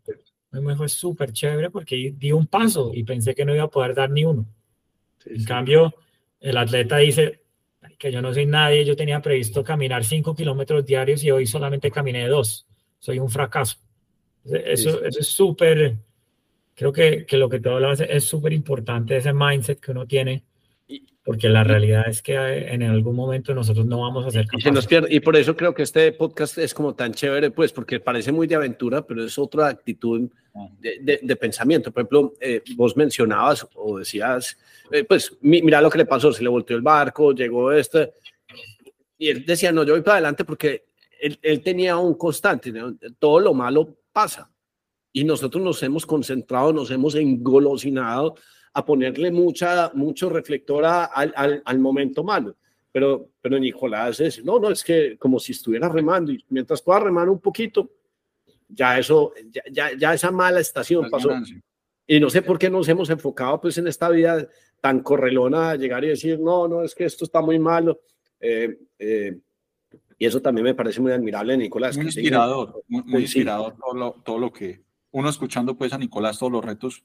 me 0.50 0.76
fue 0.76 0.88
súper 0.88 1.32
chévere 1.32 1.70
porque 1.70 2.14
di 2.16 2.32
un 2.32 2.46
paso 2.46 2.92
y 2.94 3.04
pensé 3.04 3.34
que 3.34 3.44
no 3.44 3.54
iba 3.54 3.64
a 3.64 3.70
poder 3.70 3.94
dar 3.94 4.10
ni 4.10 4.24
uno. 4.24 4.46
en 5.26 5.44
cambio, 5.44 5.94
el 6.40 6.56
atleta 6.56 6.98
dice 6.98 7.40
que 7.98 8.12
yo 8.12 8.20
no 8.20 8.32
soy 8.32 8.46
nadie, 8.46 8.84
yo 8.84 8.96
tenía 8.96 9.20
previsto 9.20 9.64
caminar 9.64 10.04
5 10.04 10.34
kilómetros 10.34 10.84
diarios 10.84 11.22
y 11.24 11.30
hoy 11.30 11.46
solamente 11.46 11.90
caminé 11.90 12.26
dos. 12.28 12.66
Soy 12.98 13.18
un 13.18 13.28
fracaso. 13.28 13.76
Eso, 14.44 15.02
eso 15.04 15.20
es 15.20 15.26
súper 15.26 15.96
creo 16.74 16.92
que, 16.92 17.24
que 17.26 17.36
lo 17.36 17.48
que 17.48 17.60
tú 17.60 17.70
hablabas 17.70 18.00
es 18.00 18.24
súper 18.24 18.52
importante, 18.52 19.16
ese 19.16 19.32
mindset 19.32 19.80
que 19.80 19.92
uno 19.92 20.06
tiene, 20.06 20.44
porque 21.24 21.48
la 21.48 21.64
realidad 21.64 22.04
es 22.06 22.20
que 22.20 22.34
en 22.34 22.82
algún 22.82 23.16
momento 23.16 23.54
nosotros 23.54 23.86
no 23.86 24.00
vamos 24.00 24.26
a 24.26 24.30
ser 24.30 24.46
capaces. 24.46 24.70
Y, 24.70 24.74
nos 24.74 24.86
pierde, 24.86 25.08
y 25.10 25.20
por 25.20 25.36
eso 25.36 25.56
creo 25.56 25.72
que 25.72 25.82
este 25.82 26.12
podcast 26.12 26.58
es 26.58 26.74
como 26.74 26.94
tan 26.94 27.14
chévere, 27.14 27.50
pues, 27.50 27.72
porque 27.72 27.98
parece 27.98 28.30
muy 28.30 28.46
de 28.46 28.56
aventura, 28.56 29.06
pero 29.06 29.24
es 29.24 29.38
otra 29.38 29.68
actitud 29.68 30.28
de, 30.80 31.20
de, 31.22 31.36
pensamiento. 31.36 31.90
Por 31.90 32.02
ejemplo, 32.02 32.34
eh, 32.40 32.62
vos 32.76 32.94
mencionabas 32.94 33.66
o 33.74 33.98
decías, 33.98 34.58
eh, 34.90 35.04
pues, 35.04 35.34
mira 35.40 35.80
lo 35.80 35.88
que 35.88 35.98
le 35.98 36.06
pasó, 36.06 36.30
se 36.30 36.42
le 36.42 36.50
volteó 36.50 36.76
el 36.76 36.82
barco, 36.82 37.32
llegó 37.32 37.72
este, 37.72 38.12
y 39.16 39.28
él 39.28 39.46
decía, 39.46 39.72
no, 39.72 39.82
yo 39.84 39.94
voy 39.94 40.02
para 40.02 40.16
adelante 40.16 40.44
porque 40.44 40.84
él, 41.18 41.38
él 41.40 41.62
tenía 41.62 41.96
un 41.96 42.14
constante, 42.14 42.70
todo 43.18 43.40
lo 43.40 43.54
malo 43.54 43.96
pasa 44.12 44.50
y 45.16 45.22
nosotros 45.22 45.62
nos 45.62 45.80
hemos 45.84 46.04
concentrado, 46.04 46.72
nos 46.72 46.90
hemos 46.90 47.14
engolosinado 47.14 48.34
a 48.72 48.84
ponerle 48.84 49.30
mucha, 49.30 49.92
mucho 49.94 50.28
reflector 50.28 50.84
al, 50.84 51.32
al, 51.36 51.62
al, 51.64 51.78
momento 51.78 52.24
malo. 52.24 52.56
Pero, 52.90 53.30
pero 53.40 53.56
Nicolás 53.60 54.18
es, 54.18 54.44
no, 54.44 54.58
no, 54.58 54.70
es 54.70 54.82
que 54.82 55.16
como 55.16 55.38
si 55.38 55.52
estuviera 55.52 55.88
remando 55.88 56.32
y 56.32 56.44
mientras 56.48 56.82
pueda 56.82 56.98
remar 56.98 57.28
un 57.28 57.38
poquito, 57.38 57.88
ya 58.68 58.98
eso, 58.98 59.32
ya, 59.52 59.62
ya, 59.70 59.96
ya 59.96 60.14
esa 60.14 60.32
mala 60.32 60.58
estación 60.58 61.08
pasó. 61.08 61.30
Y 62.08 62.18
no 62.18 62.28
sé 62.28 62.42
por 62.42 62.58
qué 62.58 62.68
nos 62.68 62.88
hemos 62.88 63.08
enfocado 63.08 63.60
pues 63.60 63.78
en 63.78 63.86
esta 63.86 64.08
vida 64.08 64.48
tan 64.80 64.98
correlona 65.00 65.70
a 65.70 65.76
llegar 65.76 66.04
y 66.04 66.08
decir, 66.08 66.40
no, 66.40 66.66
no, 66.66 66.82
es 66.82 66.92
que 66.92 67.04
esto 67.04 67.24
está 67.24 67.40
muy 67.40 67.60
malo. 67.60 68.00
Eh, 68.40 68.76
eh, 68.98 69.38
y 70.18 70.26
eso 70.26 70.42
también 70.42 70.64
me 70.64 70.74
parece 70.74 71.00
muy 71.00 71.12
admirable, 71.12 71.56
Nicolás. 71.56 71.96
Muy 71.96 72.06
inspirador, 72.06 72.82
muy, 72.88 73.22
inspirador 73.22 73.76
todo, 73.76 73.94
lo, 73.94 74.12
todo 74.24 74.38
lo 74.38 74.52
que 74.52 74.83
uno 75.14 75.28
escuchando 75.28 75.76
pues 75.76 75.92
a 75.92 75.98
Nicolás 75.98 76.38
todos 76.38 76.52
los 76.52 76.64
retos. 76.64 77.04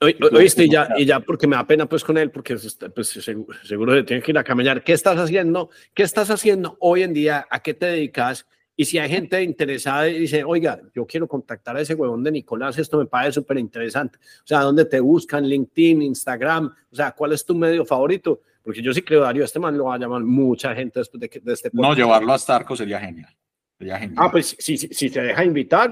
Oíste, 0.00 0.64
y 0.64 0.70
ya, 0.70 0.88
y 0.98 1.06
ya 1.06 1.20
porque 1.20 1.46
me 1.46 1.56
da 1.56 1.66
pena 1.66 1.88
pues 1.88 2.04
con 2.04 2.18
él, 2.18 2.30
porque 2.30 2.54
pues, 2.54 2.78
pues 2.94 3.08
seguro, 3.08 3.58
seguro 3.64 4.04
tiene 4.04 4.22
que 4.22 4.32
ir 4.32 4.38
a 4.38 4.44
caminar. 4.44 4.84
¿Qué 4.84 4.92
estás 4.92 5.18
haciendo? 5.18 5.70
¿Qué 5.94 6.02
estás 6.02 6.30
haciendo 6.30 6.76
hoy 6.80 7.04
en 7.04 7.14
día? 7.14 7.46
¿A 7.48 7.60
qué 7.60 7.72
te 7.72 7.86
dedicas? 7.86 8.46
Y 8.76 8.84
si 8.84 8.98
hay 8.98 9.08
gente 9.08 9.42
interesada 9.42 10.08
y 10.08 10.20
dice, 10.20 10.44
oiga, 10.44 10.78
yo 10.94 11.06
quiero 11.06 11.26
contactar 11.26 11.76
a 11.76 11.80
ese 11.80 11.94
huevón 11.94 12.22
de 12.22 12.32
Nicolás, 12.32 12.78
esto 12.78 12.98
me 12.98 13.06
parece 13.06 13.32
súper 13.32 13.56
interesante. 13.58 14.18
O 14.18 14.46
sea, 14.46 14.60
¿dónde 14.60 14.84
te 14.84 15.00
buscan? 15.00 15.48
LinkedIn, 15.48 16.02
Instagram. 16.02 16.70
O 16.92 16.94
sea, 16.94 17.12
¿cuál 17.12 17.32
es 17.32 17.46
tu 17.46 17.54
medio 17.54 17.86
favorito? 17.86 18.42
Porque 18.62 18.82
yo 18.82 18.92
sí 18.92 19.00
creo, 19.00 19.22
Darío, 19.22 19.44
este 19.44 19.58
man 19.58 19.78
lo 19.78 19.84
va 19.84 19.94
a 19.94 19.98
llamar 19.98 20.22
mucha 20.22 20.74
gente 20.74 21.00
después 21.00 21.20
de, 21.20 21.40
de 21.42 21.52
este 21.54 21.70
No, 21.72 21.94
llevarlo 21.94 22.34
a 22.34 22.38
Starco 22.38 22.76
sería 22.76 23.00
genial. 23.00 23.34
sería 23.78 23.98
genial. 23.98 24.18
Ah, 24.18 24.30
pues 24.30 24.54
si, 24.58 24.76
si, 24.76 24.88
si 24.88 25.08
te 25.08 25.22
deja 25.22 25.44
invitar, 25.44 25.90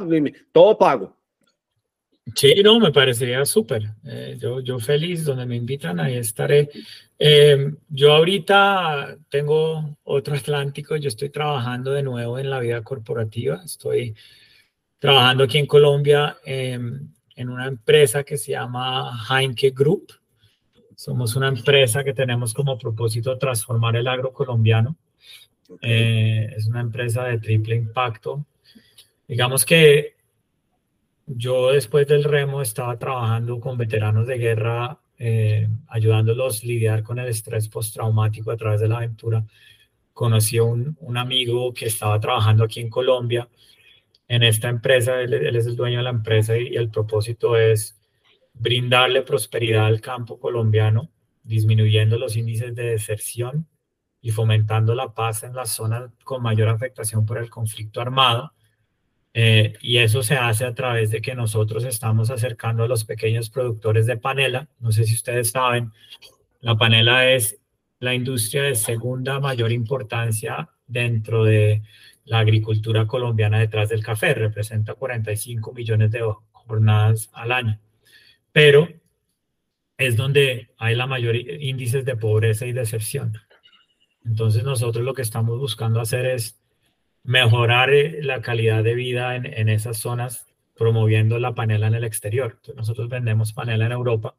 todo 0.52 0.76
pago. 0.76 1.16
Sí, 2.34 2.54
no, 2.62 2.80
me 2.80 2.90
parecería 2.90 3.44
súper. 3.44 3.84
Eh, 4.04 4.36
yo, 4.40 4.60
yo 4.60 4.78
feliz, 4.78 5.24
donde 5.24 5.46
me 5.46 5.56
invitan, 5.56 6.00
ahí 6.00 6.16
estaré. 6.16 6.68
Eh, 7.18 7.72
yo 7.88 8.12
ahorita 8.12 9.16
tengo 9.28 9.96
otro 10.04 10.34
Atlántico, 10.34 10.96
yo 10.96 11.08
estoy 11.08 11.30
trabajando 11.30 11.92
de 11.92 12.02
nuevo 12.02 12.38
en 12.38 12.50
la 12.50 12.58
vida 12.58 12.82
corporativa. 12.82 13.62
Estoy 13.64 14.14
trabajando 14.98 15.44
aquí 15.44 15.58
en 15.58 15.66
Colombia 15.66 16.38
em, 16.44 17.08
en 17.36 17.48
una 17.48 17.68
empresa 17.68 18.24
que 18.24 18.36
se 18.36 18.52
llama 18.52 19.24
Heinke 19.30 19.70
Group. 19.70 20.12
Somos 20.96 21.36
una 21.36 21.48
empresa 21.48 22.02
que 22.02 22.12
tenemos 22.12 22.52
como 22.52 22.76
propósito 22.78 23.38
transformar 23.38 23.96
el 23.96 24.08
agro 24.08 24.32
colombiano. 24.32 24.96
Eh, 25.80 26.52
es 26.56 26.66
una 26.66 26.80
empresa 26.80 27.24
de 27.24 27.38
triple 27.38 27.76
impacto. 27.76 28.44
Digamos 29.28 29.64
que 29.64 30.15
yo 31.26 31.72
después 31.72 32.06
del 32.06 32.24
remo 32.24 32.62
estaba 32.62 32.98
trabajando 32.98 33.60
con 33.60 33.76
veteranos 33.76 34.26
de 34.26 34.38
guerra 34.38 35.00
eh, 35.18 35.66
ayudándolos 35.88 36.62
a 36.62 36.66
lidiar 36.66 37.02
con 37.02 37.18
el 37.18 37.28
estrés 37.28 37.68
postraumático 37.68 38.50
a 38.50 38.56
través 38.56 38.80
de 38.80 38.88
la 38.88 38.98
aventura. 38.98 39.44
Conocí 40.12 40.58
a 40.58 40.62
un, 40.64 40.96
amigo 41.16 41.72
que 41.72 41.86
estaba 41.86 42.20
trabajando 42.20 42.64
aquí 42.64 42.80
en 42.80 42.90
Colombia 42.90 43.48
en 44.28 44.42
esta 44.42 44.68
empresa, 44.68 45.20
él, 45.20 45.32
es 45.34 45.66
el 45.66 45.76
dueño 45.76 45.98
de 45.98 46.04
la 46.04 46.10
empresa 46.10 46.56
y, 46.56 46.74
el 46.76 46.90
propósito 46.90 47.56
es 47.56 47.98
brindarle 48.54 49.22
prosperidad 49.22 49.86
al 49.86 50.00
campo 50.00 50.38
colombiano, 50.38 51.10
disminuyendo 51.42 52.18
los 52.18 52.36
índices 52.36 52.74
de 52.74 52.90
deserción 52.90 53.68
y 54.20 54.32
fomentando 54.32 54.94
la 54.94 55.14
paz 55.14 55.44
en 55.44 55.54
las 55.54 55.70
zonas 55.70 56.10
con 56.24 56.42
mayor 56.42 56.68
afectación 56.68 57.24
por 57.24 57.38
el 57.38 57.50
conflicto 57.50 58.00
armado. 58.00 58.52
Eh, 59.38 59.74
y 59.82 59.98
eso 59.98 60.22
se 60.22 60.36
hace 60.36 60.64
a 60.64 60.74
través 60.74 61.10
de 61.10 61.20
que 61.20 61.34
nosotros 61.34 61.84
estamos 61.84 62.30
acercando 62.30 62.84
a 62.84 62.88
los 62.88 63.04
pequeños 63.04 63.50
productores 63.50 64.06
de 64.06 64.16
panela. 64.16 64.66
No 64.80 64.92
sé 64.92 65.04
si 65.04 65.12
ustedes 65.12 65.50
saben, 65.50 65.92
la 66.62 66.78
panela 66.78 67.30
es 67.30 67.58
la 67.98 68.14
industria 68.14 68.62
de 68.62 68.74
segunda 68.74 69.38
mayor 69.38 69.72
importancia 69.72 70.70
dentro 70.86 71.44
de 71.44 71.82
la 72.24 72.38
agricultura 72.38 73.06
colombiana 73.06 73.58
detrás 73.58 73.90
del 73.90 74.02
café. 74.02 74.32
Representa 74.32 74.94
45 74.94 75.70
millones 75.74 76.10
de 76.12 76.22
jornadas 76.52 77.28
al 77.34 77.52
año. 77.52 77.78
Pero 78.52 78.88
es 79.98 80.16
donde 80.16 80.70
hay 80.78 80.94
la 80.94 81.06
mayor 81.06 81.36
índices 81.36 82.06
de 82.06 82.16
pobreza 82.16 82.64
y 82.64 82.72
deserción. 82.72 83.34
Entonces 84.24 84.64
nosotros 84.64 85.04
lo 85.04 85.12
que 85.12 85.20
estamos 85.20 85.58
buscando 85.58 86.00
hacer 86.00 86.24
es 86.24 86.58
mejorar 87.26 87.90
eh, 87.92 88.22
la 88.22 88.40
calidad 88.40 88.82
de 88.82 88.94
vida 88.94 89.36
en, 89.36 89.46
en 89.46 89.68
esas 89.68 89.98
zonas 89.98 90.46
promoviendo 90.76 91.38
la 91.38 91.54
panela 91.54 91.86
en 91.88 91.94
el 91.94 92.04
exterior. 92.04 92.52
Entonces 92.52 92.76
nosotros 92.76 93.08
vendemos 93.08 93.52
panela 93.52 93.86
en 93.86 93.92
Europa 93.92 94.36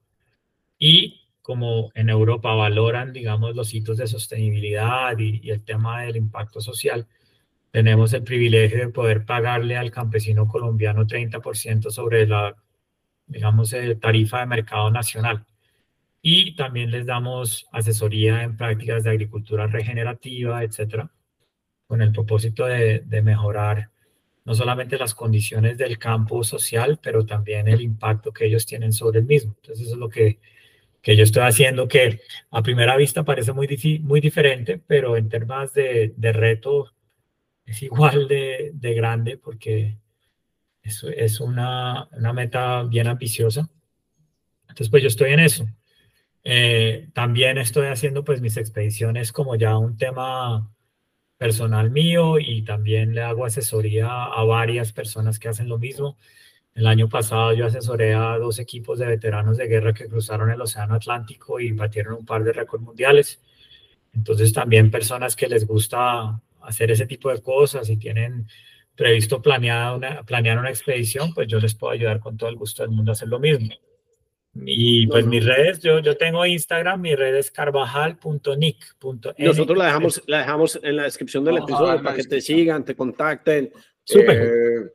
y 0.80 1.28
como 1.42 1.92
en 1.96 2.10
Europa 2.10 2.54
valoran, 2.54 3.14
digamos, 3.14 3.56
los 3.56 3.74
hitos 3.74 3.98
de 3.98 4.08
sostenibilidad 4.08 5.18
y, 5.18 5.40
y 5.44 5.52
el 5.52 5.64
tema 5.64 6.02
del 6.02 6.18
impacto 6.18 6.60
social, 6.60 7.08
tenemos 7.72 8.14
el 8.14 8.24
privilegio 8.24 8.80
de 8.80 8.90
poder 8.90 9.26
pagarle 9.26 9.78
al 9.78 9.92
campesino 9.92 10.48
colombiano 10.48 11.06
30% 11.06 11.90
sobre 11.90 12.28
la, 12.28 12.56
digamos, 13.28 13.72
eh, 13.74 13.96
tarifa 13.96 14.40
de 14.40 14.46
mercado 14.48 14.92
nacional. 14.92 15.46
Y 16.22 16.56
también 16.56 16.92
les 16.92 17.06
damos 17.06 17.68
asesoría 17.72 18.44
en 18.44 18.58
prácticas 18.58 19.04
de 19.04 19.12
agricultura 19.12 19.68
regenerativa, 19.68 20.64
etcétera, 20.64 21.12
con 21.88 22.02
el 22.02 22.12
propósito 22.12 22.66
de, 22.66 23.00
de 23.06 23.22
mejorar 23.22 23.90
no 24.48 24.56
solamente 24.56 24.98
las 24.98 25.14
condiciones 25.14 25.78
del 25.78 25.98
campo 25.98 26.42
social, 26.42 27.00
pero 27.04 27.26
también 27.26 27.68
el 27.68 27.82
impacto 27.82 28.32
que 28.32 28.46
ellos 28.46 28.66
tienen 28.66 28.94
sobre 28.94 29.20
el 29.20 29.26
mismo. 29.26 29.54
Entonces, 29.58 29.88
eso 29.88 29.96
es 29.96 30.00
lo 30.00 30.08
que, 30.08 30.40
que 31.02 31.18
yo 31.18 31.24
estoy 31.24 31.44
haciendo, 31.44 31.90
que 31.90 32.22
a 32.52 32.64
primera 32.64 32.96
vista 32.96 33.26
parece 33.26 33.52
muy, 33.52 33.68
muy 34.04 34.22
diferente, 34.22 34.82
pero 34.88 35.18
en 35.18 35.28
términos 35.28 35.74
de, 35.74 36.14
de 36.16 36.32
reto 36.32 36.94
es 37.66 37.84
igual 37.84 38.30
de, 38.30 38.72
de 38.74 38.94
grande 38.94 39.38
porque 39.38 39.98
es, 40.82 41.04
es 41.04 41.42
una, 41.42 42.08
una, 42.14 42.32
meta 42.32 42.84
bien 42.84 43.08
ambiciosa. 43.08 43.70
Entonces, 44.62 44.90
pues 44.90 45.04
yo 45.04 45.08
estoy 45.08 45.34
en 45.34 45.40
eso. 45.42 45.68
Eh, 46.46 47.10
también 47.14 47.58
estoy 47.58 47.88
haciendo 47.88 48.24
pues 48.24 48.40
mis 48.40 48.56
expediciones 48.56 49.34
como 49.34 49.58
ya 49.58 49.78
un 49.78 49.98
tema 49.98 50.72
personal 51.38 51.92
mío 51.92 52.40
y 52.40 52.64
también 52.64 53.14
le 53.14 53.22
hago 53.22 53.46
asesoría 53.46 54.08
a 54.26 54.44
varias 54.44 54.92
personas 54.92 55.40
que 55.40 55.50
hacen 55.50 55.70
lo 55.70 55.78
mismo. 55.78 56.18
El 56.74 56.88
año 56.88 57.10
pasado 57.10 57.54
yo 57.54 57.66
asesoré 57.66 58.14
a 58.14 58.38
dos 58.38 58.60
equipos 58.60 59.00
de 59.00 59.08
veteranos 59.08 59.58
de 59.58 59.68
guerra 59.68 59.94
que 59.94 60.08
cruzaron 60.08 60.52
el 60.52 60.62
Océano 60.62 60.96
Atlántico 60.96 61.60
y 61.60 61.72
batieron 61.72 62.16
un 62.16 62.26
par 62.26 62.44
de 62.44 62.54
récords 62.54 62.84
mundiales. 62.84 63.42
Entonces 64.14 64.54
también 64.54 64.92
personas 64.92 65.36
que 65.36 65.48
les 65.48 65.66
gusta 65.66 66.42
hacer 66.62 66.92
ese 66.92 67.08
tipo 67.08 67.32
de 67.32 67.42
cosas 67.42 67.90
y 67.90 67.98
tienen 67.98 68.48
previsto 68.96 69.42
planear 69.42 69.96
una, 69.96 70.24
planear 70.24 70.58
una 70.60 70.70
expedición, 70.70 71.34
pues 71.34 71.48
yo 71.48 71.60
les 71.60 71.76
puedo 71.76 71.94
ayudar 71.94 72.20
con 72.20 72.38
todo 72.38 72.50
el 72.50 72.56
gusto 72.56 72.84
del 72.84 72.92
mundo 72.92 73.12
a 73.12 73.14
hacer 73.14 73.28
lo 73.28 73.40
mismo. 73.40 73.70
Y 74.66 75.08
pues 75.08 75.26
mis 75.26 75.46
redes, 75.46 75.80
yo, 75.80 76.00
yo 76.00 76.18
tengo 76.18 76.46
Instagram, 76.46 77.02
mi 77.02 77.16
red 77.16 77.36
es 77.36 77.52
carvajal.nick. 77.52 78.96
Nosotros 79.38 79.78
la 79.78 79.86
dejamos, 79.86 80.24
la 80.28 80.40
dejamos 80.40 80.80
en 80.82 80.96
la 80.96 81.04
descripción 81.04 81.44
del 81.44 81.58
episodio 81.58 82.02
para 82.02 82.16
que 82.16 82.24
te 82.24 82.42
sigan, 82.42 82.84
te 82.84 82.96
contacten. 82.96 83.72
Súper. 84.04 84.42
Eh, 84.42 84.92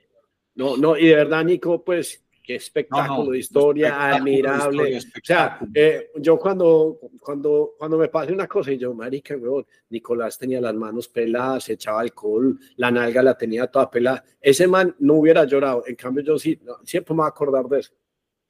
no, 0.55 0.77
no, 0.77 0.97
y 0.97 1.07
de 1.07 1.17
verdad, 1.17 1.45
Nico, 1.45 1.83
pues 1.83 2.23
qué 2.43 2.57
espectáculo 2.57 3.31
de 3.31 3.39
historia, 3.39 4.15
admirable. 4.15 4.99
o 4.99 5.01
sea, 5.23 5.59
eh, 5.75 6.11
yo 6.17 6.39
cuando, 6.39 6.99
cuando, 7.21 7.75
cuando 7.79 7.97
me 7.97 8.09
pase 8.09 8.33
una 8.33 8.49
cosa 8.49 8.73
y 8.73 8.79
yo, 8.79 8.93
marica, 8.93 9.37
Nicolás 9.91 10.39
tenía 10.39 10.61
las 10.61 10.75
manos 10.75 11.09
peladas, 11.09 11.65
se 11.65 11.75
echaba 11.75 12.01
alcohol, 12.01 12.59
la 12.77 12.91
nalga 12.91 13.23
la 13.23 13.37
tenía 13.37 13.67
toda 13.69 13.91
pelada. 13.91 14.25
Ese 14.41 14.67
man 14.67 14.95
no 14.99 15.15
hubiera 15.15 15.45
llorado. 15.45 15.85
En 15.87 15.95
cambio, 15.95 16.25
yo 16.25 16.39
sí, 16.39 16.61
siempre 16.85 17.15
me 17.15 17.19
voy 17.19 17.27
a 17.27 17.29
acordar 17.29 17.67
de 17.67 17.81
eso. 17.81 17.93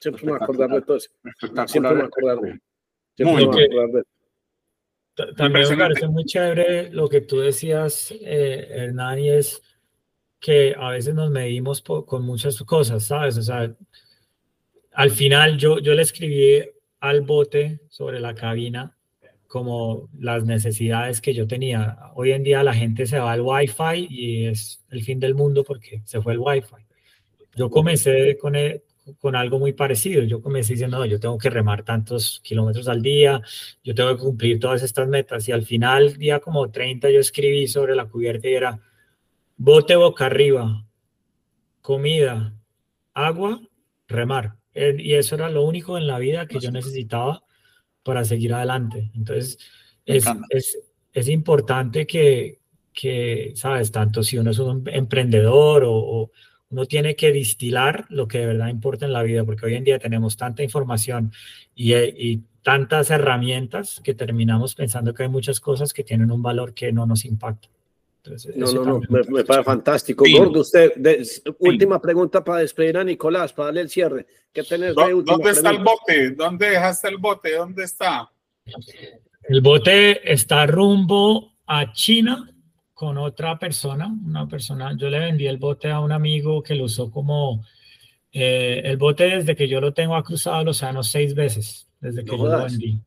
Siempre 0.02 0.26
me 0.26 0.32
acordar 0.32 0.68
de 0.68 0.82
todo 0.82 0.96
eso. 0.96 1.10
Siempre 1.66 1.94
me 1.94 2.02
acordar 2.02 2.40
de 2.40 2.50
eso. 2.50 2.58
Siempre 3.14 3.36
me 3.36 3.64
acordar 3.64 3.88
de 3.92 4.00
eso. 4.00 5.34
También 5.36 5.68
me 5.68 5.76
parece 5.76 6.08
muy 6.08 6.24
chévere 6.24 6.90
lo 6.90 7.08
que 7.08 7.20
tú 7.20 7.38
decías, 7.38 8.12
eh, 8.20 8.66
Hernán, 8.68 9.20
y 9.20 9.30
es 9.30 9.62
que 10.40 10.74
a 10.76 10.90
veces 10.90 11.14
nos 11.14 11.30
medimos 11.30 11.82
con 11.82 12.24
muchas 12.24 12.60
cosas, 12.64 13.04
¿sabes? 13.04 13.38
O 13.38 13.42
sea, 13.42 13.72
al 14.92 15.10
final 15.10 15.56
yo, 15.56 15.78
yo 15.78 15.94
le 15.94 16.02
escribí 16.02 16.68
al 16.98 17.20
bote 17.20 17.80
sobre 17.88 18.18
la 18.18 18.34
cabina 18.34 18.96
como 19.46 20.08
las 20.18 20.44
necesidades 20.44 21.20
que 21.20 21.34
yo 21.34 21.46
tenía. 21.46 22.10
Hoy 22.14 22.32
en 22.32 22.42
día 22.42 22.64
la 22.64 22.74
gente 22.74 23.06
se 23.06 23.18
va 23.18 23.32
al 23.32 23.42
Wi-Fi 23.42 24.08
y 24.08 24.46
es 24.46 24.82
el 24.90 25.02
fin 25.04 25.20
del 25.20 25.34
mundo 25.34 25.62
porque 25.62 26.00
se 26.06 26.20
fue 26.22 26.32
el 26.32 26.38
Wi-Fi. 26.40 26.86
Yo 27.54 27.70
comencé 27.70 28.38
con, 28.38 28.56
con 29.18 29.36
algo 29.36 29.58
muy 29.58 29.72
parecido. 29.72 30.22
Yo 30.22 30.40
comencé 30.40 30.74
diciendo, 30.74 30.98
no, 30.98 31.06
yo 31.06 31.18
tengo 31.18 31.38
que 31.38 31.50
remar 31.50 31.82
tantos 31.82 32.40
kilómetros 32.42 32.88
al 32.88 33.02
día, 33.02 33.42
yo 33.82 33.94
tengo 33.94 34.16
que 34.16 34.22
cumplir 34.22 34.60
todas 34.60 34.82
estas 34.82 35.08
metas. 35.08 35.48
Y 35.48 35.52
al 35.52 35.64
final, 35.64 36.16
día 36.16 36.40
como 36.40 36.70
30, 36.70 37.10
yo 37.10 37.20
escribí 37.20 37.66
sobre 37.66 37.94
la 37.94 38.06
cubierta 38.06 38.48
y 38.48 38.54
era, 38.54 38.80
bote 39.56 39.96
boca 39.96 40.26
arriba, 40.26 40.84
comida, 41.80 42.54
agua, 43.14 43.60
remar. 44.08 44.56
Eh, 44.74 44.96
y 44.98 45.14
eso 45.14 45.34
era 45.34 45.50
lo 45.50 45.64
único 45.64 45.98
en 45.98 46.06
la 46.06 46.18
vida 46.18 46.46
que 46.46 46.58
yo 46.58 46.70
necesitaba 46.70 47.44
para 48.02 48.24
seguir 48.24 48.54
adelante. 48.54 49.10
Entonces, 49.14 49.58
es, 50.06 50.24
es, 50.48 50.78
es, 51.12 51.28
importante 51.28 52.06
que, 52.06 52.58
que, 52.92 53.52
¿sabes? 53.54 53.92
Tanto 53.92 54.22
si 54.22 54.38
uno 54.38 54.50
es 54.50 54.58
un 54.58 54.82
emprendedor 54.86 55.84
o, 55.84 55.92
o, 55.92 56.30
uno 56.72 56.86
tiene 56.86 57.14
que 57.14 57.30
distilar 57.30 58.06
lo 58.08 58.26
que 58.26 58.38
de 58.38 58.46
verdad 58.46 58.68
importa 58.68 59.06
en 59.06 59.12
la 59.12 59.22
vida, 59.22 59.44
porque 59.44 59.66
hoy 59.66 59.74
en 59.74 59.84
día 59.84 60.00
tenemos 60.00 60.36
tanta 60.36 60.64
información 60.64 61.32
y, 61.74 61.94
y 61.94 62.42
tantas 62.62 63.10
herramientas 63.10 64.00
que 64.02 64.14
terminamos 64.14 64.74
pensando 64.74 65.14
que 65.14 65.22
hay 65.22 65.28
muchas 65.28 65.60
cosas 65.60 65.92
que 65.92 66.02
tienen 66.02 66.30
un 66.30 66.42
valor 66.42 66.74
que 66.74 66.92
no 66.92 67.06
nos 67.06 67.24
impacta 67.24 67.68
no, 68.54 68.72
no, 68.72 68.84
no, 68.84 69.00
me, 69.08 69.44
parece 69.44 69.64
fantástico. 69.64 70.24
Gordo, 70.30 70.60
usted, 70.60 70.92
última 71.58 72.00
pregunta 72.00 72.44
para 72.44 72.60
despedir 72.60 72.96
a 72.96 73.04
Nicolás, 73.04 73.52
para 73.52 73.66
darle 73.66 73.80
el 73.80 73.90
cierre. 73.90 74.26
¿Qué 74.52 74.62
tenés 74.62 74.94
de 74.94 75.22
¿Dónde 75.24 75.50
está 75.50 75.70
el 75.70 75.82
bote? 75.82 76.30
¿Dónde 76.30 76.70
dejaste 76.70 77.08
el 77.08 77.16
bote? 77.16 77.56
¿Dónde 77.56 77.84
está? 77.84 78.30
El 79.42 79.60
bote 79.60 80.32
está 80.32 80.66
rumbo 80.66 81.52
a 81.66 81.92
China 81.92 82.48
con 83.02 83.18
otra 83.18 83.58
persona, 83.58 84.06
una 84.06 84.46
persona, 84.46 84.96
yo 84.96 85.10
le 85.10 85.18
vendí 85.18 85.48
el 85.48 85.56
bote 85.56 85.90
a 85.90 85.98
un 85.98 86.12
amigo 86.12 86.62
que 86.62 86.76
lo 86.76 86.84
usó 86.84 87.10
como, 87.10 87.64
eh, 88.30 88.80
el 88.84 88.96
bote 88.96 89.24
desde 89.24 89.56
que 89.56 89.66
yo 89.66 89.80
lo 89.80 89.92
tengo 89.92 90.14
ha 90.14 90.22
cruzado 90.22 90.60
el 90.60 90.68
océano 90.68 91.02
seis 91.02 91.34
veces, 91.34 91.88
desde 92.00 92.24
que 92.24 92.30
yo 92.30 92.46
lo 92.46 92.62
vendí 92.62 93.00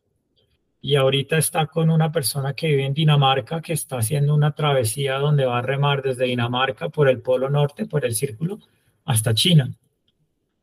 y 0.81 0.95
ahorita 0.97 1.38
está 1.38 1.65
con 1.67 1.89
una 1.89 2.11
persona 2.11 2.53
que 2.53 2.67
vive 2.67 2.85
en 2.85 2.93
Dinamarca 2.93 3.61
que 3.61 3.72
está 3.72 3.99
haciendo 3.99 4.35
una 4.35 4.51
travesía 4.51 5.17
donde 5.17 5.45
va 5.45 5.59
a 5.59 5.61
remar 5.61 6.01
desde 6.01 6.26
Dinamarca 6.26 6.89
por 6.89 7.07
el 7.07 7.22
Polo 7.22 7.49
Norte, 7.49 7.85
por 7.85 8.03
el 8.03 8.13
Círculo, 8.13 8.59
hasta 9.05 9.34
China. 9.34 9.72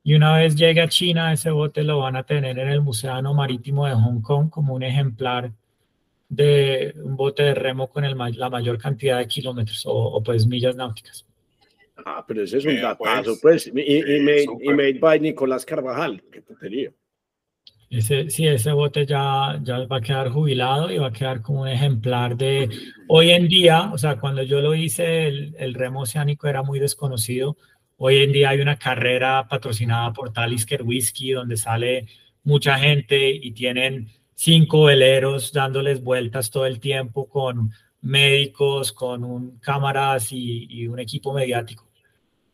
Y 0.04 0.12
una 0.12 0.36
vez 0.36 0.56
llegue 0.56 0.82
a 0.82 0.88
China, 0.88 1.32
ese 1.32 1.50
bote 1.50 1.84
lo 1.84 2.00
van 2.00 2.16
a 2.16 2.24
tener 2.24 2.58
en 2.58 2.68
el 2.68 2.82
Museo 2.82 3.14
Marítimo 3.32 3.86
de 3.86 3.94
Hong 3.94 4.20
Kong 4.20 4.50
como 4.50 4.74
un 4.74 4.82
ejemplar 4.82 5.52
de 6.32 6.94
un 6.96 7.14
bote 7.14 7.42
de 7.42 7.54
remo 7.54 7.90
con 7.90 8.04
el, 8.06 8.16
la 8.16 8.48
mayor 8.48 8.78
cantidad 8.78 9.18
de 9.18 9.28
kilómetros 9.28 9.82
o, 9.84 10.22
pues 10.22 10.46
millas 10.46 10.74
náuticas. 10.74 11.26
Ah, 12.06 12.24
pero 12.26 12.42
ese 12.42 12.56
es 12.56 12.64
un 12.64 12.80
datazo, 12.80 13.36
pues. 13.42 13.70
pues. 13.70 13.86
Y, 13.86 13.98
y, 13.98 14.20
made, 14.20 14.46
y, 14.62 14.68
made, 14.70 14.98
by 14.98 15.20
Nicolás 15.20 15.66
Carvajal, 15.66 16.22
qué 16.32 16.40
tontería. 16.40 16.90
Ese, 17.90 18.30
sí, 18.30 18.46
ese 18.46 18.72
bote 18.72 19.04
ya, 19.04 19.60
ya 19.62 19.84
va 19.84 19.98
a 19.98 20.00
quedar 20.00 20.30
jubilado 20.30 20.90
y 20.90 20.96
va 20.96 21.08
a 21.08 21.12
quedar 21.12 21.42
como 21.42 21.62
un 21.62 21.68
ejemplar 21.68 22.34
de 22.38 22.70
hoy 23.08 23.32
en 23.32 23.46
día, 23.46 23.90
o 23.92 23.98
sea, 23.98 24.18
cuando 24.18 24.42
yo 24.42 24.62
lo 24.62 24.74
hice, 24.74 25.26
el, 25.26 25.54
el 25.58 25.74
remo 25.74 26.00
oceánico 26.00 26.48
era 26.48 26.62
muy 26.62 26.80
desconocido. 26.80 27.58
Hoy 27.98 28.22
en 28.22 28.32
día 28.32 28.48
hay 28.48 28.62
una 28.62 28.78
carrera 28.78 29.46
patrocinada 29.46 30.14
por 30.14 30.32
Talisker 30.32 30.82
Whisky 30.82 31.32
donde 31.32 31.58
sale 31.58 32.06
mucha 32.42 32.78
gente 32.78 33.30
y 33.30 33.50
tienen 33.52 34.08
cinco 34.34 34.84
veleros 34.84 35.52
dándoles 35.52 36.02
vueltas 36.02 36.50
todo 36.50 36.66
el 36.66 36.80
tiempo 36.80 37.28
con 37.28 37.70
médicos, 38.02 38.92
con 38.92 39.24
un, 39.24 39.58
cámaras 39.58 40.28
y, 40.32 40.86
un 40.86 40.98
equipo 40.98 41.32
mediático. 41.32 41.88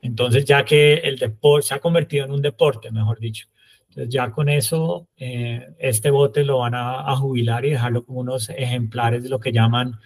Entonces, 0.01 0.45
ya 0.45 0.65
que 0.65 0.95
el 0.95 1.19
deporte 1.19 1.69
se 1.69 1.75
ha 1.75 1.81
convertido 1.81 2.25
en 2.25 2.33
un 2.33 2.43
deporte, 2.43 2.91
mejor 2.91 3.19
dicho. 3.19 3.49
Entonces, 3.89 4.13
ya 4.13 4.31
con 4.31 4.49
eso, 4.49 5.09
eh, 5.17 5.67
este 5.79 6.11
bote 6.11 6.45
lo 6.45 6.59
van 6.59 6.75
a, 6.75 7.17
jubilar 7.17 7.65
y 7.65 7.71
dejarlo 7.71 8.05
como 8.05 8.21
unos 8.21 8.49
ejemplares 8.51 9.23
de 9.23 9.29
lo 9.29 9.41
que 9.41 9.51
llaman 9.51 9.99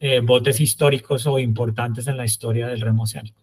eh, 0.00 0.20
botes 0.20 0.60
históricos 0.60 1.26
o 1.26 1.38
importantes 1.38 2.06
en 2.06 2.16
la 2.16 2.24
historia 2.24 2.68
del 2.68 2.80
remo 2.80 3.02
oceánico. 3.02 3.38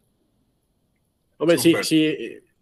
Hombre, 1.37 1.57
sí, 1.57 1.75
sí, 1.83 2.15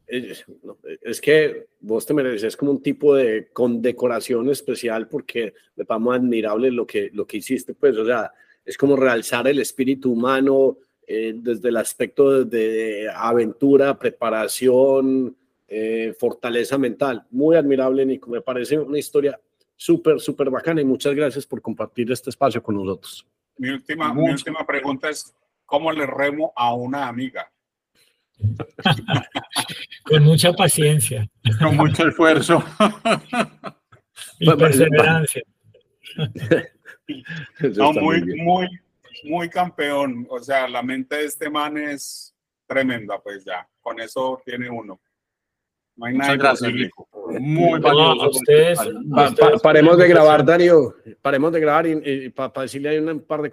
es 0.08 1.22
que 1.22 1.68
vos 1.80 2.06
te 2.06 2.14
mereces 2.14 2.58
como 2.58 2.72
un 2.72 2.82
tipo 2.82 3.16
de 3.16 3.50
condecoración 3.52 4.50
especial 4.50 5.08
porque 5.08 5.54
me 5.76 5.86
parece 5.86 6.14
admirable 6.14 6.72
lo 6.72 6.86
que, 6.86 7.10
lo 7.14 7.26
que 7.26 7.38
hiciste, 7.38 7.74
pues, 7.74 7.98
o 7.98 8.06
sea, 8.06 8.32
es 8.66 8.78
como 8.78 8.96
realzar 8.96 9.48
el 9.48 9.60
espíritu 9.60 10.12
humano 10.12 10.78
eh, 11.06 11.34
desde 11.36 11.70
el 11.70 11.78
aspecto 11.78 12.46
de 12.46 13.10
aventura, 13.14 13.98
preparación, 13.98 15.36
eh, 15.68 16.14
fortaleza 16.18 16.78
mental. 16.78 17.26
Muy 17.32 17.56
admirable, 17.56 18.06
Nico. 18.06 18.30
Me 18.30 18.42
parece 18.42 18.78
una 18.80 19.00
historia 19.00 19.40
súper, 19.76 20.20
súper 20.20 20.50
bacana 20.50 20.82
y 20.82 20.86
muchas 20.86 21.14
gracias 21.14 21.46
por 21.46 21.62
compartir 21.62 22.12
este 22.12 22.30
espacio 22.30 22.64
con 22.64 22.76
nosotros. 22.76 23.26
Mi 23.58 23.70
última, 23.70 24.14
mi 24.14 24.30
última 24.30 24.66
pregunta 24.66 25.10
es, 25.10 25.36
¿cómo 25.66 25.92
le 25.92 26.06
remo 26.06 26.54
a 26.56 26.74
una 26.74 27.08
amiga? 27.08 27.52
Con 30.04 30.24
mucha 30.24 30.54
paciencia. 30.54 31.30
Con 31.60 31.78
mucho 31.78 32.08
esfuerzo. 32.08 32.64
y 34.40 34.52
perseverancia. 34.54 35.42
No, 37.76 37.94
muy, 37.94 38.24
muy, 38.36 38.68
muy 39.24 39.50
campeón. 39.50 40.28
O 40.30 40.40
sea, 40.40 40.68
la 40.68 40.82
mente 40.82 41.18
de 41.18 41.26
este 41.26 41.50
man 41.50 41.78
es 41.78 42.34
tremenda, 42.68 43.20
pues 43.22 43.44
ya. 43.46 43.68
Con 43.82 44.00
eso 44.00 44.42
tiene 44.46 44.70
uno. 44.70 45.00
No 45.96 46.06
hay 46.08 46.18
nada 46.18 46.36
gracias, 46.36 46.72
Muy 47.40 47.80
valioso. 47.80 48.30
Ustedes, 48.30 48.80
paremos 49.62 49.98
de 49.98 50.08
grabar, 50.08 50.44
Darío. 50.44 50.96
Paremos 51.22 51.54
de 51.54 51.60
grabar 51.60 51.86
y, 51.86 52.30
para 52.30 52.62
decirle 52.62 52.90
hay 52.90 52.98
un 52.98 53.20
par 53.22 53.42
de 53.42 53.50
cosas. 53.50 53.52